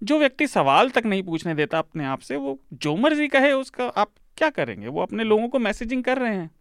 जो 0.02 0.20
व्यक्ति 0.20 0.48
सवाल 0.48 0.90
तक 0.90 1.06
नहीं 1.06 1.24
पूछने 1.24 1.54
देता 1.56 1.80
अपने 1.80 2.06
आप 2.06 2.20
से 2.20 2.36
वो 2.36 2.60
जो 2.76 2.96
मर्ज़ी 2.98 3.28
कहे 3.28 3.52
उसका 3.54 3.88
आप 3.88 4.12
क्या 4.38 4.50
करेंगे? 4.50 4.88
वो 4.88 5.02
अपने 5.02 5.24
लोगों 5.24 5.48
को 5.50 5.60
मैसेजिंग 5.60 6.04
कर 6.04 6.18
रहे 6.18 6.36
हैं। 6.36 6.52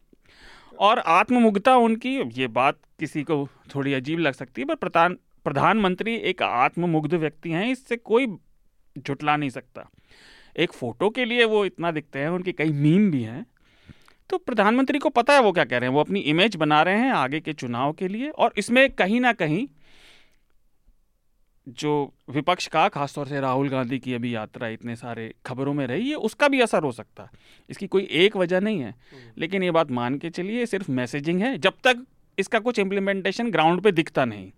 और 0.79 0.99
आत्ममुग्धता 0.99 1.77
उनकी, 1.77 2.21
ये 2.41 2.47
बात 2.47 2.79
किसी 3.01 3.23
को 3.23 3.49
थोड़ी 3.75 3.95
अजीब 3.95 4.19
लग 4.19 4.33
सकती 4.33 4.61
है, 4.61 4.67
पर 4.67 4.75
प्रधान 4.75 5.19
प्रधानमंत्री 5.45 6.15
एक 6.15 6.43
आत्ममुग्ध 6.43 7.15
व्यक्ति 7.15 7.51
हैं, 7.51 7.73
इससे 7.73 7.97
कोई 7.97 8.27
जुटला 8.99 9.37
नहीं 9.37 9.51
सकता। 9.51 9.91
एक 10.57 10.73
फ़ोटो 10.73 11.11
के 11.11 11.25
लिए 11.25 11.45
वो 11.45 11.65
इतना 11.65 11.91
दिखते 11.91 12.19
हैं, 12.19 12.29
उनके 12.29 12.53
कई 12.53 12.73
मीम 12.73 13.11
भी 13.11 13.23
हैं। 13.23 13.47
तो 14.31 14.39
प्रधानमंत्री 14.39 14.99
को 14.99 15.09
पता 15.09 15.33
है 15.33 15.43
वो 15.43 15.53
क्या 15.53 15.65
कह 15.65 15.79
रहे 15.79 15.89
हैं? 15.89 15.95
वो 15.95 16.01
अपनी 16.01 16.21
इमेज 16.21 16.57
बना 16.57 16.83
रहे 16.83 16.99
हैं 16.99 17.13
आगे 17.13 17.41
के 17.41 17.53
चुनाव 17.53 17.93
के 17.93 18.09
लिए, 18.09 18.29
और 18.29 18.53
इसमें 18.57 18.91
कहीं 18.91 19.21
ना 19.21 19.33
कहीं 19.33 19.69
जो 21.69 22.13
विपक्ष 22.31 22.67
का 22.67 22.89
खासतौर 22.89 23.27
से 23.27 23.41
राहुल 23.41 23.69
गांधी 23.69 23.99
की 23.99 24.15
अभी 24.15 24.35
यात्रा 24.35 24.69
इतने 24.69 24.97
सारे 24.97 25.35
खबरों 25.47 25.75
में 25.75 25.87
रही 25.87 26.09
है 26.11 26.15
उसका 26.17 26.49
भी 26.49 26.61
असर 26.61 26.83
हो 26.83 26.93
सकता 26.93 27.23
है। 27.23 27.31
इसकी 27.71 27.87
कोई 27.87 28.09
एक 28.11 28.37
वजह 28.37 28.61
नहीं 28.61 28.81
है। 28.81 28.95
लेकिन 29.39 29.63
ये 29.63 29.71
बात 29.71 29.91
मान 29.91 30.19
के 30.19 30.31
चलिए 30.31 30.67
सिर्फ़ 30.67 30.91
मैसेजिंग 30.91 31.41
है। 31.41 31.59
जब 31.59 31.73
तक 31.85 32.05
इसका 32.39 32.59
कुछ 32.59 32.79
इम्प्लीमेंटेशन 32.79 33.51
ग्राउंड 33.51 33.81
पे 33.81 33.93
दिखता 33.93 34.25
नहीं 34.25 34.51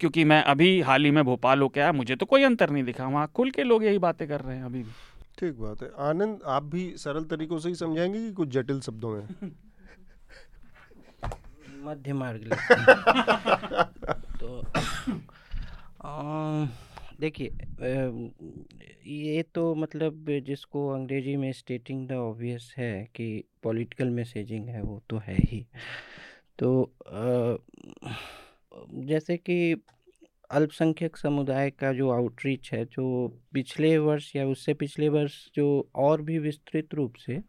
क्योंकि 0.00 0.24
मैं 0.24 0.42
अभी 0.42 0.80
हाल 0.80 1.04
ही 1.04 1.10
में 1.10 1.24
भोपाल 1.24 1.60
होके 1.60 1.80
आया 1.80 1.92
मुझे 1.92 2.16
तो 2.16 2.26
कोई 2.26 2.42
अंतर 2.42 2.70
नहीं 2.70 2.84
दिखा। 2.84 3.06
वहाँ 3.06 3.30
खुल 3.34 3.50
के 3.50 3.62
लोग 3.62 3.84
यही 3.84 3.98
बातें 3.98 4.28
कर 4.28 4.40
रहे 4.40 4.56
हैं 4.56 4.64
अभी 4.64 4.82
भी। 4.82 4.90
ठीक 5.38 5.52
बात 5.52 5.82
है। 5.82 5.90
आनंद 5.98 6.40
आप 6.46 6.62
भी 6.62 6.94
सरल 6.96 7.24
तरीकों 7.24 7.58
से 7.58 7.68
ही 7.68 7.74
समझाएँगे 7.74 8.18
कि 8.18 8.32
कुछ 8.32 8.48
जटिल 8.48 8.80
शब्दों 8.80 9.10
में? 9.10 9.50
मध्य 11.84 12.12
मार्ग 12.12 12.40
तो 14.40 14.62
देखिए 17.20 17.50
ये 19.06 19.42
तो 19.42 19.74
मतलब 19.74 20.26
जिसको 20.46 20.88
अंग्रेज़ी 20.88 21.36
में 21.36 21.52
स्टेटिंग 21.52 22.08
द 22.08 22.12
ऑब्वियस 22.12 22.74
है 22.78 23.08
कि 23.14 23.44
पॉलिटिकल 23.62 24.10
मैसेजिंग 24.10 24.68
है 24.68 24.82
वो 24.82 25.02
तो 25.10 25.18
है 25.18 25.36
ही। 25.36 25.66
तो 26.58 26.92
अ, 27.06 27.56
जैसे 28.94 29.36
कि 29.36 29.76
अल्पसंख्यक 30.50 31.16
समुदाय 31.16 31.70
का 31.70 31.92
जो 31.92 32.10
आउटरीच 32.10 32.72
है 32.72 32.84
जो 32.84 33.28
पिछले 33.52 33.98
वर्ष 33.98 34.36
या 34.36 34.46
उससे 34.46 34.74
पिछले 34.74 35.08
वर्ष 35.08 35.50
जो 35.54 35.88
और 35.94 36.22
भी 36.22 36.38
विस्तृत 36.38 36.94
रूप 36.94 37.14
से 37.14 37.42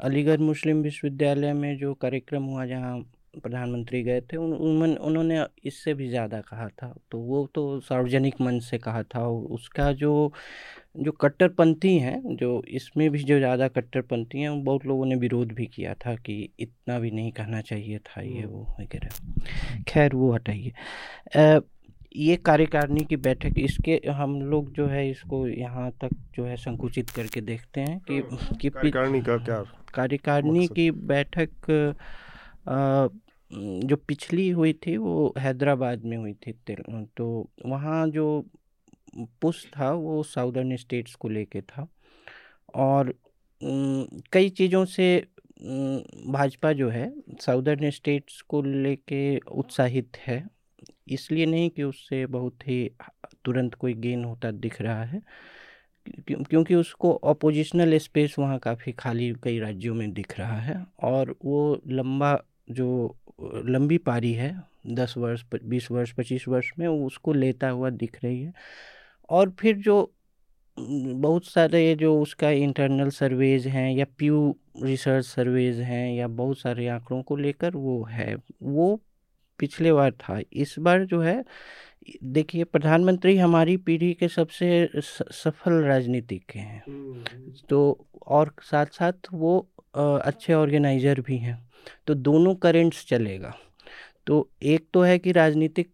अलीगढ़ 0.00 0.38
मुस्लिम 0.38 0.82
विश्वविद्यालय 0.82 1.52
में 1.52 1.78
जो 1.78 1.94
कार्यक्रम 1.94 2.42
हुआ 2.42 2.66
जहाँ 2.66 3.12
प्रधानमंत्री 3.38 4.02
गए 4.02 4.20
थे 4.22 4.36
उन, 4.36 4.52
उन, 4.52 4.94
उन्होंने 4.96 5.44
इससे 5.64 5.94
भी 5.94 6.08
ज़्यादा 6.08 6.40
कहा 6.42 6.68
था। 6.72 6.92
तो 7.10 7.18
वो 7.20 7.46
तो 7.54 7.80
सार्वजनिक 7.80 8.40
मंच 8.40 8.62
से 8.64 8.78
कहा 8.78 9.02
था 9.04 9.20
और 9.20 9.44
उसका 9.52 9.92
जो 9.94 10.32
जो 10.98 11.12
कट्टरपंथी 11.14 11.96
हैं 11.98 12.36
जो 12.36 12.62
इसमें 12.70 13.08
भी 13.10 13.18
जो 13.20 13.38
ज़्यादा 13.38 13.68
कट्टरपंथी 13.68 14.40
हैं 14.40 14.62
बहुत 14.64 14.86
लोगों 14.86 15.06
ने 15.06 15.16
विरोध 15.16 15.52
भी 15.52 15.66
किया 15.66 15.94
था 15.96 16.14
कि 16.16 16.38
इतना 16.60 16.98
भी 16.98 17.10
नहीं 17.10 17.32
कहना 17.32 17.60
चाहिए 17.62 17.98
था 18.06 18.22
ये 18.22 18.44
वो 18.46 18.66
वगैरह। 18.80 19.82
खैर 19.88 20.14
वो 20.14 20.32
हटाइए। 20.32 20.72
ये 22.16 22.36
कार्यकारिणी 22.38 23.04
की 23.04 23.16
बैठक 23.18 23.58
इसके 23.58 24.00
हम 24.10 24.40
लोग 24.42 24.72
जो 24.72 24.86
है 24.86 25.08
इसको 25.10 25.46
यहाँ 25.48 25.90
तक 26.02 26.10
जो 26.36 26.44
है 26.44 26.56
संकुचित 26.56 27.10
करके 27.10 27.40
देखते 27.42 27.80
हैं 27.80 27.98
कि 28.00 28.20
कि 28.60 28.68
कार्यकारिणी 28.70 29.20
का 29.22 29.36
क्या 29.38 29.62
कार्यकारिणी 29.94 30.66
की 30.68 30.90
बैठक 30.90 31.70
अ, 32.66 33.08
जो 33.50 33.96
पिछली 33.98 34.48
हुई 34.50 34.72
थी 34.86 34.96
वो 34.96 35.32
हैदराबाद 35.38 36.04
में 36.04 36.16
हुई 36.16 36.32
थी 36.46 36.52
तो 37.16 37.26
वहाँ 37.66 38.06
जो 38.08 38.26
पुश 39.42 39.64
था 39.72 39.92
वो 39.92 40.22
साउदर्न 40.22 40.76
स्टेट्स 40.76 41.14
को 41.14 41.28
लेके 41.28 41.60
था। 41.62 41.86
और 42.76 43.12
कई 44.32 44.48
चीज़ों 44.50 44.84
से 44.86 45.16
भाजपा 45.60 46.72
जो 46.72 46.88
है 46.88 47.12
साउदर्न 47.42 47.90
स्टेट्स 47.90 48.40
को 48.48 48.62
लेके 48.62 49.38
उत्साहित 49.38 50.16
है। 50.26 50.44
इसलिए 51.08 51.46
नहीं 51.46 51.70
कि 51.70 51.82
उससे 51.82 52.24
बहुत 52.26 52.66
ही 52.68 52.90
तुरंत 53.44 53.74
कोई 53.74 53.94
गेन 53.94 54.24
होता 54.24 54.50
दिख 54.50 54.80
रहा 54.82 55.04
है 55.04 55.22
क्योंकि 56.28 56.74
उसको 56.74 57.12
अपोजिशनल 57.30 57.96
स्पेस 57.98 58.34
वहाँ 58.38 58.58
काफ़ी 58.58 58.92
खाली 58.92 59.32
कई 59.42 59.58
राज्यों 59.58 59.94
में 59.94 60.12
दिख 60.12 60.38
रहा 60.38 60.58
है। 60.60 60.84
और 61.04 61.34
वो 61.44 61.80
लंबा 61.86 62.32
जो 62.70 63.16
लंबी 63.64 63.98
पारी 63.98 64.32
है 64.32 64.54
दस 64.86 65.14
वर्ष 65.18 65.44
बीस 65.64 65.90
वर्ष 65.90 66.12
पच्चीस 66.12 66.48
वर्ष 66.48 66.70
में 66.78 66.86
उसको 66.88 67.32
लेता 67.32 67.68
हुआ 67.68 67.90
दिख 67.90 68.18
रही 68.24 68.40
है। 68.42 68.52
और 69.28 69.50
फिर 69.50 69.76
जो 69.76 70.12
बहुत 70.76 71.44
सारे 71.44 71.94
जो 71.94 72.20
उसका 72.20 72.50
इंटरनल 72.50 73.08
सर्वेज 73.10 73.66
हैं 73.66 73.90
या 73.92 74.04
प्यू 74.18 74.54
रिसर्च 74.82 75.24
सर्वेज 75.24 75.80
हैं 75.80 76.14
या 76.14 76.28
बहुत 76.28 76.58
सारे 76.58 76.86
आंकड़ों 76.88 77.22
को 77.22 77.36
लेकर 77.36 77.76
वो 77.76 78.02
है। 78.04 78.34
वो 78.62 79.00
पिछले 79.58 79.92
बार 79.92 80.12
था। 80.12 80.40
इस 80.52 80.74
बार 80.78 81.04
जो 81.04 81.20
है 81.20 81.44
देखिए 82.24 82.64
प्रधानमंत्री 82.64 83.36
हमारी 83.36 83.76
पीढ़ी 83.76 84.12
के 84.14 84.28
सबसे 84.28 84.88
सफल 84.96 85.72
राजनीतिक 85.72 86.52
हैं। 86.56 86.82
तो 87.70 88.06
और 88.26 88.54
साथ 88.62 88.86
साथ 88.86 89.28
वो 89.32 89.58
अच्छे 89.96 90.54
ऑर्गेनाइजर 90.54 91.20
भी 91.20 91.38
हैं। 91.38 91.67
तो 92.06 92.14
दोनों 92.14 92.54
करेंट्स 92.54 93.06
चलेगा। 93.08 93.54
तो 94.26 94.50
एक 94.62 94.86
तो 94.94 95.02
है 95.02 95.18
कि 95.18 95.32
राजनीतिक 95.32 95.90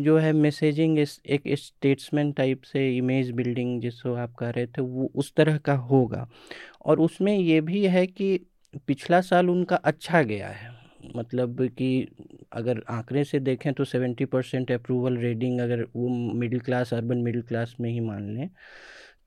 जो 0.00 0.18
है 0.18 0.32
मैसेजिंग 0.32 0.98
इस 0.98 1.20
एक 1.26 1.42
स्टेट्समैन 1.48 2.32
टाइप 2.32 2.62
से 2.62 2.96
इमेज 2.96 3.30
बिल्डिंग 3.30 3.80
जिसको 3.80 4.14
आप 4.14 4.34
कह 4.34 4.50
रहे 4.50 4.66
थे 4.66 4.82
वो 4.82 5.12
उस 5.14 5.34
तरह 5.34 5.58
का 5.58 5.74
होगा। 5.74 6.28
और 6.84 7.00
उसमें 7.00 7.38
ये 7.38 7.60
भी 7.60 7.86
है 7.86 8.06
कि 8.06 8.46
पिछला 8.86 9.20
साल 9.20 9.50
उनका 9.50 9.76
अच्छा 9.76 10.22
गया 10.22 10.48
है। 10.48 10.76
मतलब 11.16 11.62
कि 11.62 12.08
अगर 12.52 12.82
आंकड़े 12.90 13.24
से 13.24 13.38
देखें 13.38 13.72
तो 13.72 13.84
सेवेंटी 13.84 14.24
परसेंट 14.24 14.72
अप्रूवल 14.72 15.16
रेटिंग 15.16 15.60
अगर 15.60 15.82
वो 15.82 16.34
middle 16.34 16.60
class 16.60 16.94
urban 16.94 17.18
middle 17.18 17.42
class 17.42 17.76
में 17.80 17.90
ही 17.90 18.00
मान 18.00 18.34
लें 18.34 18.50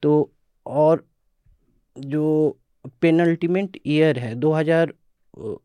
तो 0.02 0.32
और 0.66 1.08
जो 1.98 2.58
पेनल्टीमेंट 3.02 3.78
ईयर 3.86 4.20
है 4.20 4.36
2000 4.36 4.94
अ, 5.38 5.42
अ, 5.42 5.56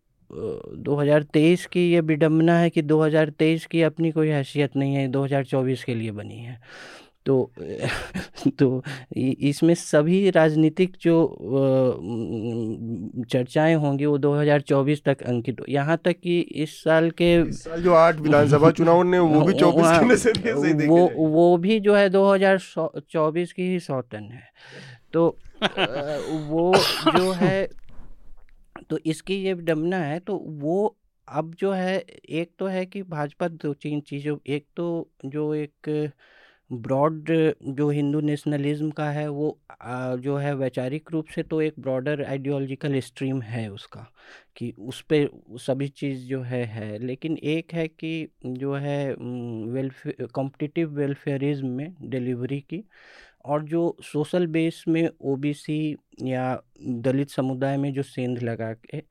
2023 0.77 1.66
की 1.66 1.93
ये 1.93 2.01
विडम्बना 2.01 2.59
है 2.59 2.70
कि 2.70 2.82
2023 2.82 3.66
की 3.66 3.82
अपनी 3.82 4.11
कोई 4.11 4.28
हैसियत 4.28 4.77
नहीं 4.77 4.94
है 4.94 5.09
2024 5.09 5.85
के 5.85 5.94
लिए 5.94 6.11
बनी 6.11 6.39
है। 6.39 6.61
तो 7.27 7.51
तो 8.59 8.82
इसमें 9.16 9.74
सभी 9.74 10.31
राजनीतिक 10.31 10.97
जो 11.02 11.36
चर्चाएँ 13.31 13.74
होंगी 13.74 14.06
वो 14.06 14.19
2024 14.19 15.05
तक 15.05 15.23
अंकित 15.23 15.61
हो। 15.61 15.65
यहाँ 15.69 16.01
तक 16.05 16.12
कि 16.12 16.40
इस 16.40 16.85
साल 16.85 17.11
के 17.11 17.40
इस 17.40 17.65
साल 17.65 17.82
जो 17.82 17.94
आठ 17.94 18.20
विधानसभा 18.20 18.70
चुनाव 18.70 19.02
ने 19.02 19.19
वो 19.19 19.40
भी 19.40 19.52
चौबीस 19.55 19.82
वहाँ- 19.82 20.11
के 20.11 20.16
से 20.16 20.86
वो 20.86 21.11
वो 21.16 21.56
भी 21.56 21.81
जो 21.81 21.94
है 21.94 22.11
2024 22.11 23.52
की 23.52 23.62
ही 23.62 23.81
सौतन 23.81 24.23
है। 24.23 24.43
तो 25.12 25.39
वो 26.47 26.74
जो 27.19 27.32
है 27.32 27.69
तो 28.90 28.98
इसकी 29.06 29.35
ये 29.36 29.52
विडम्बना 29.55 29.98
है 29.98 30.19
तो 30.20 30.36
वो 30.39 30.97
अब 31.28 31.55
जो 31.55 31.73
है, 31.73 31.98
एक 31.98 32.51
तो 32.59 32.66
है 32.66 32.85
कि 32.86 33.02
भाजपा 33.05 33.48
दो 33.48 33.73
तीन 33.74 34.01
चीज़ों, 34.02 34.36
एक 34.47 34.66
तो 34.77 35.11
जो 35.27 35.52
एक 35.55 35.90
ब्रॉड 36.70 37.27
जो 37.69 37.89
हिंदू 37.90 38.20
नेशनलिज्म 38.20 38.90
का 38.90 39.09
है, 39.11 39.27
वो 39.28 39.59
जो 40.19 40.36
है 40.36 40.55
वैचारिक 40.56 41.11
रूप 41.12 41.27
से 41.35 41.43
तो 41.43 41.61
एक 41.62 41.74
ब्रॉडर 41.81 42.24
आइडियोलॉजिकल 42.24 42.98
स्ट्रीम 43.01 43.40
है 43.43 43.69
उसका, 43.70 44.06
कि 44.56 44.73
उस 44.81 45.01
पर 45.12 45.28
सभी 45.61 45.89
चीज़ 45.90 46.27
जो 46.28 46.40
है 46.43 46.65
है। 46.66 46.98
लेकिन 46.98 47.36
एक 47.39 47.73
है 47.74 47.86
कि 47.89 48.28
जो 48.47 48.74
है 48.77 49.15
वेलफेयर 49.15 50.27
कॉम्पिटिटिव 50.35 50.90
वेलफेयरिज्म 50.97 51.69
में 51.69 51.94
डिलीवरी 52.02 52.61
की 52.62 52.82
और 53.45 53.62
जो 53.65 53.97
सोशल 54.05 54.47
बेस 54.47 54.85
में 54.89 55.09
ओबीसी 55.23 55.97
या 56.23 56.55
दलित 56.81 57.31
समुदाय 57.31 57.77
में 57.77 57.93
जो 57.95 58.03
सेंध 58.03 58.39
लगा 58.43 58.73
के 58.75 59.03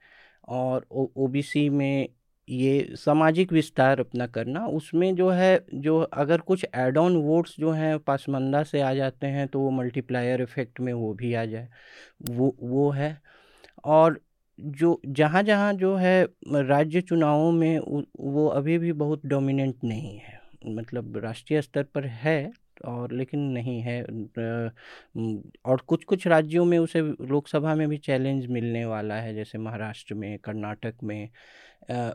और 0.50 0.86
ओबीसी 0.92 1.68
में 1.70 2.08
ये 2.48 2.96
सामाजिक 2.98 3.52
विस्तार 3.54 4.00
अपना 4.00 4.26
करना, 4.28 4.66
उसमें 4.68 5.14
जो 5.16 5.30
है, 5.30 5.66
जो 5.74 6.00
अगर 6.00 6.42
कुछ 6.42 6.66
एड 6.76 6.98
ऑन 6.98 7.16
वोट्स 7.18 7.56
जो 7.60 7.72
हैं 7.72 7.98
पासमंदा 8.00 8.64
से 8.64 8.82
आ 8.82 8.94
जाते 8.94 9.28
हैं 9.28 9.48
तो 9.48 9.60
वो 9.60 9.70
मल्टीप्लायर 9.72 10.42
इफ़ेक्ट 10.42 10.80
में 10.80 10.92
वो 10.94 11.14
भी 11.14 11.34
आ 11.34 11.46
जाए, 11.46 11.70
वो 12.24 12.56
वो 12.62 12.90
है। 12.92 13.18
और 13.86 14.20
जो 14.60 15.00
जहाँ 15.08 15.44
जहाँ 15.44 15.74
जो 15.76 15.96
है 15.96 16.24
राज्य 16.48 17.02
चुनावों 17.04 17.52
में 17.52 17.80
वो 18.20 18.48
अभी 18.50 18.78
भी 18.80 18.92
बहुत 18.96 19.26
डोमिनेंट 19.26 19.84
नहीं 19.84 20.18
है 20.20 20.40
मतलब 20.68 21.18
राष्ट्रीय 21.18 21.62
स्तर 21.62 21.84
पर 21.96 22.06
है 22.08 22.52
और 22.86 23.14
लेकिन 23.14 23.40
नहीं 23.40 23.82
है 23.82 24.04
और 25.66 25.82
कुछ 25.88 26.04
कुछ 26.04 26.28
राज्यों 26.28 26.66
में 26.66 26.78
उसे 26.80 27.02
लोकसभा 27.02 27.76
में 27.76 27.88
भी 27.90 27.98
चैलेंज 27.98 28.46
मिलने 28.48 28.86
वाला 28.86 29.16
है 29.16 29.34
जैसे 29.36 29.58
महाराष्ट्र 29.58 30.16
में 30.16 30.40
कर्नाटक 30.40 30.94
में 31.04 31.30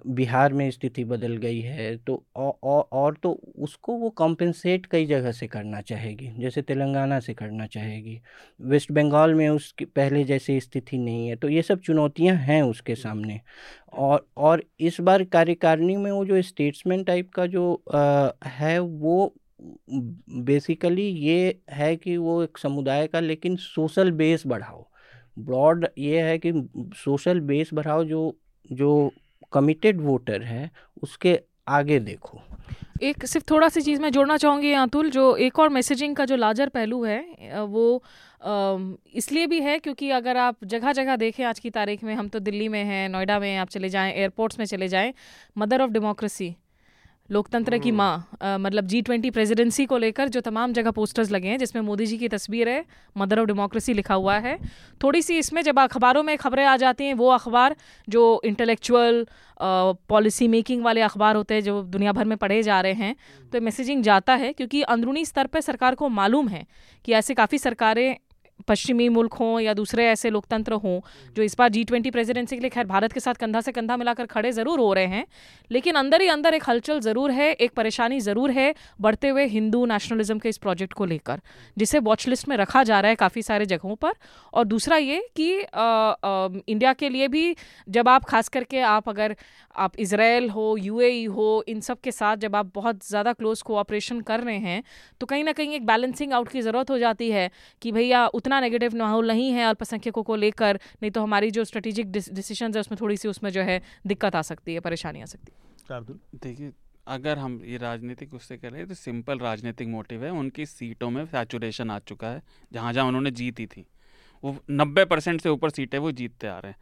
बिहार 0.07 0.53
में 0.53 0.71
स्थिति 0.71 1.05
बदल 1.05 1.37
गई 1.37 1.61
है 1.61 1.97
तो 1.97 2.25
औ, 2.37 2.41
औ, 2.65 2.83
और 2.93 3.17
तो 3.23 3.33
उसको 3.59 3.93
वो 3.95 4.11
कॉम्पेंसेट 4.11 4.87
कई 4.87 5.07
जगह 5.07 5.33
से 5.33 5.47
करना 5.47 5.81
चाहेगी 5.81 6.33
जैसे 6.39 6.63
तेलंगाना 6.63 7.21
से 7.21 7.35
करना 7.35 7.67
चाहेगी 7.67 8.21
वेस्ट 8.61 8.93
बंगाल 8.93 9.35
में 9.35 9.49
उसकी 9.49 9.85
पहले 9.85 10.25
जैसी 10.25 10.61
स्थिति 10.61 10.99
नहीं 10.99 11.29
है 11.29 11.37
तो 11.37 11.49
ये 11.49 11.63
सब 11.63 11.81
चुनौतियाँ 11.81 12.37
हैं 12.37 12.63
उसके 12.63 12.95
सामने। 12.95 13.41
और 13.93 14.27
और 14.37 14.65
इस 14.81 15.01
बार 15.01 15.25
कार्यकारिणी 15.25 15.97
में 15.97 16.11
वो 16.13 16.25
जो 16.25 16.43
स्टेट्समैन 16.43 17.05
टाइप 17.05 17.31
का 17.31 17.47
जो 17.47 17.73
अ, 17.95 18.33
है 18.47 18.79
वो 18.79 19.35
बेसिकली 19.61 21.03
ये 21.03 21.59
है 21.71 21.95
कि 21.97 22.17
वो 22.17 22.43
एक 22.43 22.59
समुदाय 22.59 23.07
का, 23.07 23.21
लेकिन 23.21 23.57
सोशल 23.57 24.11
बेस 24.13 24.43
बढ़ाओ। 24.47 24.85
ब्रॉड 25.37 25.87
ये 25.99 26.21
है 26.23 26.39
कि 26.39 26.53
सोशल 26.97 27.41
बेस 27.43 27.71
बढ़ाओ 27.75 28.05
जो 28.05 28.35
जो 28.71 29.11
कमिटेड 29.53 30.01
वोटर 30.01 30.43
है, 30.43 30.71
उसके 31.03 31.39
आगे 31.69 31.99
देखो। 32.01 32.41
एक 33.03 33.25
सिर्फ़ 33.27 33.47
थोड़ा 33.51 33.69
सी 33.69 33.81
चीज़ 33.81 34.01
मैं 34.03 34.11
जोड़ना 34.13 34.37
चाहूँगी 34.37 34.73
अतुल, 34.75 35.11
जो 35.11 35.35
एक 35.37 35.59
और 35.59 35.69
मैसेजिंग 35.69 36.17
का 36.17 36.25
जो 36.25 36.37
लार्जर 36.37 36.69
पहलू 36.69 37.05
है 37.05 37.65
वो 37.65 38.03
इसलिए 39.17 39.47
भी 39.47 39.61
है 39.61 39.79
क्योंकि 39.79 40.11
अगर 40.11 40.37
आप 40.37 40.65
जगह 40.65 40.93
जगह 40.93 41.17
देखें 41.17 41.45
आज 41.45 41.59
की 41.59 41.71
तारीख 41.71 42.05
में, 42.05 42.15
हम 42.15 42.29
तो 42.29 42.39
दिल्ली 42.41 42.69
में 42.69 42.83
हैं, 42.85 43.09
नोएडा 43.09 43.39
में 43.39 43.57
आप 43.57 43.69
चले 43.69 43.89
जाएँ 43.89 44.13
एयरपोर्ट्स 44.13 44.59
में 44.59 44.67
चले 44.67 44.89
जाएँ 44.89 45.13
मदर 45.57 45.83
ऑफ़ 45.83 45.91
डेमोक्रेसी 45.91 46.55
लोकतंत्र 47.31 47.79
की 47.79 47.91
माँ 47.91 48.59
मतलब 48.61 48.87
जी 48.87 49.01
ट्वेंटी 49.03 49.31
प्रेजिडेंसी 49.31 49.85
को 49.87 49.97
लेकर 49.99 50.29
जो 50.29 50.41
तमाम 50.41 50.73
जगह 50.73 50.91
पोस्टर्स 50.91 51.31
लगे 51.31 51.49
हैं 51.49 51.59
जिसमें 51.59 51.83
मोदी 51.83 52.07
जी 52.07 52.17
की 52.19 52.29
तस्वीर 52.29 52.69
है 52.69 52.85
मदर 53.17 53.41
ऑफ़ 53.41 53.47
डेमोक्रेसी 53.47 53.95
लिखा 53.95 54.15
हुआ 54.15 54.37
है। 54.39 54.57
थोड़ी 55.01 55.23
सी 55.23 55.39
इसमें 55.39 55.61
जब 55.63 55.79
अखबारों 55.79 56.23
में 56.23 56.37
खबरें 56.39 56.65
आ 56.65 56.77
जाती 56.77 57.05
हैं 57.05 57.15
वो 57.15 57.29
अखबार 57.31 57.77
जो 58.09 58.41
इंटेलेक्चुअल 58.45 59.27
पॉलिसी 60.09 60.49
मेकिंग 60.49 60.85
वाले 60.85 61.01
अखबार 61.01 61.37
होते 61.37 61.55
हैं 61.55 61.63
जो 61.63 61.83
दुनिया 61.85 62.13
भर 62.13 62.25
में 62.25 62.37
पढ़े 62.39 62.63
जा 62.63 62.81
रहे 62.81 62.93
हैं 62.95 63.15
तो 63.53 63.61
मैसेजिंग 63.61 64.03
जाता 64.03 64.35
है 64.35 64.53
क्योंकि 64.53 64.83
अंदरूनी 64.89 65.25
स्तर 65.25 65.47
पर 65.47 65.61
सरकार 65.61 65.95
को 65.95 66.09
मालूम 66.11 66.49
है 66.49 66.67
कि 67.05 67.13
ऐसे 67.13 67.35
काफ़ी 67.35 67.59
सरकारें 67.59 68.17
पश्चिमी 68.69 69.09
मुल्क 69.09 69.33
हों 69.33 69.61
या 69.61 69.75
दूसरे 69.75 70.07
ऐसे 70.07 70.31
लोकतंत्र 70.31 70.73
हों 70.73 71.01
जो 71.37 71.43
इस 71.43 71.57
बार 71.59 71.69
जी 71.69 71.85
ट्वेंटी 71.85 72.11
प्रेसिडेंसी 72.11 72.57
के 72.57 72.61
लिए 72.61 72.71
खैर 72.71 72.87
भारत 72.87 73.13
के 73.13 73.21
साथ 73.21 73.35
कंधा 73.35 73.61
से 73.61 73.73
कंधा 73.73 73.97
मिलाकर 73.97 74.27
खड़े 74.27 74.53
ज़रूर 74.53 74.79
हो 74.79 74.93
रहे 74.93 75.07
हैं 75.07 75.27
लेकिन 75.71 75.95
अंदर 75.95 76.21
ही 76.21 76.29
अंदर 76.29 76.55
एक 76.55 76.65
हलचल 76.69 77.01
ज़रूर 77.01 77.31
है 77.31 77.53
एक 77.53 77.73
परेशानी 77.73 78.21
ज़रूर 78.21 78.51
है 78.51 78.75
बढ़ते 79.01 79.29
हुए 79.29 79.45
हिंदू 79.47 79.85
नेशनलिज्म 79.87 80.39
के 80.39 80.49
इस 80.49 80.59
प्रोजेक्ट 80.59 80.93
को 80.93 81.05
लेकर 81.05 81.41
जिसे 81.79 81.99
वॉच 81.99 82.29
लिस्ट 82.29 82.49
में 82.49 82.57
रखा 82.57 82.83
जा 82.83 83.01
रहा 83.01 83.09
है 83.09 83.15
काफ़ी 83.15 83.43
सारे 83.43 83.67
जगहों 83.67 83.95
पर। 83.95 84.13
और 84.53 84.65
दूसरा 84.65 84.97
ये 84.97 85.29
कि 85.37 85.61
अ, 85.61 85.67
अ, 86.25 86.49
इंडिया 86.69 86.93
के 86.93 87.09
लिए 87.09 87.29
भी 87.29 87.57
जब 87.89 88.09
आप 88.09 88.25
खास 88.25 88.49
करके 88.49 88.81
आप 88.81 89.09
अगर 89.09 89.37
आप 89.77 89.97
इसराइल 89.99 90.51
हो 90.51 90.77
यूएई 90.77 91.25
हो 91.25 91.65
इन 91.69 91.81
सब 91.81 92.01
के 92.01 92.13
साथ 92.13 92.37
जब 92.37 92.57
आप 92.57 92.71
बहुत 92.75 93.07
ज़्यादा 93.09 93.33
क्लोज 93.33 93.63
कोऑपरेशन 93.63 94.21
कर 94.21 94.41
रहे 94.41 94.59
हैं 94.59 94.83
तो 95.21 95.27
कहीं 95.27 95.45
ना 95.45 95.53
कहीं 95.53 95.75
एक 95.75 95.87
बैलेंसिंग 95.87 96.33
आउट 96.33 96.49
की 96.49 96.63
ज़रूरत 96.63 96.91
हो 96.91 96.99
जाती 96.99 97.31
है 97.31 97.51
कि 97.83 97.93
भैया 97.93 98.27
उतना 98.49 98.61
नेगेटिव 98.61 98.95
माहौल 98.97 99.29
नहीं 99.29 99.51
है 99.53 99.65
अल्पसंख्यकों 99.65 100.23
को 100.25 100.37
लेकर 100.39 100.79
नहीं 101.03 101.11
तो 101.11 101.23
हमारी 101.23 101.51
जो 101.51 101.65
स्ट्रेटेजिक 101.65 102.13
डिसीज़न 102.13 102.73
है 102.75 102.81
उसमें 102.81 102.99
थोड़ी 103.01 103.17
सी 103.17 103.29
उसमें 103.29 103.51
जो 103.53 103.63
है 103.63 103.81
दिक्कत 104.07 104.37
आ 104.37 104.43
सकती 104.43 104.75
है 104.75 104.81
परेशानी 104.81 105.21
आ 105.21 105.25
सकती 105.27 105.53
है। 105.91 106.01
देखिए 106.37 106.73
अगर 107.07 107.39
हम 107.39 107.61
ये 107.65 107.77
राजनीतिक 107.79 108.35
उससे 108.35 108.57
करें 108.57 108.87
तो 108.87 108.95
सिंपल 108.95 109.39
राजनीतिक 109.41 109.89
मोटिव 109.89 110.25
है 110.25 110.31
उनकी 110.35 110.67
सीटों 110.67 111.11
में 111.11 111.25
सैचुरेशन 111.27 111.91
आ 111.91 111.99
चुका 112.09 112.29
है 112.29 112.43
जहाँ 112.73 112.93
जहाँ 112.93 113.07
उन्होंने 113.07 113.31
जीती 113.33 113.67
थी। 113.67 113.87
वो 114.45 114.57
नब्बे 114.73 115.05
परसेंट 115.07 115.41
से 115.41 115.49
ऊपर 115.51 115.71
सीटें 115.71 115.99
वो 115.99 116.13
जीतते 116.15 116.47
आ 116.49 116.59
रहे 116.59 116.73
हैं। 116.73 116.79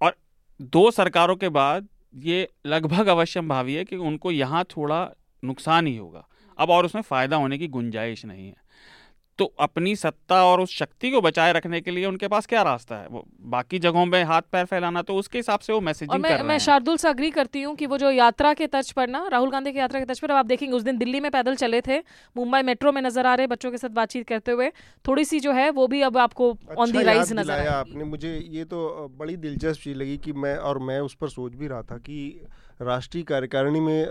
और 0.00 0.16
दो 0.60 0.90
सरकारों 0.92 1.36
के 1.36 1.48
बाद 1.52 1.88
ये 2.24 2.46
लगभग 2.66 3.06
अवश्य 3.08 3.40
भावी 3.48 3.74
है 3.74 3.84
कि 3.84 3.96
उनको 4.04 4.30
यहाँ 4.32 4.64
थोड़ा 4.76 5.00
नुकसान 5.42 5.86
ही 5.86 5.96
होगा। 5.96 6.28
अब 6.58 6.70
और 6.70 6.86
उसमें 6.86 7.02
फ़ायदा 7.04 7.36
होने 7.36 7.58
की 7.58 7.68
गुंजाइश 7.70 8.24
नहीं 8.26 8.46
है। 8.46 8.64
तो 9.38 9.44
अपनी 9.60 9.94
सत्ता 9.96 10.42
और 10.44 10.60
उस 10.60 10.70
शक्ति 10.70 11.10
को 11.10 11.20
बचाए 11.20 11.52
रखने 11.52 11.80
के 11.80 11.90
लिए 11.90 12.04
उनके 12.06 12.28
पास 12.28 12.46
क्या 12.46 12.62
रास्ता 12.62 12.96
है? 12.96 13.06
वो 13.08 13.24
बाकी 13.46 13.78
जगहों 13.78 14.04
में 14.06 14.22
हाथ 14.24 14.42
पैर 14.52 14.64
फैलाना 14.64 15.02
तो 15.02 15.14
उसके 15.14 15.38
हिसाब 15.38 15.60
से 15.60 15.72
वो 15.72 15.80
मैसेजिंग 15.80 16.12
और 16.12 16.18
मैं 16.18 16.32
कर 16.32 16.38
रहे 16.38 16.48
मैं 16.48 16.58
शार्दुल 16.58 16.96
से 16.96 17.08
अग्री 17.08 17.30
करती 17.30 17.62
हूँ 17.62 17.74
कि 17.76 17.86
वो 17.86 17.98
जो 17.98 18.10
यात्रा 18.10 18.52
के 18.54 18.66
तर्ज 18.66 18.92
पर 18.92 19.08
ना 19.08 19.26
राहुल 19.32 19.50
गांधी 19.50 19.72
की 19.72 19.78
यात्रा 19.78 20.00
के 20.00 20.06
तर्ज 20.06 20.20
पर 20.20 20.30
अब 20.30 20.36
आप 20.36 20.46
देखेंगे 20.46 20.76
उस 20.76 20.82
दिन 20.82 20.98
दिल्ली 20.98 21.20
में 21.20 21.30
पैदल 21.30 21.54
चले 21.54 21.80
थे 21.80 21.98
मुंबई 22.36 22.62
मेट्रो 22.62 22.92
में 22.92 23.02
नज़र 23.02 23.26
आ 23.26 23.34
रहे 23.34 23.46
बच्चों 23.46 23.70
के 23.70 23.78
साथ 23.78 23.90
बातचीत 23.90 24.28
करते 24.28 24.52
हुए। 24.52 24.70
थोड़ी 25.04 25.24
सी 25.24 25.40
जो 25.40 25.52
है 25.52 25.70
वो 25.70 25.86
भी 25.86 26.00
अब 26.02 26.18
आपको 26.18 26.50
ऑन 26.78 26.92
दी 26.92 27.02
राइज 27.02 27.32
नज़र 27.32 27.50
आए 27.50 27.66
आपने 27.66 28.04
मुझे 28.04 28.36
ये 28.50 28.64
तो 28.64 28.86
बड़ी 29.18 29.36
दिलचस्प 29.36 29.82
चीज़ 29.82 29.98
लगी 29.98 30.16
कि 30.18 30.32
मैं 30.32 30.56
और 30.56 30.78
मैं 30.78 31.00
उस 31.00 31.14
पर 31.14 31.28
सोच 31.28 31.54
भी 31.54 31.66
रहा 31.66 31.82
था 31.82 31.98
कि 31.98 32.18
राष्ट्रीय 32.80 33.22
कार्यकारिणी 33.24 33.80
में 33.80 34.02
अ, 34.04 34.08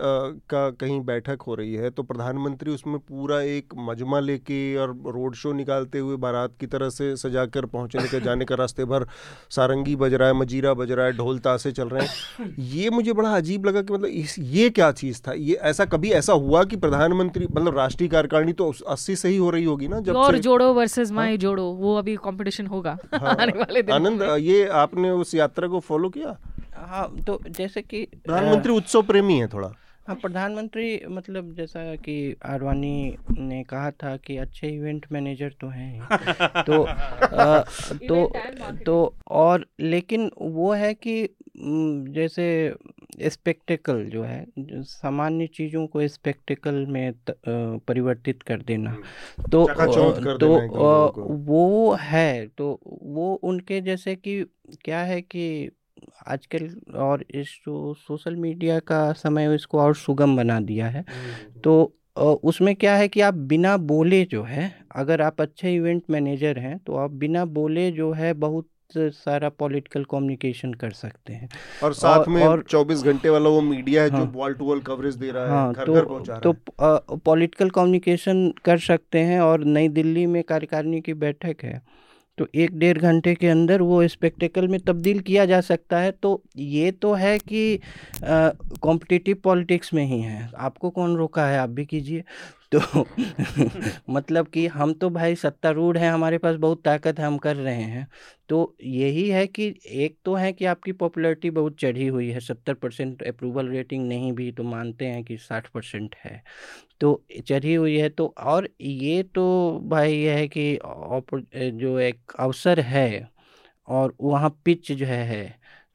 का 0.49 0.69
कहीं 0.71 0.99
बैठक 1.05 1.41
हो 1.47 1.55
रही 1.55 1.73
है 1.73 1.89
तो 1.89 2.03
प्रधानमंत्री 2.03 2.71
उसमें 2.71 2.97
पूरा 2.99 3.39
एक 3.41 3.73
मजमा 3.77 4.19
लेके 4.19 4.59
और 4.75 4.95
रोड 5.07 5.35
शो 5.35 5.51
निकालते 5.53 5.99
हुए 5.99 6.15
बारात 6.17 6.53
की 6.59 6.67
तरह 6.67 6.89
से 6.89 7.15
सजा 7.17 7.45
कर 7.45 7.65
पहुँचने 7.65 8.07
के 8.07 8.19
जाने 8.19 8.45
का 8.45 8.55
रास्ते 8.55 8.85
भर 8.85 9.05
सारंगी 9.49 9.95
बज 9.95 10.13
रहा 10.13 10.27
है 10.27 10.33
मजीरा 10.33 10.73
बज 10.73 10.91
रहा 10.91 11.05
है 11.05 11.11
ढोल 11.11 11.39
तासे 11.39 11.71
चल 11.71 11.89
रहे 11.89 12.05
हैं। 12.05 12.53
ये 12.59 12.89
मुझे 12.89 13.13
बड़ा 13.13 13.35
अजीब 13.35 13.65
लगा 13.65 13.81
कि 13.81 13.93
मतलब 13.93 14.05
इस 14.05 14.35
ये 14.39 14.69
क्या 14.69 14.91
चीज़ 14.91 15.21
था? 15.27 15.33
ये 15.33 15.53
ऐसा 15.63 15.85
कभी 15.85 16.11
ऐसा 16.11 16.33
हुआ 16.33 16.63
कि 16.63 16.75
प्रधानमंत्री 16.77 17.47
मतलब 17.47 17.77
राष्ट्रीय 17.77 18.09
कार्यकारिणी 18.09 18.53
तो 18.53 18.71
अस्सी 18.87 19.15
से 19.15 19.29
ही 19.29 19.37
हो 19.37 19.49
रही 19.49 19.63
होगी 19.63 19.87
ना 19.87 19.99
जब 19.99 20.15
और 20.15 20.37
जोड़ो 20.39 20.73
वर्सेस 20.73 21.11
माई 21.11 21.37
जोड़ो 21.37 21.63
वो 21.75 21.95
अभी 21.97 22.15
कंपटीशन 22.15 22.67
होगा 22.67 22.97
हाँ, 23.13 23.35
आने 23.39 23.57
वाले 23.59 23.81
दिन 23.81 23.95
आनंद 23.95 24.21
ये 24.41 24.65
आपने 24.83 25.09
उस 25.11 25.35
यात्रा 25.35 25.67
को 25.67 25.79
फॉलो 25.79 26.09
किया? 26.09 26.37
हाँ 26.85 27.15
तो 27.27 27.39
जैसे 27.49 27.81
कि 27.81 28.05
प्रधानमंत्री 28.05 28.73
उत्सव 28.73 29.01
प्रेमी 29.01 29.39
है 29.39 29.47
थोड़ा। 29.47 29.71
हाँ 30.07 30.15
प्रधानमंत्री 30.15 31.01
मतलब 31.09 31.53
जैसा 31.55 31.95
कि 31.95 32.35
आडवाणी 32.45 33.17
ने 33.37 33.63
कहा 33.63 33.91
था 33.91 34.17
कि 34.17 34.37
अच्छे 34.37 34.67
इवेंट 34.67 35.05
मैनेजर 35.11 35.53
तो 35.61 35.67
हैं 35.67 36.07
तो 36.63 36.83
अ, 36.83 37.63
तो 38.07 38.25
तो 38.85 39.15
और 39.27 39.65
लेकिन 39.79 40.31
वो 40.37 40.73
है 40.73 40.93
कि 40.93 41.29
जैसे 42.09 42.75
स्पेक्टिकल 43.21 44.05
जो 44.05 44.23
है 44.23 44.45
सामान्य 44.83 45.47
चीज़ों 45.47 45.87
को 45.87 46.07
स्पेक्टिकल 46.07 46.85
में 46.85 47.13
त, 47.13 47.29
अ, 47.29 47.35
परिवर्तित 47.87 48.43
कर 48.43 48.61
देना। 48.61 48.97
तो 49.51 49.65
कर 49.65 50.37
तो 50.37 50.47
देना 50.47 50.67
लोगों 50.67 51.35
वो 51.45 51.93
है 51.93 52.47
तो 52.47 52.79
वो 53.03 53.33
उनके 53.33 53.81
जैसे 53.81 54.15
कि 54.15 54.45
क्या 54.83 54.99
है 54.99 55.21
कि 55.21 55.69
आजकल 56.27 56.81
और 56.95 57.25
इस 57.31 57.47
जो 57.65 57.93
सोशल 57.93 58.35
मीडिया 58.35 58.79
का 58.79 59.11
समय 59.13 59.47
है, 59.47 59.55
इसको 59.55 59.79
और 59.79 59.95
सुगम 59.95 60.35
बना 60.37 60.59
दिया 60.59 60.87
है। 60.87 61.05
तो 61.63 61.93
अ, 62.17 62.21
उसमें 62.43 62.75
क्या 62.75 62.95
है 62.95 63.07
कि 63.07 63.21
आप 63.21 63.33
बिना 63.33 63.77
बोले 63.77 64.25
जो 64.25 64.43
है 64.43 64.75
अगर 64.95 65.21
आप 65.21 65.41
अच्छे 65.41 65.75
इवेंट 65.75 66.03
मैनेजर 66.09 66.59
हैं 66.59 66.77
तो 66.77 66.95
आप 66.95 67.11
बिना 67.11 67.45
बोले 67.45 67.91
जो 67.91 68.11
है 68.11 68.33
बहुत 68.33 68.67
सारा 68.97 69.49
पॉलिटिकल 69.49 70.03
कम्युनिकेशन 70.03 70.73
कर 70.73 70.91
सकते 70.91 71.33
हैं। 71.33 71.49
और 71.83 71.93
साथ 71.93 72.19
और- 72.19 72.27
में 72.27 72.43
और- 72.43 72.67
24 72.67 73.03
घंटे 73.03 73.29
वाला 73.29 73.49
वो 73.49 73.61
मीडिया 73.61 74.03
है 74.03 74.09
हाँ, 74.09 74.19
जो। 74.19 74.25
वॉल 74.25 74.53
टू 74.53 74.65
वॉल 74.65 74.79
कवरेज 74.79 75.15
दे 75.15 75.31
रहा 75.31 75.43
है 75.43 75.49
हाँ 75.49 75.73
घर 75.73 75.85
तो 75.85 75.93
घर 75.93 76.05
पहुँचा 76.05 76.37
रहा 76.37 76.39
तो 76.39 77.15
पॉलिटिकल 77.17 77.69
कम्युनिकेशन 77.69 78.53
कर 78.65 78.77
सकते 78.77 79.19
हैं 79.19 79.39
और 79.41 79.63
नई 79.63 79.87
दिल्ली 79.87 80.25
में 80.25 80.43
कार्यकारिणी 80.43 81.01
की 81.01 81.13
बैठक 81.13 81.55
है। 81.63 81.81
तो 82.37 82.47
एक 82.55 82.77
डेढ़ 82.79 82.97
घंटे 82.97 83.33
के 83.35 83.47
अंदर 83.47 83.81
वो 83.81 84.07
स्पेक्टेकल 84.07 84.67
में 84.67 84.79
तब्दील 84.79 85.19
किया 85.19 85.45
जा 85.45 85.59
सकता 85.61 85.99
है। 85.99 86.11
तो 86.13 86.41
ये 86.57 86.91
तो 86.91 87.13
है 87.13 87.37
कि 87.39 87.79
कॉम्पिटिटिव 88.25 89.37
पॉलिटिक्स 89.43 89.93
में 89.93 90.05
ही 90.05 90.19
है। 90.21 90.49
आपको 90.57 90.89
कौन 90.89 91.15
रोका 91.17 91.45
है? 91.45 91.59
आप 91.59 91.69
भी 91.69 91.85
कीजिए। 91.85 92.23
तो 92.71 92.79
मतलब 94.09 94.47
कि 94.47 94.65
हम 94.67 94.93
तो 94.93 95.09
भाई 95.09 95.35
सत्तारूढ़ 95.35 95.97
हैं 95.97 96.11
हमारे 96.11 96.37
पास 96.37 96.55
बहुत 96.57 96.83
ताकत 96.83 97.19
है 97.19 97.25
हम 97.25 97.37
कर 97.37 97.55
रहे 97.55 97.81
हैं। 97.83 98.07
तो 98.49 98.75
यही 98.83 99.27
है 99.29 99.45
कि 99.47 99.67
एक 99.85 100.17
तो 100.25 100.35
है 100.35 100.51
कि 100.53 100.65
आपकी 100.65 100.91
पॉपुलैरिटी 100.93 101.49
बहुत 101.51 101.77
चढ़ी 101.79 102.07
हुई 102.07 102.29
है 102.29 102.39
सत्तर 102.39 102.73
परसेंट 102.75 103.23
अप्रूवल 103.23 103.69
रेटिंग 103.69 104.07
नहीं 104.07 104.31
भी 104.33 104.51
तो 104.51 104.63
मानते 104.63 105.05
हैं 105.05 105.23
कि 105.23 105.37
साठ 105.37 105.67
परसेंट 105.69 106.15
है। 106.15 106.41
तो 107.01 107.23
चढ़ी 107.47 107.73
हुई 107.75 107.97
है 107.97 108.09
तो 108.09 108.33
और 108.39 108.69
ये 108.81 109.21
तो 109.25 109.79
भाई 109.85 110.13
यह 110.15 110.37
है 110.37 110.47
कि 110.49 110.79
जो 111.55 111.97
एक 111.99 112.31
अवसर 112.39 112.79
है 112.81 113.07
और 113.87 114.15
वहाँ 114.21 114.49
पिच 114.65 114.91
जो 114.91 115.05
है 115.05 115.23
है 115.25 115.43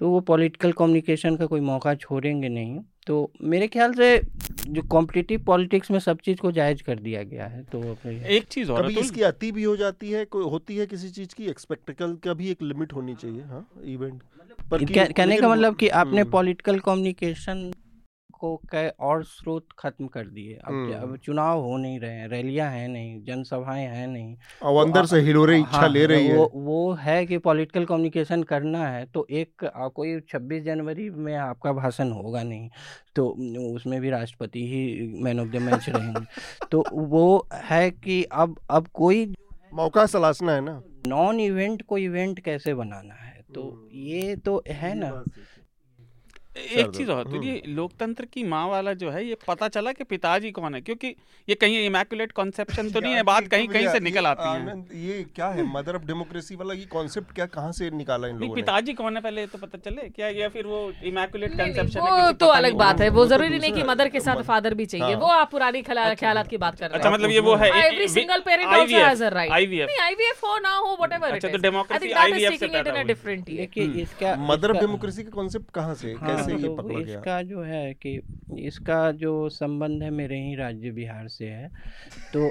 तो 0.00 0.10
वो 0.10 0.20
पॉलिटिकल 0.22 0.72
कम्युनिकेशन 0.72 1.36
का 1.36 1.46
कोई 1.46 1.60
मौका 1.60 1.94
छोड़ेंगे 1.94 2.48
नहीं। 2.48 2.80
तो 3.10 3.30
मेरे 3.42 3.66
ख्याल 3.68 3.92
से 3.92 4.08
जो 4.68 4.82
कॉम्पिटिटिव 4.82 5.40
पॉलिटिक्स 5.44 5.90
में 5.90 5.98
सब 5.98 6.18
चीज़ 6.24 6.38
को 6.38 6.50
जायज़ 6.52 6.82
कर 6.82 6.98
दिया 6.98 7.22
गया 7.22 7.46
है 7.46 7.62
तो 7.62 7.80
अपने- 7.92 8.22
एक 8.26 8.44
चीज़ 8.44 8.70
और 8.70 8.82
कभी 8.82 8.94
तो... 8.94 9.00
इसकी 9.00 9.22
अति 9.22 9.50
भी 9.52 9.62
हो 9.62 9.76
जाती 9.76 10.10
है 10.10 10.24
कोई 10.24 10.44
होती 10.50 10.76
है 10.76 10.86
किसी 10.86 11.10
चीज़ 11.10 11.34
की 11.34 11.46
एक्सपेक्टिकल 11.46 12.14
का 12.24 12.34
भी 12.34 12.50
एक 12.50 12.62
लिमिट 12.62 12.92
होनी 12.92 13.14
चाहिए 13.14 13.42
हाँ 13.42 13.66
इवेंट 13.84 14.22
पर 14.70 14.84
कहने 14.84 15.36
का 15.38 15.48
मतलब 15.48 15.76
कि 15.76 15.88
आपने 15.88 16.20
हम्म, 16.20 16.30
पॉलिटिकल 16.30 16.78
कम्युनिकेशन 16.78 17.70
को 18.40 18.54
कै 18.70 18.88
और 19.00 19.22
स्रोत 19.24 19.66
खत्म 19.78 20.06
कर 20.06 20.26
दिए। 20.28 20.54
अब 20.54 20.72
हम्म। 20.72 20.94
अब 20.94 21.16
चुनाव 21.24 21.60
हो 21.60 21.76
नहीं 21.76 21.98
रहे 22.00 22.12
हैं 22.12 22.28
रैलियाँ 22.28 22.70
हैं 22.70 22.88
नहीं 22.88 23.22
जनसभाएँ 23.24 23.86
हैं 23.86 24.06
नहीं 24.06 24.34
और 24.62 24.72
वो 24.72 24.80
अंदर 24.80 25.00
तो 25.00 25.06
से 25.06 25.20
हिलोरे 25.20 25.58
इच्छा 25.58 25.76
हाँ, 25.76 25.88
ले 25.88 26.04
रही 26.06 26.26
है। 26.26 26.36
वो 26.36 26.50
वो 26.54 26.92
है 27.00 27.24
कि 27.26 27.38
पॉलिटिकल 27.40 27.84
कम्युनिकेशन 27.84 28.42
करना 28.42 28.86
है 28.88 29.04
तो 29.06 29.26
एक 29.32 29.64
कोई 29.94 30.18
छब्बीस 30.28 30.62
जनवरी 30.64 31.08
में 31.10 31.34
आपका 31.36 31.72
भाषण 31.72 32.10
होगा 32.12 32.42
नहीं 32.42 32.68
तो 33.16 33.28
उसमें 33.74 34.00
भी 34.00 34.10
राष्ट्रपति 34.10 34.66
ही 34.68 35.12
मैन 35.22 35.40
ऑफ़ 35.40 35.48
द 35.48 35.62
मैच 35.62 35.88
रहेंगे। 35.88 36.24
तो 36.72 36.84
वो 36.92 37.46
है 37.54 37.90
कि 37.90 38.22
अब 38.24 38.56
अब 38.70 38.86
कोई 38.94 39.32
मौका 39.72 40.06
सलासना 40.06 40.52
है 40.52 40.60
ना। 40.60 40.80
नॉन 41.06 41.40
इवेंट 41.40 41.82
को 41.82 41.98
इवेंट 41.98 42.40
कैसे 42.40 42.74
बनाना 42.74 43.14
है? 43.14 43.44
तो 43.54 43.62
हम्म, 43.62 43.88
ये 43.92 44.34
तो 44.36 44.62
है 44.68 44.94
ना। 44.94 45.10
एक 46.56 46.90
चीज़ 46.90 47.10
और 47.10 47.24
तो 47.24 47.30
हम्म। 47.30 47.42
ये 47.42 47.62
लोकतंत्र 47.68 48.24
की 48.26 48.42
माँ 48.44 48.66
वाला 48.68 48.92
जो 48.92 49.10
है 49.10 49.24
ये 49.26 49.36
पता 49.46 49.66
चला 49.68 49.90
कि 49.92 50.04
पिताजी 50.04 50.50
कौन 50.50 50.74
है 50.74 50.80
क्योंकि 50.80 51.08
ये 51.48 51.54
कहीं 51.54 51.78
इमेकुलेट 51.86 52.32
कॉन्सेप्शन 52.32 52.90
तो 52.90 53.00
नहीं 53.00 53.14
है 53.14 53.22
बात 53.22 53.46
कहीं 53.48 53.68
कहीं 53.68 53.88
से 53.88 54.00
निकल 54.00 54.26
आती 54.26 54.48
है। 54.48 55.04
ये 55.04 55.22
क्या 55.34 55.48
है 55.48 55.62
मदर 55.68 55.96
ऑफ़ 55.96 56.04
डेमोक्रेसी 56.06 56.56
वाला 56.56 56.74
ये 56.74 56.84
कॉन्सेप्ट 56.92 57.32
क्या 57.34 57.46
कहाँ 57.48 57.72
से 57.72 57.90
निकाला 57.92 58.28
इन 58.28 58.34
लोगों 58.34 58.54
ने? 58.56 58.62
पिताजी 58.62 58.92
कौन 58.92 59.16
है 59.16 59.22
पहले 59.22 59.46
तो 59.46 59.58
पता 59.58 59.78
चले? 59.80 60.08
क्या 60.10 60.28
या 60.30 60.48
फिर 60.48 60.66
वो 60.66 60.80
इमैकुलेट 61.04 61.54
नहीं, 61.54 61.72
वो 62.00 62.32
तो 62.34 62.46
अलग 62.48 62.74
बात 62.78 63.00
है 63.00 63.08
वो 63.10 63.26
ज़रूरी 63.26 63.58
नहीं 63.58 63.72
की 63.72 63.82
मदर 63.84 64.08
के 64.08 64.20
साथ 64.20 64.42
फादर 64.50 64.74
भी 64.74 64.86
चाहिए 64.86 65.06
हाँ। 65.06 65.20
वो 65.20 65.26
आप 65.36 65.50
पुरानी 65.50 65.82
ख्यालात 65.82 66.48
की 66.48 66.56
बात 66.58 66.78
कर 66.80 66.86
रहे 66.86 66.98
अच्छा 66.98 67.08
हैं 67.08 67.14
मतलब 67.16 67.30
ये 67.30 67.40
वो 67.40 67.54
है 67.62 67.70
every 67.84 68.08
single 68.10 68.40
parent 68.46 68.68
also 68.70 68.96
has 68.96 69.24
a 69.24 69.28
right 69.36 69.52
IVF 69.52 69.88
नहीं 69.88 70.00
आईवीएफ 70.06 70.44
हो 70.44 70.58
ना 70.58 70.74
हो 70.76 70.96
व्हाटएवर 70.96 71.30
अच्छा, 71.30 71.48
it 71.48 71.54
is 71.54 71.64
I 71.64 71.70
democracy 71.70 72.02
think 72.02 72.12
that 72.12 72.26
IVF 72.26 72.52
is 72.52 72.60
से 72.60 72.66
टेकिंग 72.66 72.74
इट 72.74 72.76
इन 72.76 72.82
पैदा 72.82 72.98
हुई। 72.98 73.04
डिफरेंट 73.04 73.48
इसका 74.00 74.34
मदर 74.48 74.70
ऑफ़ 74.70 74.78
डेमोक्रेसी 74.78 75.24
का 75.24 75.30
कॉन्सेप्ट 75.30 75.70
कहाँ 75.74 75.94
से? 75.94 76.12
हाँ, 76.20 76.39
कैसे 76.40 76.52
ये 76.52 76.68
तो 76.68 76.74
पकड़ा 76.76 77.00
गया। 77.00 77.18
इसका 77.18 77.42
जो 77.42 77.62
है 77.62 77.92
कि 77.94 78.20
इसका 78.58 79.10
जो 79.12 79.48
संबंध 79.48 80.02
है 80.02 80.10
मेरे 80.10 80.38
ही 80.38 80.54
राज्य 80.56 80.90
बिहार 80.90 81.28
से 81.28 81.46
है। 81.46 81.68
तो 82.36 82.50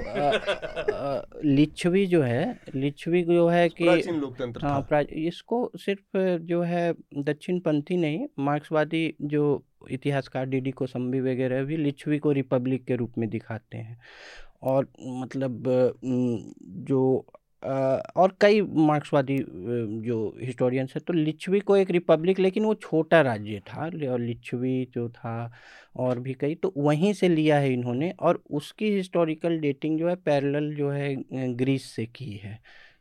लिच्छवी 1.44 2.06
जो 2.06 2.22
है 2.22 2.58
लिच्छवी 2.74 3.22
जो 3.22 3.48
है 3.48 3.68
कि 3.68 3.84
लोकतंत्र 3.84 4.66
हाँ 4.66 5.02
इसको 5.02 5.70
सिर्फ़ 5.76 6.18
जो 6.44 6.62
है 6.62 6.92
दक्षिण 7.18 7.58
पंथी 7.60 7.96
नहीं 7.96 8.26
मार्क्सवादी 8.38 9.02
जो 9.22 9.42
इतिहासकार 9.90 10.46
डी 10.46 10.60
डी 10.60 10.70
कोसम्बी 10.70 11.20
वगैरह 11.20 11.62
भी 11.64 11.76
लिच्छवी 11.76 12.18
को 12.18 12.32
रिपब्लिक 12.32 12.84
के 12.84 12.96
रूप 12.96 13.18
में 13.18 13.28
दिखाते 13.30 13.78
हैं। 13.78 13.98
और 14.62 14.86
मतलब 15.00 15.62
जो 16.88 17.26
और 17.62 18.36
कई 18.40 18.60
मार्क्सवादी 18.62 19.36
जो 20.04 20.18
हिस्टोरियंस 20.40 20.92
है 20.94 21.00
तो 21.00 21.12
लिच्छवी 21.12 21.60
को 21.60 21.76
एक 21.76 21.90
रिपब्लिक, 21.90 22.38
लेकिन 22.38 22.64
वो 22.64 22.74
छोटा 22.76 23.20
राज्य 23.22 23.60
था 23.68 23.84
और 24.12 24.20
लिच्छवी 24.20 24.84
जो 24.94 25.08
था, 25.10 25.50
और 25.96 26.18
भी 26.20 26.34
कई 26.34 26.54
तो 26.54 26.72
वहीं 26.76 27.12
से 27.14 27.28
लिया 27.28 27.58
है 27.58 27.72
इन्होंने, 27.72 28.10
और 28.12 28.42
उसकी 28.52 28.90
हिस्टोरिकल 28.92 29.58
डेटिंग 29.60 29.98
जो 29.98 30.08
है, 30.08 30.14
पैरेलल 30.16 30.74
जो 30.76 30.90
है 30.90 31.14
ग्रीस 31.54 31.90
से 31.90 32.06
की 32.08 32.32
है। 32.36 32.58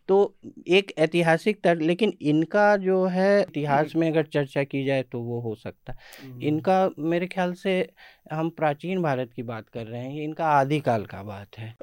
तो 0.09 0.35
एक 0.67 0.93
ऐतिहासिक 0.97 1.61
तर 1.63 1.77
लेकिन 1.77 2.13
इनका 2.21 2.77
जो 2.77 3.05
है 3.05 3.41
इतिहास 3.41 3.95
में 3.95 4.11
अगर 4.11 4.23
चर्चा 4.23 4.63
की 4.63 4.85
जाए 4.85 5.03
तो 5.03 5.19
वो 5.19 5.39
हो 5.41 5.55
सकता 5.55 5.93
है। 5.93 5.97
इनका 6.41 6.89
मेरे 6.99 7.27
ख्याल 7.27 7.53
से 7.53 7.89
हम 8.33 8.49
प्राचीन 8.49 9.01
भारत 9.01 9.33
की 9.35 9.43
बात 9.43 9.69
कर 9.69 9.85
रहे 9.85 10.01
हैं 10.01 10.11
ये 10.11 10.23
इनका 10.23 10.45
आदिकाल 10.45 11.05
का 11.05 11.23
बात 11.23 11.57
है। 11.57 11.75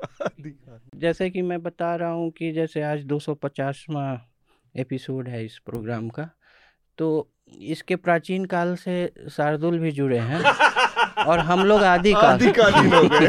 जैसे 0.97 1.31
कि 1.31 1.43
मैं 1.43 1.63
बता 1.63 1.97
रहा 1.97 2.11
हूँ 2.11 2.31
कि 2.31 2.53
जैसे 2.53 2.83
आज 2.83 3.05
250वां 3.05 4.17
एपिसोड 4.81 5.29
है 5.29 5.45
इस 5.45 5.59
प्रोग्राम 5.59 6.09
का 6.09 6.29
तो 6.99 7.31
इसके 7.59 7.97
प्राचीन 7.97 8.45
काल 8.45 8.77
से 8.77 9.13
शार्दुल 9.31 9.79
भी 9.79 9.91
जुड़े 9.91 10.19
हैं। 10.19 10.43
और 11.27 11.39
हम 11.41 11.65
लोग 11.65 11.83
आदि 11.83 12.13
का। 12.13 12.31
हो। 12.31 13.03
गए 13.09 13.29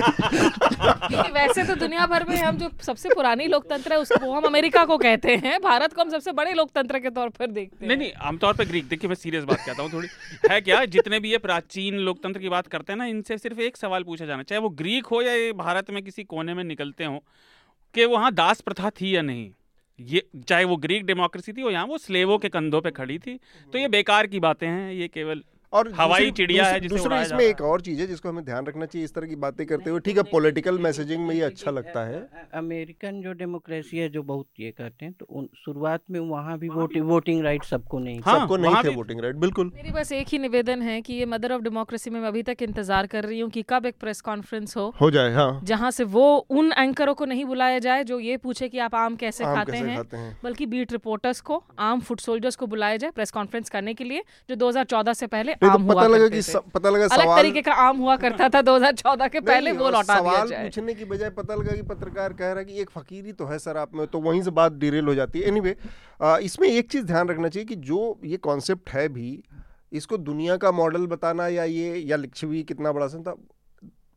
वैसे 1.34 1.64
तो 1.64 1.76
दुनिया 1.76 2.06
भर 2.06 2.26
में 2.30 2.36
हम 2.38 2.58
जो 2.58 2.70
सबसे 2.82 3.10
पुरानी 3.10 3.48
लोकतंत्र 3.48 3.94
है 3.94 4.00
उसको 4.00 4.32
हम 4.34 4.44
अमेरिका 4.44 4.84
को 4.86 4.98
कहते 4.98 5.36
हैं। 5.36 5.60
भारत 5.62 5.94
को 5.94 6.02
हम 6.02 6.10
सबसे 6.10 6.32
बड़े 6.32 6.54
लोकतंत्र 6.54 7.00
के 7.00 7.10
तौर 7.10 7.30
पर 7.30 7.48
देखते 7.48 7.78
हैं। 7.82 7.88
नहीं 7.88 7.98
नहीं 7.98 8.12
आमतौर 8.28 8.54
पर 8.54 8.66
ग्रीक 8.66 8.88
देखिए 8.88 9.08
मैं 9.08 9.16
सीरियस 9.16 9.44
बात 9.44 9.66
कहता 9.66 9.84
हूँ 9.84 9.92
थोड़ी। 9.94 10.08
है 10.52 10.62
क्या 10.62 10.84
जितने 10.88 11.20
भी 11.20 11.32
ये 11.32 11.38
प्राचीन 11.38 12.00
लोकतंत्र 12.00 12.40
की 12.40 12.50
बात 12.50 12.68
करते 12.68 12.94
हैं 12.94 12.98
ना 12.98 13.06
इनसे 13.06 13.38
सिर्फ़ 13.38 13.60
एक 13.62 13.78
सवाल 13.78 14.04
पूछा 14.04 14.26
जाना 14.26 14.44
चाहे 14.44 14.62
वो 14.62 14.70
ग्रीक 14.82 15.06
हो 15.06 15.22
या 15.22 15.34
ये 15.34 15.52
भारत 15.54 15.92
में 15.92 16.04
किसी 16.04 16.24
कोने 16.24 16.54
में 16.54 16.64
निकलते 16.64 17.04
हो 17.04 17.24
कि 17.96 18.06
वहाँ 18.06 18.32
दास 18.34 18.62
प्रथा 18.62 18.90
थी 18.90 19.16
या 19.16 19.22
नहीं? 19.22 19.50
ये 20.00 20.22
चाहे 20.48 20.64
वो 20.64 20.76
ग्रीक 20.78 21.06
डेमोक्रेसी 21.06 21.54
थी 21.54 21.64
और 21.64 21.72
यहाँ 21.72 21.86
वो 21.86 21.98
स्लेवों 21.98 22.38
के 22.38 22.50
कंधों 22.50 22.82
पे 22.82 22.92
खड़ी 22.92 23.18
थी 23.20 23.40
तो 23.74 23.78
ये 23.78 23.88
बेकार 23.88 24.28
की 24.28 24.40
बातें 24.40 24.68
हैं 24.68 24.92
ये 24.94 25.08
केवल 25.08 25.42
और 25.78 25.92
हवाई 25.96 26.32
चिड़िया 26.32 26.66
है 26.66 26.72
दूसरी- 26.72 26.84
जिसे 26.84 26.96
दूसरी 26.96 27.08
उड़ाया 27.08 27.24
इसमें 27.24 27.44
एक 27.46 27.62
और 27.62 27.82
चीज़ 27.82 28.00
है 28.02 28.08
जिसको 28.08 28.30
हमें 28.30 28.44
ध्यान 28.46 28.66
रखना 28.66 28.86
चाहिए 28.86 29.06
इस 29.06 29.14
तरह 29.14 29.28
की 29.28 29.36
बातें 29.36 29.66
करते 29.68 29.90
हुए। 29.90 30.00
ठीक 30.00 30.18
है 30.18 30.24
पॉलिटिकल 30.32 30.78
मैसेजिंग 30.80 31.26
में 31.28 31.34
ये 31.36 31.42
अच्छा 31.42 31.72
लगता 31.72 32.06
है। 32.06 32.22
अमेरिकन 32.54 33.22
जो 33.22 33.34
डेमोक्रेसी 33.34 33.98
है 33.98 34.10
जो 34.10 34.24
बहुत 34.24 34.48
ये 34.60 34.72
करते 34.72 35.06
हैं 35.06 35.14
तो 35.14 35.26
उन 35.32 35.48
शुरुआत 35.66 36.02
में 36.12 36.20
वहाँ 36.20 36.58
भी 36.60 36.70
वोटिंग 36.70 37.42
राइट 37.44 37.64
सबको 37.64 38.00
नहीं 38.00 38.20
हाँ, 38.26 38.40
सबको 38.40 38.58
नहीं 38.58 38.84
थे 38.84 38.96
वोटिंग 38.96 39.20
राइट 39.20 39.36
बिल्कुल। 39.36 39.72
मेरी 39.76 39.92
बस 39.92 40.12
एक 40.12 40.28
ही 40.28 40.38
निवेदन 40.38 40.82
है 40.82 41.00
की 41.02 41.18
ये 41.18 41.26
मदर 41.26 41.52
ऑफ़ 41.52 41.62
डेमोक्रेसी 41.62 42.10
में 42.10 42.20
अभी 42.22 42.44
तक 42.44 42.62
इंतज़ार 42.62 43.08
कर 43.08 43.24
रही 43.24 43.40
हूँ 43.40 43.50
की 43.50 43.62
कब 43.70 43.86
एक 43.86 43.96
प्रेस 44.00 44.22
कॉन्फ्रेंस 44.22 44.76
हो। 44.78 44.88
हो 45.02 45.12
जाए 45.12 45.34
हाँ। 45.34 45.50
जहाँ 45.64 45.92
से 45.92 46.04
वो 46.04 46.26
उन 46.52 46.72
एंकरों 46.78 47.14
को 47.14 47.26
नहीं 47.26 47.46
बुलाया 47.46 47.80
जाए 47.80 48.04
जो 48.04 48.20
ये 48.20 48.38
पूछे 48.38 48.70
की 48.70 48.80
आप 48.80 48.96
आम 48.96 49.16
कैसे 49.16 49.44
खाते 49.44 49.78
हैं 49.78 50.04
बल्कि 50.44 50.66
बीट 50.66 50.92
रिपोर्टर्स 50.92 51.42
को 51.42 51.64
आम 51.80 52.00
फुट 52.00 52.20
सोल्जर्स 52.20 52.56
को 52.56 52.68
बुलाया 52.68 52.98
जाए 52.98 53.12
प्रेस 53.12 53.32
कॉन्फ्रेंस 53.32 53.70
करने 53.70 53.94
के 53.94 54.04
लिए 54.04 54.24
जो 54.50 54.56
2014 54.56 55.14
से 55.14 55.28
पहले 55.28 55.54
आम 55.68 55.88
तो 55.88 55.94
पता 55.94 56.08
लगा 56.08 56.28
कि 56.30 56.42
पता 56.74 56.90
लगा 56.90 57.06
अलग 57.14 57.36
तरीके 57.38 57.62
का 57.62 57.74
आम 57.84 57.98
हुआ 57.98 58.16
करता 58.18 58.50
था 58.50 58.62
2014 58.64 59.30
के 59.30 59.40
पहले 59.42 59.72
वो 59.74 59.90
लौटा 59.90 60.02
दिया 60.04 60.18
सवाल 60.20 60.48
जाए। 60.48 60.64
पूछने 60.64 60.94
की 60.94 61.06
बजाय 61.06 61.30
पता 61.32 61.56
लगा 61.56 61.76
कि 61.76 61.82
पत्रकार 61.86 62.34
कह 62.34 62.48
रहा 62.48 62.60
है 62.60 62.66
कि 62.66 62.82
एक 62.82 62.90
फकीरी 62.90 63.34
तो 63.34 63.46
है 63.46 63.60
सर 63.60 63.78
आप 63.78 63.96
में 63.96 64.06
तो 64.08 64.20
वहीं 64.22 64.42
से 64.42 64.52
बात 64.54 64.74
डिरेल 64.76 65.06
हो 65.06 65.16
जाती 65.16 65.40
है। 65.40 65.48
एनीवे 65.48 65.76
इसमें 66.46 66.68
एक 66.70 66.92
चीज़ 66.92 67.06
ध्यान 67.06 67.28
रखना 67.28 67.50
चाहिए 67.50 67.66
कि 67.66 67.76
जो 67.88 68.00
ये 68.26 68.38
कॉन्सेप्ट 68.50 68.90
है 68.90 69.08
भी 69.10 69.30
इसको 69.92 70.18
दुनिया 70.20 70.58
का 70.58 70.72
मॉडल 70.74 71.06
बताना 71.08 71.48
या 71.48 71.64
ये 71.66 71.96
या 72.08 72.18
लिच्छवी 72.18 72.64
कितना 72.64 72.92
बड़ा 72.92 73.08
सन 73.08 73.22
था 73.24 73.36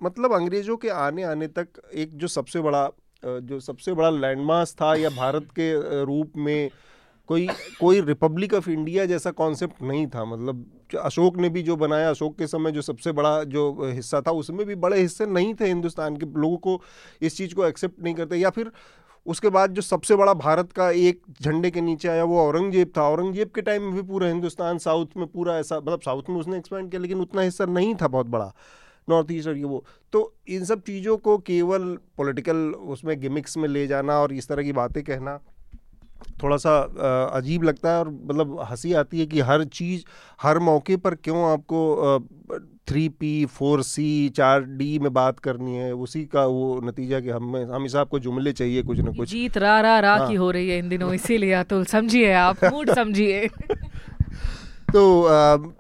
मतलब 0.01 0.32
अंग्रेज़ों 0.35 0.77
के 0.77 0.89
आने 0.89 1.22
आने 1.24 1.47
तक 1.48 1.81
एक 1.94 2.16
जो 2.16 2.28
सबसे 2.28 2.60
बड़ा 2.60 2.89
जो 3.22 3.59
सबसे 3.60 3.93
बड़ा 3.93 4.10
लैंडमार्क 4.10 4.68
था 4.81 4.94
या 4.94 5.10
भारत 5.10 5.48
के 5.59 5.72
रूप 6.05 6.32
में 6.36 6.70
कोई 7.28 7.47
कोई 7.81 8.01
रिपब्लिक 8.01 8.55
ऑफ़ 8.55 8.68
इंडिया 8.70 9.05
जैसा 9.06 9.31
कॉन्सेप्ट 9.31 9.82
नहीं 9.82 10.06
था 10.06 10.24
मतलब 10.24 10.64
अशोक 10.94 11.36
ने 11.36 11.48
भी 11.48 11.62
जो 11.62 11.76
बनाया, 11.76 12.10
अशोक 12.10 12.38
के 12.38 12.46
समय 12.46 12.72
जो 12.72 12.82
सबसे 12.82 13.12
बड़ा 13.12 13.42
जो 13.44 13.90
हिस्सा 13.92 14.20
था, 14.20 14.30
उसमें 14.30 14.66
भी 14.66 14.74
बड़े 14.74 15.00
हिस्से 15.00 15.26
नहीं 15.26 15.54
थे 15.54 15.66
हिंदुस्तान 15.66 16.16
के। 16.16 16.26
लोगों 16.40 16.56
को 16.56 16.80
इस 17.22 17.36
चीज़ 17.36 17.54
को 17.54 17.66
एक्सेप्ट 17.66 18.02
नहीं 18.02 18.14
करते। 18.14 18.36
या 18.36 18.50
फिर 18.50 18.70
उसके 19.26 19.48
बाद 19.48 19.74
जो 19.74 19.82
सबसे 19.82 20.16
बड़ा 20.16 20.34
भारत 20.34 20.72
का 20.72 20.90
एक 20.90 21.22
झंडे 21.42 21.70
के 21.70 21.80
नीचे 21.80 22.08
आया, 22.08 22.24
वो 22.24 22.38
औरंगज़ेब 22.40 22.92
था। 22.96 23.02
औरंगज़ेब 23.02 23.50
के 23.54 23.62
टाइम 23.62 23.82
में 23.82 23.92
भी 23.92 24.02
पूरा 24.02 24.28
हिंदुस्तान 24.28 24.78
साउथ 24.78 25.06
में 25.16 25.26
पूरा 25.26 25.58
ऐसा 25.58 25.76
मतलब 25.76 26.00
साउथ 26.00 26.22
में 26.30 26.36
उसने 26.36 26.58
एक्सपेंड 26.58 26.90
किया, 26.90 27.02
लेकिन 27.02 27.20
उतना 27.20 27.42
हिस्सा 27.42 27.64
नहीं 27.64 27.94
था 27.94 28.08
बहुत 28.08 28.26
बड़ा। 28.26 28.52
नॉर्थ 29.08 29.32
ईस्ट 29.32 29.48
और 29.48 29.56
ये 29.56 29.64
वो। 29.64 29.84
तो 30.12 30.34
इन 30.48 30.64
सब 30.64 30.80
चीज़ों 30.80 31.16
को 31.16 31.38
केवल 31.38 31.98
पॉलिटिकल 32.16 32.56
उसमें 32.88 33.20
गिमिक्स 33.20 33.56
में 33.56 33.68
ले 33.68 33.86
जाना 33.86 34.18
और 34.20 34.32
इस 34.32 34.48
तरह 34.48 34.62
की 34.62 34.72
बातें 34.72 35.02
कहना 35.04 35.38
थोड़ा 36.42 36.56
सा 36.56 36.78
अजीब 37.34 37.62
लगता 37.62 37.90
है 37.92 37.98
और 37.98 38.09
मतलब 38.10 38.66
हँसी 38.70 38.92
आती 38.92 39.20
है 39.20 39.26
कि 39.26 39.40
हर 39.40 39.64
चीज़ 39.64 40.05
हर 40.42 40.59
मौके 40.59 40.97
पर 40.97 41.14
क्यों 41.14 41.51
आपको 41.52 42.18
थ्री 42.88 43.09
पी 43.09 43.44
फोर 43.47 43.82
सी 43.82 44.28
चार 44.28 44.62
डी 44.62 44.98
में 44.98 45.12
बात 45.12 45.38
करनी 45.38 45.74
है? 45.76 45.92
उसी 45.94 46.24
का 46.24 46.44
वो 46.47 46.80
नतीजा 46.84 47.20
कि 47.20 47.30
हमें 47.30 47.64
हमेशा 47.64 48.01
आपको 48.01 48.18
जुमले 48.18 48.52
चाहिए 48.52 48.82
कुछ 48.82 48.98
ना 48.98 49.10
कुछ। 49.10 49.30
जीत 49.30 49.59
रा 49.59 49.80
रा 49.80 49.98
रा 50.01 50.16
हाँ। 50.16 50.28
की 50.28 50.34
हो। 50.34 50.51
रही 50.51 50.68
है 50.68 50.78
इन 50.78 50.88
दिनों 50.88 51.12
इसीलिए 51.14 51.52
अतुल 51.52 51.84
समझिए 51.84 52.32
आप 52.32 52.64
मूड 52.64 52.90
समझिए। 52.94 53.47
तो 54.92 55.22
अ, 55.22 55.72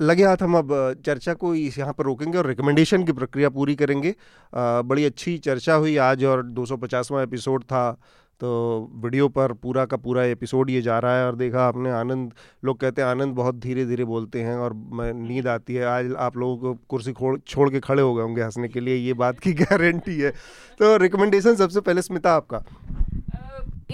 लगे 0.00 0.24
हाथ 0.24 0.36
हम 0.42 0.56
अब 0.58 0.68
चर्चा 1.06 1.34
को 1.34 1.54
इस 1.54 1.78
यहाँ 1.78 1.92
पर 1.92 2.04
रोकेंगे 2.04 2.38
और 2.38 2.46
रिकमेंडेशन 2.46 3.04
की 3.04 3.12
प्रक्रिया 3.12 3.48
पूरी 3.48 3.74
करेंगे। 3.74 4.10
अ, 4.10 4.82
बड़ी 4.82 5.04
अच्छी 5.04 5.38
चर्चा 5.38 5.74
हुई 5.74 5.96
आज 5.96 6.24
और 6.24 6.42
250वां 6.42 7.22
एपिसोड 7.22 7.62
था। 7.64 8.00
तो 8.40 8.48
वीडियो 8.94 9.28
पर 9.28 9.52
पूरा 9.52 9.84
का 9.84 9.96
पूरा 9.96 10.24
एपिसोड 10.24 10.70
ये 10.70 10.80
जा 10.82 10.98
रहा 10.98 11.18
है 11.18 11.26
और 11.26 11.36
देखा 11.36 11.66
आपने 11.66 11.90
आनंद, 11.90 12.32
लोग 12.64 12.80
कहते 12.80 13.02
हैं 13.02 13.08
आनंद 13.08 13.34
बहुत 13.34 13.54
धीरे 13.54 13.84
धीरे 13.86 14.04
बोलते 14.04 14.42
हैं 14.42 14.56
और 14.56 14.72
नींद 15.14 15.48
आती 15.48 15.74
है। 15.74 15.84
आज 15.84 16.12
आप 16.18 16.36
लोगों 16.36 16.56
को 16.56 16.74
कुर्सी 16.88 17.12
खोड़ 17.12 17.38
छोड़ 17.38 17.70
के 17.70 17.80
खड़े 17.80 18.02
हो 18.02 18.14
गए 18.14 18.22
होंगे 18.22 18.42
हंसने 18.42 18.68
के 18.68 18.80
लिए, 18.80 18.96
ये 18.96 19.12
बात 19.12 19.38
की 19.38 19.52
गारंटी 19.62 20.18
है। 20.20 20.30
तो 20.78 20.96
रिकमेंडेशन 20.96 21.54
सबसे 21.54 21.80
पहले 21.80 22.02
स्मिता 22.02 22.34
आपका। 22.34 22.64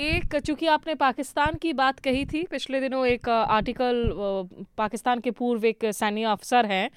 एक, 0.01 0.37
चूँकि 0.37 0.67
आपने 0.67 0.95
पाकिस्तान 0.95 1.55
की 1.55 1.73
बात 1.73 1.99
कही 1.99 2.25
थी, 2.25 2.43
पिछले 2.43 2.81
दिनों 2.81 3.07
एक 3.07 3.29
आर्टिकल 3.29 4.13
पाकिस्तान 4.79 5.21
के 5.21 5.31
पूर्व 5.31 5.65
एक 5.65 5.85
सैन्य 5.85 6.23
अफसर 6.25 6.67
हैं 6.67 6.91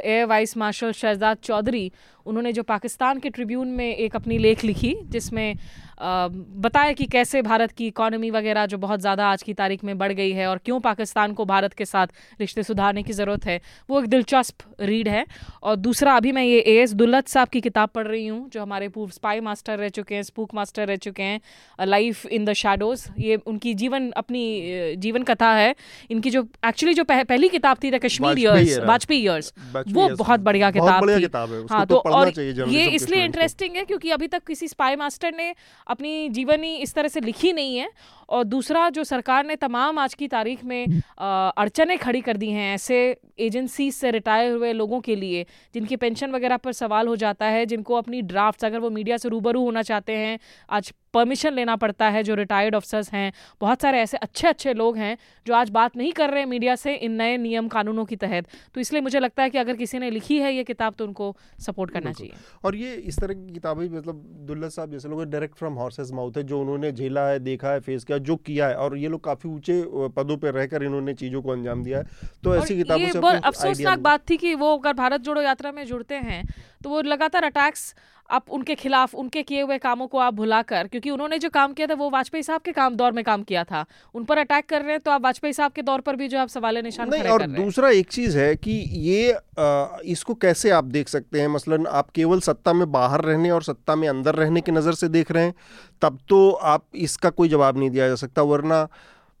air 0.00 0.26
vice 0.26 0.56
marshal 0.56 0.92
Shahzad 0.92 1.36
Chaudhry. 1.42 1.90
उन्होंने 2.26 2.52
जो 2.52 2.62
पाकिस्तान 2.62 3.18
के 3.18 3.30
ट्रिब्यून 3.30 3.68
में 3.68 3.96
एक 3.96 4.16
अपनी 4.16 4.38
लेख 4.38 4.64
लिखी, 4.64 4.94
जिसमें 5.04 5.56
बताया 5.98 6.92
कि 6.92 7.04
कैसे 7.06 7.42
भारत 7.42 7.72
की 7.72 7.86
इकॉनमी 7.86 8.30
वगैरह 8.30 8.66
जो 8.66 8.78
बहुत 8.78 9.00
ज़्यादा 9.00 9.26
आज 9.28 9.42
की 9.42 9.54
तारीख 9.54 9.84
में 9.84 9.96
बढ़ 9.98 10.12
गई 10.12 10.32
है 10.32 10.46
और 10.46 10.58
क्यों 10.64 10.78
पाकिस्तान 10.80 11.32
को 11.32 11.44
भारत 11.46 11.72
के 11.72 11.84
साथ 11.84 12.06
रिश्ते 12.40 12.62
सुधारने 12.62 13.02
की 13.02 13.12
ज़रूरत 13.12 13.44
है 13.46 13.60
वो 13.88 14.00
एक 14.00 14.06
दिलचस्प 14.08 14.62
रीड 14.82 15.08
है। 15.08 15.24
और 15.62 15.76
दूसरा 15.76 16.16
अभी 16.16 16.32
मैं 16.32 16.42
ये 16.44 16.58
ए 16.58 16.76
एस 16.82 16.92
दुल्लत 16.94 17.28
साहब 17.28 17.48
की 17.48 17.60
किताब 17.60 17.88
पढ़ 17.94 18.06
रही 18.06 18.26
हूँ 18.26 18.48
जो 18.50 18.62
हमारे 18.62 18.88
पूर्व 18.88 19.10
स्पाई 19.12 19.40
मास्टर 19.40 19.78
रह 19.78 19.88
चुके 19.90 20.14
हैं 20.14 20.22
स्पूक 20.24 20.54
मास्टर 20.54 20.86
रह 20.88 20.96
चुके 20.98 21.22
हैं 21.22 21.86
लाइफ 21.86 22.26
इन 22.28 22.44
द 22.44 22.52
शैडोज 22.54 23.04
ये 23.18 23.36
उनकी 23.46 23.74
जीवन 23.76 24.10
अपनी 24.16 24.96
जीवन 24.98 25.22
कथा 25.24 25.52
है। 25.54 25.74
इनकी 26.10 26.30
जो 26.30 26.46
एक्चुअली 26.66 26.94
जो 26.94 27.04
पह, 27.04 27.22
पहली 27.24 27.48
किताब 27.48 27.76
थी 27.82 27.90
the 27.90 27.98
Kashmir 28.04 28.38
years 28.38 28.78
Vajpayee 28.86 29.22
years 29.22 29.52
वो 29.88 30.08
बहुत 30.16 30.40
बढ़िया 30.42 30.70
किताब 30.72 31.08
थी। 31.08 31.12
है 31.14 31.64
हाँ 31.70 31.84
तो 31.86 31.94
तो 31.96 32.10
और 32.10 32.32
ये 32.70 32.84
इसलिए 32.90 33.24
इंटरेस्टिंग 33.24 33.76
है 33.76 33.84
क्योंकि 33.84 34.10
अभी 34.10 34.26
तक 34.28 34.44
किसी 34.46 34.68
स्पाई 34.68 34.96
मास्टर 34.96 35.34
ने 35.36 35.54
अपनी 35.94 36.28
जीवनी 36.30 36.74
इस 36.78 36.94
तरह 36.94 37.08
से 37.08 37.20
लिखी 37.20 37.52
नहीं 37.52 37.76
है 37.76 37.88
और 38.28 38.44
दूसरा 38.44 38.88
जो 38.90 39.04
सरकार 39.04 39.44
ने 39.46 39.56
तमाम 39.56 39.98
आज 39.98 40.14
की 40.14 40.28
तारीख 40.28 40.64
में 40.64 41.00
अड़चने 41.18 41.96
खड़ी 41.96 42.20
कर 42.20 42.36
दी 42.36 42.50
हैं 42.50 42.72
ऐसे 42.74 42.98
एजेंसी 43.40 43.90
से 43.92 44.10
रिटायर 44.10 44.52
हुए 44.52 44.72
लोगों 44.72 45.00
के 45.00 45.16
लिए, 45.16 45.44
जिनकी 45.74 45.96
पेंशन 45.96 46.30
वगैरह 46.30 46.56
पर 46.56 46.72
सवाल 46.74 47.08
हो 47.08 47.16
जाता 47.16 47.46
है, 47.46 47.64
जिनको 47.66 47.94
अपनी 47.94 48.22
ड्राफ्ट 48.24 48.64
अगर 48.64 48.78
वो 48.80 48.90
मीडिया 48.90 49.16
से 49.16 49.28
रूबरू 49.28 49.64
होना 49.64 49.82
चाहते 49.82 50.16
हैं, 50.16 50.38
आज 50.70 50.92
परमिशन 51.14 51.52
लेना 51.54 51.76
पड़ता 51.76 52.08
है 52.08 52.22
जो 52.22 52.34
रिटायर्ड 52.34 52.74
ऑफिसर्स 52.74 53.12
हैं 53.12 53.32
बहुत 53.60 53.82
सारे 53.82 54.00
ऐसे 54.00 54.16
अच्छे 54.18 54.48
अच्छे 54.48 54.74
लोग 54.74 54.96
हैं 54.96 55.16
जो 55.46 55.54
आज 55.54 55.70
बात 55.70 55.96
नहीं 55.96 56.12
कर 56.12 56.30
रहे 56.30 56.40
हैं 56.40 56.48
मीडिया 56.48 56.76
से 56.76 56.94
इन 56.96 57.12
नए 57.14 57.36
नियम 57.38 57.68
कानूनों 57.68 58.04
के 58.04 58.16
तहत। 58.18 58.46
तो 58.74 58.80
इसलिए 58.80 59.00
मुझे 59.02 59.20
लगता 59.20 59.42
है 59.42 59.50
कि 59.50 59.58
अगर 59.58 59.76
किसी 59.76 59.98
ने 59.98 60.10
लिखी 60.10 60.38
है 60.38 60.54
ये 60.54 60.64
किताब 60.64 60.94
तो 60.98 61.04
उनको 61.04 61.34
सपोर्ट 61.60 61.90
करना 61.92 62.12
चाहिए। 62.12 62.32
और 62.64 62.76
ये 62.76 62.94
इस 62.94 63.18
तरह 63.20 63.34
की 63.34 63.52
किताबें 63.54 63.88
मतलब 63.90 64.22
दुल्ला 64.46 64.68
साहब 64.70 64.90
जैसे 64.92 65.08
लोग 65.08 65.24
डायरेक्ट 65.26 65.56
फ्रॉम 65.58 65.74
हॉर्सेस 65.76 66.10
माउथ 66.14 66.36
है 66.36 66.42
जो 66.44 66.60
उन्होंने 66.60 66.92
झेला 66.92 67.26
है 67.28 67.38
देखा 67.40 67.70
है 67.70 67.80
फेस 67.82 68.04
किया 68.04 68.18
जो 68.20 68.36
किया 68.44 68.68
है 68.68 68.76
और 68.76 68.96
ये 68.98 69.08
लोग 69.08 69.24
काफ़ी 69.24 69.50
ऊँचे 69.50 69.82
पदों 70.16 70.36
पर 70.36 70.54
रहकर 70.54 70.82
इन्होंने 70.82 71.14
चीज़ों 71.16 71.42
को 71.42 71.52
अंजाम 71.52 71.82
दिया 71.84 71.98
है। 71.98 72.04
तो 72.44 72.56
ऐसी 72.56 72.76
किताबों 72.76 73.12
से 73.12 73.36
अफसोसनाक 73.38 73.98
बात 74.00 74.28
थी 74.30 74.36
कि 74.36 74.54
वो 74.56 74.76
अगर 74.76 74.92
भारत 74.94 75.20
जोड़ो 75.22 75.42
यात्रा 75.42 75.72
में 75.72 75.84
जुड़ते 75.86 76.14
हैं 76.24 76.42
तो 76.84 76.90
वो 76.90 77.00
लगातार 77.04 77.44
अटैक्स 77.44 77.94
आप 78.30 78.50
उनके 78.50 78.74
खिलाफ 78.74 79.14
उनके 79.14 79.42
किए 79.42 79.62
हुए 79.62 79.78
कामों 79.78 80.06
को 80.06 80.18
आप 80.18 80.34
भुलाकर 80.34 80.86
क्योंकि 80.88 81.10
उन्होंने 81.10 81.38
जो 81.38 81.48
काम 81.50 81.72
किया 81.72 81.86
था 81.86 81.94
वो 81.94 82.08
वाजपेयी 82.10 82.42
साहब 82.42 82.60
के 82.60 82.72
काम 82.72 82.94
दौर 82.96 83.12
में 83.12 83.22
काम 83.24 83.42
किया 83.42 83.64
था। 83.64 83.84
उन 84.14 84.24
पर 84.24 84.38
अटैक 84.38 84.66
कर 84.68 84.82
रहे 84.82 84.92
हैं 84.92 85.00
तो 85.00 85.10
आप 85.10 85.22
वाजपेयी 85.22 85.52
साहब 85.52 85.72
के 85.72 85.82
दौर 85.82 86.00
पर 86.00 86.16
भी 86.16 86.28
जो 86.28 86.38
आप 86.38 86.48
सवाल 86.48 86.78
निशान 86.78 87.10
नहीं 87.10 87.22
और 87.22 87.38
कर 87.38 87.46
रहे 87.46 87.56
हैं। 87.56 87.64
दूसरा 87.64 87.90
एक 87.90 88.10
चीज़ 88.10 88.38
है 88.38 88.54
कि 88.56 88.72
ये 89.00 89.32
अ, 89.32 89.98
इसको 90.06 90.34
कैसे 90.36 90.70
आप 90.70 90.84
देख 90.86 91.08
सकते 91.08 91.40
हैं? 91.40 91.48
मसलन 91.48 91.86
आप 91.86 92.10
केवल 92.10 92.40
सत्ता 92.40 92.72
में 92.72 92.90
बाहर 92.92 93.20
रहने 93.22 93.50
और 93.50 93.62
सत्ता 93.62 93.96
में 93.96 94.08
अंदर 94.08 94.34
रहने 94.34 94.60
की 94.60 94.72
नज़र 94.72 94.94
से 94.94 95.08
देख 95.10 95.32
रहे 95.32 95.44
हैं 95.44 95.54
तब 96.02 96.18
तो 96.28 96.50
आप 96.50 96.84
इसका 96.96 97.30
कोई 97.32 97.48
जवाब 97.48 97.78
नहीं 97.78 97.90
दिया 97.90 98.08
जा 98.08 98.14
सकता। 98.16 98.42
वरना 98.44 98.86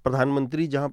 प्रधानमंत्री 0.04 0.66
जहाँ 0.66 0.88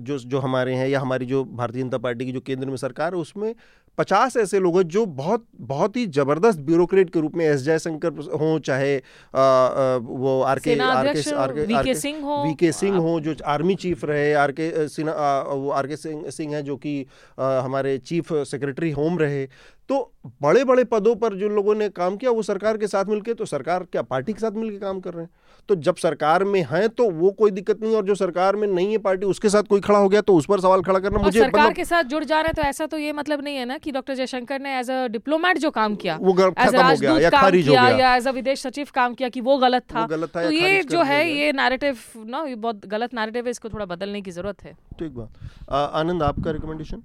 जो 0.00 0.18
जो 0.18 0.38
हमारे 0.38 0.74
हैं 0.74 0.86
या 0.88 1.00
हमारी 1.00 1.26
जो 1.26 1.42
भारतीय 1.44 1.82
जनता 1.82 1.98
पार्टी 1.98 2.24
की 2.26 2.32
जो 2.32 2.40
केंद्र 2.40 2.66
में 2.66 2.76
सरकार 2.76 3.14
है 3.14 3.20
उसमें 3.20 3.54
पचास 3.98 4.36
ऐसे 4.36 4.58
लोग 4.60 4.76
हैं 4.76 4.86
जो 4.88 5.04
बहुत 5.06 5.44
बहुत 5.60 5.96
ही 5.96 6.06
ज़बरदस्त 6.06 6.58
ब्यूरोक्रेट 6.58 7.10
के 7.10 7.20
रूप 7.20 7.34
में 7.36 7.44
एस 7.46 7.60
जयशंकर 7.60 8.12
हों 8.40 8.58
चाहे 8.58 8.96
अ, 8.96 9.02
अ, 9.34 9.98
वो 10.02 10.40
आर 10.42 10.58
के 10.58 10.70
आर 10.96 11.04
के 11.14 11.22
आर 11.40 11.52
के 11.84 11.94
सिंह 11.94 12.20
हो। 12.22 12.42
वी 12.44 12.54
के 12.54 12.72
सिंह 12.72 12.96
हो 12.96 13.18
जो 13.20 13.34
आर्मी 13.46 13.74
चीफ 13.74 14.04
रहे 14.04 14.32
आर 14.34 14.52
के 14.52 14.88
सिन्हा 14.88 15.40
वो 15.42 15.70
आर 15.70 15.86
के 15.86 15.96
सिंह 15.96 16.28
सिंह 16.30 16.54
हैं 16.54 16.64
जो 16.64 16.76
कि 16.76 16.94
हमारे 17.38 17.98
चीफ 17.98 18.32
सेक्रेटरी 18.32 18.90
होम 18.90 19.18
रहे। 19.18 19.46
तो 19.88 20.12
बड़े 20.42 20.64
बड़े 20.64 20.84
पदों 20.84 21.14
पर 21.16 21.34
जो 21.34 21.48
लोगों 21.48 21.74
ने 21.74 21.88
काम 21.88 22.16
किया 22.16 22.30
वो 22.30 22.42
सरकार 22.42 22.76
के 22.78 22.86
साथ 22.86 23.04
मिलके 23.04 23.34
तो 23.34 23.44
सरकार 23.44 23.82
क्या 23.92 24.02
पार्टी 24.02 24.32
के 24.32 24.40
साथ 24.40 24.52
मिलकर 24.52 24.78
काम 24.78 25.00
कर 25.00 25.14
रहे 25.14 25.24
हैं? 25.24 25.30
तो 25.68 25.74
जब 25.78 25.96
सरकार 25.96 26.44
में 26.44 26.60
है 26.70 26.86
तो 26.90 27.08
वो 27.12 27.30
कोई 27.32 27.50
दिक्कत 27.50 27.82
नहीं 27.82 27.94
और 27.96 28.04
जो 28.04 28.14
सरकार 28.14 28.56
में 28.56 28.66
नहीं 28.68 28.90
है 28.92 28.98
पार्टी 29.00 29.26
उसके 29.26 29.48
साथ 29.48 29.62
कोई 29.64 29.80
खड़ा 29.80 29.98
हो 29.98 30.08
गया 30.08 30.20
तो 30.20 30.34
उस 30.34 30.46
पर 30.46 30.60
सवाल 30.60 30.82
खड़ा 30.82 30.98
करना 30.98 31.18
मुझे 31.18 31.40
सरकार 31.40 31.60
मतलब 31.60 31.76
के 31.76 31.84
साथ 31.84 32.04
जुड़ 32.04 32.22
जा 32.24 32.40
रहे 32.40 32.48
हैं 32.48 32.54
तो 32.54 32.62
ऐसा 32.62 32.86
तो 32.86 32.98
ये 32.98 33.12
मतलब 33.12 33.44
नहीं 33.44 33.56
है 33.56 33.64
ना 33.64 33.78
कि 33.78 33.92
डॉक्टर 33.92 34.14
जयशंकर 34.14 34.60
ने 34.60 34.78
एज 34.78 34.90
अ 34.90 35.06
डिप्लोमेट 35.08 35.58
जो 35.58 35.70
काम 35.70 35.94
किया 35.96 36.16
वो 36.22 36.32
एज 36.32 36.44
खत्म 36.58 36.82
हो 36.82 36.96
गया 36.96 37.18
या 37.18 37.30
खारिज 37.30 37.68
हो 37.68 37.74
गया। 37.74 37.88
या 37.98 38.14
एज 38.16 38.28
अ 38.28 38.30
विदेश 38.32 38.62
सचिव 38.62 38.88
काम 38.94 39.14
किया 39.14 39.28
कि 39.28 39.40
वो 39.40 39.56
गलत 39.58 39.82
था। 39.84 40.06
गलत 40.06 40.36
था 40.36 40.42
तो 40.42 40.50
ये 40.50 40.82
जो 40.84 41.02
है 41.02 41.20
ये 41.30 41.52
नैरेटिव 41.52 41.98
ना 42.26 42.44
ये 42.48 42.54
बहुत 42.56 42.86
गलत 42.88 43.14
नैरेटिव 43.14 43.44
है 43.44 43.50
इसको 43.50 43.68
थोड़ा 43.68 43.86
बदलने 43.86 44.22
की 44.22 44.30
ज़रूरत 44.30 44.64
है। 44.64 44.72
ठीक 44.98 45.12
बात। 45.12 45.70
आनंद 45.94 46.22
आपका 46.22 46.50
रिकमेंडेशन 46.50 47.02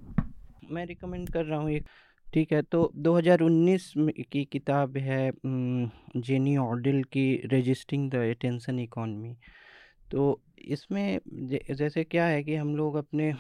मैं 0.72 0.86
रिकमेंड 0.86 1.30
कर 1.30 1.46
रहा 1.46 1.60
हूँ 1.60 1.72
एक 1.72 1.86
ठीक 2.34 2.52
है 2.52 2.62
तो 2.62 2.92
2019 2.98 3.86
में 3.98 4.14
की 4.32 4.44
किताब 4.46 4.98
है 4.98 5.32
जेनी 6.18 6.56
ऑडिल 6.58 7.04
की 7.04 7.26
रजिस्टिंग 7.46 8.10
द 8.12 8.16
अटेंशन 8.32 8.80
इकॉनमी 8.80 9.36
तो 10.12 10.42
इसमें 10.66 11.20
जैसे 11.76 12.04
क्या 12.04 12.26
है 12.26 12.44
कि 12.44 12.56
हम 12.56 12.76
लोग 12.76 12.96
अपने 12.96 13.34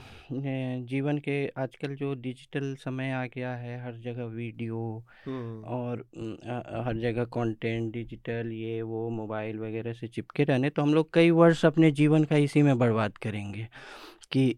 जीवन 0.85 1.17
के 1.17 1.47
आजकल 1.47 1.95
जो 1.95 2.13
डिजिटल 2.13 2.75
समय 2.75 3.11
आ 3.11 3.25
गया 3.25 3.55
है 3.55 3.85
हर 3.85 3.97
जगह 3.97 4.23
वीडियो 4.23 4.79
और 5.67 6.05
हर 6.85 6.97
जगह 6.97 7.25
कंटेंट 7.25 7.93
डिजिटल 7.93 8.51
ये 8.53 8.81
वो 8.81 9.09
मोबाइल 9.09 9.59
वगैरह 9.59 9.93
से 9.93 10.07
चिपके 10.07 10.43
रहने 10.43 10.69
तो 10.69 10.81
हम 10.81 10.93
लोग 10.93 11.13
कई 11.13 11.31
वर्ष 11.31 11.65
अपने 11.65 11.91
जीवन 11.91 12.23
का 12.23 12.35
इसी 12.37 12.61
में 12.61 12.77
बर्बाद 12.79 13.17
करेंगे 13.17 13.67
कि 14.31 14.55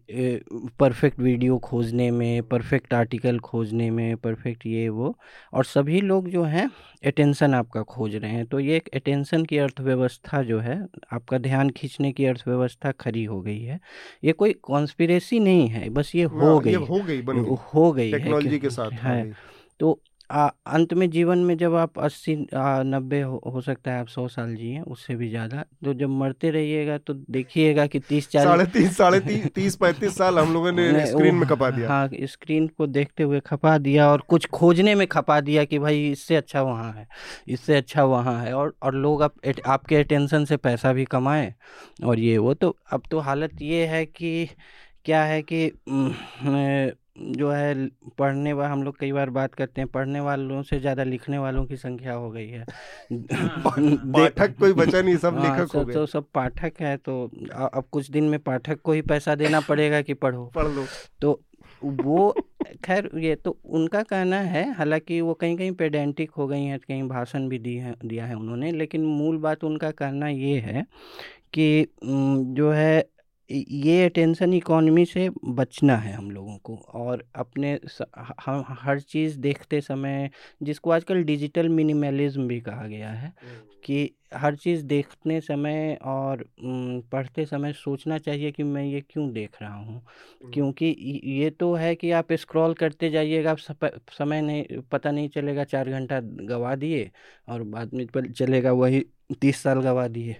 परफेक्ट 0.80 1.18
वीडियो 1.20 1.58
खोजने 1.58 2.10
में 2.10 2.42
परफेक्ट 2.42 2.94
आर्टिकल 2.94 3.38
खोजने 3.38 3.90
में 3.90 4.16
परफेक्ट 4.16 4.66
ये 4.66 4.88
वो 4.88 5.14
और 5.54 5.64
सभी 5.64 6.00
लोग 6.00 6.28
जो 6.28 6.42
हैं 6.44 6.70
अटेंशन 7.06 7.54
आपका 7.54 7.82
खोज 7.82 8.14
रहे 8.16 8.30
हैं। 8.30 8.46
तो 8.46 8.60
ये 8.60 8.76
एक 8.76 8.88
अटेंशन 8.94 9.44
की 9.44 9.58
अर्थव्यवस्था 9.58 10.42
जो 10.42 10.58
है 10.60 10.86
आपका 11.12 11.38
ध्यान 11.38 11.70
खींचने 11.70 12.12
की 12.12 12.24
अर्थव्यवस्था 12.50 12.92
खड़ी 12.92 13.24
हो 13.24 13.40
गई 13.40 13.60
है। 13.60 13.80
ये 14.24 14.32
कोई 14.32 14.52
कॉन्स्पिरेसी 14.52 15.40
नहीं 15.40 15.68
है 15.68 15.88
बस 15.90 16.12
ये 16.14 16.22
हो 16.22 16.38
हाँ, 16.38 16.60
गई 16.60 16.74
हो 16.74 17.00
गई 17.00 17.22
हो। 17.22 17.92
गई 17.92 18.12
टेक्नोलॉजी 18.12 18.58
के 18.58 18.70
साथ 18.70 18.90
है 18.92 19.24
गई। 19.24 19.32
तो 19.80 20.00
आ, 20.30 20.48
अंत 20.68 20.92
में 20.94 21.08
जीवन 21.10 21.38
में 21.40 21.56
जब 21.56 21.74
आप 21.76 21.98
अस्सी 21.98 22.34
नब्बे 22.54 23.20
हो, 23.22 23.40
हो 23.46 23.60
सकता 23.60 23.92
है 23.92 24.00
आप 24.00 24.06
सौ 24.08 24.26
साल 24.28 24.54
जिए 24.56 24.80
उससे 24.82 25.16
भी 25.16 25.28
ज़्यादा 25.28 25.64
तो 25.84 25.94
जब 25.94 26.08
मरते 26.10 26.50
रहिएगा 26.50 26.98
तो 26.98 27.14
देखिएगा 27.14 27.86
कि 27.86 28.00
तीस 28.00 28.30
साढ़े 28.34 28.64
चालीस 28.64 28.68
तीस 28.68 28.96
साढ़े 28.96 29.20
तीस 29.22 29.48
तीस 29.54 29.76
पैंतीस 29.76 30.16
साल 30.18 30.38
हम 30.38 30.52
लोगों 30.52 30.72
ने 30.72 31.06
स्क्रीन 31.06 31.34
में 31.34 31.46
खपा 31.46 31.70
दिया। 31.70 31.88
हाँ 31.88 32.08
स्क्रीन 32.24 32.66
को 32.68 32.86
देखते 32.86 33.22
हुए 33.22 33.40
खपा 33.40 33.76
दिया 33.78 34.08
और 34.10 34.20
कुछ 34.20 34.46
खोजने 34.48 34.94
में 34.94 35.06
खपा 35.06 35.40
दिया 35.40 35.64
कि 35.64 35.78
भाई 35.78 36.10
इससे 36.10 36.36
अच्छा 36.36 36.62
वहाँ 36.62 36.92
है 36.92 37.06
इससे 37.48 37.76
अच्छा 37.76 38.04
वहाँ 38.04 38.38
है 38.44 38.52
और 38.54 38.74
और 38.82 38.94
लोग 38.94 39.22
आप 39.22 39.34
एट- 39.44 39.66
आपके 39.66 39.96
अटेंशन 39.96 40.44
से 40.44 40.56
पैसा 40.58 40.92
भी 40.92 41.04
कमाएँ 41.06 41.52
और 42.04 42.18
ये 42.18 42.36
वो 42.38 42.54
तो 42.54 42.76
अब 42.92 43.02
तो 43.10 43.18
हालत 43.20 43.62
ये 43.62 43.86
है 43.86 44.04
कि 44.06 44.48
क्या 45.04 45.24
है 45.24 45.42
कि 45.42 45.66
जो 47.16 47.50
है 47.50 47.88
पढ़ने 48.18 48.52
वा 48.52 48.68
हम 48.68 48.82
लोग 48.82 48.98
कई 48.98 49.12
बार 49.12 49.30
बात 49.30 49.54
करते 49.54 49.80
हैं 49.80 49.88
पढ़ने 49.90 50.20
वालों 50.20 50.62
से 50.62 50.78
ज़्यादा 50.80 51.04
लिखने 51.04 51.38
वालों 51.38 51.64
की 51.66 51.76
संख्या 51.76 52.12
हो 52.12 52.30
गई 52.30 52.48
है। 52.48 52.64
पाठक 53.12 54.56
कोई 54.58 54.72
बचा 54.72 55.02
नहीं 55.02 55.16
सब 55.16 55.38
हाँ, 55.38 55.58
लेखक 55.58 55.74
हो 55.76 55.84
गए। 55.84 55.94
तो 55.94 56.06
सब 56.06 56.26
पाठक 56.34 56.80
है 56.80 56.96
तो 56.96 57.24
अब 57.54 57.84
कुछ 57.92 58.10
दिन 58.10 58.24
में 58.24 58.38
पाठक 58.40 58.80
को 58.80 58.92
ही 58.92 59.02
पैसा 59.02 59.34
देना 59.34 59.60
पड़ेगा 59.60 60.00
कि 60.02 60.14
पढ़ो। 60.16 60.44
पढ़ 60.54 60.66
लो। 60.66 60.86
तो 61.20 61.40
वो 61.82 62.34
खैर 62.84 63.10
ये 63.16 63.34
तो 63.34 63.56
उनका 63.64 64.02
कहना 64.02 64.38
है 64.40 64.64
हालाँकि 64.74 65.20
वो 65.20 65.34
कहीं 65.34 65.56
कहीं 65.56 65.72
पेडेंटिक 65.72 66.30
हो 66.30 66.46
गई 66.46 66.64
हैं 66.64 66.78
कहीं 66.78 67.02
भाषण 67.08 67.48
भी 67.48 67.58
दी 67.58 67.74
है 67.76 67.94
दिया 68.04 68.26
है 68.26 68.34
उन्होंने 68.34 68.72
लेकिन 68.72 69.04
मूल 69.04 69.38
बात 69.38 69.64
उनका 69.64 69.90
कहना 69.90 70.28
ये 70.28 70.58
है 70.58 70.84
कि 71.54 71.86
जो 72.00 72.70
है 72.70 73.00
ये 73.52 74.04
अटेंशन 74.04 74.54
इकोनॉमी 74.54 75.04
से 75.04 75.30
बचना 75.44 75.96
है 75.96 76.12
हम 76.12 76.30
लोगों 76.30 76.58
को 76.58 76.76
और 76.76 77.24
अपने 77.34 77.80
स, 77.84 78.02
ह- 78.18 78.34
हम 78.46 78.64
हर 78.68 79.00
चीज़ 79.00 79.38
देखते 79.38 79.80
समय 79.80 80.30
जिसको 80.62 80.90
आजकल 80.90 81.22
डिजिटल 81.22 81.68
मिनिमलिज्म 81.68 82.48
भी 82.48 82.60
कहा 82.60 82.86
गया 82.86 83.10
है। 83.10 83.32
कि 83.84 84.10
हर 84.32 84.56
चीज़ 84.56 84.84
देखने 84.84 85.40
समय 85.40 85.94
और 86.04 86.42
उम, 86.64 87.00
पढ़ते 87.12 87.44
समय 87.46 87.72
सोचना 87.74 88.18
चाहिए 88.18 88.50
कि 88.52 88.62
मैं 88.62 88.84
ये 88.84 89.00
क्यों 89.00 89.30
देख 89.32 89.56
रहा 89.62 89.74
हूँ 89.74 90.02
क्योंकि 90.54 90.86
य- 90.90 91.20
ये 91.34 91.50
तो 91.50 91.72
है 91.74 91.94
कि 91.94 92.10
आप 92.12 92.32
स्क्रॉल 92.34 92.74
करते 92.74 93.10
जाइएगा 93.10 93.50
आप 93.50 93.58
सप- 93.58 94.12
समय 94.12 94.40
नहीं 94.42 94.80
पता 94.92 95.10
नहीं 95.10 95.28
चलेगा 95.28 95.64
चार 95.64 95.90
घंटा 95.90 96.20
गवा 96.22 96.74
दिए 96.74 97.10
और 97.48 97.62
बाद 97.64 97.94
में 97.94 98.06
पल- 98.06 98.32
चलेगा 98.32 98.72
वही 98.72 99.04
तीस 99.40 99.62
साल 99.62 99.80
गवा 99.80 100.06
दिए 100.08 100.36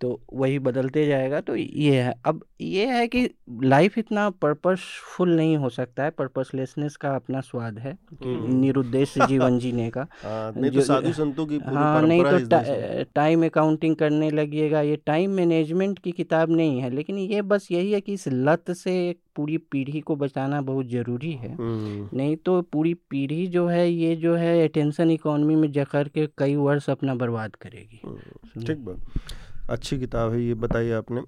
तो 0.00 0.20
वही 0.32 0.58
बदलते 0.58 1.06
जाएगा 1.06 1.40
तो 1.40 1.56
ये 1.56 2.00
है 2.02 2.14
अब 2.26 2.44
ये 2.60 2.86
है 2.88 3.06
कि 3.08 3.28
लाइफ 3.64 3.98
इतना 3.98 4.28
पर्पसफुल 4.42 5.34
नहीं 5.36 5.56
हो 5.56 5.68
सकता 5.70 6.04
है 6.04 6.10
पर्पसलेसनेस 6.10 6.96
का 6.96 7.14
अपना 7.16 7.40
स्वाद 7.40 7.78
है 7.78 7.92
कि 8.14 8.28
हम्म। 8.28 8.54
निरुद्देश्य 8.54 9.26
जीवन 9.26 9.58
जीने 9.58 9.88
का 9.90 10.06
हाँ, 10.24 10.52
नहीं 10.52 10.70
तो 10.70 10.76
जो- 10.76 10.86
साधु 10.86 11.12
संतों 11.12 11.46
की 11.46 11.58
पूरी 11.58 11.74
हाँ 11.76 12.02
नहीं 12.02 12.22
परंपरा 12.22 12.30
तो 12.30 12.42
इस 12.42 12.48
देश 12.48 12.68
में। 12.68 13.04
टा, 13.04 13.04
टाइम 13.32 13.44
अकाउंटिंग 13.46 13.94
करने 13.96 14.30
लगिएगा 14.30 14.80
ये 14.80 14.96
टाइम 15.06 15.30
मैनेजमेंट 15.30 15.98
की 15.98 16.12
किताब 16.12 16.50
नहीं 16.50 16.80
है 16.80 16.90
लेकिन 16.90 17.18
ये 17.18 17.42
बस 17.42 17.68
यही 17.72 17.92
है 17.92 18.00
कि 18.00 18.12
इस 18.12 18.24
लत 18.28 18.70
से 18.70 18.92
एक 19.08 19.18
पूरी 19.36 19.56
पीढ़ी 19.72 20.00
को 20.00 20.16
बचाना 20.16 20.60
बहुत 20.60 20.86
ज़रूरी 20.86 21.32
है। 21.32 21.54
हम्म, 21.54 22.08
नहीं 22.16 22.36
तो 22.36 22.60
पूरी 22.62 22.92
पीढ़ी 23.10 23.46
जो 23.46 23.66
है 23.66 23.90
ये 23.90 24.14
जो 24.16 24.34
है 24.34 24.68
अटेंशन 24.68 25.10
इकोनॉमी 25.10 25.54
में 25.54 25.70
जकड़ 25.72 26.06
के 26.08 26.26
कई 26.38 26.56
वर्ष 26.56 26.90
अपना 26.90 27.14
बर्बाद 27.14 27.56
करेगी। 27.56 28.00
हम्म, 28.04 28.64
ठीक 28.66 28.84
बात। 28.84 29.70
अच्छी 29.70 29.98
किताब 29.98 30.32
है 30.32 30.42
ये 30.42 30.54
बताइए 30.66 30.92
आपने। 30.92 31.20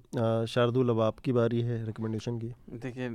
शार्दुल 0.47 0.89
अब 0.89 0.99
आपकी 1.01 1.31
बारी 1.31 1.61
है 1.61 1.85
रिकमेंडेशन 1.85 2.39
की। 2.39 2.53
देखिए 2.77 3.09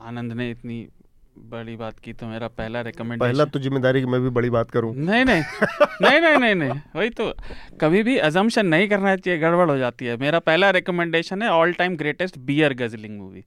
आनंद 0.00 0.32
ने 0.32 0.50
इतनी 0.50 0.86
बड़ी 1.36 1.74
बात 1.76 1.98
की 1.98 2.12
तो 2.12 2.26
मेरा 2.26 2.48
पहला 2.48 2.80
रिकमेंडेशन 2.80 3.20
पहला 3.20 3.44
तो 3.44 3.58
ज़िम्मेदारी 3.58 4.00
कि 4.00 4.06
मैं 4.06 4.20
भी 4.22 4.28
बड़ी 4.30 4.50
बात 4.50 4.70
करूँ। 4.70 4.94
नहीं 4.96 5.24
नहीं। 5.24 5.42
नहीं 6.02 6.20
नहीं 6.20 6.36
नहीं 6.36 6.54
नहीं। 6.54 6.80
वही 6.96 7.10
तो। 7.10 7.32
कभी 7.80 8.02
भी 8.02 8.16
अजम्पशन 8.18 8.66
नहीं 8.66 8.88
करना 8.88 9.14
चाहिए 9.16 9.38
गड़बड़ 9.40 9.70
हो 9.70 9.76
जाती 9.78 10.06
है। 10.06 10.16
मेरा 10.16 10.38
पहला 10.40 10.70
रिकमेंडेशन 10.70 11.42
है 11.42 11.48
all 11.50 11.72
time 11.72 11.96
greatest 11.96 12.38
beer 12.40 12.74
guzzling 12.74 13.18
movie 13.18 13.44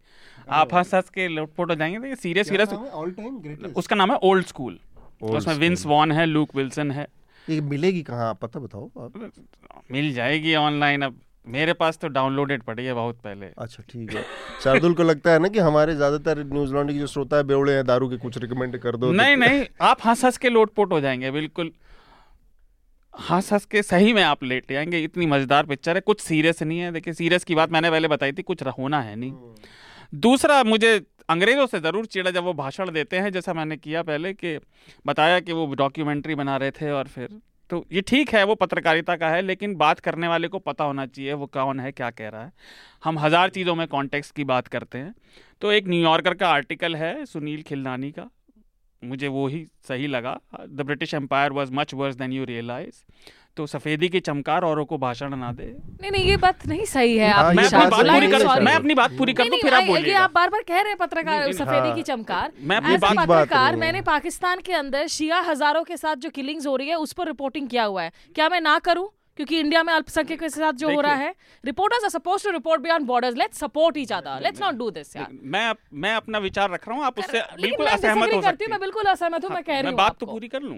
आप 0.51 0.73
हंस 0.73 0.93
हंस 0.93 1.09
के 1.09 1.27
लोटपोट 1.27 1.69
हो 1.69 1.75
जाएँगे 1.75 1.99
देखिए 1.99 2.15
serious 2.15 2.49
serious 2.49 2.73
all 2.73 3.11
time 3.11 3.39
greatest 3.39 3.77
उसका 3.77 3.95
नाम 3.95 4.11
है 4.11 4.17
ओल्ड 4.23 4.45
स्कूल 4.45 4.79
उसमें 5.23 5.55
विंस 5.55 5.85
वॉन 5.85 6.11
है 6.11 6.25
लूक 6.25 6.55
विल्सन 6.55 6.91
है। 6.91 7.07
ये 7.47 7.59
मिलेगी 7.63 8.01
कहाँ? 8.03 8.33
पता 8.41 8.59
बताओ 8.59 9.09
मिल 9.91 10.13
जाएगी 10.13 10.55
ऑनलाइन 10.55 11.01
अब। 11.01 11.19
मेरे 11.45 11.73
पास 11.73 11.97
तो 11.97 12.07
डाउनलोडेड 12.09 12.63
पड़ी 12.63 12.85
है 12.85 12.93
बहुत 12.93 13.19
पहले। 13.23 13.45
अच्छा 13.57 13.83
ठीक 13.89 14.13
है। 14.13 14.23
शार्दुल 14.63 14.93
को 14.93 15.03
लगता 15.03 15.31
है 15.31 15.39
ना 15.39 15.47
कि 15.47 15.59
हमारे 15.59 15.95
ज़्यादातर 15.95 16.43
न्यूज़ 16.43 16.73
लॉन्ड्री 16.73 16.95
के 16.95 16.99
जो 16.99 17.07
श्रोता 17.07 17.37
है 17.37 17.43
बेवड़े 17.43 17.73
हैं 17.73 17.85
दारू 17.85 18.09
के 18.09 18.17
कुछ 18.17 18.37
रिकमेंड 18.37 18.77
कर 18.77 18.95
दो। 18.95 19.11
नहीं 19.11 19.37
नहीं 19.37 19.65
आप 19.81 20.05
हंस 20.05 20.23
हंस 20.25 20.37
के 20.37 20.49
लोटपोट 20.49 20.91
हो 20.93 20.99
जाएँगे 21.01 21.31
बिल्कुल। 21.31 21.71
हंस 23.13 23.51
हंस 23.53 23.65
के 23.65 23.81
सही 23.83 24.13
में 24.13 24.21
आप 24.23 24.43
लेट 24.43 24.71
जाएँगे 24.71 25.03
इतनी 25.03 25.25
मज़ेदार 25.27 25.65
पिक्चर 25.65 25.95
है 25.95 26.01
कुछ 26.01 26.21
सीरियस 26.21 26.61
नहीं 26.63 26.79
है। 26.79 26.91
देखिए 26.91 27.13
सीरियस 27.13 27.43
की 27.43 27.55
बात 27.55 27.71
मैंने 27.71 27.91
पहले 27.91 28.07
बताई 28.07 28.31
थी 28.31 28.41
कुछ 28.43 28.63
होना 28.79 29.01
है 29.01 29.15
नहीं। 29.15 29.33
दूसरा 30.19 30.63
मुझे 30.63 30.99
अंग्रेज़ों 31.29 31.65
से 31.67 31.79
ज़रूर 31.79 32.05
चिड़ा 32.05 32.31
जब 32.31 32.43
वो 32.43 32.53
भाषण 32.53 32.91
देते 32.91 33.17
हैं 33.17 33.31
जैसा 33.31 33.53
मैंने 33.53 33.77
किया 33.77 34.01
पहले 34.03 34.33
कि 34.33 34.57
बताया 35.05 35.39
कि 35.39 35.53
वो 35.53 35.73
डॉक्यूमेंट्री 35.75 36.35
बना 36.35 36.57
रहे 36.57 36.71
थे 36.71 36.91
और 36.91 37.07
फिर 37.07 37.29
तो 37.73 37.85
ये 37.91 38.01
ठीक 38.01 38.29
है, 38.29 38.43
वो 38.43 38.55
पत्रकारिता 38.55 39.15
का 39.15 39.29
है, 39.29 39.41
लेकिन 39.41 39.75
बात 39.75 39.99
करने 39.99 40.27
वाले 40.27 40.47
को 40.47 40.59
पता 40.59 40.83
होना 40.83 41.05
चाहिए, 41.05 41.33
वो 41.33 41.45
कौन 41.45 41.79
है, 41.79 41.91
क्या 41.91 42.09
कह 42.09 42.29
रहा 42.29 42.43
है। 42.43 42.51
हम 43.03 43.17
हज़ार 43.19 43.49
चीज़ों 43.49 43.75
में 43.75 43.87
कॉन्टेक्स 43.87 44.29
की 44.31 44.43
बात 44.43 44.67
करते 44.67 44.97
हैं। 44.97 45.13
तो 45.61 45.71
एक 45.71 45.87
न्यूयॉर्कर 45.87 46.33
का 46.33 46.49
आर्टिकल 46.49 46.95
है, 46.95 47.25
सुनील 47.25 47.61
खिलनानी 47.61 48.11
का। 48.11 48.29
मुझे 49.01 49.27
वो 49.27 49.47
ही 49.47 49.65
सही 49.87 50.07
लगा। 50.07 50.39
The 50.69 50.81
British 50.81 51.13
empire 51.13 51.51
was 51.51 51.71
much 51.73 51.93
worse 51.93 52.15
than 52.15 52.33
you 52.33 52.45
realise 52.45 53.03
तो 53.57 53.65
सफ़ेदी 53.67 54.07
की 54.09 54.19
चमकार 54.19 54.63
औरों 54.63 54.83
को 54.85 54.97
भाषण 54.97 55.35
ना 55.37 55.51
दे। 55.53 55.65
नहीं 56.01 56.11
नहीं 56.11 56.23
ये 56.25 56.37
बात 56.37 56.65
नहीं 56.67 56.85
सही 56.85 57.17
है 57.17 57.29
हाँ, 57.31 57.43
आप 57.43 57.55
मैं 57.55 57.65
अपनी 57.65 57.89
बात 57.89 58.03
पूरी 58.11 58.27
कर। 58.27 58.61
मैं 58.63 58.73
अपनी 58.75 58.93
बात 58.95 59.11
पूरी 59.17 59.33
कर 59.33 59.49
दूँ 59.49 59.57
फिर 59.61 59.73
आप 59.73 59.83
बोलिएगा। 59.83 60.19
आप 60.19 60.31
बार 60.35 60.49
बार 60.49 60.61
कह 60.67 60.81
रहे 60.81 60.89
हैं 60.89 60.97
पत्रकार 60.97 61.51
सफेदी 61.53 61.87
हाँ। 61.87 61.93
की 61.95 62.01
चमकार। 62.03 62.51
मैं 62.61 62.77
अपनी 62.77 62.97
बात- 62.97 63.17
पत्रकार 63.19 63.75
मैंने 63.75 64.01
पाकिस्तान 64.01 64.59
के 64.65 64.73
अंदर 64.73 65.07
शिया 65.07 65.39
हज़ारों 65.49 65.83
के 65.83 65.97
साथ 65.97 66.15
जो 66.15 66.29
किलिंग्स 66.29 66.67
हो 66.67 66.75
रही 66.75 66.87
है 66.89 66.95
उस 66.97 67.13
पर 67.13 67.27
रिपोर्टिंग 67.27 67.67
किया 67.69 67.83
हुआ 67.83 68.03
है। 68.03 68.11
क्या 68.35 68.49
मैं 68.49 68.61
ना 68.61 68.77
करूँ? 68.79 69.09
क्योंकि 69.37 69.59
इंडिया 69.59 69.81
में 69.83 69.93
अल्पसंख्यक 69.93 70.39
के 70.39 70.49
साथ 70.49 70.73
जो 70.81 70.89
हो 70.93 70.99
रहा 71.01 71.13
है 71.15 71.33
reporters 71.63 72.03
are 72.03 72.09
supposed 72.09 72.45
to 72.45 72.51
report 72.51 72.81
beyond 72.81 73.05
borders 73.07 73.37
let's 73.37 73.59
support 73.59 73.97
each 73.97 74.11
other 74.13 74.41
let's 74.43 74.61
not 74.61 74.75
do 74.75 74.89
this 74.97 75.15
यार। 75.15 75.27
मैं 75.53 75.73
मैं 76.01 76.13
अपना 76.15 76.37
विचार 76.39 76.69
रख 76.71 76.87
रहा 76.87 76.97
हूँ 76.97 77.05
आप 77.05 77.19
उससे 77.19 77.41
बिल्कुल 77.61 77.85
असहमत 77.87 78.33
हो 78.33 78.41
सकती 78.41 78.65
हूँ 78.65 78.71
मैं 78.71 78.79
बिल्कुल 78.79 79.11
असहमत 79.11 79.45
हूँ 79.45 79.51
मैं 79.53 79.63
कह 79.63 79.71
रही 79.73 79.81
हूँ 79.81 79.85
मैं 79.85 79.95
बात 79.95 80.17
तो 80.19 80.25
पूरी 80.25 80.47
कर 80.47 80.61
लूँ। 80.61 80.77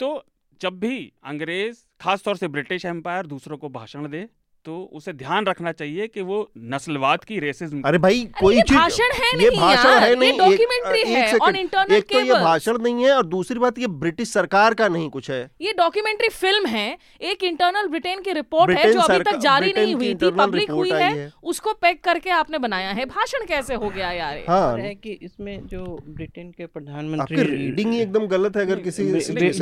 तो 0.00 0.24
जब 0.60 0.78
भी 0.80 0.96
अंग्रेज़ 1.24 1.76
खास 2.04 2.22
तौर 2.22 2.36
से 2.36 2.48
ब्रिटिश 2.48 2.84
एम्पायर 2.84 3.26
दूसरों 3.26 3.56
को 3.58 3.68
भाषण 3.68 4.08
दे 4.08 4.18
तो 4.64 4.90
उसे 4.92 5.12
ध्यान 5.12 5.46
रखना 5.46 5.72
चाहिए 5.72 6.06
कि 6.06 6.20
वो 6.20 6.50
नस्लवाद 6.58 7.24
की 7.24 7.38
रेसिज्म 7.38 7.82
अरे 7.82 7.98
भाई 7.98 8.28
कोई 8.40 8.62
चीज़ 8.62 8.78
भाषण 8.78 9.04
है 9.04 9.42
ये 9.42 9.50
भाषण 9.50 9.88
है 9.88 10.16
नहीं 10.16 10.32
एक- 10.32 10.42
documentary 10.42 10.98
एक 10.98 11.06
है 11.06 11.32
on 11.32 11.48
internal 11.48 11.92
एक 11.92 12.04
तो 12.12 12.20
ये 12.20 12.32
भाषण 12.32 12.78
नहीं 12.78 13.04
है 13.04 13.12
और 13.12 13.26
दूसरी 13.26 13.58
बात 13.58 13.78
ये 13.78 13.86
ब्रिटिश 13.86 14.28
सरकार 14.28 14.74
का 14.74 14.88
नहीं 14.88 15.10
कुछ 15.10 15.30
है। 15.30 15.50
ये 15.60 15.72
डॉक्यूमेंट्री 15.72 16.28
फ़िल्म 16.28 16.66
है 16.66 16.98
एक 17.20 17.44
इंटरनल 17.44 17.88
ब्रिटेन 17.88 18.20
की 18.20 18.32
रिपोर्ट 18.32 18.78
है 18.78 18.92
जो 18.92 19.00
अभी 19.00 19.18
तक 19.18 19.36
जारी 19.36 19.72
नहीं 19.76 19.94
हुई 19.94 20.14
थी 20.14 20.30
पब्लिक 20.30 20.70
हुई 20.70 20.90
है 20.90 21.18
है। 21.18 21.32
उसको 21.42 21.72
पैक 21.72 22.04
करके 22.04 22.30
आपने 22.30 22.58
बनाया 22.58 22.90
है। 22.90 23.04
भाषण 23.04 23.46
कैसे 23.46 23.74
हो 23.74 23.88
गया 23.88 24.12
यार 24.12 24.36
ये? 24.36 24.44
हाँ। 24.48 24.78
है 24.78 24.94
कि 24.94 25.10
इसमें 25.22 25.66
जो 25.66 26.02
ब्रिटेन 26.08 26.50
के 26.50 26.62
आपकी 26.62 26.80
प्रधानमंत्री 26.80 27.42
रीडिंग 27.42 27.92
ही 27.92 28.00
एकदम 28.00 28.26
गलत 28.26 28.56
है 28.56 28.62
अगर 28.62 28.80
किसी 28.80 29.02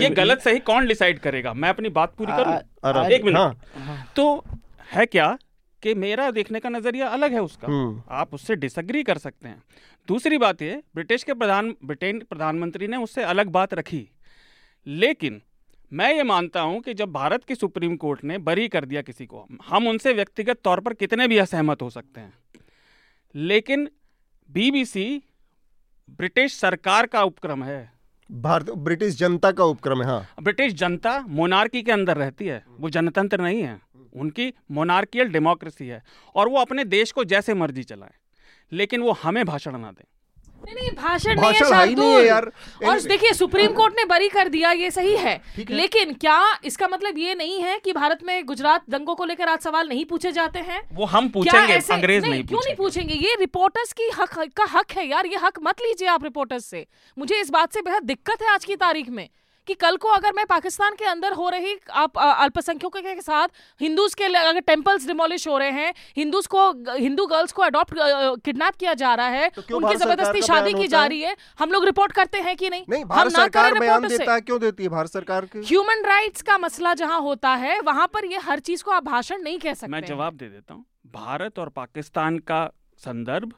ये 0.02 0.08
गलत 0.08 0.40
सही 0.40 0.58
कौन 0.58 0.86
डिसाइड 0.86 1.18
करेगा? 1.18 1.54
मैं 1.54 1.68
अपनी 1.68 1.88
बात 1.88 2.14
पूरी 2.18 2.32
करूँ? 2.32 3.08
एक 3.12 3.24
मिनट। 3.24 3.36
हाँ, 3.36 3.60
तो 4.16 4.44
है 4.92 5.06
क्या 5.06 5.38
कि 5.82 5.94
मेरा 5.94 6.30
देखने 6.30 6.60
का 6.60 6.68
नज़रिया 6.68 7.08
अलग 7.08 7.32
है 7.32 7.42
उसका? 7.42 7.68
हम्म, 7.68 8.02
आप 8.10 8.34
उससे 8.34 8.56
डिसग्री 8.56 9.02
कर 9.02 9.18
सकते 9.18 9.48
हैं। 9.48 9.62
दूसरी 10.08 10.38
बात 10.38 10.62
ये 10.62 10.82
ब्रिटिश 10.94 11.24
के 11.24 11.34
प्रधान 11.34 11.74
ब्रिटेन 11.84 12.18
प्रधानमंत्री 12.30 12.88
ने 12.88 12.96
उससे 12.96 13.22
अलग 13.22 13.46
बात 13.46 13.74
रखी। 13.74 14.08
लेकिन 14.86 15.42
मैं 15.92 16.14
ये 16.14 16.22
मानता 16.22 16.60
हूँ 16.60 16.80
कि 16.80 16.94
जब 16.94 17.12
भारत 17.12 17.44
की 17.44 17.54
सुप्रीम 17.54 17.96
कोर्ट 17.96 18.24
ने 18.24 18.38
बरी 18.38 18.68
कर 18.68 18.84
दिया 18.84 19.02
किसी 19.02 19.26
को 19.26 19.48
हम 19.66 19.88
उनसे 19.88 20.12
व्यक्तिगत 20.12 20.60
तौर 20.64 20.80
पर 20.80 20.94
कितने 20.94 21.28
भी 21.28 21.38
असहमत 21.38 21.82
हो 21.82 21.90
सकते 21.90 22.20
हैं। 22.20 22.32
लेकिन 23.34 23.88
बीबीसी 24.50 25.22
ब्रिटिश 26.10 26.54
सरकार 26.54 27.06
का 27.06 27.22
उपक्रम 27.22 27.64
है। 27.64 27.92
भारत 28.32 28.70
ब्रिटिश 28.70 29.16
जनता 29.16 29.52
का 29.52 29.64
उपक्रम 29.64 30.00
है 30.02 30.08
हाँ। 30.08 30.28
ब्रिटिश 30.42 30.72
जनता 30.72 31.20
मोनार्की 31.20 31.82
के 31.82 31.92
अंदर 31.92 32.16
रहती 32.16 32.46
है। 32.46 32.64
वो 32.80 32.90
जनतंत्र 32.90 33.40
नहीं 33.40 33.62
है। 33.62 33.80
उनकी 34.12 34.52
मोनार्कियल 34.70 35.28
डेमोक्रेसी 35.28 35.86
है 35.86 36.02
और 36.34 36.48
वो 36.48 36.58
अपने 36.58 36.84
देश 36.84 37.12
को 37.12 37.24
जैसे 37.24 37.54
मर्ज़ी 37.54 37.82
चलाए 37.82 38.14
लेकिन 38.72 39.00
वो 39.00 39.12
हमें 39.12 39.44
भाषण 39.44 39.78
ना 39.78 39.90
दें। 39.90 40.04
नहीं 40.64 40.74
नहीं 40.74 40.90
भाषण 40.90 41.28
नहीं 41.30 41.46
है 41.46 41.52
भाषण 41.52 41.70
नहीं 41.70 41.80
है 41.80 41.86
शार्दुल। 41.86 42.26
यार। 42.26 42.52
और 42.88 43.00
देखिए 43.00 43.32
सुप्रीम 43.32 43.72
कोर्ट 43.72 43.94
ने 43.96 44.04
बरी 44.04 44.28
कर 44.28 44.48
दिया 44.48 44.70
ये 44.72 44.90
सही 44.90 45.16
है। 45.16 45.40
है। 45.58 45.64
लेकिन 45.70 46.12
क्या 46.14 46.58
इसका 46.64 46.88
मतलब 46.88 47.18
ये 47.18 47.34
नहीं 47.34 47.62
है 47.62 47.78
कि 47.78 47.92
भारत 47.92 48.18
में 48.22 48.44
गुजरात 48.46 48.84
दंगों 48.90 49.14
को 49.14 49.24
लेकर 49.24 49.48
आज 49.48 49.60
सवाल 49.60 49.88
नहीं 49.88 50.04
पूछे 50.04 50.32
जाते 50.32 50.58
हैं? 50.58 50.82
वो 50.92 51.04
हम 51.04 51.28
पूछेंगे 51.28 51.74
ऐसे 51.74 51.94
अंग्रेज़ 51.94 52.22
नहीं, 52.22 52.32
नहीं 52.32 52.44
क्यों 52.44 52.60
नहीं 52.64 52.74
पूछेंगे? 52.74 53.14
ये 53.14 53.34
रिपोर्टर्स 53.34 53.92
की 53.92 54.10
हक 54.18 54.38
का 54.56 54.64
हक 54.64 54.92
है 54.92 55.08
यार 55.08 55.26
ये 55.26 55.36
हक 55.36 55.58
मत 55.62 55.80
लीजिए 55.80 56.08
आप 56.08 56.24
रिपोर्टर्स 56.24 56.64
से। 56.64 56.86
मुझे 57.18 57.40
इस 57.40 57.50
बात 57.50 57.72
से 57.72 57.82
बेहद 57.82 58.02
दिक्कत 58.02 58.42
है 58.42 58.48
आज 58.48 58.64
की 58.64 58.76
तारीख 58.76 59.08
में। 59.08 59.28
कि 59.66 59.74
कल 59.74 59.96
को 59.96 60.08
अगर 60.08 60.32
मैं 60.32 60.44
पाकिस्तान 60.46 60.94
के 60.94 61.04
अंदर 61.04 61.32
हो 61.32 61.48
रही 61.48 61.76
आप 61.96 62.18
अल्पसंख्यकों 62.18 63.02
के 63.02 63.20
साथ 63.22 63.48
हिंदूज 63.80 64.14
के 64.14 64.24
अगर 64.24 64.60
टेम्पल्स 64.62 65.06
डिमोलिश 65.06 65.46
हो 65.48 65.58
रहे 65.58 65.70
हैं 65.70 65.92
हिंदूज 66.16 66.46
को 66.46 66.70
हिंदू 66.92 67.26
गर्ल्स 67.26 67.52
को 67.52 67.62
अडॉप्ट 67.62 67.94
किडनैप 68.44 68.76
किया 68.76 68.94
जा 68.94 69.14
रहा 69.14 69.26
है 69.28 69.48
तो 69.50 69.62
उनकी 69.76 69.94
ज़बरदस्ती 69.96 70.42
शादी 70.42 70.72
की 70.74 70.86
जा 70.88 71.04
रही 71.06 71.20
है। 71.20 71.36
हम 71.58 71.72
लोग 71.72 71.84
रिपोर्ट 71.84 72.12
करते 72.12 72.40
हैं 72.40 72.56
कि 72.56 72.70
नहीं? 72.70 72.84
नहीं 72.88 73.04
हम 73.04 73.18
ना 73.18 73.28
सरकार 73.30 73.70
करें 73.70 73.80
बयान 73.80 74.08
से। 74.08 74.18
देता 74.18 74.34
है 74.34 74.40
क्यों 74.40 74.60
देती 74.60 74.82
है 74.82 74.88
भारत 74.88 75.10
सरकार 75.10 75.46
के? 75.46 75.58
ह्यूमन 75.60 76.04
राइट्स 76.06 76.42
का 76.42 76.58
मसला 76.58 76.94
जहाँ 76.94 77.20
होता 77.20 77.54
है 77.56 77.80
वहाँ 77.80 78.06
पर 78.14 78.24
ये 78.24 78.38
हर 78.44 78.60
चीज़ 78.60 78.84
को 78.84 78.90
आप 78.90 79.04
भाषण 79.04 79.42
नहीं 79.42 79.58
कह 79.58 79.74
सकते। 79.74 79.92
मैं 79.92 80.04
जवाब 80.04 80.36
दे 80.36 80.48
देता 80.48 80.74
हूँ। 80.74 80.84
भारत 81.14 81.58
और 81.58 81.68
पाकिस्तान 81.76 82.38
का 82.40 82.64
संदर्भ 83.00 83.52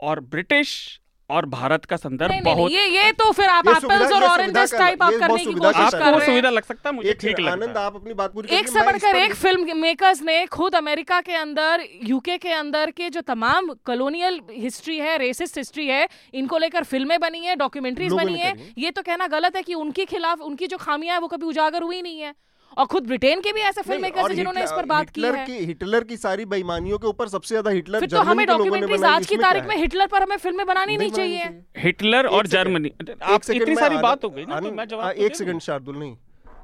और 0.00 0.20
ब्रिटिश 0.32 1.00
और 1.30 1.46
भारत 1.52 1.84
का 1.84 1.96
संदर्भ 1.96 2.32
बहुत 2.44 2.70
ये 2.72 2.84
ये 2.96 3.12
तो 3.12 3.30
फिर 3.32 3.48
आप 3.48 3.68
एप्पल्स 3.68 4.12
और 4.12 4.24
ऑरेंजेस 4.24 4.72
टाइप 4.74 4.98
कर- 5.00 5.14
आप 5.14 5.20
करने 5.20 5.44
की 5.44 5.52
कोशिश 5.52 5.90
कर। 5.92 5.98
रहे 5.98 6.10
हैं 6.18 6.26
सुविधा 6.26 6.50
लग 6.50 6.64
सकता 6.64 6.88
है 6.88 6.94
मुझे 6.94 7.08
एक 7.10 7.18
ठीक 7.20 7.40
लगता 7.40 7.80
है। 7.80 7.86
आप 7.86 7.94
अपनी 7.96 8.14
बात 8.14 8.32
पूरी 8.32 8.56
एक 8.56 8.68
से 8.68 8.80
बढ़कर 8.86 9.16
एक 9.16 9.34
फ़िल्म 9.34 9.76
मेकर्स 9.80 10.22
ने 10.22 10.46
खुद 10.46 10.74
अमेरिका 10.74 11.20
के 11.20 11.34
अंदर 11.34 11.84
यूके 12.04 12.36
के 12.38 12.52
अंदर 12.52 12.90
के 12.90 13.10
जो 13.10 13.20
तमाम 13.20 13.72
कॉलोनियल 13.84 14.40
हिस्ट्री 14.50 14.98
है 14.98 15.18
रेसिस्ट 15.18 15.58
हिस्ट्री 15.58 15.86
है 15.86 16.08
इनको 16.34 16.58
लेकर 16.58 16.84
फ़िल्में 16.84 17.18
बनी 17.20 17.44
है 17.44 17.56
डॉक्यूमेंट्रीज 17.56 18.12
बनी 18.12 18.38
है। 18.38 18.52
ये 18.78 18.90
तो 18.90 19.02
कहना 19.02 19.26
गलत 19.26 19.56
है 19.56 19.62
कि 19.62 19.74
उनके 19.74 20.04
खिलाफ 20.04 20.40
उनकी 20.40 20.66
जो 20.66 20.76
खामियाँ 20.76 21.14
है 21.14 21.20
वो 21.20 21.28
कभी 21.28 21.46
उजागर 21.46 21.82
हुई 21.82 22.02
नहीं 22.02 22.20
है। 22.20 22.34
और 22.76 22.86
खुद 22.86 23.06
ब्रिटेन 23.06 23.40
के 23.40 23.52
भी 23.52 23.60
ऐसे 23.62 23.82
फ़िल्म 23.82 24.04
हैं 24.04 24.34
जिन्होंने 24.34 24.62
इस 24.64 24.70
पर 24.72 24.86
बात 24.86 25.10
की 25.10 25.20
हिटलर 25.20 25.36
है। 25.36 25.46
की 25.46 25.64
हिटलर 25.66 26.04
की 26.04 26.16
सारी 26.18 26.44
बेईमानियों 26.46 26.98
के 26.98 27.06
ऊपर 27.06 27.28
सबसे 27.28 27.48
ज़्यादा 27.48 27.70
हिटलर 27.70 28.00
फिर 28.00 28.08
तो 28.10 28.22
हमें 28.22 28.46
डॉक्यूमेंट्रीज 28.46 29.04
आज 29.06 29.26
की 29.26 29.36
तारीख 29.38 29.64
में 29.64 29.76
हिटलर 29.76 30.06
पर 30.06 30.22
हमें 30.22 30.36
फ़िल्में 30.38 30.66
बनानी 30.66 30.96
नहीं 30.96 31.10
चाहिए। 31.12 31.44
हिटलर 31.78 32.26
और 32.28 32.46
जर्मनी। 32.48 32.92
आप 33.24 33.50
इतनी 33.50 33.76
सारी 33.76 33.96
बात 33.98 34.24
हो 34.24 34.30
गई 34.30 34.44
ना 34.46 34.60
तो 34.60 34.72
मैं 34.72 34.88
जवाब 34.88 35.12
तो 35.12 35.24
एक 35.24 35.36
सेकंड 35.36 35.60
शार्दुल 35.62 35.96
नहीं। 35.96 36.16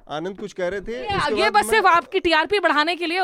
आनंद 0.08 0.38
कुछ 0.38 0.52
कह 0.52 0.68
रहे 0.68 0.80
थे 0.80 1.40
ये 1.40 1.50
बस 1.50 1.68
सिर्फ़ 1.70 1.86
आपकी 1.86 2.20
टीआरपी 2.20 2.58
बढ़ाने 2.60 2.94
के 2.96 3.06
लिए 3.06 3.20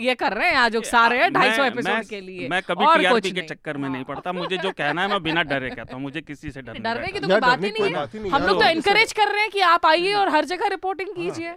ये 0.00 0.14
कर 0.14 0.32
रहे 0.32 0.48
हैं 0.48 0.56
आज 0.56 0.76
उकसा 0.76 1.06
रहे 1.06 1.22
हैं 1.22 1.32
ढाई 1.32 1.50
सौ 1.52 1.64
एपिसोड 1.64 2.04
के 2.08 2.20
लिए। 2.20 2.48
मैं 2.48 2.60
कभी 2.62 2.86
टीआरपी 2.98 3.30
के 3.30 3.42
चक्कर 3.48 3.76
में 3.76 3.88
नहीं 3.88 4.04
पड़ता 4.04 4.32
मुझे 4.32 4.56
जो 4.56 4.70
कहना 4.72 5.02
है 5.02 5.08
मैं 5.08 5.22
बिना 5.22 5.42
डरे 5.44 5.70
कहता 5.70 5.94
हूँ 5.94 6.02
मुझे 6.02 6.20
किसी 6.22 6.50
से 6.50 6.62
डर 6.62 6.72
नहीं 6.72 6.82
डरने 6.84 7.08
की 7.08 7.20
तो 7.20 7.28
कोई 7.28 7.40
बात 7.40 7.64
ही 7.64 7.70
नहीं 7.70 7.84
है। 7.84 8.30
हम 8.30 8.46
लोग 8.46 8.62
तो 8.62 8.68
इनकरेज 8.70 9.12
कर 9.12 9.32
रहे 9.32 9.40
हैं 9.40 9.50
कि 9.50 9.60
आप 9.68 9.86
आइए 9.86 10.12
और 10.14 10.28
हर 10.28 10.44
जगह 10.46 10.68
रिपोर्टिंग 10.68 11.14
कीजिए। 11.16 11.52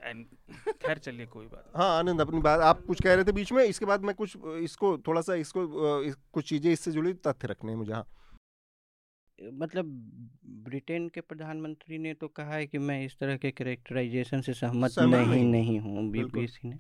खैर 0.85 0.97
चलिए 0.97 1.25
कोई 1.27 1.45
बात 1.45 1.63
हाँ 1.77 1.97
आनंद 1.99 2.21
अपनी 2.21 2.39
बात 2.41 2.59
आप 2.63 2.81
कुछ 2.87 3.01
कह 3.01 3.13
रहे 3.13 3.23
थे 3.23 3.31
बीच 3.33 3.51
में 3.51 3.63
इसके 3.63 3.85
बाद 3.85 4.03
मैं 4.03 4.15
कुछ 4.15 4.35
इसको 4.63 4.97
थोड़ा 5.07 5.21
सा 5.21 5.35
इसको 5.37 5.67
कुछ 6.33 6.49
चीज़ें 6.49 6.71
इससे 6.71 6.91
जुड़ी 6.91 7.13
तथ्य 7.27 7.47
रखने 7.47 7.71
हैं 7.71 7.77
मुझे 7.77 7.93
हाँ। 7.93 8.05
मतलब 9.39 9.85
ब्रिटेन 10.65 11.07
के 11.09 11.21
प्रधानमंत्री 11.21 11.97
ने 11.97 12.13
तो 12.13 12.27
कहा 12.27 12.53
है 12.53 12.65
कि 12.67 12.77
मैं 12.77 13.03
इस 13.05 13.17
तरह 13.19 13.37
के 13.37 13.51
करेक्टराइजेशन 13.51 14.41
से 14.41 14.53
सहमत 14.53 14.95
नहीं 14.99 15.43
नहीं 15.43 15.79
हूँ। 15.79 16.09
बीबीसी 16.11 16.69
ने 16.69 16.77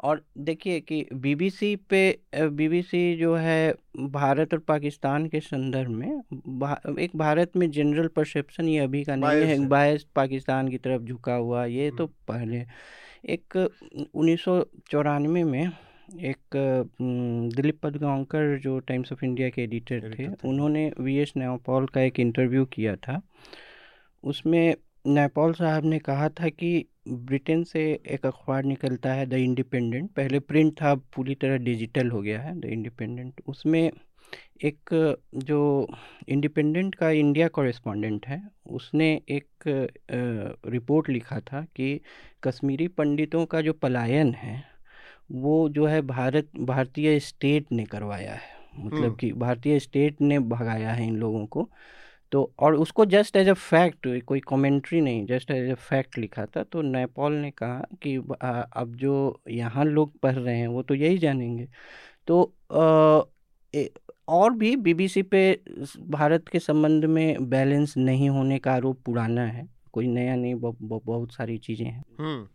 और 0.00 0.24
देखिए 0.38 0.80
कि 0.80 1.04
बीबीसी 1.14 1.74
पे 1.90 2.00
बीबीसी 2.34 3.16
जो 3.16 3.34
है 3.34 3.74
भारत 3.96 4.54
और 4.54 4.58
पाकिस्तान 4.58 5.26
के 5.26 5.40
संदर्भ 5.40 5.90
में 5.90 6.20
भा, 6.58 6.80
एक 7.00 7.16
भारत 7.16 7.56
में 7.56 7.70
जनरल 7.70 8.06
परसेप्शन 8.06 8.68
ये 8.68 8.78
अभी 8.78 9.04
का 9.04 9.16
नहीं 9.16 9.42
है। 9.42 9.68
बायस 9.68 10.06
पाकिस्तान 10.16 10.68
की 10.68 10.78
तरफ़ 10.78 11.02
झुका 11.02 11.34
हुआ 11.34 11.64
ये 11.64 11.90
तो 11.90 12.06
पहले 12.28 12.64
एक 13.28 13.56
उन्नीस 14.14 14.44
में 15.44 15.70
एक 16.14 16.56
दिलीप 17.56 17.78
पदगांवकर 17.82 18.58
जो 18.62 18.78
टाइम्स 18.78 19.12
ऑफ़ 19.12 19.24
इंडिया 19.24 19.48
के 19.50 19.62
एडिटर 19.62 20.10
थे 20.10 20.28
थे। 20.28 20.48
उन्होंने 20.48 20.90
वी 21.00 21.16
एस 21.18 21.32
न्यायपॉल 21.36 21.86
का 21.86 22.00
एक 22.00 22.20
इंटरव्यू 22.20 22.64
किया 22.72 22.96
था। 22.96 23.20
उसमें 24.24 24.74
न्यायपॉल 25.06 25.52
साहब 25.52 25.84
ने 25.84 25.98
कहा 25.98 26.28
था 26.30 26.48
कि 26.48 26.84
ब्रिटेन 27.08 27.62
से 27.64 27.82
एक 28.14 28.26
अखबार 28.26 28.64
निकलता 28.64 29.12
है 29.14 29.26
द 29.26 29.34
इंडिपेंडेंट। 29.34 30.10
पहले 30.10 30.38
प्रिंट 30.40 30.72
था 30.82 30.94
पूरी 30.94 31.34
तरह 31.34 31.56
डिजिटल 31.58 32.10
हो 32.10 32.20
गया 32.22 32.40
है 32.40 32.58
द 32.60 32.64
इंडिपेंडेंट। 32.64 33.40
उसमें 33.46 33.90
एक 34.64 34.90
जो 35.36 35.88
इंडिपेंडेंट 36.28 36.94
का 36.94 37.10
इंडिया 37.10 37.48
कॉरेस्पॉन्डेंट 37.48 38.26
है 38.26 38.42
उसने 38.70 39.10
एक 39.28 39.46
रिपोर्ट 40.66 41.08
लिखा 41.08 41.40
था 41.40 41.62
कि 41.76 42.00
कश्मीरी 42.44 42.88
पंडितों 42.88 43.44
का 43.46 43.60
जो 43.60 43.72
पलायन 43.72 44.32
है 44.34 44.71
वो 45.30 45.68
जो 45.68 45.86
है 45.86 46.00
भारत 46.02 46.48
भारतीय 46.60 47.20
स्टेट 47.20 47.66
ने 47.72 47.84
करवाया 47.84 48.32
है। 48.32 48.62
मतलब 48.78 49.04
हम्म। 49.04 49.14
कि 49.14 49.32
भारतीय 49.32 49.78
स्टेट 49.80 50.20
ने 50.20 50.38
भगाया 50.38 50.90
है 50.90 51.06
इन 51.06 51.16
लोगों 51.16 51.46
को। 51.46 51.70
तो 52.32 52.52
और 52.58 52.74
उसको 52.74 53.04
जस्ट 53.04 53.36
एज 53.36 53.48
अ 53.48 53.52
फैक्ट 53.52 54.24
कोई 54.24 54.40
कमेंट्री 54.40 55.00
नहीं 55.00 55.26
जस्ट 55.26 55.50
एज 55.50 55.70
अ 55.70 55.74
फैक्ट 55.74 56.18
लिखा 56.18 56.46
था। 56.46 56.62
तो 56.62 56.82
नेपाल 56.82 57.32
ने 57.32 57.50
कहा 57.50 57.84
कि 58.02 58.16
अब 58.76 58.92
जो 58.96 59.40
यहाँ 59.50 59.84
लोग 59.84 60.18
पढ़ 60.20 60.34
रहे 60.34 60.58
हैं 60.58 60.68
वो 60.68 60.82
तो 60.82 60.94
यही 60.94 61.18
जानेंगे। 61.18 61.68
तो 62.26 62.54
आ, 62.72 63.20
ए, 63.74 63.90
और 64.28 64.52
भी 64.52 64.76
बीबीसी 64.76 65.22
पे 65.22 65.60
भारत 66.08 66.48
के 66.48 66.58
संबंध 66.58 67.04
में 67.04 67.48
बैलेंस 67.48 67.96
नहीं 67.96 68.30
होने 68.30 68.58
का 68.58 68.72
आरोप 68.72 69.00
पुराना 69.04 69.42
है। 69.42 69.68
कोई 69.92 70.06
नया 70.06 70.36
नहीं 70.36 70.54
बहु, 70.54 70.74
बहु, 70.82 71.00
बहुत 71.04 71.32
सारी 71.32 71.58
चीज़ें 71.58 71.86
हैं। 71.86 72.04
हम्म। 72.20 72.48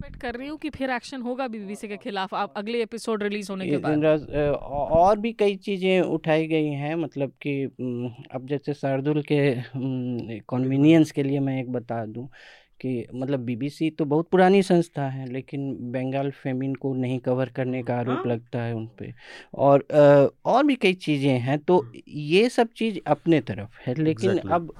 एक्सपेक्ट 0.00 0.20
कर 0.22 0.34
रही 0.34 0.48
हूँ 0.48 0.58
कि 0.58 0.70
फिर 0.70 0.90
एक्शन 0.90 1.22
होगा 1.22 1.46
बीबीसी 1.48 1.88
के 1.88 1.96
खिलाफ 1.96 2.34
आप 2.34 2.52
अगले 2.56 2.82
एपिसोड 2.82 3.22
रिलीज़ 3.22 3.50
होने 3.50 3.68
के 3.68 3.76
बाद 3.76 4.04
और 4.54 5.18
भी 5.18 5.32
कई 5.32 5.56
चीज़ें 5.58 6.00
उठाई 6.00 6.46
गई 6.46 6.70
हैं 6.74 6.94
मतलब 6.96 7.32
कि 7.42 7.62
अब 8.32 8.46
जैसे 8.46 8.74
शार्दुल 8.74 9.22
के 9.22 9.40
कन्वीनियंस 10.48 11.10
के 11.10 11.22
लिए 11.22 11.40
मैं 11.40 11.60
एक 11.60 11.72
बता 11.72 12.04
दूँ 12.06 12.28
कि 12.80 12.92
मतलब 13.14 13.40
बीबीसी 13.40 13.90
तो 13.90 14.04
बहुत 14.04 14.28
पुरानी 14.30 14.62
संस्था 14.62 15.08
है 15.08 15.26
लेकिन 15.28 15.70
बंगाल 15.92 16.30
फेमिन 16.34 16.74
को 16.74 16.92
नहीं 16.94 17.18
कवर 17.18 17.48
करने 17.50 17.82
का 17.82 17.96
आरोप 17.96 18.16
हाँ। 18.16 18.26
लगता 18.26 18.62
है 18.62 18.74
उन 18.74 18.86
पे 18.98 19.12
और 19.54 19.86
और 20.44 20.64
भी 20.64 20.74
कई 20.76 20.94
चीज़ें 21.06 21.38
हैं 21.38 21.58
तो 21.60 21.84
ये 22.08 22.48
सब 22.48 22.68
चीज़ 22.76 22.98
अपने 23.06 23.40
तरफ़ 23.40 23.80
है 23.80 23.94
लेकिन 23.94 24.30
Exactly. 24.30 24.52
अब 24.52 24.72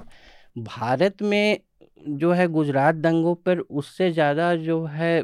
भारत 0.58 1.22
में 1.22 1.58
जो 2.08 2.30
है 2.32 2.46
गुजरात 2.48 2.94
दंगों 2.94 3.34
पर 3.34 3.58
उससे 3.58 4.10
ज़्यादा 4.12 4.54
जो 4.56 4.84
है 4.84 5.22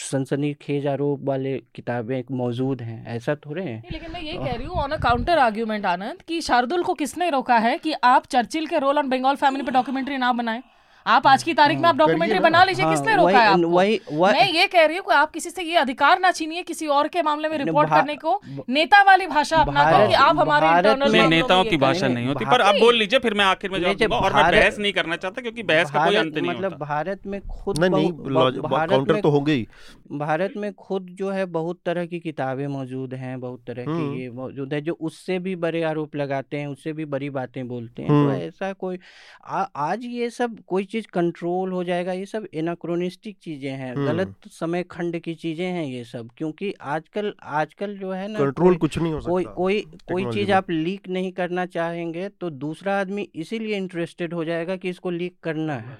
सनसनी 0.00 0.52
खेज 0.54 0.86
आरोप 0.86 1.20
वाले 1.24 1.56
किताबें 1.74 2.22
मौजूद 2.30 2.82
हैं 2.82 3.06
ऐसा 3.06 3.34
थोड़े 3.36 3.62
हैं? 3.62 3.82
लेकिन 3.92 4.12
मैं 4.12 4.20
ये 4.20 4.32
कह 4.32 4.54
रही 4.54 4.66
हूँ 4.66 4.76
on 4.76 4.90
a 4.90 4.96
counter 4.96 5.38
argument 5.38 5.86
Anand 5.86 6.22
कि 6.28 6.40
शार्दुल 6.40 6.82
को 6.82 6.94
किसने 6.94 7.30
रोका 7.30 7.58
है 7.58 7.76
कि 7.78 7.92
आप 8.04 8.26
चर्चिल 8.26 8.66
के 8.66 8.78
रोल 8.78 8.98
ऑन 8.98 9.08
बंगाल 9.08 9.36
फैमिली 9.36 9.64
पर 9.64 9.72
डॉक्यूमेंट्री 9.72 10.16
ना 10.16 10.32
बनाएँ? 10.32 10.62
आप 11.06 11.26
आज 11.26 11.42
की 11.42 11.52
तारीख 11.54 11.78
में 11.78 11.88
आप 11.88 11.96
डॉक्यूमेंट्री 11.96 12.38
बना 12.38 12.62
लीजिए 12.64 12.84
हाँ, 12.84 12.94
किसने 12.94 13.14
रोका 13.16 13.40
है 13.40 13.54
वही- 13.56 14.00
आपको? 14.02 14.26
मैं 14.26 14.48
ये 14.48 14.66
कह 14.66 14.84
रही 14.86 14.96
हूँ 14.96 15.12
आप 15.14 15.30
किसी 15.30 15.50
से 15.50 15.62
ये 15.62 15.76
अधिकार 15.76 16.18
ना 16.20 16.30
छीनिए 16.30 16.62
किसी 16.62 16.86
और 16.86 17.08
के 17.08 17.22
मामले 17.22 17.48
में 17.48 17.56
रिपोर्ट 17.58 17.90
करने 17.90 18.16
को। 18.16 18.40
नेता 18.68 19.02
वाली 19.02 19.26
भाषा 19.26 19.56
अपना 19.56 19.84
कि 20.06 20.14
आप 20.14 20.38
हमारे 20.38 20.66
इंटरनल 20.68 21.28
नेताओं 21.28 21.64
की 21.64 21.76
भाषा 21.76 22.08
नहीं, 22.08 22.26
होती 22.26 22.44
पर 22.44 22.60
आप 22.60 22.74
बोल 22.74 22.96
लीजिए 22.96 23.18
फिर 23.18 23.34
मैं 23.34 23.44
आखिर 23.44 23.70
में 23.70 23.78
जवाब 23.80 24.12
और 24.12 24.32
मैं 24.32 24.44
बहस 24.52 24.78
नहीं 24.78 24.92
करना 24.92 25.16
चाहता 25.16 25.40
क्योंकि 25.40 25.62
बहस 25.62 25.90
का 25.90 26.04
कोई 26.06 26.16
अंत 26.16 26.38
नहीं 26.38 26.50
मतलब 26.50 26.76
भारत 26.78 27.26
में 27.26 27.40
खुद 27.40 27.78
नहीं 27.78 28.12
काउंटर 28.12 29.20
तो 29.20 29.30
हो 29.30 29.40
गई। 29.40 29.66
भारत 30.12 30.52
में 30.56 30.72
खुद 30.74 31.06
जो 31.10 31.30
है 31.30 31.44
बहुत 31.52 31.80
तरह 31.86 32.06
की 32.06 32.20
किताबें 32.20 32.66
मौजूद 32.66 33.14
हैं 33.14 33.40
बहुत 33.40 33.62
तरह 33.66 33.84
हम्म। 33.84 34.12
की 34.14 34.22
ये 34.22 34.30
मौजूद 34.30 34.74
है 34.74 34.80
जो 34.80 34.96
उससे 35.00 35.38
भी 35.38 35.56
बड़े 35.56 35.82
आरोप 35.82 36.16
लगाते 36.16 36.56
हैं 36.56 36.66
उससे 36.66 36.92
भी 36.92 37.04
बड़ी 37.04 37.30
बातें 37.30 37.66
बोलते 37.68 38.02
हैं 38.02 38.10
तो 38.10 38.14
हम्म। 38.14 38.32
ऐसा 38.32 38.72
कोई 38.72 38.98
आ, 39.46 39.62
आज 39.76 40.04
ये 40.04 40.30
सब 40.30 40.58
कोई 40.66 40.84
चीज़ 40.96 41.06
कंट्रोल 41.12 41.72
हो 41.72 41.82
जाएगा 41.84 42.12
ये 42.14 42.26
सब 42.26 42.46
एनाक्रोनिस्टिक 42.54 43.36
चीज़ें 43.42 43.70
हैं 43.72 43.92
हम्म। 43.92 44.06
गलत 44.06 44.48
समय 44.52 44.82
खंड 44.90 45.18
की 45.20 45.34
चीज़ें 45.36 45.66
हैं 45.66 45.84
ये 45.84 46.04
सब 46.06 46.28
क्योंकि 46.38 46.72
आजकल 46.90 47.32
आजकल 47.54 47.96
जो 47.96 48.12
है 48.12 48.28
ना 48.28 48.38
कंट्रोल 48.38 48.76
कुछ 48.78 48.98
नहीं 48.98 49.12
हो 49.12 49.20
सकता 49.20 49.30
कोई 49.30 49.44
कोई 49.56 49.80
कोई 50.12 50.32
चीज़ 50.32 50.52
आप 50.52 50.70
लीक 50.70 51.08
नहीं 51.10 51.32
करना 51.34 51.66
चाहेंगे 51.68 52.28
तो 52.40 52.50
दूसरा 52.58 52.98
आदमी 53.00 53.28
इसीलिए 53.36 53.76
इंटरेस्टेड 53.76 54.34
हो 54.34 54.44
जाएगा 54.44 54.76
कि 54.76 54.90
इसको 54.90 55.10
लीक 55.12 55.36
करना 55.42 55.74
है 55.80 55.98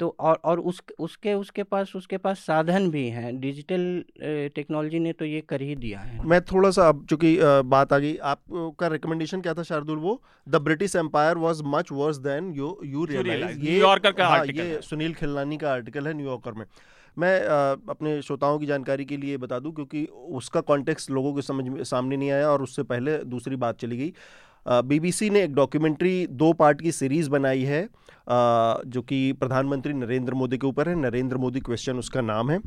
तो 0.00 0.08
और 0.20 0.38
और 0.44 0.60
उस 0.60 0.82
उसके 0.98 1.34
उसके 1.34 1.62
पास 1.64 1.92
उसके 1.96 2.16
पास 2.18 2.38
साधन 2.40 2.90
भी 2.90 3.06
हैं। 3.08 3.38
डिजिटल 3.40 3.82
टेक्नोलॉजी 4.54 4.98
ने 4.98 5.12
तो 5.12 5.24
ये 5.24 5.40
कर 5.48 5.62
ही 5.62 5.74
दिया 5.76 6.00
है। 6.00 6.26
मैं 6.26 6.40
थोड़ा 6.42 6.70
सा 6.70 6.88
अब 6.88 7.04
चूँकि 7.10 7.36
बात 7.66 7.92
आ 7.92 7.98
गई 7.98 8.16
आपका 8.26 8.86
रिकमेंडेशन 8.88 9.40
क्या 9.40 9.54
था 9.54 9.62
शार्दुल 9.64 9.98
वो? 9.98 10.20
The 10.46 10.56
British 10.62 10.96
Empire 10.96 11.38
was 11.38 11.62
much 11.66 11.92
worse 11.92 12.16
than 12.20 12.52
you 12.54 12.78
you. 12.84 13.04
Realise 13.06 13.58
New Yorker 13.60 14.12
का 14.12 14.26
हाँ, 14.26 14.38
आर्टिकल 14.38 14.62
ये 14.62 14.80
सुनील 14.82 15.14
खिलनानी 15.14 15.56
का 15.56 15.72
आर्टिकल 15.72 16.06
है 16.06 16.14
न्यूयॉर्कर 16.14 16.52
में। 16.52 16.64
मैं 17.16 17.40
अपने 17.90 18.20
श्रोताओं 18.22 18.58
की 18.58 18.66
जानकारी 18.66 19.04
के 19.04 19.16
लिए 19.16 19.36
बता 19.38 19.58
दूँ 19.58 19.72
क्योंकि 19.74 20.04
उसका 20.32 20.60
कॉन्टेक्स्ट 20.62 21.10
लोगों 21.10 21.32
के 21.34 21.42
समझ 21.42 21.64
में 21.68 21.82
सामने 21.84 22.16
नहीं 22.16 22.30
आया 22.30 22.50
और 22.50 22.62
उससे 22.62 22.82
पहले 22.84 23.16
दूसरी 23.26 23.56
बात 23.56 23.78
चली 23.80 23.96
गई। 23.96 24.12
बीबीसी 24.68 25.30
ने 25.30 25.42
एक 25.42 25.54
डॉक्यूमेंट्री 25.54 26.26
दो 26.26 26.52
पार्ट 26.52 26.80
की 26.80 26.92
सीरीज़ 26.92 27.30
बनाई 27.30 27.62
है। 27.62 27.88
जो 28.86 29.02
कि 29.02 29.32
प्रधानमंत्री 29.32 29.92
नरेंद्र 29.92 30.34
मोदी 30.34 30.58
के 30.58 30.66
ऊपर 30.66 30.88
है। 30.88 30.94
नरेंद्र 30.94 31.36
मोदी 31.36 31.60
क्वेश्चन 31.60 31.98
उसका 31.98 32.20
नाम 32.20 32.50
है। 32.50 32.60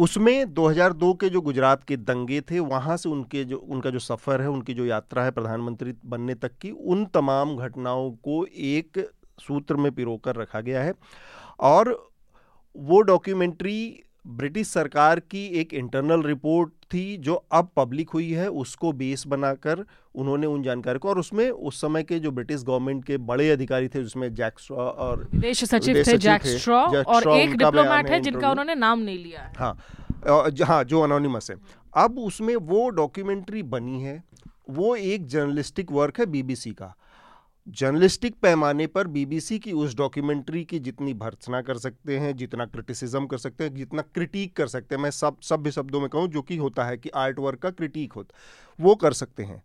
उसमें 0.00 0.52
2002 0.54 1.12
के 1.14 1.28
जो 1.28 1.40
गुजरात 1.40 1.84
के 1.84 1.96
दंगे 1.96 2.40
थे, 2.40 2.58
वहाँ 2.60 2.96
से 2.96 3.08
उनके 3.08 3.44
जो, 3.44 3.56
उनका 3.56 3.90
जो 3.90 3.98
सफ़र 3.98 4.40
है, 4.40 4.48
उनकी 4.48 4.74
जो 4.74 4.84
यात्रा 4.84 5.24
है 5.24 5.30
प्रधानमंत्री 5.30 5.94
बनने 6.06 6.34
तक 6.34 6.52
की, 6.58 6.70
उन 6.70 7.04
तमाम 7.06 7.56
घटनाओं 7.56 8.10
को 8.10 8.46
एक 8.46 9.10
सूत्र 9.40 9.76
में 9.76 9.92
पिरोकर 9.92 10.36
रखा 10.36 10.60
गया 10.60 10.82
है। 10.82 10.94
और 11.60 12.08
वो 12.76 13.00
डॉक्यूमेंट्री 13.00 14.02
ब्रिटिश 14.26 14.68
सरकार 14.68 15.20
की 15.20 15.46
एक 15.46 15.74
इंटरनल 15.74 16.22
रिपोर्ट 16.22 16.70
थी 16.94 17.16
जो 17.16 17.34
अब 17.52 17.68
पब्लिक 17.76 18.10
हुई 18.10 18.30
है 18.32 18.48
उसको 18.48 18.92
बेस 18.92 19.26
बनाकर 19.26 19.84
उन्होंने 20.14 20.46
उन 20.46 20.62
जानकारी 20.62 20.98
को 20.98 21.08
और 21.08 21.18
उसमें 21.18 21.50
उस 21.50 21.80
समय 21.80 22.02
के 22.02 22.18
जो 22.18 22.30
ब्रिटिश 22.30 22.62
गवर्नमेंट 22.62 23.04
के 23.04 23.16
बड़े 23.16 23.50
अधिकारी 23.50 23.88
थे 23.88 24.02
जिसमें 24.02 24.34
जैक्स्ट्रॉ 24.34 24.76
और 24.76 25.28
विदेश 25.32 25.64
सचिव 25.64 26.02
थे 26.06 26.16
जैक 26.18 26.46
स्ट्रॉ 26.46 26.80
और 27.02 27.28
एक 27.28 27.56
डिप्लोमेट 27.56 28.06
है 28.06 28.14
है 28.14 28.20
जिनका 28.20 28.50
उन्होंने 28.50 28.74
नाम 28.74 28.98
नहीं 28.98 29.18
लिया 29.18 29.40
है। 29.40 29.52
हाँ 29.58 29.78
हाँ 30.66 30.84
जो 30.84 31.00
अनोनिमस 31.00 31.50
है। 31.50 31.56
अब 31.96 32.18
उसमें 32.18 32.56
वो 32.56 32.88
डॉक्यूमेंट्री 32.90 33.62
बनी 33.62 34.00
है 34.00 34.22
वो 34.70 34.96
एक 34.96 35.26
जर्नलिस्टिक 35.26 35.92
वर्क 35.92 36.20
है 36.20 36.26
बीबीसी 36.26 36.70
का। 36.70 36.94
जर्नलिस्टिक 37.68 38.34
पैमाने 38.34 38.86
पर 38.86 39.06
बीबीसी 39.06 39.58
की 39.58 39.72
उस 39.72 39.96
डॉक्यूमेंट्री 39.96 40.64
की 40.64 40.78
जितनी 40.78 41.14
भर्सना 41.14 41.62
कर 41.62 41.78
सकते 41.78 42.18
हैं 42.18 42.36
जितना 42.36 42.66
क्रिटिसिज्म 42.66 43.26
कर 43.26 43.38
सकते 43.38 43.64
हैं 43.64 43.74
जितना 43.74 44.02
क्रिटिक 44.02 44.56
कर 44.56 44.66
सकते 44.66 44.94
हैं 44.94 45.02
मैं 45.02 45.10
सब 45.10 45.40
सभ्य 45.40 45.70
शब्दों 45.70 46.00
में 46.00 46.08
कहूँ 46.10 46.28
जो 46.28 46.42
कि 46.42 46.56
होता 46.56 46.84
है 46.84 46.96
कि 46.96 47.08
आर्ट 47.08 47.38
वर्क 47.38 47.58
का 47.58 47.70
क्रिटिक 47.70 48.12
होता 48.12 48.38
वो 48.80 48.94
कर 48.94 49.12
सकते 49.12 49.42
हैं। 49.42 49.62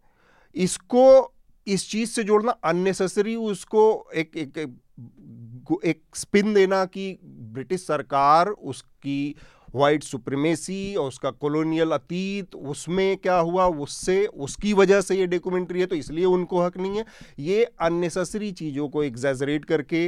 इसको 0.56 1.34
इस 1.68 1.90
चीज़ 1.90 2.10
से 2.10 2.24
जोड़ना 2.24 2.52
अननेसेसरी 2.52 3.36
उसको 3.36 4.10
एक 4.16 4.38
एक 4.38 4.58
एक, 4.58 5.80
एक 5.86 6.02
स्पिन 6.16 6.54
देना 6.54 6.86
कि 6.86 7.20
ब्रिटिश 7.24 7.88
सरकार 7.88 8.48
उसकी 8.48 9.36
वाइट 9.76 10.04
सुप्रीमेसी 10.04 10.96
और 10.96 11.08
उसका 11.08 11.32
कॉलोनियल 11.32 11.92
अतीत 11.92 12.56
उसमें 12.56 13.18
क्या 13.18 13.36
हुआ? 13.36 13.66
उससे 13.66 14.26
उसकी 14.28 14.74
वजह 14.74 15.02
से 15.02 15.16
ये 15.16 15.26
डॉक्यूमेंट्री 15.28 15.80
है 15.80 15.86
तो 15.86 15.96
इसलिए 15.96 16.26
उनको 16.26 16.62
हक 16.62 16.78
नहीं 16.78 16.98
है। 16.98 17.06
ये 17.40 17.64
अननेसेसरी 17.64 18.52
चीज़ों 18.54 18.88
को 18.90 19.04
एग्जैजरेट 19.04 19.66
करके 19.66 20.08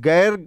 गैर 0.00 0.38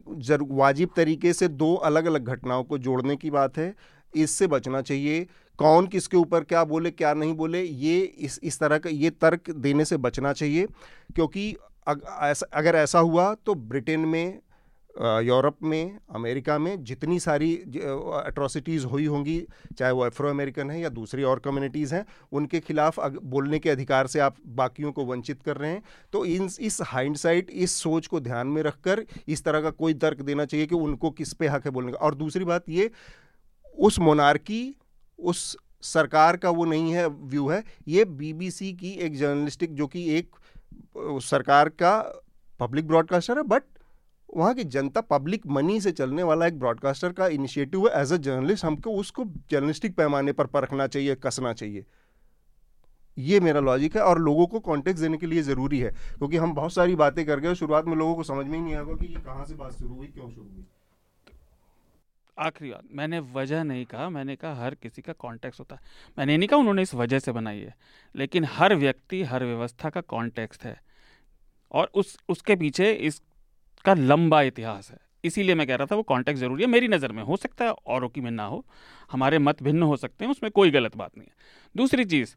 वाजिब 0.41 0.89
तरीके 0.95 1.33
से 1.33 1.47
दो 1.47 1.73
अलग 1.75 2.05
अलग 2.05 2.25
घटनाओं 2.25 2.63
को 2.63 2.77
जोड़ने 2.79 3.15
की 3.15 3.31
बात 3.31 3.57
है। 3.57 3.73
इससे 4.13 4.47
बचना 4.47 4.81
चाहिए। 4.81 5.25
कौन 5.59 5.87
किसके 5.87 6.17
ऊपर 6.17 6.43
क्या 6.43 6.63
बोले 6.63 6.91
क्या 6.91 7.13
नहीं 7.13 7.33
बोले 7.35 7.61
ये 7.61 7.99
इस 8.01 8.39
इस 8.43 8.59
तरह 8.59 8.77
का 8.77 8.89
ये 8.89 9.09
तर्क 9.11 9.49
देने 9.51 9.85
से 9.85 9.97
बचना 9.97 10.33
चाहिए। 10.33 10.67
क्योंकि 11.15 11.55
अग, 11.87 12.01
अगर 12.53 12.75
ऐसा 12.75 12.99
हुआ 12.99 13.33
तो 13.45 13.55
ब्रिटेन 13.55 13.99
में 13.99 14.39
यूरोप 14.95 15.57
में 15.63 15.97
अमेरिका 16.15 16.57
में 16.59 16.83
जितनी 16.83 17.19
सारी 17.19 17.55
अट्रॉसिटीज़ 17.55 18.85
हुई 18.85 19.05
होंगी 19.05 19.39
चाहे 19.77 19.91
वो 19.91 20.05
एफ्रो 20.05 20.29
अमेरिकन 20.29 20.71
है 20.71 20.79
या 20.81 20.89
दूसरी 20.89 21.23
और 21.23 21.39
कम्युनिटीज़ 21.39 21.95
हैं 21.95 22.05
उनके 22.31 22.59
खिलाफ 22.59 22.99
अग, 22.99 23.17
बोलने 23.23 23.59
के 23.59 23.69
अधिकार 23.69 24.07
से 24.07 24.19
आप 24.19 24.35
बाकियों 24.47 24.91
को 24.91 25.05
वंचित 25.05 25.41
कर 25.41 25.57
रहे 25.57 25.71
हैं। 25.71 25.83
तो 26.13 26.23
इन 26.25 26.49
इस 26.59 26.77
हाइंडसाइट 26.83 27.49
इस 27.49 27.75
सोच 27.81 28.07
को 28.07 28.19
ध्यान 28.19 28.47
में 28.47 28.61
रखकर 28.63 29.03
इस 29.27 29.43
तरह 29.43 29.61
का 29.61 29.69
कोई 29.71 29.93
तर्क 29.95 30.21
देना 30.21 30.45
चाहिए 30.45 30.65
कि 30.65 30.75
उनको 30.75 31.11
किस 31.11 31.33
पे 31.33 31.47
हक 31.47 31.65
है 31.65 31.71
बोलने 31.71 31.91
का। 31.91 31.97
और 31.97 32.15
दूसरी 32.15 32.45
बात 32.45 32.69
ये 32.69 32.89
उस 33.79 33.99
मोनार्की 33.99 34.75
उस 35.19 35.57
सरकार 35.83 36.37
का 36.37 36.49
वो 36.49 36.65
नहीं 36.65 36.91
है 36.91 37.07
व्यू 37.07 37.47
है 37.49 37.63
ये 37.87 38.05
बीबीसी 38.05 38.73
की 38.73 38.91
एक 39.05 39.15
जर्नलिस्टिक 39.17 39.73
जो 39.75 39.87
कि 39.87 40.09
एक 40.17 40.35
सरकार 41.23 41.69
का 41.69 41.99
पब्लिक 42.59 42.87
ब्रॉडकास्टर 42.87 43.37
है 43.37 43.43
बट 43.43 43.63
वहाँ 44.35 44.53
की 44.53 44.63
जनता 44.65 45.01
पब्लिक 45.01 45.47
मनी 45.47 45.79
से 45.81 45.91
चलने 45.91 46.23
वाला 46.23 46.47
एक 46.47 46.59
ब्रॉडकास्टर 46.59 47.13
का 47.13 47.27
इनिशिएटिव 47.29 47.87
है 47.87 48.01
एज 48.01 48.13
अ 48.13 48.17
जर्नलिस्ट 48.17 48.65
हमको 48.65 48.91
उसको 48.91 49.25
जर्नलिस्टिक 49.51 49.95
पैमाने 49.95 50.31
पर 50.31 50.45
परखना 50.47 50.87
चाहिए, 50.87 51.15
कसना 51.15 51.53
चाहिए। 51.53 51.85
ये 53.17 53.39
मेरा 53.39 53.59
लॉजिक 53.59 53.95
है 53.95 54.01
और 54.01 54.19
लोगों 54.19 54.45
को 54.47 54.59
कॉन्टेक्स्ट 54.59 55.01
देने 55.01 55.17
के 55.17 55.27
लिए 55.27 55.41
ज़रूरी 55.41 55.79
है, 55.79 55.89
क्योंकि 55.89 56.37
हम 56.37 56.53
बहुत 56.53 56.73
सारी 56.73 56.95
बातें 56.95 57.25
कर 57.25 57.39
गए 57.39 57.55
शुरुआत 57.55 57.85
में 57.85 57.95
लोगों 57.95 58.15
को 58.15 58.23
समझ 58.23 58.45
में 58.45 58.57
ही 58.57 58.63
नहीं 58.63 58.75
आएगा 58.75 58.93
कि 58.93 59.07
ये 59.07 59.21
कहाँ 59.21 59.45
से 59.45 59.55
बात 59.55 59.73
शुरू 59.73 59.95
हुई, 59.95 60.07
क्यों 60.07 60.29
शुरू 60.29 60.45
हुई। 60.45 60.65
आखिरी 62.37 62.69
बात, 62.71 62.83
मैंने 62.91 63.19
वजह 63.33 63.63
नहीं 63.63 63.85
कहा, 63.85 64.09
मैंने 64.09 64.35
कहा 64.35 64.53
हर 64.55 64.75
किसी 64.75 65.01
का 65.01 65.13
कॉन्टेक्स्ट 65.13 65.59
होता 65.59 65.75
है। 65.75 65.81
मैंने 66.17 66.37
नहीं 66.37 66.47
कहा 66.49 66.59
उन्होंने 66.59 66.81
इस 66.81 66.93
वजह 66.95 67.19
से 67.19 67.31
बनाई 67.31 67.59
है, 67.59 67.75
लेकिन 68.15 68.45
हर 68.51 68.75
व्यक्ति, 68.75 69.21
हर 69.23 69.43
व्यवस्था 69.45 69.89
का 69.89 70.01
कॉन्टेक्स्ट 70.01 70.63
है। 70.63 70.75
और 71.71 71.91
उस, 71.93 72.17
उसके 72.29 72.55
पीछे 72.55 72.91
इसका 73.83 73.93
लंबा 73.95 74.41
इतिहास 74.41 74.89
है। 74.91 74.97
इसीलिए 75.23 75.55
मैं 75.55 75.65
कह 75.67 75.75
रहा 75.75 75.87
था 75.87 75.95
वो 75.95 76.03
कॉन्टेक्ट 76.03 76.39
ज़रूरी 76.39 76.63
है। 76.63 76.69
मेरी 76.69 76.87
नज़र 76.87 77.11
में 77.11 77.21
हो 77.23 77.35
सकता 77.37 77.65
है 77.65 77.71
औरों 77.87 78.09
की 78.09 78.21
में 78.21 78.29
ना 78.31 78.45
हो। 78.45 78.63
हमारे 79.11 79.39
मत 79.39 79.63
भिन्न 79.63 79.83
हो 79.83 79.97
सकते 79.97 80.25
हैं 80.25 80.31
उसमें 80.31 80.51
कोई 80.51 80.71
गलत 80.71 80.95
बात 80.97 81.11
नहीं 81.17 81.27
है। 81.27 81.33
दूसरी 81.75 82.05
चीज़ 82.05 82.33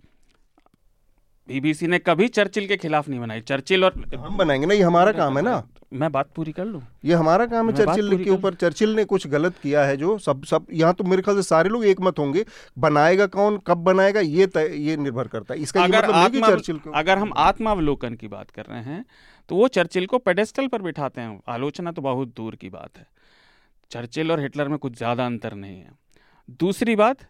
बीबीसी 1.48 1.86
ने 1.86 1.98
कभी 2.00 2.26
चर्चिल 2.30 2.66
के 2.66 2.76
खिलाफ 2.76 3.08
नहीं 3.08 3.20
बनाई। 3.20 3.40
चर्चिल 3.42 3.84
और 3.84 3.94
हम 4.16 4.36
बनाएँगे 4.36 4.66
ना 4.66 4.74
ये 4.74 4.82
हमारा 4.82 5.12
काम 5.14 5.36
है 5.38 5.44
ना। 5.44 5.62
मैं 5.92 6.10
बात 6.12 6.30
पूरी 6.36 6.52
कर 6.52 6.64
लूँ? 6.64 6.82
ये 7.04 7.14
हमारा 7.14 7.46
काम 7.46 7.68
है 7.70 7.74
चर्चिल 7.76 8.24
के 8.24 8.30
ऊपर। 8.30 8.54
चर्चिल 8.56 8.94
ने 8.96 9.04
कुछ 9.04 9.26
गलत 9.28 9.58
किया 9.62 9.84
है 9.84 9.96
जो 9.96 10.16
सब 10.18 10.44
सब 10.44 10.66
यहाँ 10.72 10.94
तो 10.94 11.04
मेरे 11.04 11.22
ख्याल 11.22 11.36
से 11.36 11.42
सारे 11.44 11.68
लोग 11.68 11.84
एक 11.86 12.00
मत 12.00 12.18
होंगे। 12.18 12.44
बनाएगा 12.78 13.26
कौन 13.28 13.60
कब 13.66 13.84
बनाएगा 13.84 14.20
ये 14.22 14.50
ये 14.56 14.96
निर्भर 14.96 15.28
करता 15.28 15.54
है। 15.54 15.60
इसका 15.60 15.84
अगर 15.84 16.08
मतलब 16.08 16.32
कि 16.32 16.40
आत्मा 16.40 16.76
को 16.76 16.90
अगर 16.92 17.18
हम 17.18 17.32
आत्मावलोकन 17.38 18.14
की 18.14 18.28
बात 18.28 18.50
कर 18.50 18.64
रहे 18.64 18.82
हैं 18.82 19.04
तो 19.48 19.56
वो 19.56 19.68
चर्चिल 19.70 20.06
को 20.06 20.18
पेडेस्टल 20.20 20.66
पर 20.66 20.82
बिठाते 20.82 21.20
हैं। 21.20 21.40
आलोचना 21.48 21.92
तो 21.92 22.02
बहुत 22.02 22.34
दूर 22.36 22.54
की 22.56 22.70
बात 22.70 22.98
है। 22.98 23.06
चर्चिल 23.90 24.32
और 24.32 24.40
हिटलर 24.40 24.68
में 24.68 24.78
कुछ 24.78 24.96
ज़्यादा 24.96 25.26
अंतर 25.26 25.54
नहीं 25.56 25.78
है। 25.78 25.90
दूसरी 26.60 26.96
बात 26.96 27.26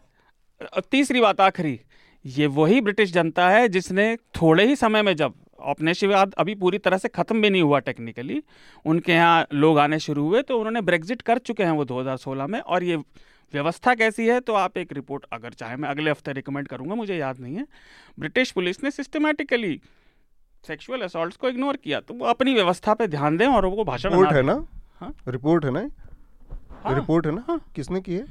तीसरी 0.91 1.21
बात 1.21 1.41
आखिरी, 1.41 1.79
ये 2.25 2.47
वही 2.49 2.81
ब्रिटिश 2.81 3.13
जनता 3.13 3.49
है 3.49 3.69
जिसने 3.69 4.15
थोड़े 4.35 4.65
ही 4.67 4.77
समय 4.77 5.03
में 5.03 5.15
जब 5.17 5.35
औपनिवेशवाद 5.63 6.35
अभी 6.39 6.55
पूरी 6.55 6.79
तरह 6.79 6.99
से 6.99 7.09
ख़त्म 7.11 7.43
भी 7.43 7.51
नहीं 7.51 7.63
हुआ 7.63 7.79
टेक्निकली 7.81 8.43
उनके 8.85 9.13
यहाँ 9.13 9.47
लोग 9.55 9.79
आने 9.79 9.99
शुरू 10.01 10.25
हुए 10.25 10.43
तो 10.43 10.59
उन्होंने 10.59 10.81
ब्रेग्जिट 10.83 11.23
कर 11.23 11.39
चुके 11.41 11.65
हैं 11.65 11.71
वो 11.73 11.85
2016 11.87 12.47
में। 12.47 12.59
और 12.61 12.85
ये 12.85 12.97
व्यवस्था 13.55 13.95
कैसी 13.95 14.27
है 14.27 14.39
तो 14.41 14.55
आप 14.55 14.79
एक 14.79 14.93
रिपोर्ट 14.93 15.25
अगर 15.33 15.53
चाहे, 15.53 15.77
मैं 15.77 15.89
अगले 15.89 16.11
हफ़्ते 16.11 16.33
रिकमेंड 16.33 16.69
करूँगा, 16.69 16.95
मुझे 16.95 17.17
याद 17.17 17.41
नहीं 17.41 17.57
है। 17.57 17.67
ब्रिटिश 18.19 18.51
पुलिस 18.53 18.83
ने 18.85 18.91
सिस्टमैटिकली 18.93 19.81
सेक्सुअल 20.69 21.01
असॉल्ट्स 21.01 21.37
को 21.37 21.49
इग्नोर 21.49 21.77
किया 21.77 22.01
तो 22.01 22.15
वो 22.15 22.27
अपनी 22.27 22.55
व्यवस्था 22.55 22.95
पे 22.95 23.07
ध्यान 23.07 23.37
दें 23.37 23.47
और 23.47 23.67
वो 23.67 23.85
भाषण 23.85 24.11
रिपोर्ट 24.11 24.33
है 24.33 24.43
ना? 24.43 24.67
हाँ? 25.01 25.15
रिपोर्ट 25.29 25.65
है 25.65 25.71
ना? 25.71 25.89
हाँ, 26.85 26.95
रिपोर्ट 26.95 27.27
है 27.27 27.35
ना? 27.35 27.45
हाँ। 27.49 27.61
किसने 27.77 28.01
की 28.01 28.15
है? 28.15 28.25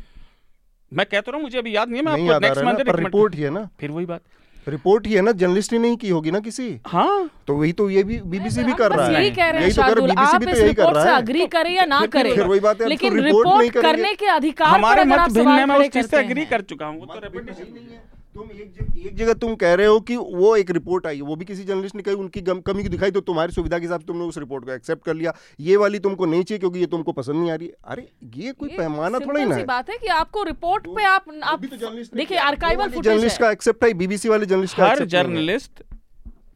मैं 0.94 1.06
कहता 1.06 1.32
रहा 1.32 1.36
हूँ 1.36 1.44
मुझे 1.44 1.57
अभी 1.57 1.76
याद 1.76 1.90
नहीं 1.90 1.99
है 1.99 2.06
मैं 2.06 2.14
नहीं 2.14 2.30
आपको 2.30 2.48
नेक्स्ट 2.48 2.64
मंथ 2.64 2.99
रिपोर्ट 2.99 3.36
ही 3.36 3.41
है 3.41 3.49
ना। 3.49 3.70
फिर 3.80 3.91
वही 3.91 4.06
बात। 4.06 4.22
रिपोर्ट 4.68 5.07
ही 5.07 5.14
है 5.14 5.22
ना 5.22 5.32
जर्नलिस्ट 5.32 5.74
ही 5.74 5.80
नहीं 5.80 5.98
की 5.98 6.10
होगी 6.10 6.32
ना 6.32 6.40
किसी। 6.40 6.80
हाँ। 6.88 7.30
तो 7.48 7.56
वही 7.56 7.74
तो 7.74 7.90
ये 7.90 8.03
भी 8.03 8.20
बीबीसी 8.20 8.64
भी 8.64 8.74
कर 8.74 8.91
रहा 8.91 9.07
है। 9.07 9.14
यही 9.14 9.32
कह 9.32 9.44
रहे 9.44 9.53
हैं 9.53 9.62
यही 9.62 9.72
तो 9.72 9.82
शार्दुल 9.82 10.10
बीबीसी 10.10 10.36
आप 10.36 10.44
भी 10.44 10.52
तो 10.53 10.60
यही 10.60 10.74
कर 10.74 10.94
रहा 10.94 11.03
है। 11.03 11.16
अग्री 11.16 11.45
करें 11.48 11.72
या 11.72 11.86
ना 11.86 12.06
करें? 12.06 12.36
फिर 12.36 12.44
वही 12.44 12.60
बात 12.60 12.82
है, 12.82 12.88
लेकिन 12.88 13.18
तो 13.18 13.24
रिपोर्ट 13.24 13.48
नहीं। 13.48 13.70
करने 13.70 14.14
के 14.14 14.26
अधिकार 14.26 14.68
हमारे 14.68 15.03
मत 15.03 15.20
भिन्न 15.20 15.49
है 15.49 15.66
मैं 15.66 15.76
उस 15.76 15.88
चीज़ 15.88 16.07
से 16.07 16.18
हैं। 16.18 16.49
कर 16.49 16.62
चुका 16.62 16.86
हूँ 16.86 16.99
वो 16.99 17.06
तो 17.06 17.20
repetition- 17.20 18.15
तुम 18.36 18.49
एक 18.52 18.72
जगह 18.74 18.99
एक 18.99 19.16
जगह 19.18 19.34
तुम 19.36 19.53
कह 19.56 19.74
रहे 19.74 19.88
हो 19.88 19.99
कि 19.99 20.16
वो 20.18 20.56
एक 20.56 20.72
रिपोर्ट 20.72 21.06
आई 21.07 21.22
वो 21.22 21.36
भी 21.36 21.45
किसी 21.45 21.64
जर्नलिस्ट 21.64 21.95
ने 21.95 22.02
कही 22.02 22.16
उनकी 22.16 22.41
गम, 22.41 22.60
कमी 22.62 22.84
की 22.84 22.90
दिखाई 22.90 23.12
तो 23.12 23.22
तुम्हारी 23.22 23.53
सुविधा 23.53 23.78
के 23.78 23.86
हिसाब 23.86 23.99
से 23.99 24.06
तुमने 24.07 24.26
उस 24.26 24.38
रिपोर्ट 24.38 24.66
को 24.66 24.72
एक्सेप्ट 24.72 25.06
कर 25.06 25.14
लिया। 25.14 25.34
ये 25.60 25.78
वाली 25.78 25.99
तुमको 25.99 26.26
नहीं 26.26 26.44
चाहिए 26.44 26.60
क्योंकि 26.60 26.80
ये 26.80 26.86
तुमको 26.88 27.12
पसंद 27.14 27.36
नहीं 27.36 27.52
आ 27.52 27.56
रही। 27.56 27.72
अरे 27.86 28.07
ये 28.36 28.52
कोई 28.53 28.70
ये 28.70 28.78
पैमाना 28.78 29.20
थोड़ा 29.20 29.40
ही 29.40 29.45
ना 29.45 29.56
है। 29.56 29.66
बात 29.66 29.90
है 29.90 29.98
कि 29.98 30.07
आपको 30.18 30.44
रिपोर्ट 30.44 30.88
पे 30.88 31.03
आप 31.06 31.26
आप 31.44 31.66
तो 31.66 31.91
ने 31.91 32.03
देखिए 32.16 32.38
आर्काइवल 32.40 33.02
जर्नलिस्ट 33.02 33.40
का 33.40 33.52
एक्सेप्ट 33.52 33.84
है 33.84 33.94
बीबीसी 33.95 34.30
वाले 34.30 34.45
जर्नलिस्ट 34.45 34.78
का। 34.78 34.94
जर्नलिस्ट 34.95 35.84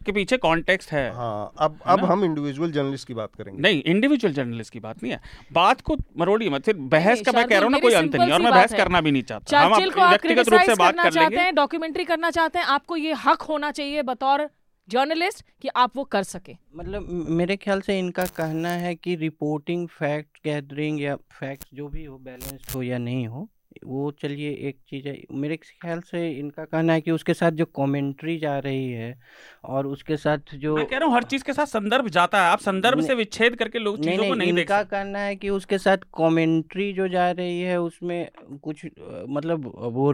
के 0.09 0.13
पीछे 0.13 0.37
कॉन्टेक्स्ट 0.39 0.91
है। 0.91 1.05
हाँ 1.15 1.51
अब 1.59 1.79
अब 1.87 2.03
हम 2.05 2.25
इंडिविजुअल 2.25 2.71
जर्नलिस्ट 2.71 3.07
की 3.07 3.13
बात 3.13 3.35
करेंगे। 3.35 3.61
नहीं 3.61 3.81
इंडिविजुअल 3.85 4.33
जर्नलिस्ट 4.33 4.73
की 4.73 4.79
बात 4.81 5.03
नहीं 5.03 5.13
है। 5.13 5.21
बात 5.53 5.81
को 5.81 5.97
मरोड़िए 6.19 6.49
मत 6.49 6.65
फिर 6.65 6.75
बहस 6.91 7.21
का 7.21 7.31
मैं 7.31 7.47
कह 7.47 7.55
रहा 7.55 7.63
हूँ 7.63 7.71
ना 7.71 7.79
कोई 7.79 7.93
अंत 7.95 8.15
नहीं 8.15 8.31
और 8.31 8.41
मैं 8.41 8.51
बहस 8.51 8.73
करना 8.75 9.01
भी 9.01 9.11
नहीं 9.11 9.23
चाहता। 9.23 9.59
हम 9.59 9.73
व्यक्तिगत 9.73 10.49
रूप 10.49 10.61
से 10.61 10.75
बात 10.75 10.99
कर 10.99 11.11
लेंगे। 11.13 11.51
डॉक्यूमेंट्री 11.53 12.05
करना 12.05 12.29
चाहते 12.31 12.59
हैं 12.59 12.65
आपको 12.69 12.95
ये 12.97 13.13
हक 13.25 13.41
होना 13.49 13.71
चाहिए 13.71 14.01
बतौर 14.03 14.49
जर्नलिस्ट 14.87 15.45
कि 15.61 15.67
आप 15.77 15.97
वो 15.97 16.03
कर 16.13 16.23
सके। 16.23 16.53
मतलब 16.75 17.07
मेरे 17.31 17.55
ख्याल 17.57 17.81
से 17.81 17.97
इनका 17.99 18.25
कहना 18.37 18.69
है 18.81 18.93
कि 18.95 19.15
रिपोर्टिंग 19.15 19.87
फैक्ट 19.89 20.37
गैदरिंग 20.43 21.01
या 21.01 21.15
फैक्ट 21.31 21.65
जो 21.73 21.87
भी 21.87 22.05
हो 22.05 22.17
बैलेंस्ड 22.19 22.75
हो 22.75 22.81
या 22.83 22.97
नहीं 22.99 23.27
हो 23.27 23.47
वो 23.85 24.11
चलिए 24.11 24.49
एक 24.67 24.77
चीज़ 24.89 25.07
है 25.07 25.23
मेरे 25.31 25.57
ख्याल 25.57 25.99
से 26.01 26.31
इनका 26.31 26.65
कहना 26.65 26.93
है 26.93 27.01
कि 27.01 27.11
उसके 27.11 27.33
साथ 27.33 27.51
जो 27.51 27.65
कमेंट्री 27.65 28.37
जा 28.37 28.59
रही 28.59 28.91
है 28.91 29.19
और 29.63 29.87
उसके 29.87 30.17
साथ 30.17 30.55
जो 30.55 30.75
मैं 30.75 30.85
कह 30.85 30.97
रहा 30.97 31.07
हूँ 31.07 31.15
हर 31.15 31.23
चीज़ 31.23 31.43
के 31.43 31.53
साथ 31.53 31.65
संदर्भ 31.65 32.07
जाता 32.07 32.43
है। 32.43 32.51
आप 32.51 32.59
संदर्भ 32.59 33.01
से 33.01 33.15
विच्छेद 33.15 33.55
करके 33.55 33.79
लोग 33.79 33.99
नहीं 33.99 34.09
चीज़ों 34.09 34.27
को 34.27 34.33
नहीं 34.35 34.49
इनका 34.49 34.83
कहना 34.83 35.19
है 35.19 35.35
कि 35.35 35.49
उसके 35.49 35.77
साथ 35.77 35.97
कमेंट्री 35.97 36.93
जो 36.93 37.07
जा 37.07 37.31
रही 37.31 37.61
है 37.61 37.81
उसमें 37.81 38.29
कुछ 38.63 38.85
मतलब 39.29 39.71
वो 39.75 40.13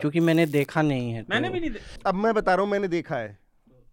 क्योंकि 0.00 0.20
मैंने 0.20 0.46
देखा 0.46 0.82
नहीं 0.82 1.12
है 1.12 1.24
मैंने 1.30 1.48
तो- 1.48 1.54
भी 1.54 1.60
नहीं 1.60 1.70
दे- 1.70 1.82
अब 2.06 2.14
मैं 2.14 2.34
बता 2.34 2.54
रहा 2.54 2.62
हूँ 2.62 2.70
मैंने 2.70 2.88
देखा 2.88 3.16
है। 3.16 3.43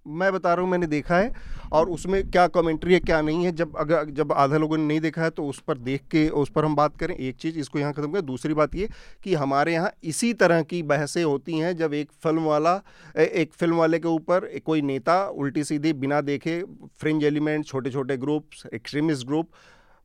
मैं 0.06 0.32
बता 0.34 0.53
रहा 0.53 0.64
हूँ, 0.64 0.69
मैंने 0.72 0.88
देखा 0.88 1.18
है 1.18 1.32
और 1.72 1.90
उसमें 1.90 2.30
क्या 2.32 2.45
कमेंट्री 2.49 2.94
है, 2.94 2.99
क्या 2.99 3.22
नहीं 3.22 3.45
है, 3.45 3.52
जब 3.53 3.76
अगर, 3.78 4.10
जब 4.11 4.32
आधा 4.34 4.57
लोगों 4.57 4.78
ने 4.78 4.86
नहीं 4.86 4.99
देखा 5.02 5.23
है 5.23 5.30
तो 5.30 5.45
उस 5.45 5.60
पर 5.60 5.78
देख 5.80 6.02
के, 6.11 6.28
उस 6.30 6.49
पर 6.49 6.65
हम 6.65 6.76
बात 6.76 6.98
करें। 6.98 7.15
एक 7.15 7.36
चीज़ 7.38 7.57
इसको 7.60 7.80
यहाँ 7.80 7.94
खत्म 7.94 8.11
करें, 8.11 8.26
दूसरी 8.26 8.53
बात 8.53 8.76
ये 8.76 8.90
कि 9.23 9.34
हमारे 9.36 9.73
यहाँ 9.73 9.91
इसी 10.03 10.34
तरह 10.36 10.61
की 10.64 10.82
बहसें 10.86 11.23
होती 11.23 11.57
हैं, 11.57 11.76
जब 11.78 11.94
एक 11.94 12.11
फ़िल्म 12.23 12.45
वाला 12.45 12.82
एक 13.18 13.53
फ़िल्म 13.53 13.76
वाले 13.76 13.99
के 13.99 14.07
ऊपर 14.10 14.49
कोई 14.65 14.82
नेता 14.84 15.23
उल्टी 15.28 15.64
सीधी 15.64 15.94
बिना 15.95 16.22
देखे 16.23 16.61
फ्रिंज 17.02 17.23
एलिमेंट 17.23 17.65
छोटे 17.65 17.91
छोटे 17.91 18.18
ग्रुप्स 18.18 18.65
एक्सट्रीमिस्ट 18.73 19.28
ग्रुप 19.28 19.49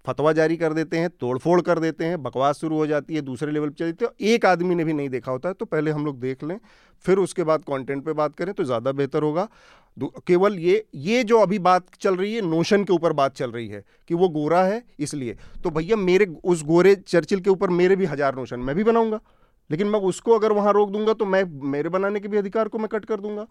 फतवा 0.05 0.33
जारी 0.33 0.57
कर 0.57 0.73
देते 0.73 0.97
हैं, 0.97 1.09
तोड़फोड़ 1.11 1.61
कर 1.61 1.79
देते 1.79 2.05
हैं, 2.05 2.23
बकवास 2.23 2.59
शुरू 2.59 2.77
हो 2.77 2.87
जाती 2.87 3.15
है, 3.15 3.21
दूसरे 3.23 3.53
लेवल 3.53 3.69
पर 3.69 3.75
चलती 3.77 4.05
है 4.05 4.35
एक 4.35 4.45
आदमी 4.47 4.75
ने 4.75 4.85
भी 4.85 4.93
नहीं 4.93 5.09
देखा 5.11 5.33
होता 5.33 5.49
है 5.49 5.55
तो 5.55 5.65
पहले 5.67 5.91
हम 5.91 6.05
लोग 6.07 6.21
देख 6.21 6.45
लें, 6.45 6.59
फिर 7.05 7.19
उसके 7.19 7.45
बाद 7.45 7.65
कंटेंट 7.65 8.05
पे 8.05 8.13
बात 8.15 8.35
करें 8.37 8.53
तो 8.55 8.65
ज़्यादा 8.65 8.93
बेहतर 8.93 9.23
होगा। 9.23 9.49
केवल 9.97 10.59
ये 10.59 10.85
ये 10.97 11.23
जो 11.25 11.39
अभी 11.41 11.59
बात 11.61 11.87
चल 12.01 12.17
रही 12.17 12.35
है 12.35 12.41
नोशन 12.43 12.85
के 12.85 12.93
ऊपर 12.93 13.13
बात 13.15 13.35
चल 13.35 13.51
रही 13.51 13.69
है 13.69 13.83
कि 14.09 14.15
वो 14.15 14.29
गोरा 14.31 14.63
है 14.65 14.83
इसलिए। 15.01 15.37
तो 15.65 15.71
भैया 15.71 15.97
मेरे 15.97 16.27
उस 16.45 16.65
गोरे 16.65 16.95
चर्चिल 16.97 17.41
के 17.41 17.51
ऊपर 17.51 17.71
मेरे 17.73 17.97
भी 17.97 18.07
हज़ार 18.07 18.37
नोशन 18.37 18.61
मैं 18.61 18.77
भी 18.77 18.85
बनाऊँगा। 18.85 19.21
लेकिन 19.71 19.87
मैं 19.87 20.01
उसको 20.03 20.35
अगर 20.35 20.53
वहाँ 20.53 20.73
रोक 20.73 20.91
दूँगा 20.91 21.13
तो 21.13 21.25
मैं 21.27 21.45
मेरे 21.71 21.89
बनाने 21.89 22.21
के 22.21 22.29
भी 22.29 22.37
अधिकार 22.37 22.69
को 22.69 22.79
मैं 22.79 22.89
कट 22.89 23.05
कर 23.05 23.21
दूँगा। 23.21 23.47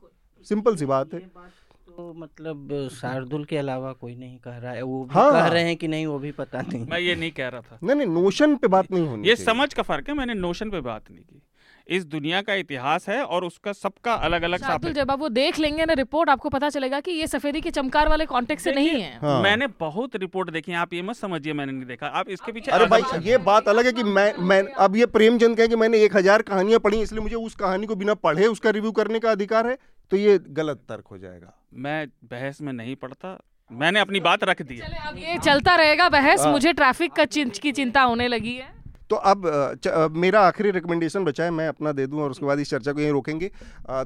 सिंपल 0.48 0.76
सी 0.76 0.86
बात 0.86 1.14
है। 1.14 1.20
तो 1.20 2.14
मतलब 2.14 2.90
शार्दुल 2.94 3.44
के 3.46 3.58
अलावा 3.58 3.92
कोई 3.94 4.16
नहीं 4.16 4.38
कह 4.38 4.58
रहा 4.58 4.72
है। 4.72 4.82
वो 4.82 5.04
भी 5.04 5.14
हाँ। 5.14 5.32
कह 5.32 5.48
रहे 5.48 5.64
हैं 5.64 5.76
कि 5.78 5.88
नहीं 5.88 6.06
वो 6.06 6.18
भी 6.20 6.32
पता 6.34 6.62
नहीं। 6.62 6.86
मैं 6.86 7.00
ये 7.00 7.16
नहीं 7.16 7.32
कह 7.32 7.48
रहा 7.48 7.62
था। 7.62 7.80
नहीं 7.84 7.96
नहीं 7.96 8.08
नोशन 8.14 8.56
पे 8.56 8.68
बात 8.68 8.92
नहीं 8.92 9.08
होनी 9.08 9.28
ये 9.30 9.36
समझ 9.36 9.74
का 9.74 9.84
फ़र्क 9.84 10.10
है 10.10 10.16
मैंने 10.16 10.34
नोशन 10.36 10.70
पे 10.70 10.82
बात 10.82 11.12
नहीं 11.12 11.24
की। 11.24 11.42
इस 11.88 12.06
दुनिया 12.06 12.42
का 12.42 12.54
इतिहास 12.56 13.08
है 13.10 13.22
और 13.26 13.44
उसका 13.46 13.72
सबका 13.74 14.14
अलग 14.26 14.44
अलग 14.44 14.60
शार्दुल 14.62 14.94
जब 14.94 15.12
आप 15.12 15.20
वो 15.20 15.30
देख 15.32 15.60
लेंगे 15.60 15.86
ना 15.86 15.94
रिपोर्ट 15.94 16.30
आपको 16.30 16.50
पता 16.50 16.70
चलेगा 16.70 17.00
कि 17.00 17.12
ये 17.12 17.28
सफेदी 17.28 17.62
के 17.62 17.72
चमकार 17.72 18.10
वाले 18.10 18.26
कॉन्टेक्ट 18.26 18.62
से 18.62 18.72
नहीं 18.72 18.90
है। 18.92 19.18
हाँ। 19.20 19.42
मैंने 19.44 19.68
बहुत 19.80 20.16
रिपोर्ट 20.18 20.50
देखी 20.52 20.72
है, 20.72 20.78
आप 20.78 20.94
ये 20.94 21.02
मत 21.02 21.16
समझिए 21.16 21.54
मैंने 21.54 21.72
नहीं 21.72 21.86
देखा। 21.86 22.08
आप 22.10 22.30
इसके 22.30 22.52
पीछे 22.52 22.72
अरे 22.72 22.86
भाई 22.88 23.02
ये 23.24 23.38
बात 23.46 23.68
अलग 23.68 23.86
है 23.86 23.92
कि 23.94 24.04
मैं 24.06 24.32
मैं 24.44 24.62
अब 24.80 24.96
ये 24.96 25.06
प्रेमचंद 25.08 25.58
कहे 25.58 25.68
कि 25.68 25.76
मैंने 25.78 26.02
एक 26.04 26.16
हज़ार 26.18 26.42
कहानियाँ 26.44 26.80
पढ़ी 26.80 27.02
इसलिए 27.02 27.22
मुझे 27.22 27.36
उस 27.38 27.56
कहानी 27.56 27.88
को 27.88 27.96
बिना 27.96 28.14
पढ़े 28.22 28.48
उसका 28.48 28.70
रिव्यू 28.72 28.92
करने 28.94 29.20
का 29.20 29.32
अधिकार 29.32 29.68
है 29.68 29.78
तो 30.12 30.18
ये 30.18 30.40
गलत 30.52 30.82
तर्क 30.90 31.08
हो 31.08 31.18
जाएगा। 31.18 31.54
मैं 31.76 32.08
बहस 32.26 32.62
में 32.62 32.72
नहीं 32.74 32.96
पढ़ता 32.98 33.38
मैंने 33.72 34.00
अपनी 34.00 34.20
बात 34.22 34.44
रख 34.44 34.62
दी 34.62 34.78
चले 34.78 34.98
अब 35.08 35.18
ये 35.20 35.38
चलता 35.40 35.76
रहेगा 35.76 36.10
बहस 36.12 36.42
हाँ। 36.42 36.52
मुझे 36.52 36.74
ट्रैफ़िक 36.74 37.14
का 37.14 37.26
की 37.26 37.72
चिंता 37.72 38.02
होने 38.04 38.28
लगी 38.28 38.54
है। 38.54 38.74
तो 39.10 39.16
अब 39.16 39.44
च- 39.84 40.08
मेरा 40.12 40.42
आखिरी 40.42 40.72
रिकमेंडेशन 40.72 41.24
बचा 41.24 41.44
है, 41.44 41.52
मैं 41.52 41.68
अपना 41.68 41.92
दे 41.92 42.08
दूँ 42.08 42.22
और 42.22 42.32
उसके 42.32 42.46
बाद 42.46 42.60
इस 42.60 42.70
चर्चा 42.70 42.92
को 42.92 43.00
यहीं 43.00 43.12
रोकेंगे। 43.12 43.52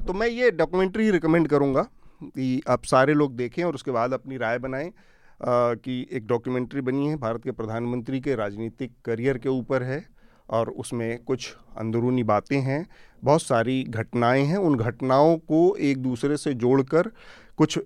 तो 0.06 0.12
मैं 0.12 0.28
ये 0.28 0.50
डॉक्यूमेंट्री 0.50 1.10
रिकमेंड 1.10 1.48
करूँगा 1.48 1.82
कि 2.24 2.62
आप 2.68 2.84
सारे 2.84 3.14
लोग 3.14 3.36
देखें 3.36 3.62
और 3.64 3.74
उसके 3.74 3.90
बाद 3.90 4.12
अपनी 4.12 4.36
राय 4.36 4.58
बनाएँ 4.58 4.92
कि 5.40 6.06
एक 6.12 6.26
डॉक्यूमेंट्री 6.26 6.80
बनी 6.80 7.08
है, 7.08 7.16
भारत 7.16 7.44
के 7.44 7.50
प्रधानमंत्री 7.50 8.20
के 8.20 8.34
राजनीतिक 8.34 8.92
करियर 9.04 9.38
के 9.38 9.48
ऊपर 9.48 9.82
है 9.82 10.04
और 10.48 10.70
उसमें 10.70 11.18
कुछ 11.18 11.54
अंदरूनी 11.78 12.22
बातें 12.22 12.60
हैं, 12.60 12.86
बहुत 13.24 13.42
सारी 13.42 13.82
घटनाएँ 13.84 14.44
हैं, 14.44 14.56
उन 14.56 14.76
घटनाओं 14.76 15.36
को 15.38 15.76
एक 15.76 15.98
दूसरे 15.98 16.36
से 16.36 16.54
जोड़कर 16.54 17.10
कुछ 17.56 17.78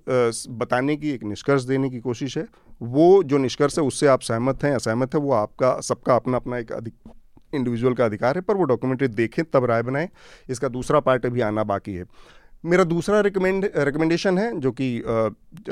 बताने 0.51 0.97
की, 0.97 1.11
एक 1.11 1.25
निष्कर्ष 1.25 1.63
देने 1.63 1.91
की 1.91 2.01
कोशिश 2.01 2.37
है। 2.39 2.47
वो 2.83 3.23
जो 3.23 3.39
निष्कर्ष 3.39 3.79
है, 3.79 3.85
उससे 3.85 4.07
आप 4.07 4.21
सहमत 4.21 4.65
हैं, 4.65 4.75
असहमत 4.75 5.15
है, 5.15 5.21
वो 5.21 5.33
आपका, 5.33 5.79
सबका 5.81 6.17
अपना 6.17 6.37
अपना 6.37 6.59
एक 6.59 6.73
अधिक 6.73 6.95
इंडिविजुअल 7.55 7.95
का 7.95 8.05
अधिकार 8.05 8.37
है, 8.37 8.41
पर 8.41 8.57
वो 8.57 8.65
डॉक्यूमेंट्री 8.65 9.09
देखें, 9.09 9.45
तब 9.45 9.65
राय 9.65 9.83
बनाएँ। 9.83 10.09
इसका 10.51 10.69
दूसरा 10.69 11.01
पार्ट 11.01 11.27
अभी 11.27 11.41
आना 11.41 11.65
बाकी 11.65 11.95
है। 11.95 12.05
मेरा 12.65 12.85
दूसरा 12.85 13.21
रिकमेंड 13.21 13.69
रिकमेंडेशन 13.77 14.39
है, 14.39 14.61
जो 14.61 14.71
कि 14.73 14.87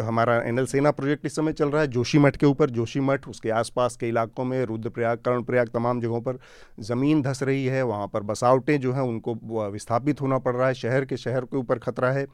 हमारा 0.00 0.36
एनएल 0.38 0.66
सेना 0.66 0.90
प्रोजेक्ट 0.90 1.26
इस 1.26 1.36
समय 1.36 1.52
चल 1.52 1.68
रहा 1.68 1.82
है, 1.82 1.88
जोशी 1.88 2.18
मठ 2.18 2.36
के 2.36 2.46
ऊपर। 2.46 2.70
जोशी 2.70 3.00
मठ, 3.00 3.28
उसके 3.28 3.50
आसपास 3.50 3.96
के 3.96 4.08
इलाकों 4.08 4.44
में, 4.44 4.64
रुद्रप्रयाग, 4.64 5.18
कर्णप्रयाग, 5.18 5.68
तमाम 5.68 6.00
जगहों 6.00 6.20
पर 6.20 6.38
ज़मीन 6.80 7.22
धस 7.22 7.42
रही 7.42 7.64
है। 7.66 7.82
वहाँ 7.82 8.06
पर 8.06 8.22
बसावटें 8.22 8.78
जो 8.80 8.92
हैं, 8.92 9.02
उनको 9.02 9.70
विस्थापित 9.70 10.20
होना 10.20 10.38
पड़ 10.38 10.54
रहा 10.56 10.68
है। 10.68 10.74
शहर 10.74 11.04
के 11.04 11.16
शहर 11.16 11.44
के 11.44 11.56
ऊपर 11.56 11.78
खतरा 11.78 12.10
है। 12.10 12.26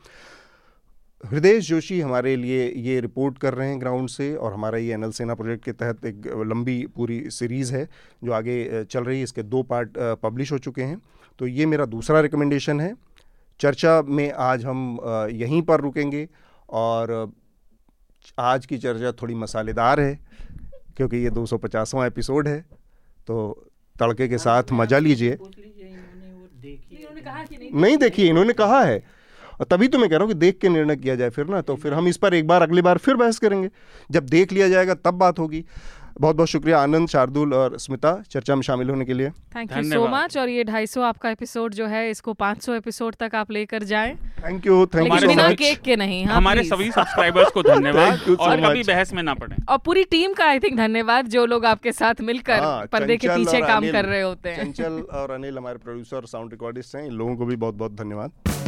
हृदय 1.24 1.58
जोशी 1.60 2.00
हमारे 2.00 2.34
लिए 2.36 2.68
ये 2.76 2.98
रिपोर्ट 3.00 3.38
कर 3.38 3.54
रहे 3.54 3.68
हैं 3.68 3.80
ग्राउंड 3.80 4.08
से 4.08 4.34
और 4.36 4.52
हमारा 4.52 4.78
ये 4.78 4.92
एनएल 4.94 5.10
सेना 5.10 5.34
प्रोजेक्ट 5.34 5.64
के 5.64 5.72
तहत 5.72 6.04
एक 6.06 6.26
लंबी 6.46 6.86
पूरी 6.96 7.18
सीरीज़ 7.30 7.74
है 7.74 7.88
जो 8.24 8.32
आगे 8.32 8.84
चल 8.84 9.04
रही 9.04 9.16
है। 9.18 9.24
इसके 9.24 9.42
दो 9.44 9.62
पार्ट 9.62 9.98
पब्लिश 10.22 10.52
हो 10.52 10.58
चुके 10.58 10.82
हैं। 10.82 11.00
तो 11.38 11.46
ये 11.46 11.66
मेरा 11.66 11.84
दूसरा 11.86 12.20
रिकमेंडेशन 12.20 12.80
है। 12.80 12.94
चर्चा 13.60 14.00
में 14.02 14.30
आज 14.32 14.64
हम 14.64 14.98
यहीं 15.32 15.62
पर 15.62 15.80
रुकेंगे 15.80 16.28
और 16.68 17.32
आज 18.38 18.66
की 18.66 18.78
चर्चा 18.78 19.12
थोड़ी 19.12 19.34
मसालेदार 19.34 20.00
है 20.00 20.18
क्योंकि 20.96 21.16
ये 21.16 21.30
250वां 21.30 22.06
एपिसोड 22.06 22.48
है। 22.48 22.60
तो 23.26 23.68
तड़के 23.96 24.28
के 24.28 24.38
साथ 24.38 24.72
मज़ा 24.72 24.98
लीजिए। 24.98 25.36
पूछ 25.36 25.58
लीजिए 25.58 25.86
इन्होंने 25.86 26.32
वो 26.32 26.48
देखी 26.62 26.96
उन्होंने 26.96 27.20
कहा 27.20 27.44
कि 27.44 27.56
नहीं 27.56 27.70
नहीं 27.82 27.96
देखिए 27.98 28.28
इन्होंने 28.30 28.52
कहा 28.54 28.82
है। 28.84 28.98
और 29.60 29.66
तभी 29.70 29.88
तो 29.88 29.98
मैं 29.98 30.08
कह 30.10 30.16
रहा 30.16 30.24
हूँ 30.24 30.32
कि 30.32 30.38
देख 30.38 30.58
के 30.60 30.68
निर्णय 30.68 30.96
किया 30.96 31.14
जाए 31.14 31.30
फिर 31.30 31.46
ना 31.46 31.60
तो 31.60 31.76
फिर 31.76 31.94
हम 31.94 32.08
इस 32.08 32.16
पर 32.16 32.34
एक 32.34 32.46
बार 32.46 32.62
अगली 32.62 32.82
बार 32.82 32.98
फिर 32.98 33.16
बहस 33.16 33.38
करेंगे। 33.38 33.70
जब 34.10 34.26
देख 34.26 34.52
लिया 34.52 34.68
जाएगा 34.68 34.94
तब 34.94 35.14
बात 35.16 35.38
होगी। 35.38 35.64
बहुत 36.20 36.36
बहुत 36.36 36.48
शुक्रिया 36.48 36.78
आनंद 36.78 37.08
शार्दुल 37.08 37.52
और 37.54 37.76
स्मिता 37.78 38.12
चर्चा 38.30 38.54
में 38.54 38.62
शामिल 38.62 38.88
होने 38.90 39.04
के 39.04 39.14
लिए। 39.14 39.30
थैंक 39.56 39.72
यू 39.72 39.82
सो 39.82 40.06
मच 40.08 40.36
और 40.38 40.48
ये 40.48 40.64
ढाई 40.64 40.86
सौ 40.86 41.02
आपका 41.02 41.30
एपिसोड 41.30 41.74
जो 41.74 41.86
है 41.86 42.10
इसको 42.10 42.32
500 42.34 42.74
एपिसोड 42.74 43.14
तक 43.14 43.34
आप 43.34 43.50
लेकर 43.50 43.82
जाए। 43.82 44.14
थैंक 44.38 44.66
यू 44.66 44.86
थैंक 44.86 44.96
यू 44.96 45.04
हमारे 45.04 45.26
बिना 45.26 45.48
केक 45.52 45.80
के 45.80 45.96
नहीं 45.96 46.24
हाँ 46.24 46.36
हमारे 46.36 46.64
सभी 46.64 46.90
सब्सक्राइबर्स 46.90 47.50
को 47.50 47.62
धन्यवाद। 47.62 48.18
So 48.18 48.38
और 48.38 48.60
कभी 48.60 48.82
बहस 48.82 49.12
में 49.12 49.22
ना 49.22 49.34
पड़े। 49.34 49.56
और 49.68 49.78
पूरी 49.78 50.04
टीम 50.06 50.32
का 50.32 50.46
आई 50.46 50.58
थिंक 50.58 50.76
धन्यवाद 50.76 51.28
जो 51.28 51.46
लोग 51.46 51.66
आपके 51.66 51.92
साथ 51.92 52.20
मिलकर 52.22 52.60
हाँ, 52.60 52.86
पर्दे 52.86 53.16
के 53.16 53.28
पीछे 53.28 53.60
काम 53.60 53.90
कर 53.90 54.04
रहे 54.04 54.20
होते 54.22 54.48
हैं। 54.48 54.64
चंचल 54.64 55.00
और 55.12 55.30
अनिल 55.30 55.58
हमारे 55.58 55.78
प्रोड्यूसर 55.78 56.26
साउंड 56.26 56.50
रिकॉर्डिस्ट 56.52 56.96
हैं 56.96 57.06
इन 57.06 57.12
लोगों 57.12 57.36
को 57.36 57.46
भी 57.46 57.56
बहुत 57.56 57.74
बहुत 57.74 57.92
धन्यवाद। 57.92 58.67